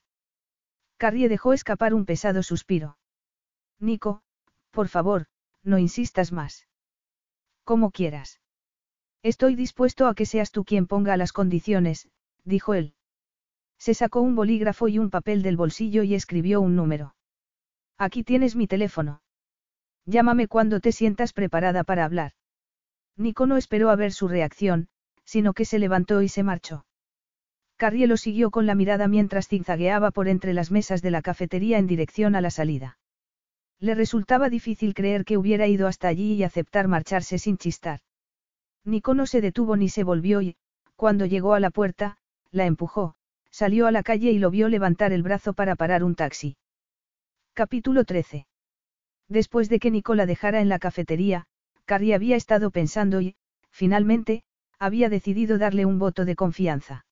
[0.97, 2.97] Carrie dejó escapar un pesado suspiro.
[3.79, 4.21] Nico,
[4.71, 5.27] por favor,
[5.63, 6.67] no insistas más.
[7.63, 8.39] Como quieras.
[9.21, 12.07] Estoy dispuesto a que seas tú quien ponga las condiciones,
[12.45, 12.93] dijo él.
[13.77, 17.15] Se sacó un bolígrafo y un papel del bolsillo y escribió un número.
[17.97, 19.21] Aquí tienes mi teléfono.
[20.05, 22.31] Llámame cuando te sientas preparada para hablar.
[23.17, 24.87] Nico no esperó a ver su reacción,
[25.25, 26.85] sino que se levantó y se marchó.
[27.75, 31.77] Carrie lo siguió con la mirada mientras zigzagueaba por entre las mesas de la cafetería
[31.77, 32.97] en dirección a la salida.
[33.79, 37.99] Le resultaba difícil creer que hubiera ido hasta allí y aceptar marcharse sin chistar.
[38.85, 40.55] Nico no se detuvo ni se volvió y,
[40.95, 42.17] cuando llegó a la puerta,
[42.51, 43.15] la empujó,
[43.51, 46.57] salió a la calle y lo vio levantar el brazo para parar un taxi.
[47.53, 48.47] Capítulo 13.
[49.27, 51.45] Después de que Nico la dejara en la cafetería,
[51.85, 53.35] Carrie había estado pensando y,
[53.69, 54.43] finalmente,
[54.79, 57.05] había decidido darle un voto de confianza.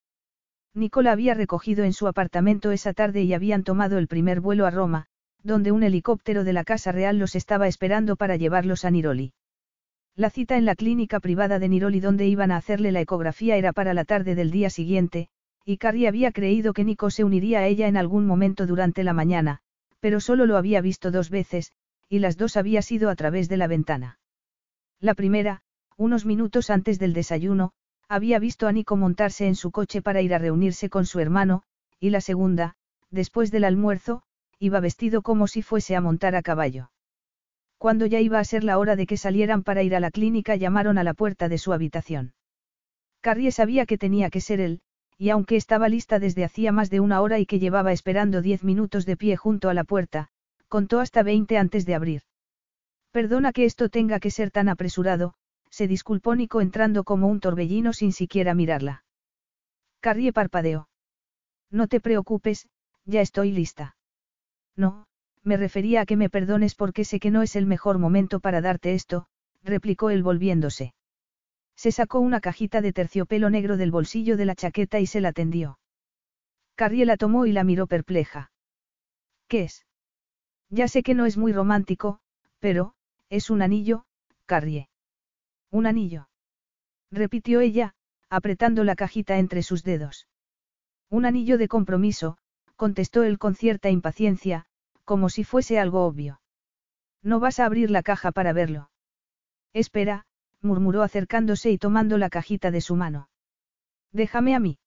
[0.74, 4.72] Nicola había recogido en su apartamento esa tarde y habían tomado el primer vuelo a
[4.72, 5.08] Roma,
[5.44, 9.34] donde un helicóptero de la Casa Real los estaba esperando para llevarlos a Niroli.
[10.18, 13.72] La cita en la clínica privada de Niroli donde iban a hacerle la ecografía era
[13.72, 15.30] para la tarde del día siguiente,
[15.64, 19.14] y Carrie había creído que Nico se uniría a ella en algún momento durante la
[19.14, 19.60] mañana,
[20.00, 21.72] pero solo lo había visto dos veces,
[22.10, 24.18] y las dos había sido a través de la ventana.
[25.00, 25.62] La primera,
[25.98, 27.74] unos minutos antes del desayuno,
[28.10, 31.62] había visto a Nico montarse en su coche para ir a reunirse con su hermano,
[32.00, 32.74] y la segunda,
[33.12, 34.24] después del almuerzo,
[34.58, 36.90] iba vestido como si fuese a montar a caballo.
[37.78, 40.56] Cuando ya iba a ser la hora de que salieran para ir a la clínica
[40.56, 42.34] llamaron a la puerta de su habitación.
[43.22, 44.82] Carrie sabía que tenía que ser él,
[45.18, 48.64] y aunque estaba lista desde hacía más de una hora y que llevaba esperando diez
[48.64, 50.30] minutos de pie junto a la puerta,
[50.68, 52.22] contó hasta veinte antes de abrir.
[53.12, 55.34] Perdona que esto tenga que ser tan apresurado,
[55.70, 59.04] se disculpó Nico entrando como un torbellino sin siquiera mirarla.
[60.00, 60.88] Carrie parpadeó.
[61.72, 62.68] No te preocupes,
[63.06, 63.96] ya estoy lista.
[64.76, 65.07] No,
[65.48, 68.62] me refería a que me perdones porque sé que no es el mejor momento para
[68.62, 69.28] darte esto,
[69.64, 70.94] replicó él volviéndose.
[71.76, 75.32] Se sacó una cajita de terciopelo negro del bolsillo de la chaqueta y se la
[75.32, 75.80] tendió.
[76.76, 78.52] Carrie la tomó y la miró perpleja.
[79.48, 79.86] ¿Qué es?
[80.70, 82.20] Ya sé que no es muy romántico,
[82.60, 82.94] pero,
[83.30, 84.06] es un anillo,
[84.46, 84.90] Carrie.
[85.72, 86.28] Un anillo.
[87.10, 87.94] Repitió ella,
[88.30, 90.28] apretando la cajita entre sus dedos.
[91.10, 92.38] Un anillo de compromiso,
[92.76, 94.67] contestó él con cierta impaciencia,
[95.08, 96.42] como si fuese algo obvio.
[97.24, 98.92] No vas a abrir la caja para verlo.
[99.72, 100.26] Espera,
[100.62, 103.30] murmuró acercándose y tomando la cajita de su mano.
[104.12, 104.80] Déjame a mí.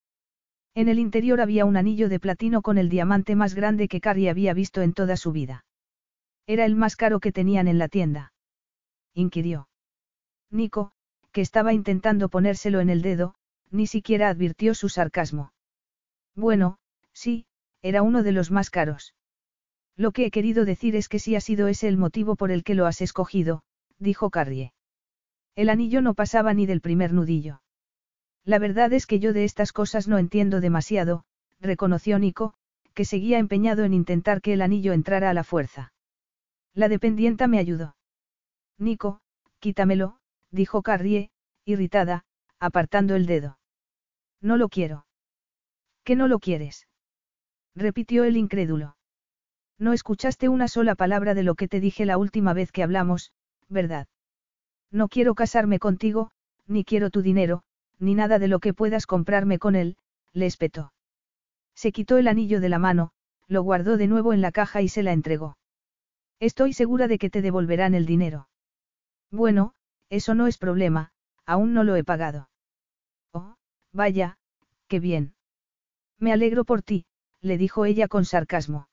[0.75, 4.29] En el interior había un anillo de platino con el diamante más grande que Carrie
[4.29, 5.65] había visto en toda su vida.
[6.45, 8.31] Era el más caro que tenían en la tienda.
[9.15, 9.69] Inquirió.
[10.51, 10.91] Nico,
[11.31, 13.33] que estaba intentando ponérselo en el dedo,
[13.71, 15.51] ni siquiera advirtió su sarcasmo.
[16.35, 16.77] Bueno,
[17.11, 17.47] sí,
[17.81, 19.15] era uno de los más caros.
[20.01, 22.63] Lo que he querido decir es que si ha sido ese el motivo por el
[22.63, 23.61] que lo has escogido,
[23.99, 24.73] dijo Carrie.
[25.55, 27.61] El anillo no pasaba ni del primer nudillo.
[28.43, 31.23] La verdad es que yo de estas cosas no entiendo demasiado,
[31.59, 32.55] reconoció Nico,
[32.95, 35.93] que seguía empeñado en intentar que el anillo entrara a la fuerza.
[36.73, 37.95] La dependienta me ayudó.
[38.79, 39.21] Nico,
[39.59, 40.17] quítamelo,
[40.49, 41.29] dijo Carrie,
[41.63, 42.25] irritada,
[42.59, 43.59] apartando el dedo.
[44.41, 45.05] No lo quiero.
[46.03, 46.87] ¿Qué no lo quieres?
[47.75, 48.95] repitió el incrédulo.
[49.81, 53.31] No escuchaste una sola palabra de lo que te dije la última vez que hablamos,
[53.67, 54.07] ¿verdad?
[54.91, 56.29] No quiero casarme contigo,
[56.67, 57.63] ni quiero tu dinero,
[57.97, 59.97] ni nada de lo que puedas comprarme con él,
[60.33, 60.93] le espetó.
[61.73, 63.09] Se quitó el anillo de la mano,
[63.47, 65.57] lo guardó de nuevo en la caja y se la entregó.
[66.39, 68.49] Estoy segura de que te devolverán el dinero.
[69.31, 69.73] Bueno,
[70.11, 71.11] eso no es problema,
[71.47, 72.51] aún no lo he pagado.
[73.33, 73.55] Oh,
[73.93, 74.37] vaya,
[74.87, 75.33] qué bien.
[76.19, 77.07] Me alegro por ti,
[77.41, 78.90] le dijo ella con sarcasmo.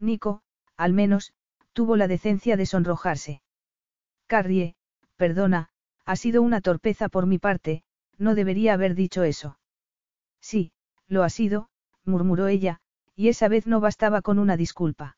[0.00, 0.42] Nico,
[0.76, 1.32] al menos,
[1.72, 3.42] tuvo la decencia de sonrojarse.
[4.26, 4.74] Carrie,
[5.16, 5.68] perdona,
[6.04, 7.84] ha sido una torpeza por mi parte,
[8.16, 9.58] no debería haber dicho eso.
[10.40, 10.72] Sí,
[11.06, 11.68] lo ha sido,
[12.04, 12.80] murmuró ella,
[13.14, 15.16] y esa vez no bastaba con una disculpa.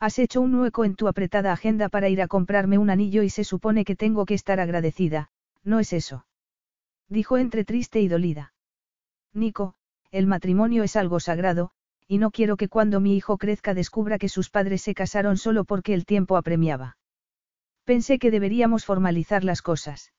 [0.00, 3.30] Has hecho un hueco en tu apretada agenda para ir a comprarme un anillo y
[3.30, 5.30] se supone que tengo que estar agradecida,
[5.62, 6.26] ¿no es eso?
[7.08, 8.52] Dijo entre triste y dolida.
[9.32, 9.74] Nico,
[10.10, 11.70] el matrimonio es algo sagrado,
[12.08, 15.64] y no quiero que cuando mi hijo crezca descubra que sus padres se casaron solo
[15.64, 16.96] porque el tiempo apremiaba.
[17.84, 20.12] Pensé que deberíamos formalizar las cosas.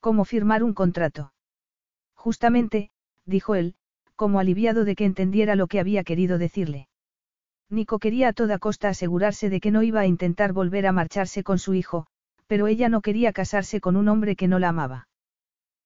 [0.00, 1.32] ¿Cómo firmar un contrato?
[2.14, 2.90] Justamente,
[3.24, 3.74] dijo él,
[4.16, 6.88] como aliviado de que entendiera lo que había querido decirle.
[7.68, 11.42] Nico quería a toda costa asegurarse de que no iba a intentar volver a marcharse
[11.42, 12.06] con su hijo,
[12.46, 15.08] pero ella no quería casarse con un hombre que no la amaba.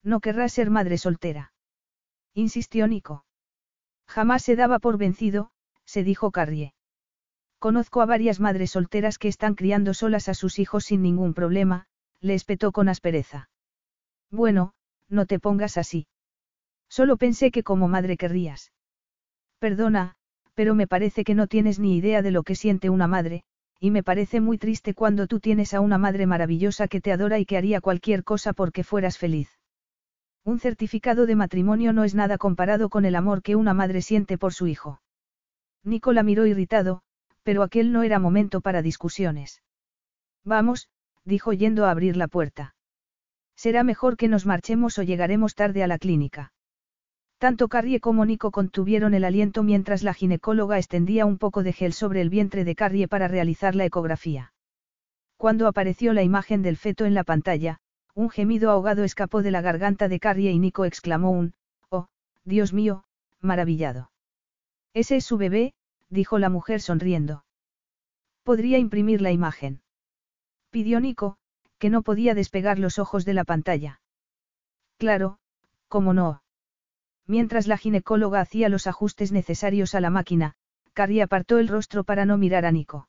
[0.03, 1.53] No querrá ser madre soltera.
[2.35, 3.26] Insistió Nico.
[4.09, 5.51] Jamás se daba por vencido,
[5.85, 6.75] se dijo Carrie.
[7.59, 11.87] Conozco a varias madres solteras que están criando solas a sus hijos sin ningún problema,
[12.21, 13.51] le espetó con aspereza.
[14.31, 14.73] Bueno,
[15.09, 16.07] no te pongas así.
[16.89, 18.73] Solo pensé que como madre querrías.
[19.59, 20.15] Perdona,
[20.55, 23.43] pero me parece que no tienes ni idea de lo que siente una madre,
[23.81, 27.39] y me parece muy triste cuando tú tienes a una madre maravillosa que te adora
[27.39, 29.56] y que haría cualquier cosa porque fueras feliz.
[30.47, 34.39] Un certificado de matrimonio no es nada comparado con el amor que una madre siente
[34.39, 35.03] por su hijo.
[35.83, 37.03] Nicola miró irritado,
[37.43, 39.61] pero aquel no era momento para discusiones.
[40.45, 40.89] Vamos,
[41.25, 42.77] dijo yendo a abrir la puerta.
[43.57, 46.53] Será mejor que nos marchemos o llegaremos tarde a la clínica.
[47.39, 51.93] Tanto Carrie como Nico contuvieron el aliento mientras la ginecóloga extendía un poco de gel
[51.93, 54.53] sobre el vientre de Carrie para realizar la ecografía.
[55.37, 57.81] Cuando apareció la imagen del feto en la pantalla,
[58.17, 61.53] un gemido ahogado escapó de la garganta de Carrie y Nico exclamó un,
[61.91, 62.09] oh,
[62.45, 63.05] Dios mío,
[63.43, 64.11] maravillado.
[64.95, 65.75] Ese es su bebé,
[66.09, 67.45] dijo la mujer sonriendo.
[68.43, 69.83] Podría imprimir la imagen.
[70.71, 71.37] Pidió Nico,
[71.79, 74.01] que no podía despegar los ojos de la pantalla.
[74.97, 75.39] Claro,
[75.89, 76.43] cómo no.
[77.27, 80.55] Mientras la ginecóloga hacía los ajustes necesarios a la máquina,
[80.95, 83.09] Carrie apartó el rostro para no mirar a Nico.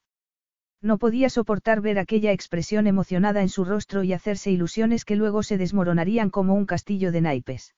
[0.82, 5.44] No podía soportar ver aquella expresión emocionada en su rostro y hacerse ilusiones que luego
[5.44, 7.76] se desmoronarían como un castillo de naipes.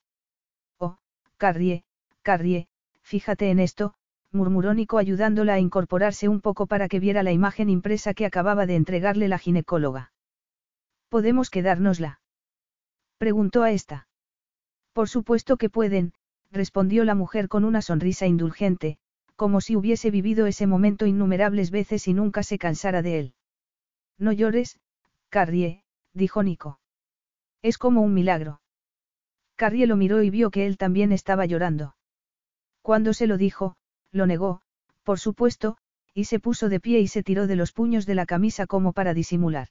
[0.77, 0.97] Oh,
[1.37, 1.83] Carrie,
[2.21, 2.67] Carrie,
[3.01, 3.93] fíjate en esto,
[4.31, 8.65] murmuró Nico ayudándola a incorporarse un poco para que viera la imagen impresa que acababa
[8.65, 10.11] de entregarle la ginecóloga.
[11.09, 12.21] ¿Podemos quedárnosla?
[13.17, 14.07] Preguntó a esta.
[14.93, 16.13] Por supuesto que pueden,
[16.51, 18.99] respondió la mujer con una sonrisa indulgente,
[19.39, 23.33] como si hubiese vivido ese momento innumerables veces y nunca se cansara de él.
[24.17, 24.81] No llores,
[25.29, 26.81] Carrie, dijo Nico.
[27.61, 28.59] Es como un milagro.
[29.55, 31.95] Carrie lo miró y vio que él también estaba llorando.
[32.81, 33.77] Cuando se lo dijo,
[34.11, 34.59] lo negó,
[35.03, 35.77] por supuesto,
[36.13, 38.91] y se puso de pie y se tiró de los puños de la camisa como
[38.91, 39.69] para disimular.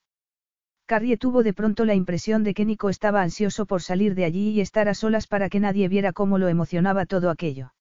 [0.87, 4.49] Carrie tuvo de pronto la impresión de que Nico estaba ansioso por salir de allí
[4.49, 7.75] y estar a solas para que nadie viera cómo lo emocionaba todo aquello.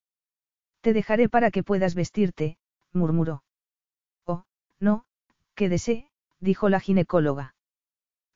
[0.80, 2.56] Te dejaré para que puedas vestirte,
[2.92, 3.42] murmuró.
[4.24, 4.44] Oh,
[4.78, 5.04] no,
[5.54, 6.08] quédese,
[6.40, 7.54] dijo la ginecóloga.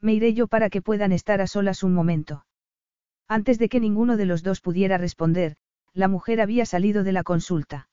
[0.01, 2.45] Me iré yo para que puedan estar a solas un momento.
[3.29, 5.57] Antes de que ninguno de los dos pudiera responder,
[5.95, 7.89] la mujer había salido de la consulta.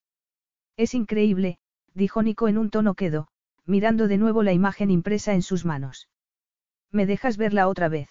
[0.78, 1.60] Es increíble,
[1.94, 3.28] dijo Nico en un tono quedo,
[3.66, 6.10] mirando de nuevo la imagen impresa en sus manos.
[6.92, 8.10] ¿Me dejas verla otra vez?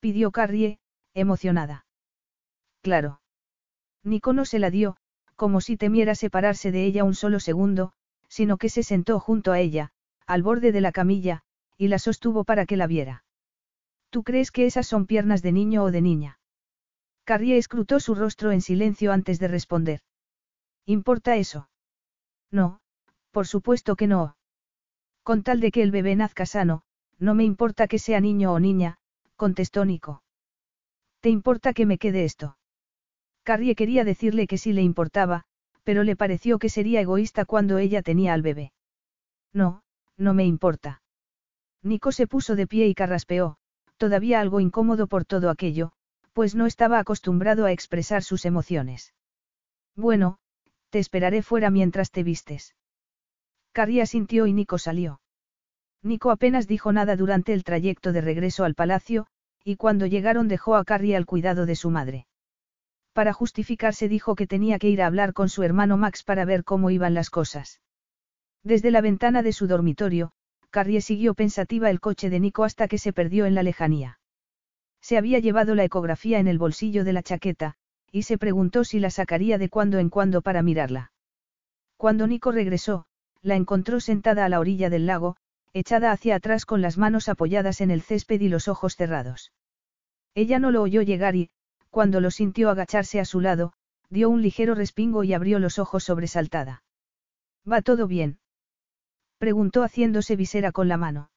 [0.00, 0.78] Pidió Carrie,
[1.12, 1.84] emocionada.
[2.80, 3.20] Claro.
[4.04, 4.96] Nico no se la dio,
[5.38, 7.92] como si temiera separarse de ella un solo segundo,
[8.28, 9.92] sino que se sentó junto a ella,
[10.26, 11.42] al borde de la camilla,
[11.76, 13.24] y la sostuvo para que la viera.
[14.10, 16.40] ¿Tú crees que esas son piernas de niño o de niña?
[17.22, 20.00] Carrie escrutó su rostro en silencio antes de responder.
[20.86, 21.70] ¿Importa eso?
[22.50, 22.80] No,
[23.30, 24.36] por supuesto que no.
[25.22, 26.82] Con tal de que el bebé nazca sano,
[27.20, 28.98] no me importa que sea niño o niña,
[29.36, 30.24] contestó Nico.
[31.20, 32.57] ¿Te importa que me quede esto?
[33.48, 35.44] Carrie quería decirle que sí le importaba,
[35.82, 38.72] pero le pareció que sería egoísta cuando ella tenía al bebé.
[39.54, 39.80] No,
[40.18, 41.00] no me importa.
[41.82, 43.56] Nico se puso de pie y carraspeó,
[43.96, 45.92] todavía algo incómodo por todo aquello,
[46.34, 49.14] pues no estaba acostumbrado a expresar sus emociones.
[49.96, 50.36] Bueno,
[50.90, 52.76] te esperaré fuera mientras te vistes.
[53.72, 55.22] Carrie asintió y Nico salió.
[56.02, 59.26] Nico apenas dijo nada durante el trayecto de regreso al palacio,
[59.64, 62.27] y cuando llegaron dejó a Carrie al cuidado de su madre.
[63.18, 66.62] Para justificarse dijo que tenía que ir a hablar con su hermano Max para ver
[66.62, 67.80] cómo iban las cosas.
[68.62, 70.30] Desde la ventana de su dormitorio,
[70.70, 74.20] Carrie siguió pensativa el coche de Nico hasta que se perdió en la lejanía.
[75.00, 77.74] Se había llevado la ecografía en el bolsillo de la chaqueta,
[78.12, 81.10] y se preguntó si la sacaría de cuando en cuando para mirarla.
[81.96, 83.06] Cuando Nico regresó,
[83.42, 85.34] la encontró sentada a la orilla del lago,
[85.72, 89.50] echada hacia atrás con las manos apoyadas en el césped y los ojos cerrados.
[90.36, 91.50] Ella no lo oyó llegar y,
[91.90, 93.72] cuando lo sintió agacharse a su lado,
[94.10, 96.82] dio un ligero respingo y abrió los ojos sobresaltada.
[97.70, 98.38] ¿Va todo bien?
[99.38, 101.30] Preguntó haciéndose visera con la mano.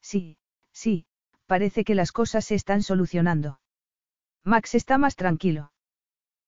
[0.00, 0.38] Sí,
[0.72, 1.06] sí,
[1.46, 3.60] parece que las cosas se están solucionando.
[4.44, 5.72] Max está más tranquilo.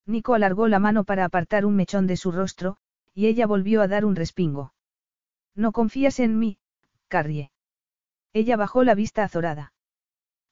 [0.07, 2.77] Nico alargó la mano para apartar un mechón de su rostro,
[3.15, 4.73] y ella volvió a dar un respingo.
[5.55, 6.59] No confías en mí,
[7.09, 7.51] Carrie.
[8.33, 9.73] Ella bajó la vista azorada.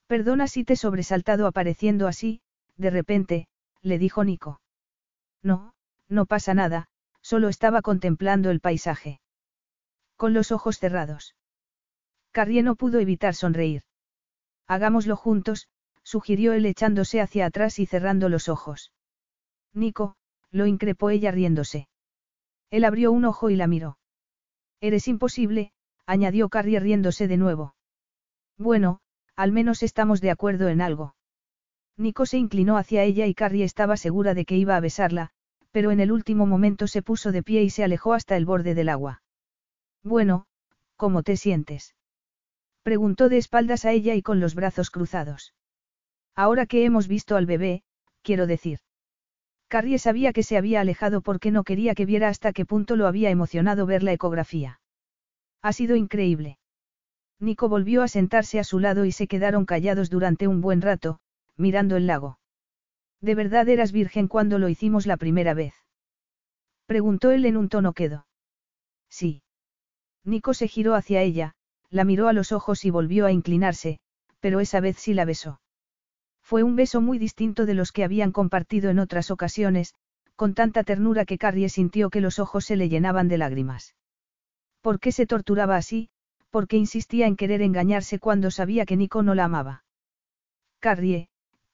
[0.08, 2.40] Perdona si te he sobresaltado apareciendo así,
[2.76, 3.48] de repente,
[3.82, 4.60] le dijo Nico.
[5.42, 5.74] No,
[6.08, 6.88] no pasa nada,
[7.20, 9.20] solo estaba contemplando el paisaje.
[10.16, 11.34] Con los ojos cerrados.
[12.30, 13.82] Carrie no pudo evitar sonreír.
[14.66, 15.68] Hagámoslo juntos,
[16.02, 18.92] sugirió él echándose hacia atrás y cerrando los ojos.
[19.72, 20.16] Nico,
[20.50, 21.88] lo increpó ella riéndose.
[22.70, 23.98] Él abrió un ojo y la miró.
[24.80, 25.72] Eres imposible,
[26.06, 27.74] añadió Carrie riéndose de nuevo.
[28.56, 29.00] Bueno,
[29.34, 31.15] al menos estamos de acuerdo en algo.
[31.96, 35.30] Nico se inclinó hacia ella y Carrie estaba segura de que iba a besarla,
[35.70, 38.74] pero en el último momento se puso de pie y se alejó hasta el borde
[38.74, 39.22] del agua.
[40.02, 40.46] Bueno,
[40.96, 41.94] ¿cómo te sientes?
[42.82, 45.54] Preguntó de espaldas a ella y con los brazos cruzados.
[46.34, 47.82] Ahora que hemos visto al bebé,
[48.22, 48.80] quiero decir.
[49.68, 53.06] Carrie sabía que se había alejado porque no quería que viera hasta qué punto lo
[53.06, 54.80] había emocionado ver la ecografía.
[55.62, 56.58] Ha sido increíble.
[57.40, 61.18] Nico volvió a sentarse a su lado y se quedaron callados durante un buen rato,
[61.56, 62.38] mirando el lago.
[63.20, 65.74] ¿De verdad eras virgen cuando lo hicimos la primera vez?
[66.86, 68.26] Preguntó él en un tono quedo.
[69.08, 69.42] Sí.
[70.24, 71.54] Nico se giró hacia ella,
[71.90, 73.98] la miró a los ojos y volvió a inclinarse,
[74.40, 75.60] pero esa vez sí la besó.
[76.42, 79.94] Fue un beso muy distinto de los que habían compartido en otras ocasiones,
[80.36, 83.96] con tanta ternura que Carrie sintió que los ojos se le llenaban de lágrimas.
[84.80, 86.10] ¿Por qué se torturaba así?
[86.50, 89.84] ¿Por qué insistía en querer engañarse cuando sabía que Nico no la amaba?
[90.78, 91.28] Carrie,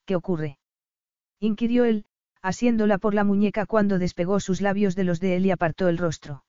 [0.05, 0.59] ¿qué ocurre?
[1.41, 2.05] inquirió él,
[2.41, 5.99] asiéndola por la muñeca cuando despegó sus labios de los de él y apartó el
[5.99, 6.45] rostro.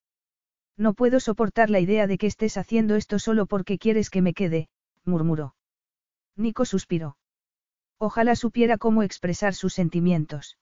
[0.77, 4.33] No puedo soportar la idea de que estés haciendo esto solo porque quieres que me
[4.33, 4.69] quede,
[5.05, 5.55] murmuró.
[6.35, 7.17] Nico suspiró.
[7.99, 10.57] Ojalá supiera cómo expresar sus sentimientos.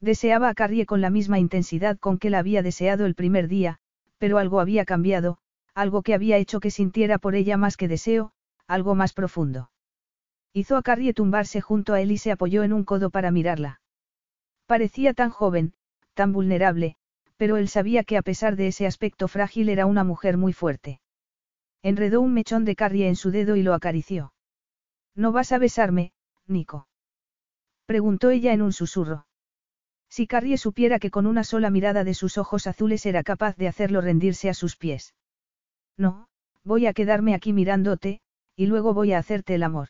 [0.00, 3.78] Deseaba a Carrie con la misma intensidad con que la había deseado el primer día,
[4.18, 5.38] pero algo había cambiado,
[5.74, 8.32] algo que había hecho que sintiera por ella más que deseo,
[8.68, 9.70] algo más profundo.
[10.56, 13.80] Hizo a Carrie tumbarse junto a él y se apoyó en un codo para mirarla.
[14.66, 15.74] Parecía tan joven,
[16.14, 16.94] tan vulnerable,
[17.36, 21.00] pero él sabía que a pesar de ese aspecto frágil era una mujer muy fuerte.
[21.82, 24.32] Enredó un mechón de Carrie en su dedo y lo acarició.
[25.16, 26.12] ¿No vas a besarme,
[26.46, 26.86] Nico?
[27.84, 29.26] Preguntó ella en un susurro.
[30.08, 33.66] Si Carrie supiera que con una sola mirada de sus ojos azules era capaz de
[33.66, 35.16] hacerlo rendirse a sus pies.
[35.96, 36.28] No,
[36.62, 38.20] voy a quedarme aquí mirándote,
[38.54, 39.88] y luego voy a hacerte el amor.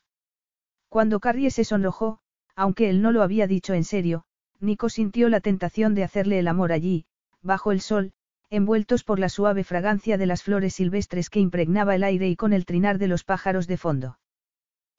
[0.95, 2.21] Cuando Carrie se sonrojó,
[2.55, 4.27] aunque él no lo había dicho en serio,
[4.61, 7.07] Nico sintió la tentación de hacerle el amor allí,
[7.43, 8.13] bajo el sol,
[8.49, 12.53] envueltos por la suave fragancia de las flores silvestres que impregnaba el aire y con
[12.53, 14.21] el trinar de los pájaros de fondo.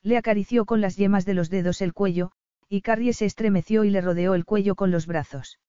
[0.02, 2.34] Le acarició con las yemas de los dedos el cuello,
[2.68, 5.62] y Carrie se estremeció y le rodeó el cuello con los brazos.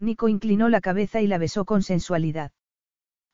[0.00, 2.50] Nico inclinó la cabeza y la besó con sensualidad.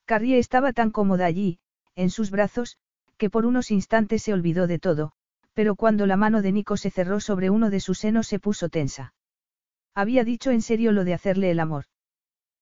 [0.04, 1.60] Carrie estaba tan cómoda allí,
[1.94, 2.76] en sus brazos,
[3.16, 5.14] que por unos instantes se olvidó de todo,
[5.54, 8.68] pero cuando la mano de Nico se cerró sobre uno de sus senos se puso
[8.68, 9.14] tensa.
[9.94, 11.84] Había dicho en serio lo de hacerle el amor.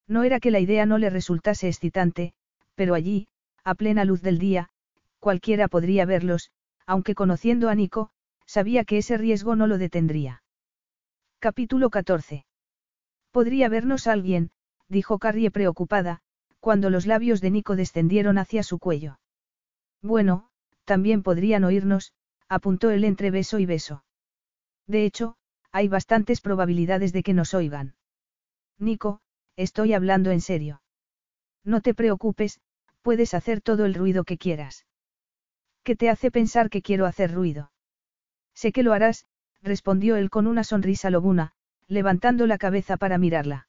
[0.06, 2.32] No era que la idea no le resultase excitante,
[2.74, 3.28] pero allí,
[3.64, 4.70] a plena luz del día,
[5.18, 6.50] cualquiera podría verlos,
[6.86, 8.10] aunque conociendo a Nico,
[8.46, 10.42] sabía que ese riesgo no lo detendría.
[11.38, 12.46] Capítulo 14.
[13.30, 14.50] Podría vernos alguien,
[14.88, 16.22] dijo Carrie preocupada,
[16.60, 19.20] cuando los labios de Nico descendieron hacia su cuello.
[20.02, 20.48] Bueno,
[20.84, 22.12] también podrían oírnos,
[22.48, 24.04] apuntó él entre beso y beso.
[24.86, 25.36] De hecho,
[25.72, 27.94] hay bastantes probabilidades de que nos oigan.
[28.78, 29.20] Nico,
[29.56, 30.82] estoy hablando en serio.
[31.64, 32.60] No te preocupes,
[33.02, 34.86] puedes hacer todo el ruido que quieras.
[35.82, 37.72] ¿Qué te hace pensar que quiero hacer ruido?
[38.54, 39.26] Sé que lo harás,
[39.62, 41.52] respondió él con una sonrisa lobuna,
[41.86, 43.68] levantando la cabeza para mirarla.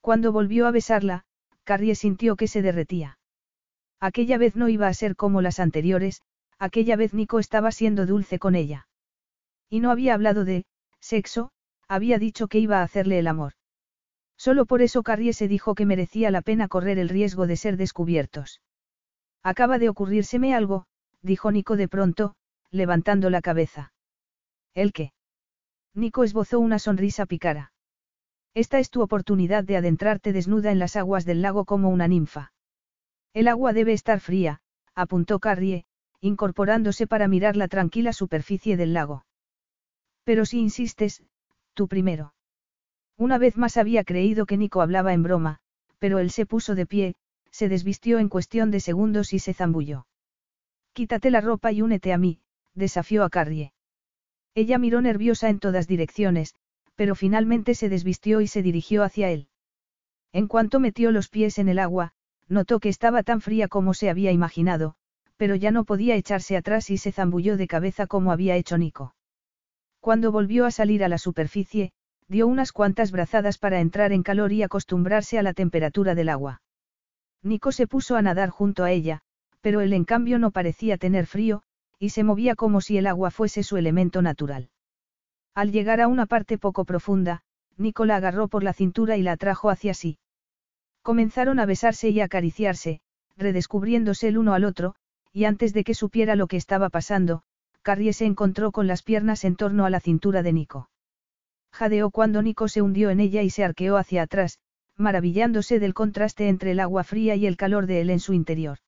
[0.00, 1.24] Cuando volvió a besarla,
[1.64, 3.18] Carrie sintió que se derretía.
[4.00, 6.22] Aquella vez no iba a ser como las anteriores,
[6.58, 8.88] aquella vez Nico estaba siendo dulce con ella.
[9.68, 10.64] Y no había hablado de,
[11.00, 11.50] sexo,
[11.88, 13.52] había dicho que iba a hacerle el amor.
[14.36, 17.76] Solo por eso Carrie se dijo que merecía la pena correr el riesgo de ser
[17.76, 18.60] descubiertos.
[19.42, 20.86] Acaba de ocurrírseme algo,
[21.22, 22.34] dijo Nico de pronto,
[22.70, 23.92] levantando la cabeza.
[24.74, 25.12] ¿El qué?
[25.94, 27.72] Nico esbozó una sonrisa pícara.
[28.54, 32.52] Esta es tu oportunidad de adentrarte desnuda en las aguas del lago como una ninfa.
[33.32, 34.60] El agua debe estar fría,
[34.94, 35.84] apuntó Carrie,
[36.26, 39.24] incorporándose para mirar la tranquila superficie del lago.
[40.24, 41.22] Pero si insistes,
[41.74, 42.34] tú primero.
[43.16, 45.60] Una vez más había creído que Nico hablaba en broma,
[45.98, 47.14] pero él se puso de pie,
[47.50, 50.06] se desvistió en cuestión de segundos y se zambulló.
[50.92, 52.40] Quítate la ropa y únete a mí,
[52.74, 53.72] desafió a Carrie.
[54.54, 56.54] Ella miró nerviosa en todas direcciones,
[56.94, 59.48] pero finalmente se desvistió y se dirigió hacia él.
[60.32, 62.12] En cuanto metió los pies en el agua,
[62.48, 64.96] notó que estaba tan fría como se había imaginado,
[65.36, 69.14] pero ya no podía echarse atrás y se zambulló de cabeza como había hecho Nico.
[70.00, 71.92] Cuando volvió a salir a la superficie,
[72.28, 76.62] dio unas cuantas brazadas para entrar en calor y acostumbrarse a la temperatura del agua.
[77.42, 79.20] Nico se puso a nadar junto a ella,
[79.60, 81.62] pero él en cambio no parecía tener frío,
[81.98, 84.70] y se movía como si el agua fuese su elemento natural.
[85.54, 87.42] Al llegar a una parte poco profunda,
[87.76, 90.18] Nico la agarró por la cintura y la atrajo hacia sí.
[91.02, 93.00] Comenzaron a besarse y a acariciarse,
[93.36, 94.96] redescubriéndose el uno al otro,
[95.36, 97.42] y antes de que supiera lo que estaba pasando,
[97.82, 100.88] Carrie se encontró con las piernas en torno a la cintura de Nico.
[101.70, 104.60] Jadeó cuando Nico se hundió en ella y se arqueó hacia atrás,
[104.96, 108.78] maravillándose del contraste entre el agua fría y el calor de él en su interior.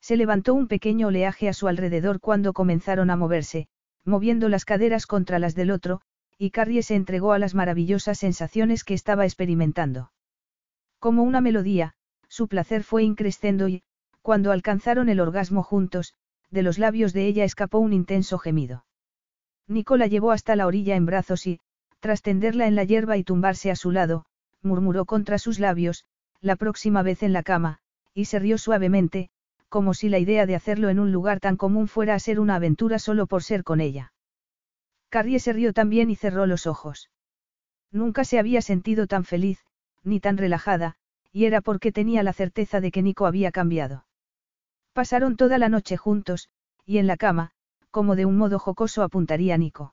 [0.00, 3.66] Se levantó un pequeño oleaje a su alrededor cuando comenzaron a moverse,
[4.04, 6.02] moviendo las caderas contra las del otro,
[6.38, 10.12] y Carrie se entregó a las maravillosas sensaciones que estaba experimentando.
[11.00, 11.94] Como una melodía,
[12.28, 13.82] su placer fue increscendo y,
[14.24, 16.14] cuando alcanzaron el orgasmo juntos,
[16.50, 18.86] de los labios de ella escapó un intenso gemido.
[19.68, 21.60] Nico la llevó hasta la orilla en brazos y,
[22.00, 24.24] tras tenderla en la hierba y tumbarse a su lado,
[24.62, 26.06] murmuró contra sus labios,
[26.40, 27.80] la próxima vez en la cama,
[28.14, 29.28] y se rió suavemente,
[29.68, 32.54] como si la idea de hacerlo en un lugar tan común fuera a ser una
[32.54, 34.14] aventura solo por ser con ella.
[35.10, 37.10] Carrie se rió también y cerró los ojos.
[37.92, 39.66] Nunca se había sentido tan feliz,
[40.02, 40.94] ni tan relajada,
[41.30, 44.06] y era porque tenía la certeza de que Nico había cambiado.
[44.94, 46.48] Pasaron toda la noche juntos,
[46.86, 47.50] y en la cama,
[47.90, 49.92] como de un modo jocoso apuntaría Nico.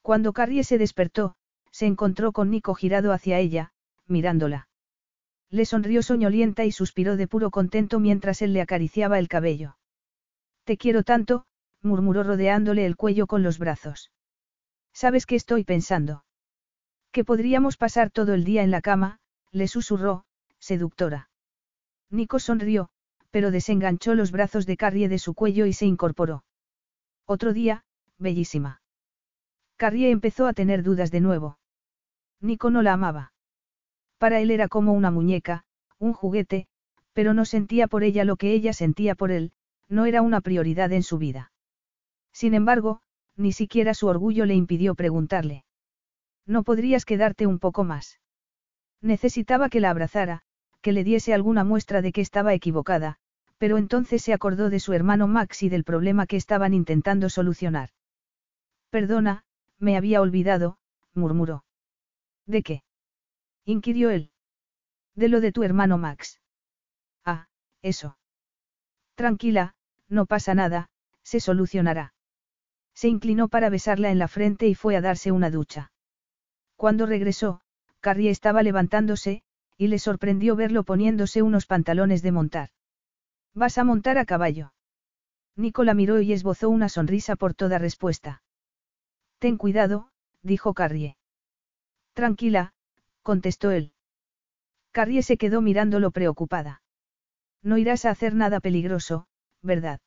[0.00, 1.36] Cuando Carrie se despertó,
[1.70, 3.72] se encontró con Nico girado hacia ella,
[4.06, 4.68] mirándola.
[5.50, 9.76] Le sonrió soñolienta y suspiró de puro contento mientras él le acariciaba el cabello.
[10.64, 11.44] Te quiero tanto,
[11.82, 14.10] murmuró rodeándole el cuello con los brazos.
[14.94, 16.24] ¿Sabes qué estoy pensando?
[17.12, 19.20] Que podríamos pasar todo el día en la cama,
[19.52, 20.24] le susurró,
[20.58, 21.28] seductora.
[22.10, 22.88] Nico sonrió,
[23.30, 26.44] pero desenganchó los brazos de Carrie de su cuello y se incorporó.
[27.26, 27.84] Otro día,
[28.18, 28.80] bellísima.
[29.76, 31.58] Carrie empezó a tener dudas de nuevo.
[32.40, 33.32] Nico no la amaba.
[34.18, 35.64] Para él era como una muñeca,
[35.98, 36.66] un juguete,
[37.12, 39.52] pero no sentía por ella lo que ella sentía por él,
[39.88, 41.52] no era una prioridad en su vida.
[42.32, 43.00] Sin embargo,
[43.36, 45.64] ni siquiera su orgullo le impidió preguntarle.
[46.46, 48.20] ¿No podrías quedarte un poco más?
[49.00, 50.42] Necesitaba que la abrazara,
[50.86, 53.16] que le diese alguna muestra de que estaba equivocada,
[53.58, 57.90] pero entonces se acordó de su hermano Max y del problema que estaban intentando solucionar.
[58.90, 59.42] Perdona,
[59.80, 60.78] me había olvidado,
[61.12, 61.64] murmuró.
[62.46, 62.84] ¿De qué?
[63.64, 64.30] inquirió él.
[65.16, 66.40] De lo de tu hermano Max.
[67.24, 67.48] Ah,
[67.82, 68.16] eso.
[69.16, 69.74] Tranquila,
[70.08, 70.88] no pasa nada,
[71.24, 72.14] se solucionará.
[72.94, 75.90] Se inclinó para besarla en la frente y fue a darse una ducha.
[76.76, 77.60] Cuando regresó,
[77.98, 79.42] Carrie estaba levantándose,
[79.76, 82.70] y le sorprendió verlo poniéndose unos pantalones de montar.
[83.54, 84.72] ¿Vas a montar a caballo?
[85.56, 88.42] Nicola miró y esbozó una sonrisa por toda respuesta.
[89.38, 90.10] Ten cuidado,
[90.42, 91.16] dijo Carrie.
[92.12, 92.72] Tranquila,
[93.22, 93.92] contestó él.
[94.92, 96.82] Carrie se quedó mirándolo preocupada.
[97.62, 99.26] No irás a hacer nada peligroso,
[99.62, 100.00] ¿verdad?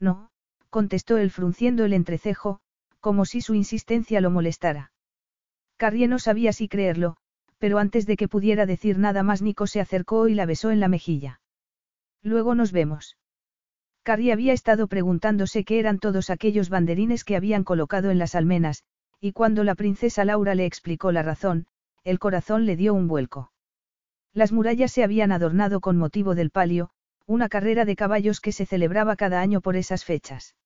[0.00, 0.30] No,
[0.68, 2.60] contestó él frunciendo el entrecejo,
[3.00, 4.92] como si su insistencia lo molestara.
[5.76, 7.16] Carrie no sabía si creerlo,
[7.62, 10.80] pero antes de que pudiera decir nada más Nico se acercó y la besó en
[10.80, 11.40] la mejilla.
[12.20, 13.16] Luego nos vemos.
[14.02, 18.82] Carrie había estado preguntándose qué eran todos aquellos banderines que habían colocado en las almenas,
[19.20, 21.66] y cuando la princesa Laura le explicó la razón,
[22.02, 23.52] el corazón le dio un vuelco.
[24.32, 26.90] Las murallas se habían adornado con motivo del palio,
[27.26, 30.56] una carrera de caballos que se celebraba cada año por esas fechas.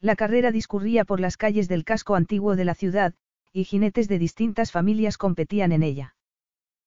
[0.00, 3.12] La carrera discurría por las calles del casco antiguo de la ciudad,
[3.56, 6.13] y jinetes de distintas familias competían en ella.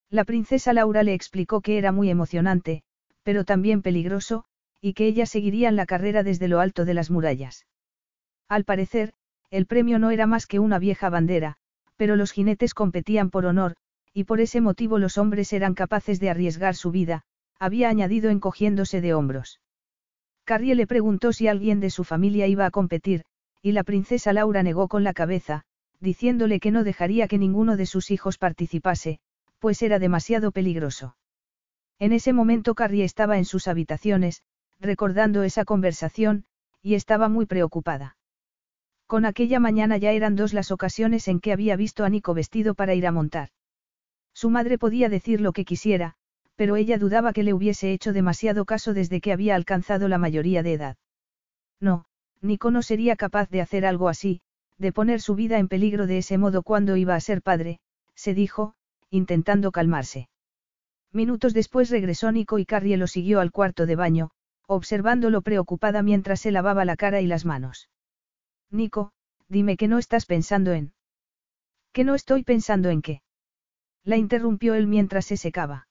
[0.09, 2.83] La princesa Laura le explicó que era muy emocionante,
[3.23, 4.45] pero también peligroso,
[4.79, 7.65] y que ella seguiría la carrera desde lo alto de las murallas.
[8.47, 9.13] Al parecer,
[9.49, 11.57] el premio no era más que una vieja bandera,
[11.97, 13.75] pero los jinetes competían por honor,
[14.13, 17.23] y por ese motivo los hombres eran capaces de arriesgar su vida,
[17.59, 19.59] había añadido encogiéndose de hombros.
[20.45, 23.23] Carrie le preguntó si alguien de su familia iba a competir,
[23.61, 25.63] y la princesa Laura negó con la cabeza,
[25.99, 29.19] diciéndole que no dejaría que ninguno de sus hijos participase,
[29.59, 31.15] pues era demasiado peligroso.
[31.99, 34.43] En ese momento Carrie estaba en sus habitaciones,
[34.79, 36.45] recordando esa conversación,
[36.81, 38.17] y estaba muy preocupada.
[39.07, 42.75] Con aquella mañana ya eran dos las ocasiones en que había visto a Nico vestido
[42.75, 43.49] para ir a montar.
[44.33, 46.15] Su madre podía decir lo que quisiera,
[46.55, 50.61] pero ella dudaba que le hubiese hecho demasiado caso desde que había alcanzado la mayoría
[50.61, 50.97] de edad.
[51.79, 52.05] No,
[52.41, 54.41] Nico no sería capaz de hacer algo así,
[54.77, 57.79] de poner su vida en peligro de ese modo cuando iba a ser padre,
[58.13, 58.75] se dijo,
[59.09, 60.29] intentando calmarse.
[61.11, 64.31] Minutos después regresó Nico y Carrie lo siguió al cuarto de baño,
[64.67, 67.89] observándolo preocupada mientras se lavaba la cara y las manos.
[68.69, 69.11] Nico,
[69.47, 70.93] dime que no estás pensando en.
[71.93, 73.21] ¿Que no estoy pensando en qué?
[74.03, 75.87] La interrumpió él mientras se secaba.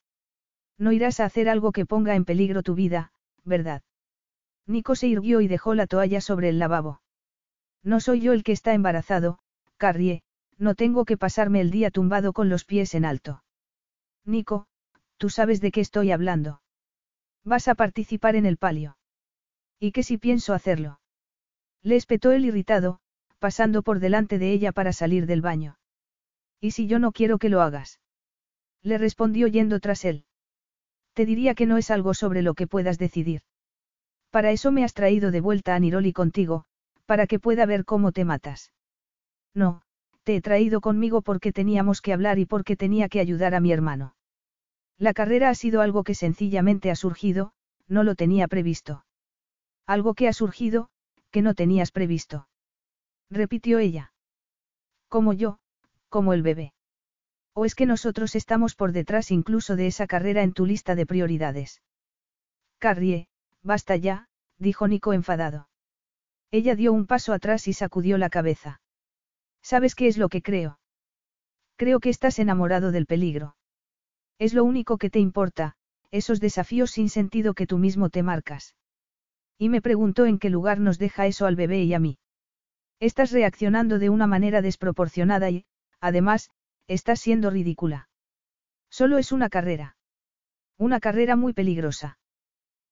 [0.77, 3.11] No irás a hacer algo que ponga en peligro tu vida,
[3.43, 3.81] ¿verdad?
[4.67, 7.01] Nico se irguió y dejó la toalla sobre el lavabo.
[7.83, 9.39] No soy yo el que está embarazado,
[9.77, 10.21] Carrie,
[10.57, 13.43] no tengo que pasarme el día tumbado con los pies en alto.
[14.25, 14.67] Nico,
[15.17, 16.61] tú sabes de qué estoy hablando.
[17.43, 18.97] Vas a participar en el palio.
[19.79, 20.99] ¿Y qué si pienso hacerlo?
[21.83, 22.99] Le espetó el irritado,
[23.39, 25.77] pasando por delante de ella para salir del baño.
[26.59, 27.99] ¿Y si yo no quiero que lo hagas?
[28.81, 30.25] Le respondió yendo tras él.
[31.13, 33.41] Te diría que no es algo sobre lo que puedas decidir.
[34.31, 36.65] Para eso me has traído de vuelta a Niroli contigo,
[37.05, 38.71] para que pueda ver cómo te matas.
[39.53, 39.81] No,
[40.27, 43.71] te he traído conmigo porque teníamos que hablar y porque tenía que ayudar a mi
[43.71, 44.13] hermano.
[44.97, 47.53] La carrera ha sido algo que sencillamente ha surgido,
[47.87, 49.05] no lo tenía previsto.
[49.85, 50.89] Algo que ha surgido,
[51.31, 52.49] que no tenías previsto.
[53.29, 54.11] Repitió ella.
[55.07, 55.59] Como yo,
[56.09, 56.73] como el bebé.
[57.53, 61.05] ¿O es que nosotros estamos por detrás incluso de esa carrera en tu lista de
[61.05, 61.81] prioridades?
[62.79, 63.29] Carrie,
[63.63, 65.69] basta ya, dijo Nico enfadado.
[66.51, 68.81] Ella dio un paso atrás y sacudió la cabeza.
[69.69, 70.79] ¿Sabes qué es lo que creo?
[71.75, 73.57] Creo que estás enamorado del peligro.
[74.39, 75.75] Es lo único que te importa,
[76.09, 78.75] esos desafíos sin sentido que tú mismo te marcas.
[79.57, 82.17] Y me preguntó en qué lugar nos deja eso al bebé y a mí.
[83.01, 85.65] Estás reaccionando de una manera desproporcionada y,
[85.99, 86.49] además,
[86.87, 88.07] Estás siendo ridícula.
[88.89, 89.97] Solo es una carrera.
[90.77, 92.17] Una carrera muy peligrosa.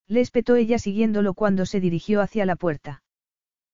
[0.05, 3.03] Le espetó ella siguiéndolo cuando se dirigió hacia la puerta.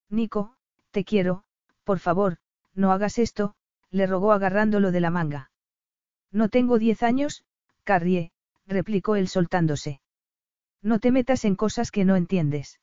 [0.10, 0.56] Nico,
[0.92, 1.44] te quiero,
[1.84, 2.38] por favor,
[2.74, 3.56] no hagas esto,
[3.90, 5.52] le rogó agarrándolo de la manga.
[6.32, 7.44] No tengo diez años,
[7.84, 8.32] Carrie,
[8.66, 10.02] replicó él soltándose.
[10.82, 12.80] No te metas en cosas que no entiendes.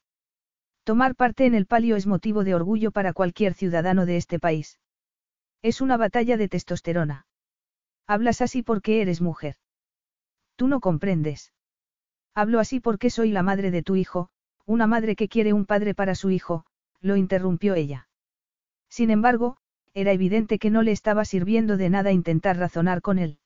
[0.84, 4.78] Tomar parte en el palio es motivo de orgullo para cualquier ciudadano de este país.
[5.62, 7.26] Es una batalla de testosterona.
[8.06, 9.56] Hablas así porque eres mujer.
[10.56, 11.52] Tú no comprendes.
[12.34, 14.30] Hablo así porque soy la madre de tu hijo,
[14.64, 16.64] una madre que quiere un padre para su hijo,
[17.00, 18.08] lo interrumpió ella.
[18.88, 19.58] Sin embargo,
[20.00, 23.38] era evidente que no le estaba sirviendo de nada intentar razonar con él.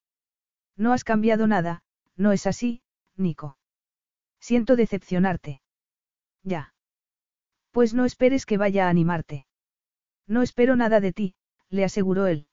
[0.76, 1.82] No has cambiado nada,
[2.16, 2.82] no es así,
[3.16, 3.56] Nico.
[4.38, 5.62] Siento decepcionarte.
[6.42, 6.74] Ya.
[7.70, 9.46] Pues no esperes que vaya a animarte.
[10.26, 11.34] No espero nada de ti,
[11.70, 12.46] le aseguró él.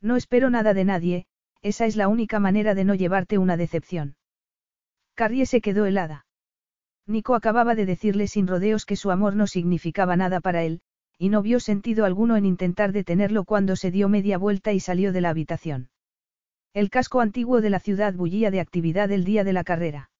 [0.00, 1.26] No espero nada de nadie,
[1.60, 4.16] esa es la única manera de no llevarte una decepción.
[5.14, 6.26] Carrie se quedó helada.
[7.06, 10.82] Nico acababa de decirle sin rodeos que su amor no significaba nada para él,
[11.22, 15.12] y no vio sentido alguno en intentar detenerlo cuando se dio media vuelta y salió
[15.12, 15.88] de la habitación.
[16.74, 20.10] El casco antiguo de la ciudad bullía de actividad el día de la carrera.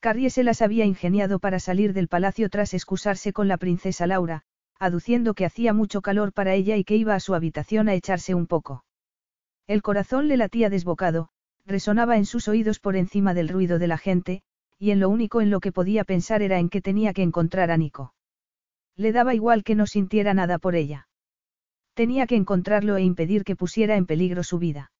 [0.00, 4.42] Carrie se las había ingeniado para salir del palacio tras excusarse con la princesa Laura,
[4.80, 8.34] aduciendo que hacía mucho calor para ella y que iba a su habitación a echarse
[8.34, 8.84] un poco.
[9.68, 11.28] El corazón le latía desbocado,
[11.66, 14.42] resonaba en sus oídos por encima del ruido de la gente,
[14.76, 17.70] y en lo único en lo que podía pensar era en que tenía que encontrar
[17.70, 18.15] a Nico.
[18.96, 21.08] Le daba igual que no sintiera nada por ella.
[21.94, 24.90] Tenía que encontrarlo e impedir que pusiera en peligro su vida.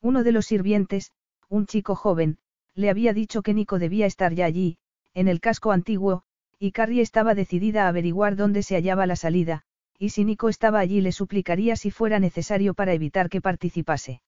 [0.00, 1.12] Uno de los sirvientes,
[1.48, 2.38] un chico joven,
[2.74, 4.78] le había dicho que Nico debía estar ya allí,
[5.14, 6.22] en el casco antiguo,
[6.58, 9.62] y Carrie estaba decidida a averiguar dónde se hallaba la salida,
[9.98, 14.22] y si Nico estaba allí le suplicaría si fuera necesario para evitar que participase.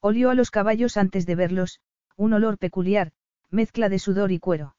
[0.00, 1.80] Olió a los caballos antes de verlos,
[2.16, 3.12] un olor peculiar,
[3.50, 4.76] mezcla de sudor y cuero.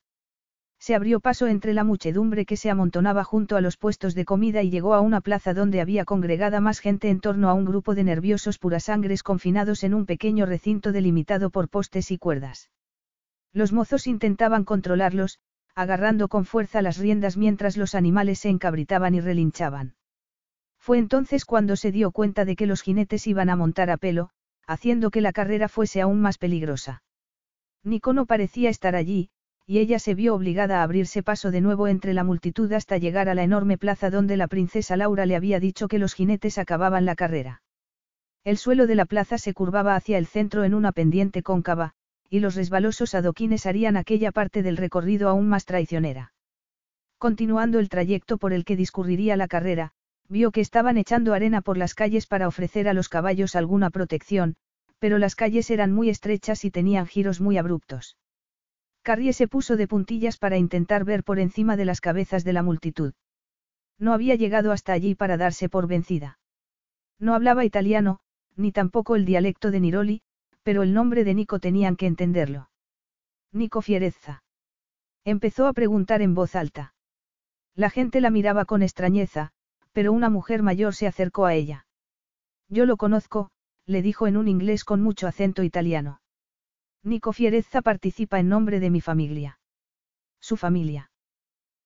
[0.83, 4.63] Se abrió paso entre la muchedumbre que se amontonaba junto a los puestos de comida
[4.63, 7.95] y llegó a una plaza donde había congregada más gente en torno a un grupo
[7.95, 12.69] de nerviosos purasangres confinados en un pequeño recinto delimitado por postes y cuerdas.
[13.53, 15.39] Los mozos intentaban controlarlos,
[15.73, 19.95] agarrando con fuerza las riendas mientras los animales se encabritaban y relinchaban.
[20.79, 24.31] Fue entonces cuando se dio cuenta de que los jinetes iban a montar a pelo,
[24.67, 27.03] haciendo que la carrera fuese aún más peligrosa.
[27.85, 29.29] Nico no parecía estar allí,
[29.65, 33.29] y ella se vio obligada a abrirse paso de nuevo entre la multitud hasta llegar
[33.29, 37.05] a la enorme plaza donde la princesa Laura le había dicho que los jinetes acababan
[37.05, 37.61] la carrera.
[38.43, 41.93] El suelo de la plaza se curvaba hacia el centro en una pendiente cóncava,
[42.29, 46.33] y los resbalosos adoquines harían aquella parte del recorrido aún más traicionera.
[47.17, 49.91] Continuando el trayecto por el que discurriría la carrera,
[50.27, 54.55] vio que estaban echando arena por las calles para ofrecer a los caballos alguna protección,
[54.99, 58.17] pero las calles eran muy estrechas y tenían giros muy abruptos.
[59.03, 62.63] Carrie se puso de puntillas para intentar ver por encima de las cabezas de la
[62.63, 63.13] multitud.
[63.99, 66.39] No había llegado hasta allí para darse por vencida.
[67.19, 68.21] No hablaba italiano,
[68.55, 70.21] ni tampoco el dialecto de Niroli,
[70.63, 72.69] pero el nombre de Nico tenían que entenderlo.
[73.51, 74.43] Nico Fierezza.
[75.25, 76.95] Empezó a preguntar en voz alta.
[77.75, 79.51] La gente la miraba con extrañeza,
[79.91, 81.85] pero una mujer mayor se acercó a ella.
[82.69, 83.51] Yo lo conozco,
[83.85, 86.22] le dijo en un inglés con mucho acento italiano.
[87.05, 89.59] Nico Fierezza participa en nombre de mi familia.
[90.39, 91.11] Su familia.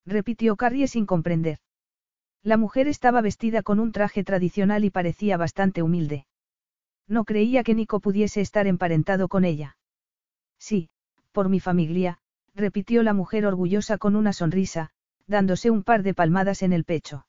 [0.05, 1.57] Repitió Carrie sin comprender.
[2.43, 6.27] La mujer estaba vestida con un traje tradicional y parecía bastante humilde.
[7.07, 9.77] No creía que Nico pudiese estar emparentado con ella.
[10.59, 10.89] Sí,
[11.31, 12.19] por mi familia,
[12.53, 14.91] repitió la mujer orgullosa con una sonrisa,
[15.25, 17.25] dándose un par de palmadas en el pecho.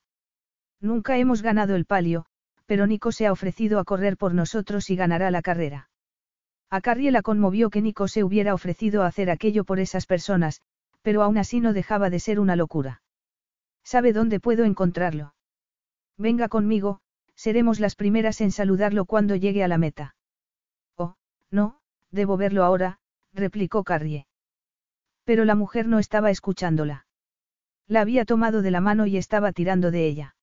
[0.79, 2.27] Nunca hemos ganado el palio,
[2.67, 5.88] pero Nico se ha ofrecido a correr por nosotros y ganará la carrera.
[6.71, 10.61] A Carrie la conmovió que Nico se hubiera ofrecido a hacer aquello por esas personas,
[11.01, 13.01] pero aún así no dejaba de ser una locura.
[13.83, 15.33] ¿Sabe dónde puedo encontrarlo?
[16.17, 16.99] Venga conmigo,
[17.35, 20.15] seremos las primeras en saludarlo cuando llegue a la meta.
[20.95, 21.15] Oh,
[21.49, 21.79] no,
[22.11, 22.99] debo verlo ahora,
[23.33, 24.27] replicó Carrie.
[25.23, 27.07] Pero la mujer no estaba escuchándola.
[27.87, 30.35] La había tomado de la mano y estaba tirando de ella.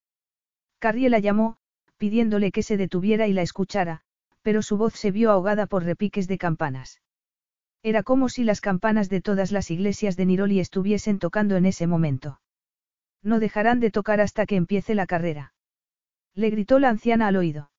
[0.79, 1.57] Carrie la llamó,
[1.97, 4.01] pidiéndole que se detuviera y la escuchara,
[4.47, 7.01] pero su voz se vio ahogada por repiques de campanas.
[7.83, 11.85] Era como si las campanas de todas las iglesias de Niroli estuviesen tocando en ese
[11.85, 12.39] momento.
[13.21, 15.53] No dejarán de tocar hasta que empiece la carrera.
[16.33, 17.71] Le gritó la anciana al oído.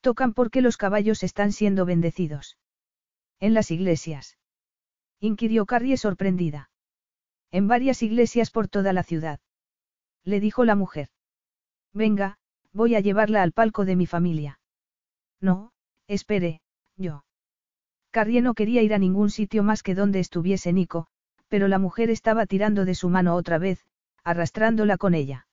[0.00, 2.56] Tocan porque los caballos están siendo bendecidos.
[3.40, 4.38] En las iglesias.
[5.18, 6.70] Inquirió Carrie sorprendida.
[7.50, 9.40] En varias iglesias por toda la ciudad.
[10.22, 11.08] Le dijo la mujer.
[11.92, 12.38] Venga,
[12.72, 14.60] voy a llevarla al palco de mi familia.
[15.40, 15.69] No,
[16.10, 16.60] Espere,
[16.96, 17.24] yo.
[18.10, 21.06] Carrie no quería ir a ningún sitio más que donde estuviese Nico,
[21.46, 23.84] pero la mujer estaba tirando de su mano otra vez,
[24.24, 25.46] arrastrándola con ella.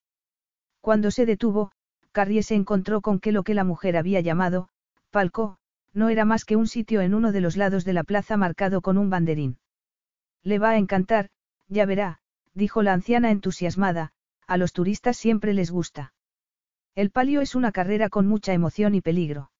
[0.81, 1.71] Cuando se detuvo,
[2.11, 4.69] Carrie se encontró con que lo que la mujer había llamado,
[5.11, 5.59] palco,
[5.93, 8.81] no era más que un sitio en uno de los lados de la plaza marcado
[8.81, 9.59] con un banderín.
[10.41, 11.29] Le va a encantar,
[11.67, 12.17] ya verá,
[12.55, 14.11] dijo la anciana entusiasmada,
[14.47, 16.13] a los turistas siempre les gusta.
[16.95, 19.51] El palio es una carrera con mucha emoción y peligro.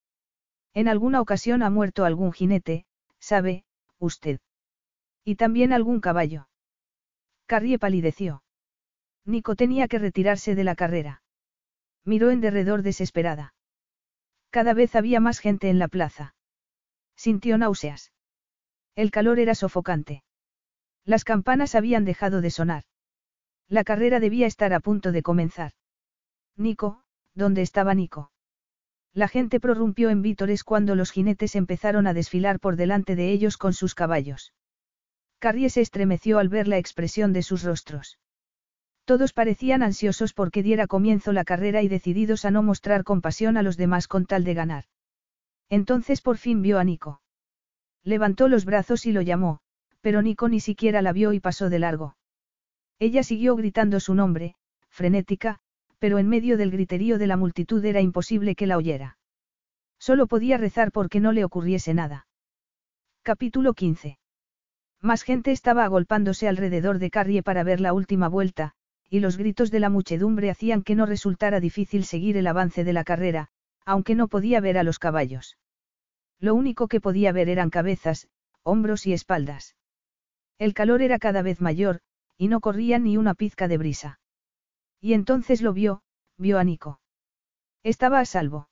[0.78, 2.86] En alguna ocasión ha muerto algún jinete,
[3.18, 3.66] sabe,
[3.98, 4.40] usted.
[5.24, 6.50] Y también algún caballo.
[7.48, 8.44] Carrie palideció.
[9.26, 11.24] Nico tenía que retirarse de la carrera.
[12.06, 13.56] Miró en derredor desesperada.
[14.52, 16.36] Cada vez había más gente en la plaza.
[17.16, 18.14] Sintió náuseas.
[18.94, 20.24] El calor era sofocante.
[21.06, 22.84] Las campanas habían dejado de sonar.
[23.68, 25.72] La carrera debía estar a punto de comenzar.
[26.56, 27.02] Nico,
[27.34, 28.32] ¿dónde estaba Nico?
[29.14, 33.58] La gente prorrumpió en vítores cuando los jinetes empezaron a desfilar por delante de ellos
[33.58, 34.54] con sus caballos.
[35.40, 38.20] Carrie se estremeció al ver la expresión de sus rostros.
[39.06, 43.64] Todos parecían ansiosos porque diera comienzo la carrera y decididos a no mostrar compasión a
[43.64, 44.86] los demás con tal de ganar.
[45.70, 47.22] Entonces por fin vio a Nico.
[48.04, 49.60] Levantó los brazos y lo llamó,
[50.02, 52.18] pero Nico ni siquiera la vio y pasó de largo.
[53.00, 54.56] Ella siguió gritando su nombre,
[54.90, 55.60] frenética,
[56.00, 59.18] pero en medio del griterío de la multitud era imposible que la oyera.
[60.00, 62.28] Solo podía rezar porque no le ocurriese nada.
[63.24, 64.20] Capítulo 15.
[65.02, 68.74] Más gente estaba agolpándose alrededor de Carrie para ver la última vuelta,
[69.10, 72.94] y los gritos de la muchedumbre hacían que no resultara difícil seguir el avance de
[72.94, 73.50] la carrera,
[73.86, 75.58] aunque no podía ver a los caballos.
[76.40, 78.28] Lo único que podía ver eran cabezas,
[78.64, 79.76] hombros y espaldas.
[80.60, 82.02] El calor era cada vez mayor,
[82.38, 84.20] y no corría ni una pizca de brisa.
[85.02, 86.02] Y entonces lo vio,
[86.38, 87.00] vio a Nico.
[87.84, 88.70] Estaba a salvo.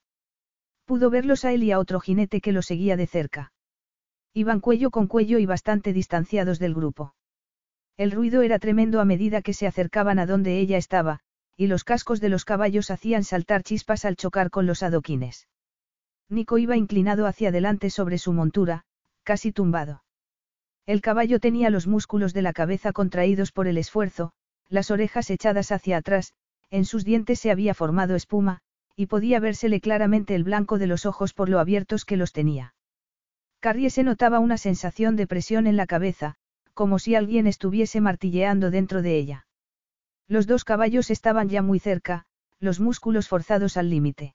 [0.84, 3.52] Pudo verlos a él y a otro jinete que lo seguía de cerca.
[4.32, 7.14] Iban cuello con cuello y bastante distanciados del grupo.
[7.96, 11.20] El ruido era tremendo a medida que se acercaban a donde ella estaba,
[11.56, 15.48] y los cascos de los caballos hacían saltar chispas al chocar con los adoquines.
[16.28, 18.84] Nico iba inclinado hacia adelante sobre su montura,
[19.22, 20.04] casi tumbado.
[20.84, 24.32] El caballo tenía los músculos de la cabeza contraídos por el esfuerzo,
[24.68, 26.32] las orejas echadas hacia atrás,
[26.70, 28.60] en sus dientes se había formado espuma,
[28.96, 32.74] y podía vérsele claramente el blanco de los ojos por lo abiertos que los tenía.
[33.60, 36.36] Carrie se notaba una sensación de presión en la cabeza,
[36.74, 39.46] como si alguien estuviese martilleando dentro de ella.
[40.28, 42.26] Los dos caballos estaban ya muy cerca,
[42.58, 44.34] los músculos forzados al límite.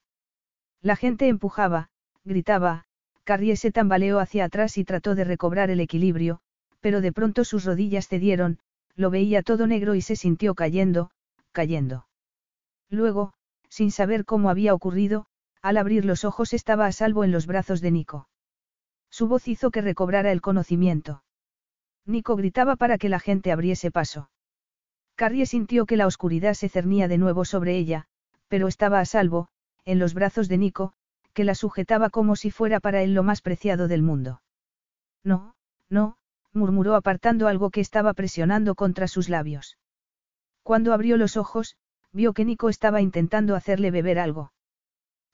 [0.82, 1.90] La gente empujaba,
[2.24, 2.86] gritaba,
[3.24, 6.40] Carrie se tambaleó hacia atrás y trató de recobrar el equilibrio,
[6.80, 8.60] pero de pronto sus rodillas cedieron,
[8.96, 11.12] lo veía todo negro y se sintió cayendo,
[11.52, 12.08] cayendo.
[12.90, 13.34] Luego,
[13.70, 15.26] sin saber cómo había ocurrido,
[15.62, 18.28] al abrir los ojos estaba a salvo en los brazos de Nico.
[19.10, 21.24] Su voz hizo que recobrara el conocimiento.
[22.06, 24.30] Nico gritaba para que la gente abriese paso.
[25.16, 28.08] Carrie sintió que la oscuridad se cernía de nuevo sobre ella,
[28.48, 29.50] pero estaba a salvo,
[29.86, 30.94] en los brazos de Nico,
[31.34, 34.42] que la sujetaba como si fuera para él lo más preciado del mundo.
[35.24, 35.56] No,
[35.90, 36.18] no,
[36.54, 39.78] murmuró apartando algo que estaba presionando contra sus labios.
[40.64, 41.78] Cuando abrió los ojos,
[42.12, 44.52] vio que Nico estaba intentando hacerle beber algo.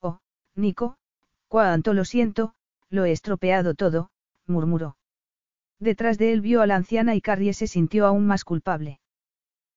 [0.01, 0.19] Oh,
[0.55, 0.97] Nico,
[1.47, 2.53] cuánto lo siento,
[2.89, 4.09] lo he estropeado todo,
[4.45, 4.97] murmuró.
[5.79, 8.99] Detrás de él vio a la anciana y Carrie se sintió aún más culpable.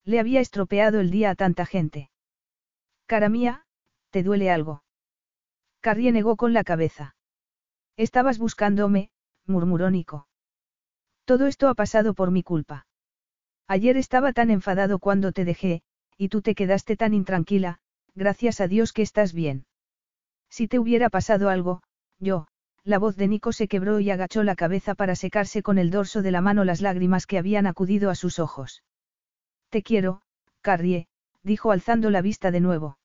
[0.04, 2.10] Le había estropeado el día a tanta gente.
[3.06, 3.66] Cara mía,
[4.10, 4.82] ¿te duele algo?
[5.80, 7.16] Carrie negó con la cabeza.
[7.96, 9.10] Estabas buscándome,
[9.46, 10.29] murmuró Nico.
[11.24, 12.86] Todo esto ha pasado por mi culpa.
[13.68, 15.82] Ayer estaba tan enfadado cuando te dejé,
[16.16, 17.78] y tú te quedaste tan intranquila,
[18.14, 19.64] gracias a Dios que estás bien.
[20.50, 21.82] Si te hubiera pasado algo,
[22.18, 22.48] yo,
[22.84, 26.22] la voz de Nico se quebró y agachó la cabeza para secarse con el dorso
[26.22, 28.82] de la mano las lágrimas que habían acudido a sus ojos.
[29.68, 30.22] Te quiero,
[30.60, 31.06] Carrie,
[31.42, 32.98] dijo alzando la vista de nuevo.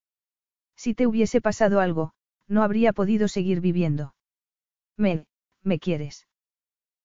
[0.76, 2.14] Si te hubiese pasado algo,
[2.48, 4.16] no habría podido seguir viviendo.
[4.98, 5.26] Me,
[5.62, 6.28] me quieres.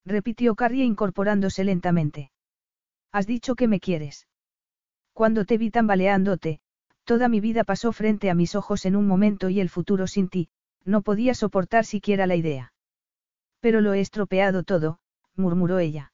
[0.05, 2.31] Repitió Carrie incorporándose lentamente.
[3.11, 4.27] Has dicho que me quieres.
[5.13, 6.59] Cuando te vi tambaleándote,
[7.03, 10.29] toda mi vida pasó frente a mis ojos en un momento y el futuro sin
[10.29, 10.49] ti,
[10.85, 12.73] no podía soportar siquiera la idea.
[13.59, 14.99] Pero lo he estropeado todo,
[15.35, 16.13] murmuró ella.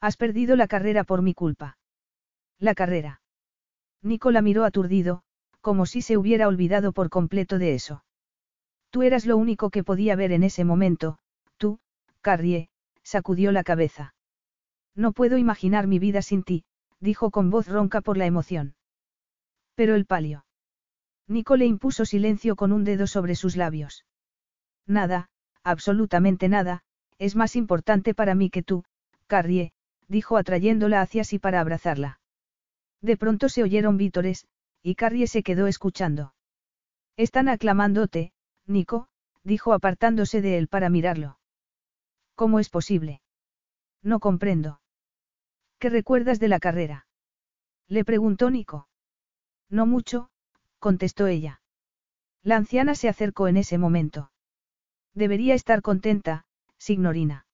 [0.00, 1.78] Has perdido la carrera por mi culpa.
[2.58, 3.22] La carrera.
[4.02, 5.22] Nicola miró aturdido,
[5.60, 8.04] como si se hubiera olvidado por completo de eso.
[8.90, 11.18] Tú eras lo único que podía ver en ese momento,
[11.56, 11.80] tú,
[12.20, 12.70] Carrie,
[13.08, 14.14] sacudió la cabeza.
[14.94, 16.64] No puedo imaginar mi vida sin ti,
[17.00, 18.74] dijo con voz ronca por la emoción.
[19.74, 20.44] Pero el palio.
[21.26, 24.04] Nico le impuso silencio con un dedo sobre sus labios.
[24.86, 25.30] Nada,
[25.62, 26.82] absolutamente nada,
[27.18, 28.84] es más importante para mí que tú,
[29.26, 29.72] Carrie,
[30.06, 32.20] dijo atrayéndola hacia sí para abrazarla.
[33.00, 34.46] De pronto se oyeron vítores,
[34.82, 36.34] y Carrie se quedó escuchando.
[37.16, 38.32] Están aclamándote,
[38.66, 39.08] Nico,
[39.44, 41.37] dijo apartándose de él para mirarlo.
[42.38, 43.20] ¿Cómo es posible?
[44.00, 44.80] No comprendo.
[45.80, 47.08] ¿Qué recuerdas de la carrera?
[47.88, 48.86] Le preguntó Nico.
[49.68, 50.30] No mucho,
[50.78, 51.60] contestó ella.
[52.44, 54.30] La anciana se acercó en ese momento.
[55.14, 56.44] Debería estar contenta,
[56.76, 57.44] signorina.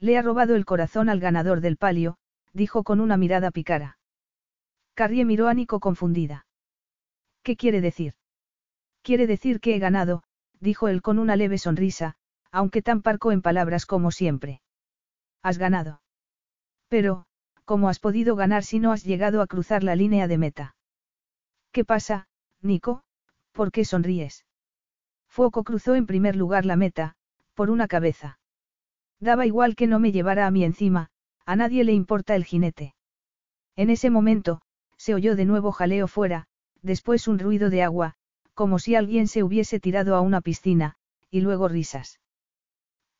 [0.00, 2.16] Le ha robado el corazón al ganador del palio,
[2.52, 3.96] dijo con una mirada picara.
[4.94, 6.46] Carrie miró a Nico confundida.
[7.44, 8.14] ¿Qué quiere decir?
[9.02, 10.24] Quiere decir que he ganado,
[10.58, 12.16] dijo él con una leve sonrisa,
[12.52, 14.60] aunque tan parco en palabras como siempre.
[15.42, 16.02] Has ganado.
[16.88, 17.26] Pero,
[17.70, 20.74] ¿Cómo has podido ganar si no has llegado a cruzar la línea de meta?
[21.70, 22.26] ¿Qué pasa,
[22.62, 23.04] Nico?
[23.52, 24.44] ¿Por qué sonríes?
[25.28, 27.14] Fuoco cruzó en primer lugar la meta,
[27.54, 28.40] por una cabeza.
[29.20, 31.10] Daba igual que no me llevara a mí encima,
[31.46, 32.96] a nadie le importa el jinete.
[33.76, 34.62] En ese momento,
[34.96, 36.48] se oyó de nuevo jaleo fuera,
[36.82, 38.14] después un ruido de agua,
[38.52, 40.96] como si alguien se hubiese tirado a una piscina,
[41.30, 42.18] y luego risas.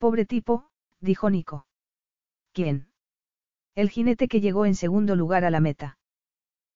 [0.01, 0.67] Pobre tipo,
[1.01, 1.67] dijo Nico.
[2.55, 2.89] ¿Quién?
[3.75, 5.99] El jinete que llegó en segundo lugar a la meta.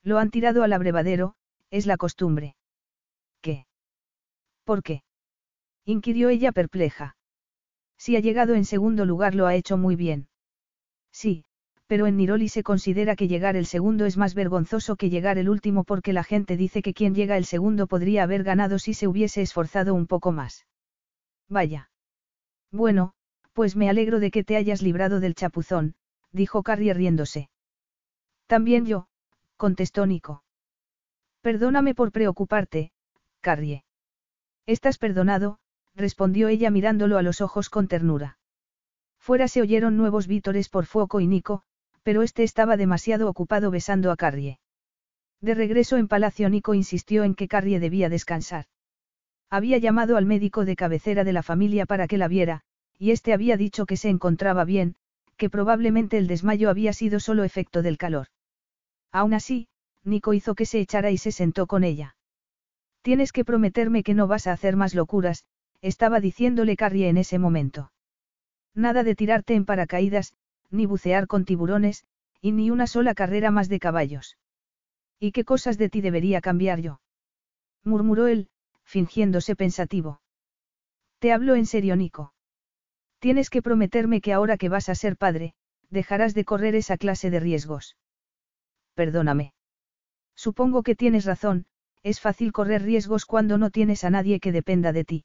[0.02, 1.34] Lo han tirado al abrevadero,
[1.70, 2.54] es la costumbre.
[3.40, 3.66] ¿Qué?
[4.64, 5.04] ¿Por qué?
[5.86, 7.16] inquirió ella perpleja.
[7.96, 10.28] Si ha llegado en segundo lugar lo ha hecho muy bien.
[11.10, 11.46] Sí,
[11.86, 15.48] pero en Niroli se considera que llegar el segundo es más vergonzoso que llegar el
[15.48, 19.08] último porque la gente dice que quien llega el segundo podría haber ganado si se
[19.08, 20.66] hubiese esforzado un poco más.
[21.48, 21.88] Vaya.
[22.74, 23.12] Bueno,
[23.52, 25.94] pues me alegro de que te hayas librado del chapuzón,
[26.32, 27.48] dijo Carrie riéndose.
[28.48, 29.06] También yo,
[29.56, 30.42] contestó Nico.
[31.40, 32.90] Perdóname por preocuparte,
[33.40, 33.84] Carrie.
[34.66, 35.60] Estás perdonado,
[35.94, 38.38] respondió ella mirándolo a los ojos con ternura.
[39.20, 41.62] Fuera se oyeron nuevos vítores por Fuoco y Nico,
[42.02, 44.58] Pero este estaba demasiado ocupado besando a Carrie.
[45.40, 48.66] De regreso en Palacio Nico insistió en que Carrie debía descansar.
[49.50, 52.62] Había llamado al médico de cabecera de la familia para que la viera,
[52.98, 54.97] y este había dicho que se encontraba bien,
[55.36, 58.28] que probablemente el desmayo había sido solo efecto del calor.
[59.12, 59.68] Aún así,
[60.05, 62.16] Nico hizo que se echara y se sentó con ella.
[63.02, 65.44] Tienes que prometerme que no vas a hacer más locuras,
[65.82, 67.92] estaba diciéndole Carrie en ese momento.
[68.74, 70.34] Nada de tirarte en paracaídas,
[70.70, 72.05] ni bucear con tiburones,
[72.40, 74.36] y ni una sola carrera más de caballos.
[75.20, 77.00] ¿Y qué cosas de ti debería cambiar yo?
[77.84, 78.48] murmuró él,
[78.84, 80.20] fingiéndose pensativo.
[81.18, 82.32] Te hablo en serio, Nico.
[83.18, 85.54] Tienes que prometerme que ahora que vas a ser padre,
[85.90, 87.96] dejarás de correr esa clase de riesgos.
[88.94, 89.54] Perdóname.
[90.36, 91.66] Supongo que tienes razón,
[92.02, 95.24] es fácil correr riesgos cuando no tienes a nadie que dependa de ti.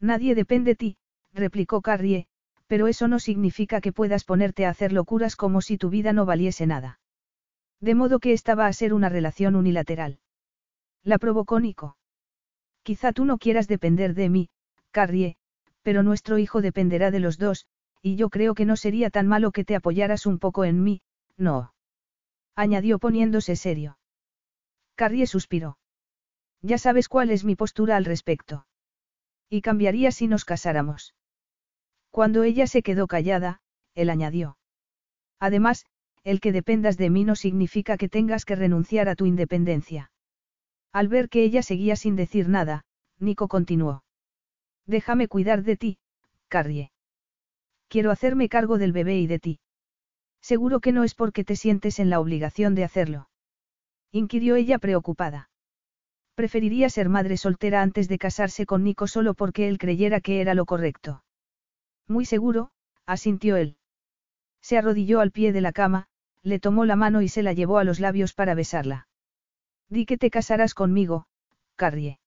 [0.00, 0.96] Nadie depende de ti,
[1.32, 2.28] replicó Carrie,
[2.68, 6.24] pero eso no significa que puedas ponerte a hacer locuras como si tu vida no
[6.24, 7.00] valiese nada.
[7.80, 10.20] De modo que esta va a ser una relación unilateral.
[11.02, 11.97] La provocó Nico.
[12.88, 14.48] Quizá tú no quieras depender de mí,
[14.92, 15.36] Carrie,
[15.82, 17.66] pero nuestro hijo dependerá de los dos,
[18.00, 21.02] y yo creo que no sería tan malo que te apoyaras un poco en mí,
[21.36, 21.74] no.
[22.54, 23.98] Añadió poniéndose serio.
[24.94, 25.76] Carrie suspiró.
[26.62, 28.64] Ya sabes cuál es mi postura al respecto.
[29.50, 31.14] Y cambiaría si nos casáramos.
[32.10, 33.60] Cuando ella se quedó callada,
[33.96, 34.56] él añadió.
[35.38, 35.84] Además,
[36.24, 40.10] el que dependas de mí no significa que tengas que renunciar a tu independencia.
[40.92, 42.84] Al ver que ella seguía sin decir nada,
[43.18, 44.04] Nico continuó.
[44.86, 45.98] Déjame cuidar de ti,
[46.48, 46.92] Carrie.
[47.88, 49.60] Quiero hacerme cargo del bebé y de ti.
[50.40, 53.28] Seguro que no es porque te sientes en la obligación de hacerlo.
[54.12, 55.50] Inquirió ella preocupada.
[56.34, 60.54] Preferiría ser madre soltera antes de casarse con Nico solo porque él creyera que era
[60.54, 61.24] lo correcto.
[62.06, 62.70] Muy seguro,
[63.06, 63.76] asintió él.
[64.62, 66.06] Se arrodilló al pie de la cama,
[66.42, 69.07] le tomó la mano y se la llevó a los labios para besarla.
[69.88, 71.26] Di que te casarás conmigo,
[71.76, 72.18] Carrie.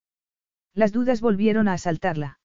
[0.74, 2.40] Las dudas volvieron a asaltarla.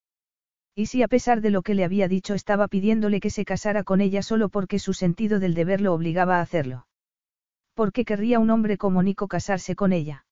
[0.74, 3.82] Y si a pesar de lo que le había dicho estaba pidiéndole que se casara
[3.82, 6.86] con ella solo porque su sentido del deber lo obligaba a hacerlo.
[7.72, 10.26] ¿Por qué querría un hombre como Nico casarse con ella?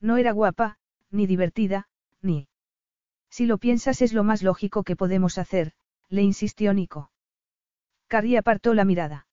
[0.00, 0.78] No era guapa,
[1.10, 1.88] ni divertida,
[2.20, 2.48] ni...
[3.28, 5.72] Si lo piensas es lo más lógico que podemos hacer,
[6.08, 7.12] le insistió Nico.
[8.08, 9.28] Carrie apartó la mirada.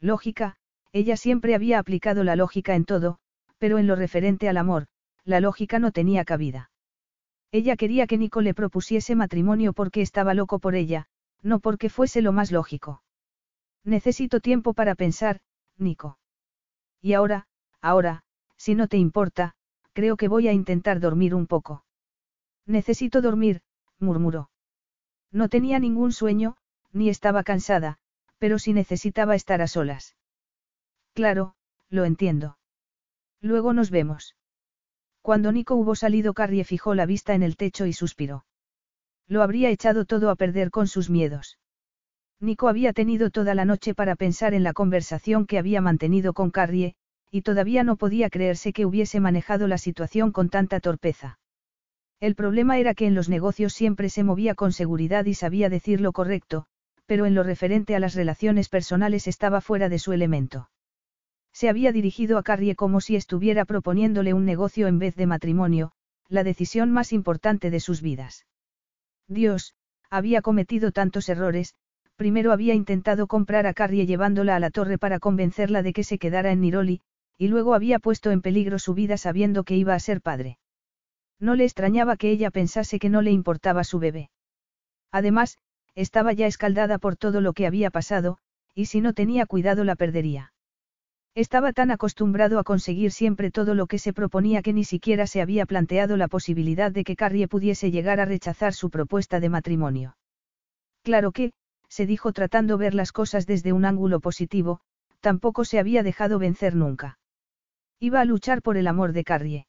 [0.00, 0.56] Lógica,
[0.92, 3.20] ella siempre había aplicado la lógica en todo,
[3.62, 4.88] pero en lo referente al amor,
[5.22, 6.72] la lógica no tenía cabida.
[7.52, 11.06] Ella quería que Nico le propusiese matrimonio porque estaba loco por ella,
[11.42, 13.04] no porque fuese lo más lógico.
[13.84, 15.42] Necesito tiempo para pensar,
[15.78, 16.18] Nico.
[17.00, 17.46] Y ahora,
[17.80, 18.24] ahora,
[18.56, 19.54] si no te importa,
[19.92, 21.84] creo que voy a intentar dormir un poco.
[22.66, 23.62] Necesito dormir,
[24.00, 24.50] murmuró.
[25.30, 26.56] No tenía ningún sueño,
[26.90, 27.98] ni estaba cansada,
[28.38, 30.16] pero sí necesitaba estar a solas.
[31.14, 31.54] Claro,
[31.90, 32.56] lo entiendo.
[33.42, 34.36] Luego nos vemos.
[35.20, 38.46] Cuando Nico hubo salido, Carrie fijó la vista en el techo y suspiró.
[39.28, 41.58] Lo habría echado todo a perder con sus miedos.
[42.40, 46.50] Nico había tenido toda la noche para pensar en la conversación que había mantenido con
[46.50, 46.94] Carrie,
[47.30, 51.38] y todavía no podía creerse que hubiese manejado la situación con tanta torpeza.
[52.20, 56.00] El problema era que en los negocios siempre se movía con seguridad y sabía decir
[56.00, 56.66] lo correcto,
[57.06, 60.68] pero en lo referente a las relaciones personales estaba fuera de su elemento.
[61.52, 65.92] Se había dirigido a Carrie como si estuviera proponiéndole un negocio en vez de matrimonio,
[66.28, 68.46] la decisión más importante de sus vidas.
[69.28, 69.74] Dios,
[70.10, 71.74] había cometido tantos errores,
[72.16, 76.18] primero había intentado comprar a Carrie llevándola a la torre para convencerla de que se
[76.18, 77.00] quedara en Niroli,
[77.38, 80.58] y luego había puesto en peligro su vida sabiendo que iba a ser padre.
[81.38, 84.30] No le extrañaba que ella pensase que no le importaba su bebé.
[85.10, 85.58] Además,
[85.94, 88.38] estaba ya escaldada por todo lo que había pasado,
[88.74, 90.52] y si no tenía cuidado la perdería.
[91.34, 95.40] Estaba tan acostumbrado a conseguir siempre todo lo que se proponía que ni siquiera se
[95.40, 100.16] había planteado la posibilidad de que Carrie pudiese llegar a rechazar su propuesta de matrimonio.
[101.02, 101.52] Claro que,
[101.88, 104.80] se dijo tratando ver las cosas desde un ángulo positivo,
[105.20, 107.18] tampoco se había dejado vencer nunca.
[107.98, 109.66] Iba a luchar por el amor de Carrie.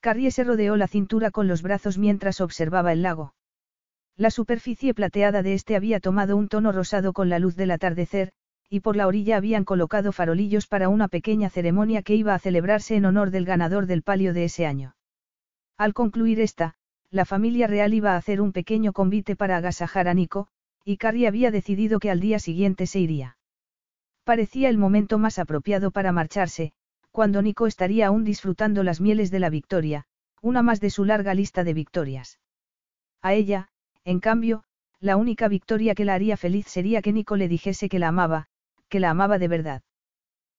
[0.00, 3.34] Carrie se rodeó la cintura con los brazos mientras observaba el lago.
[4.16, 8.32] La superficie plateada de este había tomado un tono rosado con la luz del atardecer,
[8.70, 12.94] y por la orilla habían colocado farolillos para una pequeña ceremonia que iba a celebrarse
[12.94, 14.94] en honor del ganador del palio de ese año.
[15.76, 16.74] Al concluir esta,
[17.10, 20.46] la familia real iba a hacer un pequeño convite para agasajar a Nico,
[20.84, 23.36] y Carrie había decidido que al día siguiente se iría.
[24.22, 26.72] Parecía el momento más apropiado para marcharse,
[27.10, 30.04] cuando Nico estaría aún disfrutando las mieles de la victoria,
[30.40, 32.38] una más de su larga lista de victorias.
[33.20, 33.68] A ella,
[34.04, 34.62] en cambio,
[35.00, 38.46] la única victoria que la haría feliz sería que Nico le dijese que la amaba,
[38.90, 39.82] que la amaba de verdad.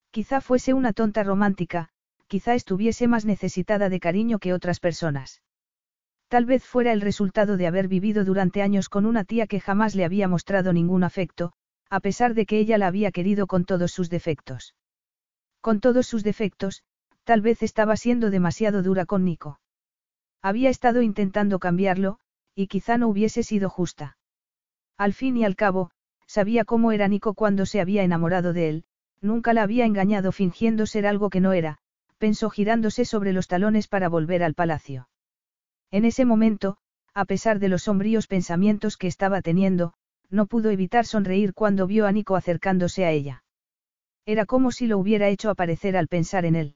[0.10, 1.90] Quizá fuese una tonta romántica,
[2.28, 5.44] quizá estuviese más necesitada de cariño que otras personas.
[6.30, 9.96] Tal vez fuera el resultado de haber vivido durante años con una tía que jamás
[9.96, 11.52] le había mostrado ningún afecto,
[11.90, 14.76] a pesar de que ella la había querido con todos sus defectos.
[15.60, 16.84] Con todos sus defectos,
[17.26, 19.60] tal vez estaba siendo demasiado dura con Nico.
[20.42, 22.18] Había estado intentando cambiarlo,
[22.56, 24.18] y quizá no hubiese sido justa.
[24.98, 25.92] Al fin y al cabo,
[26.32, 28.84] sabía cómo era Nico cuando se había enamorado de él,
[29.20, 31.80] nunca la había engañado fingiendo ser algo que no era,
[32.20, 35.10] pensó girándose sobre los talones para volver al palacio.
[35.92, 36.78] En ese momento,
[37.14, 39.94] a pesar de los sombríos pensamientos que estaba teniendo,
[40.30, 43.44] no pudo evitar sonreír cuando vio a Nico acercándose a ella.
[44.26, 46.76] Era como si lo hubiera hecho aparecer al pensar en él.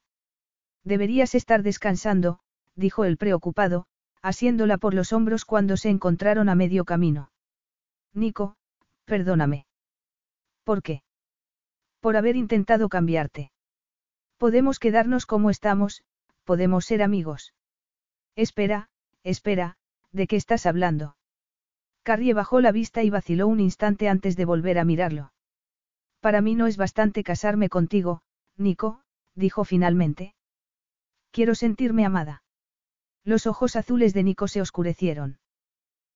[0.84, 2.40] Deberías estar descansando,
[2.75, 3.85] dijo el preocupado,
[4.22, 7.32] asiéndola por los hombros cuando se encontraron a medio camino.
[8.14, 8.58] Nico,
[9.06, 9.66] perdóname.
[10.64, 11.03] ¿Por qué?
[12.00, 13.51] Por haber intentado cambiarte.
[14.38, 16.03] Podemos quedarnos como estamos,
[16.43, 17.53] podemos ser amigos.
[18.35, 18.90] Espera,
[19.24, 19.77] Espera,
[20.11, 21.16] ¿de qué estás hablando?
[22.03, 25.34] Carrie bajó la vista y vaciló un instante antes de volver a mirarlo.
[26.19, 28.22] Para mí no es bastante casarme contigo,
[28.58, 29.01] Nico,
[29.34, 30.35] dijo finalmente.
[31.32, 32.43] Quiero sentirme amada.
[33.24, 35.40] Los ojos azules de Nico se oscurecieron.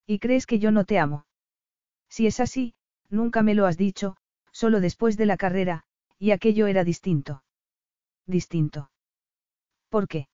[0.05, 1.25] ¿Y crees que yo no te amo?
[2.07, 2.75] Si es así,
[3.09, 4.17] nunca me lo has dicho,
[4.51, 5.83] solo después de la carrera,
[6.17, 7.43] y aquello era distinto.
[8.25, 8.91] Distinto.
[9.89, 10.27] ¿Por qué?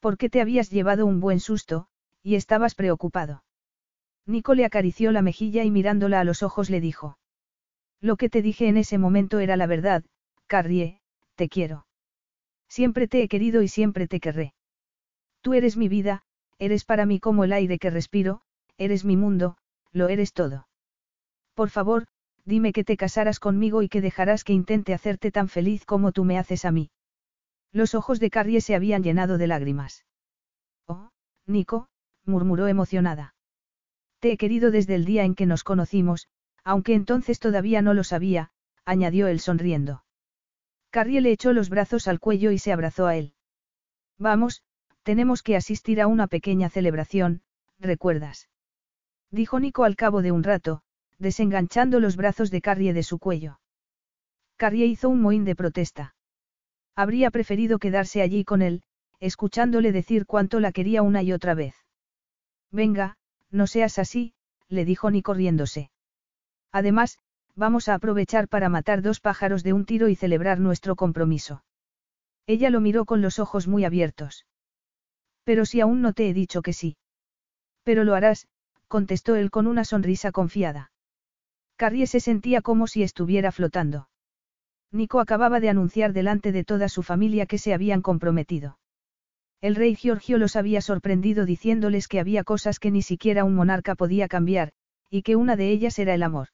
[0.00, 1.86] Porque te habías llevado un buen susto,
[2.22, 3.44] y estabas preocupado.
[4.26, 7.18] Nico le acarició la mejilla y mirándola a los ojos le dijo.
[8.00, 10.04] Lo que te dije en ese momento era la verdad,
[10.46, 11.00] Carrie,
[11.36, 11.86] te quiero.
[12.68, 14.54] Siempre te he querido y siempre te querré.
[15.42, 16.22] Tú eres mi vida,
[16.58, 18.40] eres para mí como el aire que respiro,
[18.78, 19.56] eres mi mundo,
[19.92, 20.66] lo eres todo.
[21.54, 22.06] Por favor,
[22.44, 26.24] dime que te casarás conmigo y que dejarás que intente hacerte tan feliz como tú
[26.24, 26.90] me haces a mí.
[27.72, 30.04] Los ojos de Carrie se habían llenado de lágrimas.
[30.86, 31.10] Oh,
[31.46, 31.88] Nico,
[32.24, 33.34] murmuró emocionada.
[34.20, 36.28] Te he querido desde el día en que nos conocimos,
[36.64, 38.50] aunque entonces todavía no lo sabía,
[38.84, 40.04] añadió él sonriendo.
[40.90, 43.34] Carrie le echó los brazos al cuello y se abrazó a él.
[44.18, 44.62] Vamos,
[45.02, 47.42] tenemos que asistir a una pequeña celebración,
[47.78, 48.48] ¿recuerdas?
[49.30, 50.82] Dijo Nico al cabo de un rato,
[51.24, 53.58] desenganchando los brazos de Carrie de su cuello.
[54.56, 56.14] Carrie hizo un mohín de protesta.
[56.94, 58.84] Habría preferido quedarse allí con él,
[59.18, 61.74] escuchándole decir cuánto la quería una y otra vez.
[62.70, 63.16] Venga,
[63.50, 64.34] no seas así,
[64.68, 65.90] le dijo ni corriéndose.
[66.70, 67.18] Además,
[67.56, 71.64] vamos a aprovechar para matar dos pájaros de un tiro y celebrar nuestro compromiso.
[72.46, 74.46] Ella lo miró con los ojos muy abiertos.
[75.44, 76.96] Pero si aún no te he dicho que sí.
[77.82, 78.46] Pero lo harás,
[78.88, 80.90] contestó él con una sonrisa confiada.
[81.76, 84.08] Carrie se sentía como si estuviera flotando.
[84.92, 88.78] Nico acababa de anunciar delante de toda su familia que se habían comprometido.
[89.60, 93.94] El rey Giorgio los había sorprendido diciéndoles que había cosas que ni siquiera un monarca
[93.94, 94.72] podía cambiar,
[95.10, 96.48] y que una de ellas era el amor.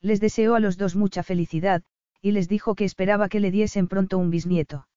[0.00, 1.82] Les deseó a los dos mucha felicidad,
[2.20, 4.88] y les dijo que esperaba que le diesen pronto un bisnieto.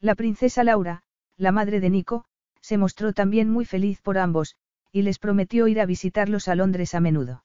[0.00, 1.02] La princesa Laura,
[1.36, 2.24] la madre de Nico,
[2.60, 4.56] se mostró también muy feliz por ambos,
[4.92, 7.44] y les prometió ir a visitarlos a Londres a menudo.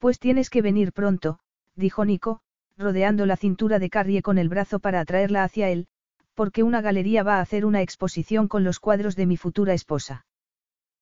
[0.00, 1.40] Pues tienes que venir pronto,
[1.76, 2.40] dijo Nico,
[2.78, 5.88] rodeando la cintura de Carrie con el brazo para atraerla hacia él,
[6.34, 10.24] porque una galería va a hacer una exposición con los cuadros de mi futura esposa.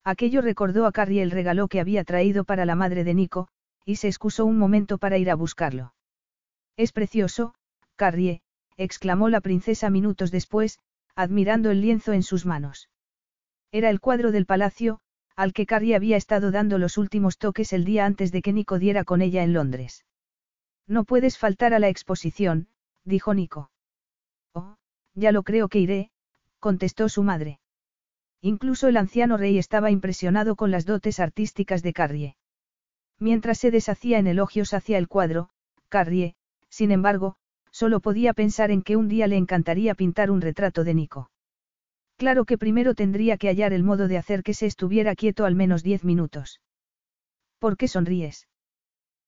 [0.02, 3.46] Aquello recordó a Carrie el regalo que había traído para la madre de Nico,
[3.84, 5.94] y se excusó un momento para ir a buscarlo.
[6.76, 7.54] Es precioso,
[7.94, 8.42] Carrie,
[8.76, 10.80] exclamó la princesa minutos después,
[11.14, 12.88] admirando el lienzo en sus manos.
[13.70, 14.98] Era el cuadro del palacio,
[15.38, 18.80] al que Carrie había estado dando los últimos toques el día antes de que Nico
[18.80, 20.04] diera con ella en Londres.
[20.88, 22.66] No puedes faltar a la exposición,
[23.04, 23.70] dijo Nico.
[24.52, 24.74] Oh,
[25.14, 26.10] ya lo creo que iré,
[26.58, 27.60] contestó su madre.
[28.40, 32.36] Incluso el anciano rey estaba impresionado con las dotes artísticas de Carrie.
[33.20, 35.50] Mientras se deshacía en elogios hacia el cuadro,
[35.88, 36.34] Carrie,
[36.68, 37.36] sin embargo,
[37.70, 41.30] solo podía pensar en que un día le encantaría pintar un retrato de Nico.
[42.18, 45.54] Claro que primero tendría que hallar el modo de hacer que se estuviera quieto al
[45.54, 46.60] menos diez minutos.
[47.60, 48.48] ¿Por qué sonríes?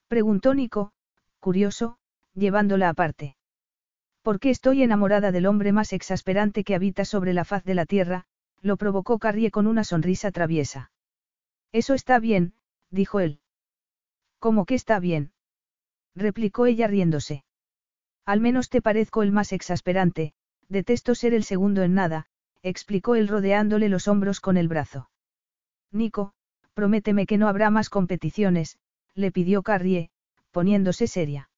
[0.08, 0.92] Preguntó Nico,
[1.38, 1.98] curioso,
[2.34, 3.36] llevándola aparte.
[4.22, 8.24] Porque estoy enamorada del hombre más exasperante que habita sobre la faz de la tierra,
[8.60, 10.90] lo provocó Carrie con una sonrisa traviesa.
[11.70, 12.54] Eso está bien,
[12.90, 13.38] dijo él.
[14.40, 15.32] ¿Cómo que está bien?
[16.16, 17.44] replicó ella riéndose.
[18.26, 20.34] Al menos te parezco el más exasperante,
[20.68, 22.26] detesto ser el segundo en nada,
[22.62, 25.10] explicó él rodeándole los hombros con el brazo.
[25.92, 26.32] Nico,
[26.74, 28.78] prométeme que no habrá más competiciones,
[29.14, 30.10] le pidió Carrie,
[30.50, 31.50] poniéndose seria.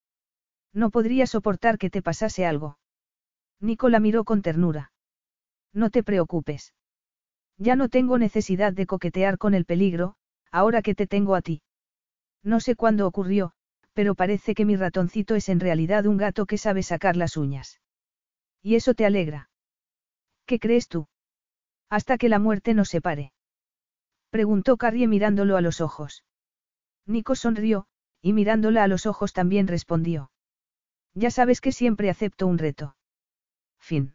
[0.72, 2.78] No podría soportar que te pasase algo.
[3.60, 4.92] Nico la miró con ternura.
[5.72, 6.74] No te preocupes.
[7.58, 10.16] Ya no tengo necesidad de coquetear con el peligro,
[10.50, 11.62] ahora que te tengo a ti.
[12.42, 13.52] No sé cuándo ocurrió,
[13.92, 17.80] pero parece que mi ratoncito es en realidad un gato que sabe sacar las uñas.
[18.62, 19.50] ¿Y eso te alegra?
[20.52, 21.08] ¿Qué crees tú?
[21.88, 23.32] Hasta que la muerte nos separe.
[24.28, 26.24] Preguntó Carrie mirándolo a los ojos.
[27.06, 27.86] Nico sonrió,
[28.20, 30.30] y mirándola a los ojos también respondió.
[31.14, 32.96] Ya sabes que siempre acepto un reto.
[33.78, 34.14] Fin.